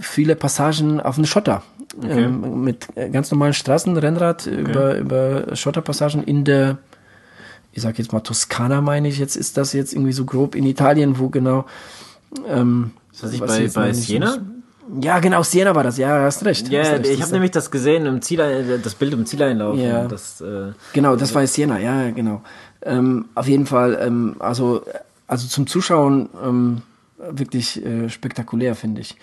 viele 0.00 0.36
Passagen 0.36 1.00
auf 1.00 1.16
den 1.16 1.26
Schotter. 1.26 1.62
Okay. 1.96 2.24
Ähm, 2.24 2.62
mit 2.62 2.86
ganz 3.12 3.30
normalen 3.30 3.54
Straßenrennrad 3.54 4.46
okay. 4.46 4.60
über, 4.60 4.96
über 4.98 5.56
Schotterpassagen 5.56 6.22
in 6.22 6.44
der, 6.44 6.78
ich 7.72 7.82
sag 7.82 7.98
jetzt 7.98 8.12
mal 8.12 8.20
Toskana, 8.20 8.80
meine 8.80 9.08
ich, 9.08 9.18
jetzt 9.18 9.36
ist 9.36 9.56
das 9.56 9.72
jetzt 9.72 9.92
irgendwie 9.92 10.12
so 10.12 10.24
grob 10.24 10.54
in 10.54 10.64
Italien, 10.64 11.18
wo 11.18 11.28
genau. 11.28 11.64
Ähm, 12.46 12.92
ist 13.12 13.22
das 13.22 13.32
nicht 13.32 13.46
bei, 13.46 13.68
bei 13.68 13.92
Siena? 13.92 14.38
Ja, 15.00 15.18
genau, 15.18 15.42
Siena 15.42 15.74
war 15.74 15.82
das, 15.82 15.98
ja, 15.98 16.22
hast 16.22 16.44
recht. 16.44 16.68
Ja, 16.68 16.80
hast 16.80 16.92
recht. 16.92 17.10
ich 17.10 17.22
habe 17.22 17.32
nämlich 17.32 17.50
das 17.50 17.70
gesehen, 17.70 18.06
im 18.06 18.22
Ziel, 18.22 18.80
das 18.82 18.94
Bild 18.94 19.12
im 19.12 19.26
Zieleinlauf. 19.26 19.76
Ja. 19.76 20.06
Das, 20.06 20.40
äh, 20.40 20.72
genau, 20.92 21.16
das 21.16 21.34
war 21.34 21.46
Siena, 21.46 21.78
ja, 21.78 22.10
genau. 22.10 22.42
Ähm, 22.82 23.26
auf 23.34 23.48
jeden 23.48 23.66
Fall, 23.66 23.98
ähm, 24.00 24.36
also, 24.38 24.82
also 25.26 25.46
zum 25.48 25.66
Zuschauen 25.66 26.28
ähm, 26.42 26.82
wirklich 27.18 27.84
äh, 27.84 28.08
spektakulär, 28.08 28.74
finde 28.74 29.00
ich. 29.00 29.16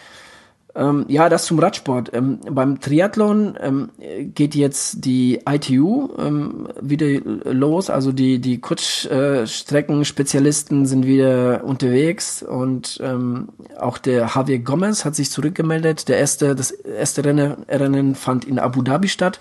Ähm, 0.75 1.05
ja, 1.07 1.29
das 1.29 1.45
zum 1.45 1.59
Radsport. 1.59 2.11
Ähm, 2.13 2.39
beim 2.49 2.81
Triathlon 2.81 3.57
ähm, 3.61 3.91
geht 4.35 4.55
jetzt 4.55 5.05
die 5.05 5.39
ITU 5.47 6.09
ähm, 6.17 6.67
wieder 6.81 7.21
los. 7.45 7.89
Also 7.89 8.11
die, 8.11 8.39
die 8.39 8.59
Kurzstreckenspezialisten 8.59 10.85
sind 10.85 11.05
wieder 11.05 11.63
unterwegs 11.63 12.43
und 12.43 12.99
ähm, 13.01 13.47
auch 13.79 13.97
der 13.97 14.31
Javier 14.35 14.59
Gomez 14.59 15.05
hat 15.05 15.15
sich 15.15 15.31
zurückgemeldet. 15.31 16.09
Der 16.09 16.17
erste, 16.17 16.55
das 16.55 16.71
erste 16.71 17.23
Rennen, 17.23 17.55
Rennen 17.69 18.15
fand 18.15 18.43
in 18.43 18.59
Abu 18.59 18.81
Dhabi 18.81 19.07
statt. 19.07 19.39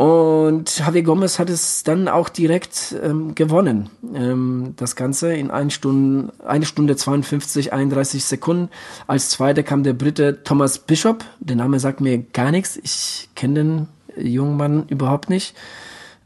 Und 0.00 0.78
Javier 0.78 1.02
Gomez 1.02 1.38
hat 1.38 1.50
es 1.50 1.82
dann 1.82 2.08
auch 2.08 2.30
direkt 2.30 2.96
ähm, 3.04 3.34
gewonnen. 3.34 3.90
Ähm, 4.14 4.72
das 4.76 4.96
Ganze 4.96 5.34
in 5.34 5.50
1 5.50 5.74
Stunde, 5.74 6.32
eine 6.42 6.64
Stunde 6.64 6.96
52, 6.96 7.74
31 7.74 8.24
Sekunden. 8.24 8.70
Als 9.06 9.28
Zweiter 9.28 9.62
kam 9.62 9.82
der 9.82 9.92
Brite 9.92 10.42
Thomas 10.42 10.78
Bishop. 10.78 11.26
Der 11.40 11.56
Name 11.56 11.78
sagt 11.80 12.00
mir 12.00 12.16
gar 12.16 12.50
nichts. 12.50 12.78
Ich 12.82 13.28
kenne 13.34 13.54
den 13.54 13.88
jungen 14.16 14.56
Mann 14.56 14.86
überhaupt 14.88 15.28
nicht. 15.28 15.54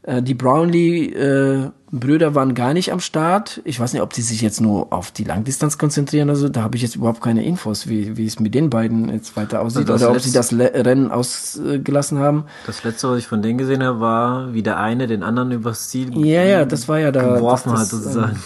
Äh, 0.05 0.21
die 0.21 0.35
Brownlee-Brüder 0.35 2.27
äh, 2.27 2.35
waren 2.35 2.53
gar 2.53 2.73
nicht 2.73 2.91
am 2.91 2.99
Start. 2.99 3.61
Ich 3.63 3.79
weiß 3.79 3.93
nicht, 3.93 4.03
ob 4.03 4.13
die 4.13 4.21
sich 4.21 4.41
jetzt 4.41 4.61
nur 4.61 4.93
auf 4.93 5.11
die 5.11 5.23
Langdistanz 5.23 5.79
konzentrieren 5.79 6.29
oder 6.29 6.37
so. 6.37 6.49
Da 6.49 6.61
habe 6.61 6.75
ich 6.75 6.83
jetzt 6.83 6.95
überhaupt 6.95 7.21
keine 7.21 7.43
Infos, 7.43 7.87
wie, 7.87 8.15
wie 8.15 8.27
es 8.27 8.39
mit 8.39 8.53
den 8.53 8.69
beiden 8.69 9.09
jetzt 9.09 9.35
weiter 9.35 9.61
aussieht 9.61 9.89
also 9.89 10.05
oder 10.05 10.15
ob 10.15 10.21
sie 10.21 10.31
das 10.31 10.51
Le 10.51 10.71
Rennen 10.73 11.11
ausgelassen 11.11 12.19
haben. 12.19 12.45
Das 12.67 12.83
letzte, 12.83 13.09
was 13.09 13.19
ich 13.19 13.27
von 13.27 13.41
denen 13.41 13.57
gesehen 13.57 13.83
habe, 13.83 13.99
war, 13.99 14.53
wie 14.53 14.61
der 14.61 14.77
eine 14.79 15.07
den 15.07 15.23
anderen 15.23 15.51
übers 15.51 15.89
Ziel 15.89 16.15
ja, 16.15 16.43
ja, 16.43 16.65
das 16.65 16.87
war 16.87 16.99
ja 16.99 17.11
da, 17.11 17.35
geworfen 17.35 17.71
das, 17.71 17.89
das, 17.89 17.91
hat, 17.91 18.03
sozusagen. 18.03 18.39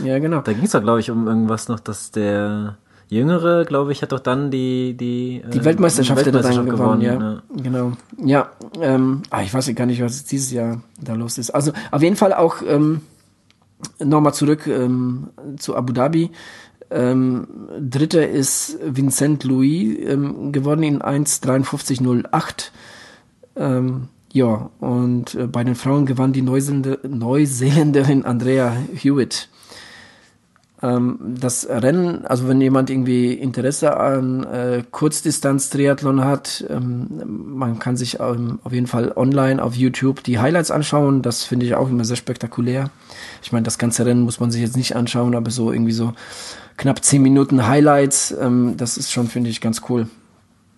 Ähm, 0.00 0.06
ja, 0.06 0.18
genau. 0.18 0.40
Da 0.40 0.52
ging 0.54 0.64
es 0.64 0.70
doch, 0.70 0.82
glaube 0.82 1.00
ich, 1.00 1.10
um 1.10 1.26
irgendwas 1.26 1.68
noch, 1.68 1.80
dass 1.80 2.10
der 2.10 2.78
Jüngere, 3.08 3.64
glaube 3.64 3.92
ich, 3.92 4.02
hat 4.02 4.12
doch 4.12 4.20
dann 4.20 4.50
die 4.50 4.96
die 4.96 5.42
die 5.52 5.64
Weltmeisterschaft, 5.64 6.22
äh, 6.22 6.26
Weltmeisterschaft 6.26 6.68
gewonnen, 6.68 7.00
ja. 7.02 7.14
ja. 7.14 7.42
Genau. 7.54 7.92
Ja, 8.18 8.50
ähm, 8.80 9.22
ah, 9.30 9.42
ich 9.42 9.54
weiß 9.54 9.72
gar 9.74 9.86
nicht, 9.86 10.02
was 10.02 10.24
dieses 10.24 10.50
Jahr 10.50 10.82
da 11.00 11.14
los 11.14 11.38
ist. 11.38 11.50
Also 11.50 11.72
auf 11.92 12.02
jeden 12.02 12.16
Fall 12.16 12.32
auch 12.32 12.56
ähm, 12.66 13.02
nochmal 14.02 14.34
zurück 14.34 14.66
ähm, 14.66 15.28
zu 15.56 15.76
Abu 15.76 15.92
Dhabi. 15.92 16.30
Ähm, 16.90 17.46
Dritter 17.80 18.28
ist 18.28 18.78
Vincent 18.84 19.44
Louis 19.44 19.98
ähm, 20.04 20.52
geworden 20.52 20.82
in 20.82 21.00
1,53,08. 21.00 22.70
Ähm, 23.56 24.08
ja, 24.32 24.70
und 24.80 25.34
äh, 25.34 25.46
bei 25.46 25.64
den 25.64 25.74
Frauen 25.74 26.06
gewann 26.06 26.32
die 26.32 26.42
Neuseeländerin 26.42 28.24
Andrea 28.24 28.76
Hewitt. 28.94 29.48
Ähm, 30.82 31.18
das 31.40 31.66
Rennen, 31.68 32.26
also 32.26 32.48
wenn 32.48 32.60
jemand 32.60 32.90
irgendwie 32.90 33.32
Interesse 33.32 33.96
an 33.96 34.44
äh, 34.44 34.82
Kurzdistanz-Triathlon 34.90 36.24
hat, 36.24 36.64
ähm, 36.68 37.06
man 37.56 37.78
kann 37.78 37.96
sich 37.96 38.20
ähm, 38.20 38.58
auf 38.62 38.72
jeden 38.72 38.86
Fall 38.86 39.12
online 39.16 39.62
auf 39.62 39.74
YouTube 39.74 40.22
die 40.22 40.38
Highlights 40.38 40.70
anschauen. 40.70 41.22
Das 41.22 41.44
finde 41.44 41.64
ich 41.64 41.74
auch 41.74 41.88
immer 41.88 42.04
sehr 42.04 42.16
spektakulär. 42.16 42.90
Ich 43.42 43.52
meine, 43.52 43.64
das 43.64 43.78
ganze 43.78 44.04
Rennen 44.04 44.22
muss 44.22 44.38
man 44.38 44.50
sich 44.50 44.60
jetzt 44.60 44.76
nicht 44.76 44.96
anschauen, 44.96 45.34
aber 45.34 45.50
so 45.50 45.72
irgendwie 45.72 45.92
so 45.92 46.12
knapp 46.76 47.02
zehn 47.02 47.22
Minuten 47.22 47.66
Highlights, 47.66 48.36
ähm, 48.38 48.74
das 48.76 48.98
ist 48.98 49.12
schon, 49.12 49.28
finde 49.28 49.48
ich, 49.48 49.62
ganz 49.62 49.80
cool. 49.88 50.08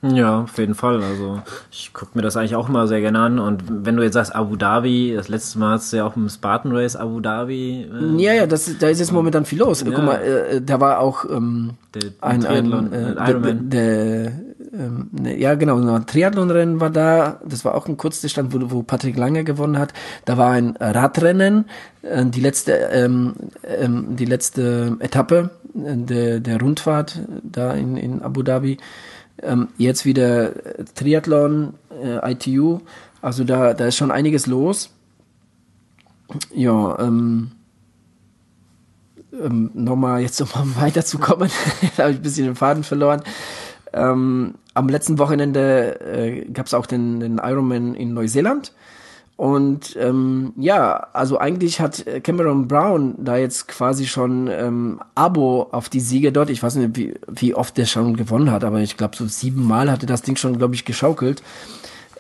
Ja, 0.01 0.43
auf 0.43 0.57
jeden 0.59 0.75
Fall. 0.75 1.03
Also 1.03 1.43
ich 1.73 1.93
gucke 1.93 2.13
mir 2.15 2.23
das 2.23 2.37
eigentlich 2.37 2.55
auch 2.55 2.69
immer 2.69 2.87
sehr 2.87 3.01
gerne 3.01 3.19
an. 3.19 3.39
Und 3.41 3.65
wenn 3.85 3.97
du 3.97 4.05
jetzt 4.05 4.15
sagst 4.15 4.35
Abu 4.35 4.55
Dhabi, 4.55 5.13
das 5.17 5.29
letzte 5.29 5.59
Mal 5.59 5.73
hast 5.73 5.93
du 5.93 5.97
ja 5.97 6.07
auch 6.07 6.15
im 6.15 6.29
Spartan 6.29 6.71
Race 6.73 6.95
Abu 6.95 7.21
Dhabi. 7.21 7.89
Äh, 7.93 8.23
ja, 8.23 8.33
ja, 8.33 8.47
das, 8.47 8.71
da 8.79 8.89
ist 8.89 9.01
jetzt 9.01 9.13
momentan 9.13 9.45
viel 9.45 9.59
los. 9.59 9.83
Ja. 9.83 9.91
Guck 9.91 10.05
mal, 10.05 10.17
äh, 10.17 10.63
da 10.63 10.79
war 10.79 11.01
auch 11.01 11.25
ähm, 11.25 11.73
der, 11.95 12.13
ein, 12.21 12.47
ein, 12.47 12.93
äh, 12.93 13.15
Ironman. 13.29 13.71
Der, 13.71 14.33
ähm, 14.73 15.09
ne, 15.11 15.37
ja, 15.37 15.55
genau, 15.57 15.81
ein 15.81 16.07
Triathlonrennen 16.07 16.81
war 16.81 16.91
da. 16.91 17.41
Das 17.45 17.65
war 17.65 17.75
auch 17.75 17.89
ein 17.89 17.97
Kurzdistanz, 17.97 18.55
wo, 18.55 18.71
wo 18.71 18.83
Patrick 18.85 19.17
Lange 19.17 19.43
gewonnen 19.43 19.79
hat. 19.79 19.95
Da 20.25 20.39
war 20.39 20.53
ein 20.53 20.77
Radrennen, 20.79 21.65
äh, 22.03 22.25
die 22.25 22.41
letzte, 22.41 22.73
ähm, 22.93 23.35
ähm, 23.65 24.17
die 24.17 24.27
letzte 24.27 24.97
Etappe 25.01 25.51
äh, 25.75 25.97
der, 25.97 26.39
der 26.39 26.61
Rundfahrt 26.61 27.19
da 27.43 27.73
in, 27.73 27.97
in 27.97 28.23
Abu 28.23 28.45
Dhabi. 28.45 28.79
Ähm, 29.43 29.69
jetzt 29.79 30.05
wieder 30.05 30.53
Triathlon, 30.95 31.75
äh, 32.03 32.33
ITU. 32.33 32.81
Also 33.23 33.45
da, 33.45 33.75
da 33.75 33.87
ist 33.87 33.97
schon 33.97 34.11
einiges 34.11 34.47
los. 34.47 34.91
Ja, 36.55 36.99
ähm, 36.99 37.53
ähm, 39.33 39.71
nochmal 39.75 40.21
jetzt 40.21 40.41
um 40.41 40.77
weiterzukommen, 40.77 41.51
da 41.97 42.05
habe 42.05 42.13
ich 42.13 42.19
ein 42.19 42.23
bisschen 42.23 42.47
den 42.47 42.57
Faden 42.57 42.85
verloren. 42.85 43.23
Ähm, 43.93 44.55
am 44.75 44.89
letzten 44.89 45.19
Wochenende 45.19 46.01
äh, 46.01 46.45
gab 46.51 46.67
es 46.67 46.75
auch 46.75 46.87
den, 46.87 47.21
den 47.21 47.39
Ironman 47.39 47.95
in 47.95 48.13
Neuseeland. 48.13 48.73
Und 49.39 49.97
ähm, 50.01 50.53
ja, 50.57 50.95
also 51.13 51.39
eigentlich 51.39 51.81
hat 51.81 52.05
Cameron 52.25 52.67
Brown 52.67 53.15
da 53.19 53.37
jetzt 53.37 53.69
quasi 53.69 54.07
schon 54.07 54.49
ähm, 54.51 55.01
Abo 55.15 55.69
auf 55.71 55.89
die 55.89 56.01
Siege 56.01 56.33
dort. 56.33 56.51
Ich 56.51 56.61
weiß 56.61 56.75
nicht, 56.75 56.97
wie, 56.97 57.15
wie 57.29 57.55
oft 57.55 57.79
der 57.79 57.87
schon 57.87 58.17
gewonnen 58.17 58.51
hat, 58.51 58.65
aber 58.65 58.81
ich 58.81 58.97
glaube, 58.97 59.15
so 59.15 59.29
siebenmal 59.29 59.93
hatte 59.93 60.07
das 60.07 60.23
Ding 60.23 60.35
schon, 60.35 60.59
glaube 60.59 60.75
ich, 60.75 60.85
geschaukelt. 60.85 61.45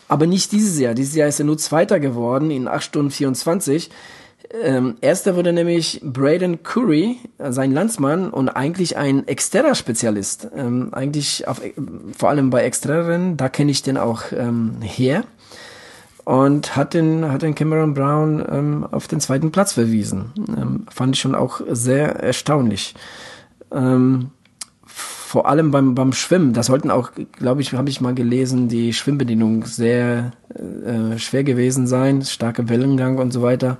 Aber 0.06 0.28
nicht 0.28 0.52
dieses 0.52 0.78
Jahr. 0.78 0.94
Dieses 0.94 1.16
Jahr 1.16 1.26
ist 1.26 1.40
er 1.40 1.46
nur 1.46 1.58
Zweiter 1.58 1.98
geworden 1.98 2.52
in 2.52 2.68
8 2.68 2.84
Stunden 2.84 3.10
24. 3.10 3.90
Ähm, 4.62 4.94
erster 5.00 5.34
wurde 5.34 5.52
nämlich 5.52 6.00
Braden 6.04 6.62
Curry, 6.62 7.16
äh, 7.38 7.50
sein 7.50 7.72
Landsmann 7.72 8.30
und 8.30 8.48
eigentlich 8.48 8.96
ein 8.96 9.26
Xterra-Spezialist. 9.26 10.50
Ähm, 10.56 10.90
eigentlich 10.92 11.48
auf, 11.48 11.60
vor 12.16 12.28
allem 12.28 12.50
bei 12.50 12.70
Xterra-Rennen, 12.70 13.36
da 13.36 13.48
kenne 13.48 13.72
ich 13.72 13.82
den 13.82 13.96
auch 13.96 14.22
ähm, 14.30 14.76
her 14.82 15.24
und 16.28 16.76
hat 16.76 16.92
den, 16.92 17.32
hat 17.32 17.40
den 17.40 17.54
Cameron 17.54 17.94
Brown 17.94 18.44
ähm, 18.50 18.86
auf 18.90 19.08
den 19.08 19.18
zweiten 19.18 19.50
Platz 19.50 19.72
verwiesen. 19.72 20.34
Ähm, 20.36 20.84
fand 20.90 21.16
ich 21.16 21.22
schon 21.22 21.34
auch 21.34 21.62
sehr 21.70 22.16
erstaunlich. 22.16 22.94
Ähm, 23.72 24.28
vor 24.84 25.48
allem 25.48 25.70
beim, 25.70 25.94
beim 25.94 26.12
Schwimmen, 26.12 26.52
da 26.52 26.62
sollten 26.62 26.90
auch, 26.90 27.12
glaube 27.32 27.62
ich, 27.62 27.72
habe 27.72 27.88
ich 27.88 28.02
mal 28.02 28.14
gelesen, 28.14 28.68
die 28.68 28.92
Schwimmbedienung 28.92 29.64
sehr 29.64 30.32
äh, 30.54 31.16
schwer 31.16 31.44
gewesen 31.44 31.86
sein, 31.86 32.20
starke 32.20 32.68
Wellengang 32.68 33.16
und 33.16 33.32
so 33.32 33.40
weiter. 33.40 33.78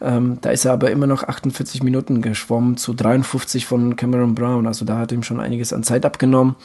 Ähm, 0.00 0.38
da 0.40 0.50
ist 0.50 0.64
er 0.64 0.72
aber 0.72 0.90
immer 0.90 1.06
noch 1.06 1.22
48 1.22 1.84
Minuten 1.84 2.22
geschwommen 2.22 2.76
zu 2.76 2.92
53 2.92 3.66
von 3.66 3.94
Cameron 3.94 4.34
Brown. 4.34 4.66
Also 4.66 4.84
da 4.84 4.98
hat 4.98 5.12
ihm 5.12 5.22
schon 5.22 5.38
einiges 5.38 5.72
an 5.72 5.84
Zeit 5.84 6.04
abgenommen. 6.04 6.56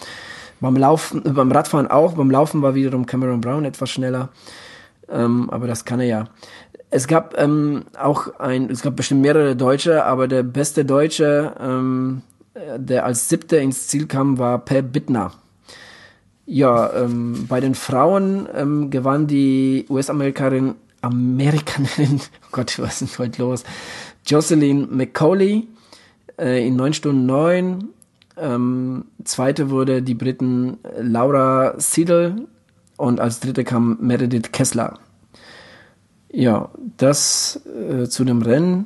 Beim 0.60 0.76
Laufen, 0.76 1.22
beim 1.22 1.52
Radfahren 1.52 1.86
auch, 1.86 2.14
beim 2.14 2.32
Laufen 2.32 2.64
war 2.64 2.74
wiederum 2.74 3.06
Cameron 3.06 3.42
Brown 3.42 3.64
etwas 3.64 3.92
schneller. 3.92 4.30
Ähm, 5.12 5.50
aber 5.50 5.68
das 5.68 5.86
kann 5.86 6.00
er 6.00 6.06
ja. 6.06 6.28
Es 6.92 7.08
gab 7.08 7.38
ähm, 7.38 7.86
auch 7.98 8.40
ein, 8.40 8.70
es 8.70 8.82
gab 8.82 8.96
bestimmt 8.96 9.22
mehrere 9.22 9.56
Deutsche, 9.56 10.06
aber 10.06 10.28
der 10.28 10.44
beste 10.44 10.86
Deutsche, 10.86 11.54
ähm, 11.60 12.22
der 12.78 13.06
als 13.06 13.30
siebter 13.30 13.60
ins 13.60 13.88
Ziel 13.88 14.08
kam, 14.08 14.38
war 14.38 14.60
Per 14.66 14.82
Bittner. 14.82 15.34
Ja, 16.46 16.92
ähm, 16.94 17.46
bei 17.48 17.60
den 17.60 17.76
Frauen 17.76 18.48
ähm, 18.56 18.90
gewann 18.90 19.28
die 19.28 19.86
US-Amerikanerin, 19.88 20.76
Amerikanerin, 21.02 22.22
oh 22.44 22.48
Gott, 22.52 22.80
was 22.80 23.04
ist 23.04 23.20
denn 23.20 23.26
heute 23.26 23.42
los? 23.44 23.64
Jocelyn 24.26 24.88
McCauley 24.90 25.68
äh, 26.40 26.68
in 26.68 26.76
9 26.76 26.94
Stunden 26.94 27.26
9. 27.28 27.90
Ähm, 28.38 29.06
zweite 29.24 29.70
wurde 29.70 30.02
die 30.02 30.16
Briten 30.16 30.78
Laura 30.98 31.76
Siedel 31.78 32.48
und 33.00 33.20
als 33.20 33.40
dritte 33.40 33.64
kam 33.64 33.98
Meredith 34.02 34.52
Kessler. 34.52 35.00
Ja, 36.32 36.70
das 36.98 37.60
äh, 37.90 38.08
zu 38.08 38.24
dem 38.24 38.42
Rennen 38.42 38.86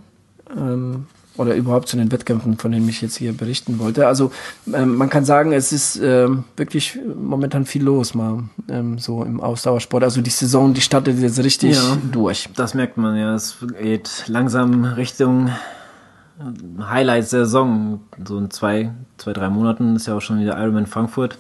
ähm, 0.56 1.08
oder 1.36 1.56
überhaupt 1.56 1.88
zu 1.90 1.98
den 1.98 2.12
Wettkämpfen, 2.12 2.58
von 2.58 2.72
denen 2.72 2.88
ich 2.88 3.02
jetzt 3.02 3.18
hier 3.18 3.34
berichten 3.34 3.80
wollte. 3.80 4.08
Also 4.08 4.32
ähm, 4.72 4.96
man 4.96 5.10
kann 5.10 5.26
sagen, 5.26 5.52
es 5.52 5.74
ist 5.74 6.00
ähm, 6.02 6.44
wirklich 6.56 6.98
momentan 7.20 7.66
viel 7.66 7.84
los 7.84 8.14
mal 8.14 8.44
ähm, 8.70 9.00
so 9.00 9.24
im 9.24 9.42
Ausdauersport. 9.42 10.04
Also 10.04 10.22
die 10.22 10.30
Saison, 10.30 10.74
die 10.74 10.82
startet 10.82 11.20
jetzt 11.20 11.44
richtig 11.44 11.76
Ja. 11.76 11.98
durch. 12.12 12.48
Das 12.56 12.76
merkt 12.76 12.98
man 12.98 13.18
ja. 13.18 13.34
Es 13.34 13.58
geht 13.82 14.26
langsam 14.28 14.86
Richtung 14.86 15.50
Highlights 16.80 17.32
der 17.32 17.46
Saison. 17.46 18.02
So 18.26 18.38
in 18.38 18.52
zwei, 18.52 18.92
zwei, 19.18 19.34
drei 19.34 19.50
Monaten 19.50 19.96
ist 19.96 20.08
ja 20.08 20.16
auch 20.16 20.22
schon 20.22 20.40
wieder 20.40 20.58
Ironman 20.60 20.86
Frankfurt. 20.86 21.38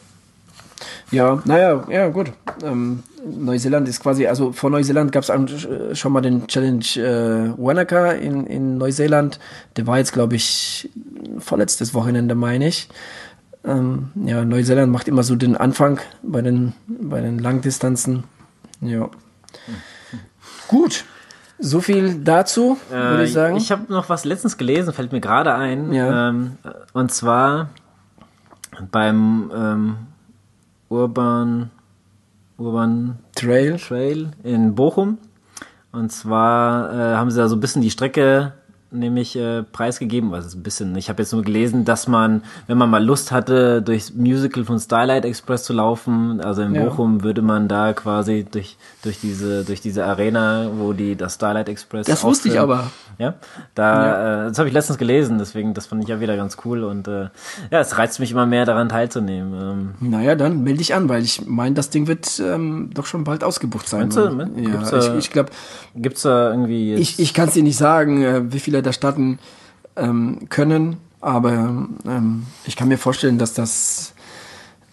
Ja, 1.12 1.42
naja, 1.46 1.84
ja 1.90 2.10
gut. 2.10 2.32
Ähm, 2.64 3.04
Neuseeland 3.26 3.88
ist 3.88 4.02
quasi, 4.02 4.28
also 4.28 4.52
vor 4.52 4.70
Neuseeland 4.70 5.12
gab 5.12 5.24
es 5.24 5.98
schon 5.98 6.12
mal 6.12 6.22
den 6.22 6.48
Challenge 6.48 6.86
äh, 6.98 7.54
Wanaka 7.58 8.12
in, 8.12 8.46
in 8.48 8.78
Neuseeland. 8.78 9.40
Der 9.78 9.88
war 9.88 9.98
jetzt, 9.98 10.14
glaube 10.14 10.36
ich, 10.36 10.90
vorletztes 11.40 11.94
Wochenende, 11.94 12.36
meine 12.36 12.68
ich. 12.68 12.90
Ähm, 13.66 14.12
ja, 14.26 14.44
Neuseeland 14.44 14.92
macht 14.92 15.08
immer 15.08 15.24
so 15.24 15.36
den 15.36 15.56
Anfang 15.56 16.00
bei 16.22 16.42
den, 16.42 16.74
bei 16.88 17.22
den 17.22 17.40
Langdistanzen. 17.40 18.26
Ja. 18.82 19.10
Gut. 20.68 21.06
So 21.60 21.80
viel 21.80 22.16
dazu, 22.16 22.78
würde 22.90 23.22
Äh, 23.22 23.26
ich 23.26 23.32
sagen. 23.34 23.56
Ich 23.56 23.72
habe 23.72 23.92
noch 23.94 24.10
was 24.10 24.26
letztens 24.26 24.58
gelesen, 24.58 24.92
fällt 24.92 25.14
mir 25.14 25.22
gerade 25.22 25.54
ein. 25.54 25.94
Ja. 25.94 26.30
Ähm, 26.30 26.58
und 26.92 27.12
zwar 27.14 27.70
beim 28.92 29.52
ähm, 29.56 29.96
Urban, 30.90 31.72
Urban 32.58 33.20
Trail. 33.36 33.78
Trail 33.78 34.32
in 34.44 34.76
Bochum. 34.76 35.18
Und 35.92 36.12
zwar 36.12 36.92
äh, 36.92 37.16
haben 37.16 37.30
sie 37.30 37.38
da 37.38 37.48
so 37.48 37.56
ein 37.56 37.60
bisschen 37.60 37.82
die 37.82 37.92
Strecke 37.92 38.54
nämlich 38.94 39.36
äh, 39.36 39.64
preisgegeben, 39.64 40.32
was 40.32 40.46
ist 40.46 40.56
ein 40.56 40.64
bisschen, 40.64 40.96
ich 40.96 41.10
habe 41.10 41.22
jetzt 41.22 41.34
nur 41.34 41.41
gelesen, 41.41 41.84
dass 41.86 42.08
man, 42.08 42.44
wenn 42.68 42.78
man 42.78 42.89
mal 42.89 43.04
Lust 43.04 43.32
hatte, 43.32 43.82
durchs 43.82 44.14
Musical 44.14 44.64
von 44.64 44.80
Starlight 44.80 45.26
Express 45.26 45.64
zu 45.64 45.74
laufen, 45.74 46.39
also 46.41 46.62
in 46.62 46.76
Ja. 46.76 46.84
Bochum 46.84 47.24
würde 47.24 47.41
man 47.41 47.68
da 47.68 47.94
quasi 47.94 48.46
durch, 48.50 48.78
durch 49.04 49.20
diese, 49.20 49.64
durch 49.64 49.82
diese 49.82 50.06
Arena, 50.06 50.68
wo 50.78 50.94
die 50.94 51.16
das 51.16 51.36
Starlight 51.36 51.70
Express 51.70 52.06
Das 52.08 52.24
wusste 52.24 52.48
ich 52.50 52.60
aber. 52.60 52.91
Ja, 53.20 53.36
da, 53.76 54.46
Äh, 54.46 54.48
das 54.50 54.58
habe 54.60 54.68
ich 54.68 54.74
letztens 54.74 54.98
gelesen, 54.98 55.38
deswegen, 55.38 55.74
das 55.74 55.86
fand 55.88 56.04
ich 56.04 56.10
ja 56.10 56.20
wieder 56.20 56.36
ganz 56.36 56.58
cool 56.66 56.84
und 56.84 57.08
äh, 57.08 57.30
ja, 57.72 57.80
es 57.80 57.98
reizt 57.98 58.20
mich 58.20 58.32
immer 58.32 58.46
mehr 58.46 58.66
daran 58.66 58.89
teilzunehmen. 58.89 59.94
Ähm, 60.02 60.10
Naja, 60.10 60.36
dann 60.36 60.64
melde 60.64 60.80
dich 60.80 60.94
an, 60.96 61.10
weil 61.10 61.24
ich 61.24 61.46
meine, 61.46 61.76
das 61.76 61.89
Ding 61.89 62.08
wird 62.08 62.39
ähm, 62.44 62.89
doch 62.94 63.06
schon 63.06 63.24
bald 63.24 63.44
ausgebucht 63.44 63.88
sein. 63.88 64.10
Meinst 64.10 64.18
du? 64.18 64.38
Gibt's 64.56 64.91
Ja, 64.91 64.98
da- 65.00 65.14
ich, 65.14 65.26
ich 65.26 65.32
glaube, 65.32 65.50
gibt's 65.96 66.24
da 66.24 66.52
irgendwie 66.52 66.91
jetzt, 66.91 67.00
ich, 67.02 67.20
ich 67.20 67.34
kann 67.34 67.48
es 67.48 67.54
dir 67.54 67.64
nicht 67.64 67.78
sagen, 67.78 68.24
äh, 68.24 68.52
wie 68.54 68.60
viele 68.60 68.83
da 68.84 68.94
starten 68.94 69.40
ähm, 69.96 70.48
können, 70.50 70.98
aber 71.22 71.52
ähm, 72.06 72.46
ich 72.66 72.76
kann 72.76 72.88
mir 72.88 72.98
vorstellen, 72.98 73.38
dass 73.38 73.54
das, 73.54 74.14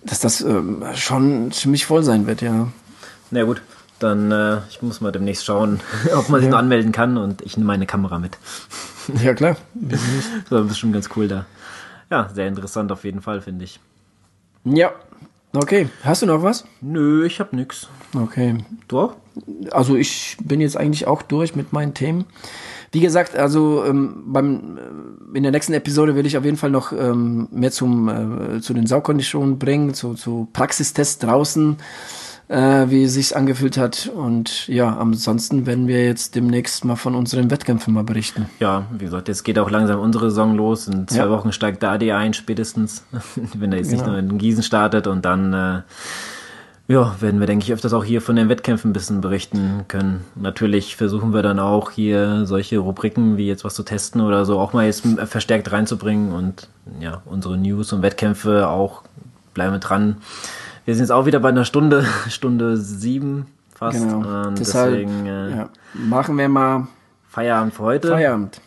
dass 0.04 0.20
das 0.20 0.40
ähm, 0.40 0.82
schon 0.94 1.50
ziemlich 1.52 1.86
voll 1.86 2.02
sein 2.02 2.26
wird, 2.26 2.40
ja. 2.42 2.68
Na 3.30 3.42
gut, 3.44 3.62
dann 3.98 4.30
äh, 4.32 4.58
ich 4.70 4.80
muss 4.82 5.00
mal 5.00 5.12
demnächst 5.12 5.44
schauen, 5.44 5.80
ob 6.16 6.28
man 6.28 6.40
sich 6.40 6.46
Ja. 6.46 6.52
noch 6.52 6.58
anmelden 6.58 6.92
kann 6.92 7.16
und 7.16 7.42
ich 7.42 7.56
nehme 7.56 7.66
meine 7.66 7.86
Kamera 7.86 8.18
mit. 8.18 8.38
Ja, 9.24 9.34
klar. 9.34 9.56
Das 9.74 10.00
war 10.50 10.62
bestimmt 10.62 10.92
ganz 10.92 11.08
cool 11.16 11.26
da. 11.26 11.46
Ja, 12.10 12.28
sehr 12.32 12.46
interessant 12.46 12.92
auf 12.92 13.02
jeden 13.04 13.22
Fall, 13.22 13.40
finde 13.40 13.64
ich. 13.64 13.80
Ja. 14.64 14.92
Okay. 15.52 15.88
Hast 16.04 16.22
du 16.22 16.26
noch 16.26 16.42
was? 16.44 16.64
Nö, 16.80 17.24
ich 17.26 17.40
hab 17.40 17.52
nix. 17.52 17.88
Okay. 18.14 18.58
Du 18.86 19.00
auch? 19.00 19.16
Also 19.72 19.96
ich 19.96 20.36
bin 20.44 20.60
jetzt 20.60 20.76
eigentlich 20.76 21.06
auch 21.08 21.22
durch 21.22 21.56
mit 21.56 21.72
meinen 21.72 21.94
Themen. 21.94 22.24
Wie 22.92 23.00
gesagt, 23.00 23.36
also 23.36 23.84
ähm, 23.84 24.24
beim 24.26 24.78
äh, 25.34 25.36
in 25.36 25.44
der 25.44 25.52
nächsten 25.52 25.72
Episode 25.74 26.16
will 26.16 26.26
ich 26.26 26.36
auf 26.36 26.44
jeden 26.44 26.56
Fall 26.56 26.70
noch 26.70 26.92
ähm, 26.92 27.46
mehr 27.52 27.70
zum 27.70 28.08
äh, 28.56 28.60
zu 28.60 28.74
den 28.74 28.86
Saukonditionen 28.86 29.58
bringen, 29.58 29.94
zu, 29.94 30.14
zu 30.14 30.48
Praxistests 30.52 31.18
draußen, 31.18 31.76
äh, 32.48 32.86
wie 32.88 33.04
es 33.04 33.14
sich 33.14 33.36
angefühlt 33.36 33.78
hat. 33.78 34.10
Und 34.12 34.66
ja, 34.66 34.96
ansonsten 34.96 35.66
werden 35.66 35.86
wir 35.86 36.04
jetzt 36.04 36.34
demnächst 36.34 36.84
mal 36.84 36.96
von 36.96 37.14
unseren 37.14 37.48
Wettkämpfen 37.52 37.94
mal 37.94 38.02
berichten. 38.02 38.46
Ja, 38.58 38.86
wie 38.90 39.04
gesagt, 39.04 39.28
jetzt 39.28 39.44
geht 39.44 39.60
auch 39.60 39.70
langsam 39.70 40.00
unsere 40.00 40.30
Saison 40.30 40.56
los. 40.56 40.88
In 40.88 41.06
zwei 41.06 41.18
Ja. 41.18 41.30
Wochen 41.30 41.52
steigt 41.52 41.82
der 41.84 41.92
AD 41.92 42.10
ein, 42.10 42.34
spätestens, 42.34 43.04
wenn 43.54 43.70
er 43.70 43.78
jetzt 43.78 43.92
nicht 43.92 44.00
Genau. 44.04 44.14
nur 44.14 44.18
in 44.18 44.36
Gießen 44.36 44.64
startet 44.64 45.06
und 45.06 45.24
dann 45.24 45.52
äh, 45.52 45.82
ja, 46.90 47.14
werden 47.20 47.38
wir, 47.38 47.46
denke 47.46 47.64
ich, 47.64 47.72
öfters 47.72 47.92
auch 47.92 48.04
hier 48.04 48.20
von 48.20 48.34
den 48.34 48.48
Wettkämpfen 48.48 48.90
ein 48.90 48.92
bisschen 48.92 49.20
berichten 49.20 49.84
können. 49.86 50.24
Natürlich 50.34 50.96
versuchen 50.96 51.32
wir 51.32 51.42
dann 51.42 51.60
auch 51.60 51.92
hier 51.92 52.46
solche 52.46 52.78
Rubriken 52.78 53.36
wie 53.36 53.46
jetzt 53.46 53.64
was 53.64 53.74
zu 53.74 53.84
testen 53.84 54.20
oder 54.20 54.44
so 54.44 54.58
auch 54.58 54.72
mal 54.72 54.86
jetzt 54.86 55.06
verstärkt 55.26 55.70
reinzubringen 55.70 56.32
und 56.32 56.68
ja, 56.98 57.22
unsere 57.26 57.56
News 57.56 57.92
und 57.92 58.02
Wettkämpfe 58.02 58.66
auch 58.68 59.02
bleiben 59.54 59.72
wir 59.72 59.78
dran. 59.78 60.16
Wir 60.84 60.94
sind 60.94 61.04
jetzt 61.04 61.12
auch 61.12 61.26
wieder 61.26 61.38
bei 61.38 61.50
einer 61.50 61.64
Stunde, 61.64 62.04
Stunde 62.28 62.76
sieben 62.76 63.46
fast. 63.72 64.02
Genau. 64.02 64.46
Und 64.48 64.58
Deshalb 64.58 64.90
deswegen 64.90 65.26
äh, 65.26 65.50
ja, 65.50 65.68
machen 65.94 66.36
wir 66.36 66.48
mal 66.48 66.88
Feierabend 67.28 67.72
für 67.74 67.84
heute. 67.84 68.08
Feierabend. 68.08 68.60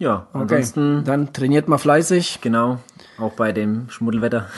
Ja, 0.00 0.26
Okay. 0.32 0.42
ansonsten 0.42 1.04
Dann 1.04 1.32
trainiert 1.32 1.68
mal 1.68 1.78
fleißig. 1.78 2.40
Genau, 2.40 2.80
auch 3.18 3.32
bei 3.32 3.52
dem 3.52 3.88
Schmuddelwetter. 3.88 4.48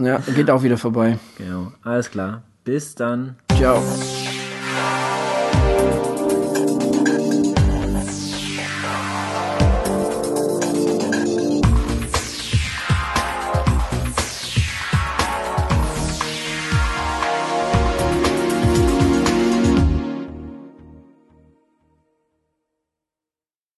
Ja, 0.00 0.18
geht 0.34 0.50
auch 0.50 0.62
wieder 0.62 0.78
vorbei. 0.78 1.18
genau, 1.38 1.72
alles 1.82 2.10
klar. 2.10 2.42
Bis 2.64 2.94
dann. 2.94 3.36
Ciao. 3.56 3.82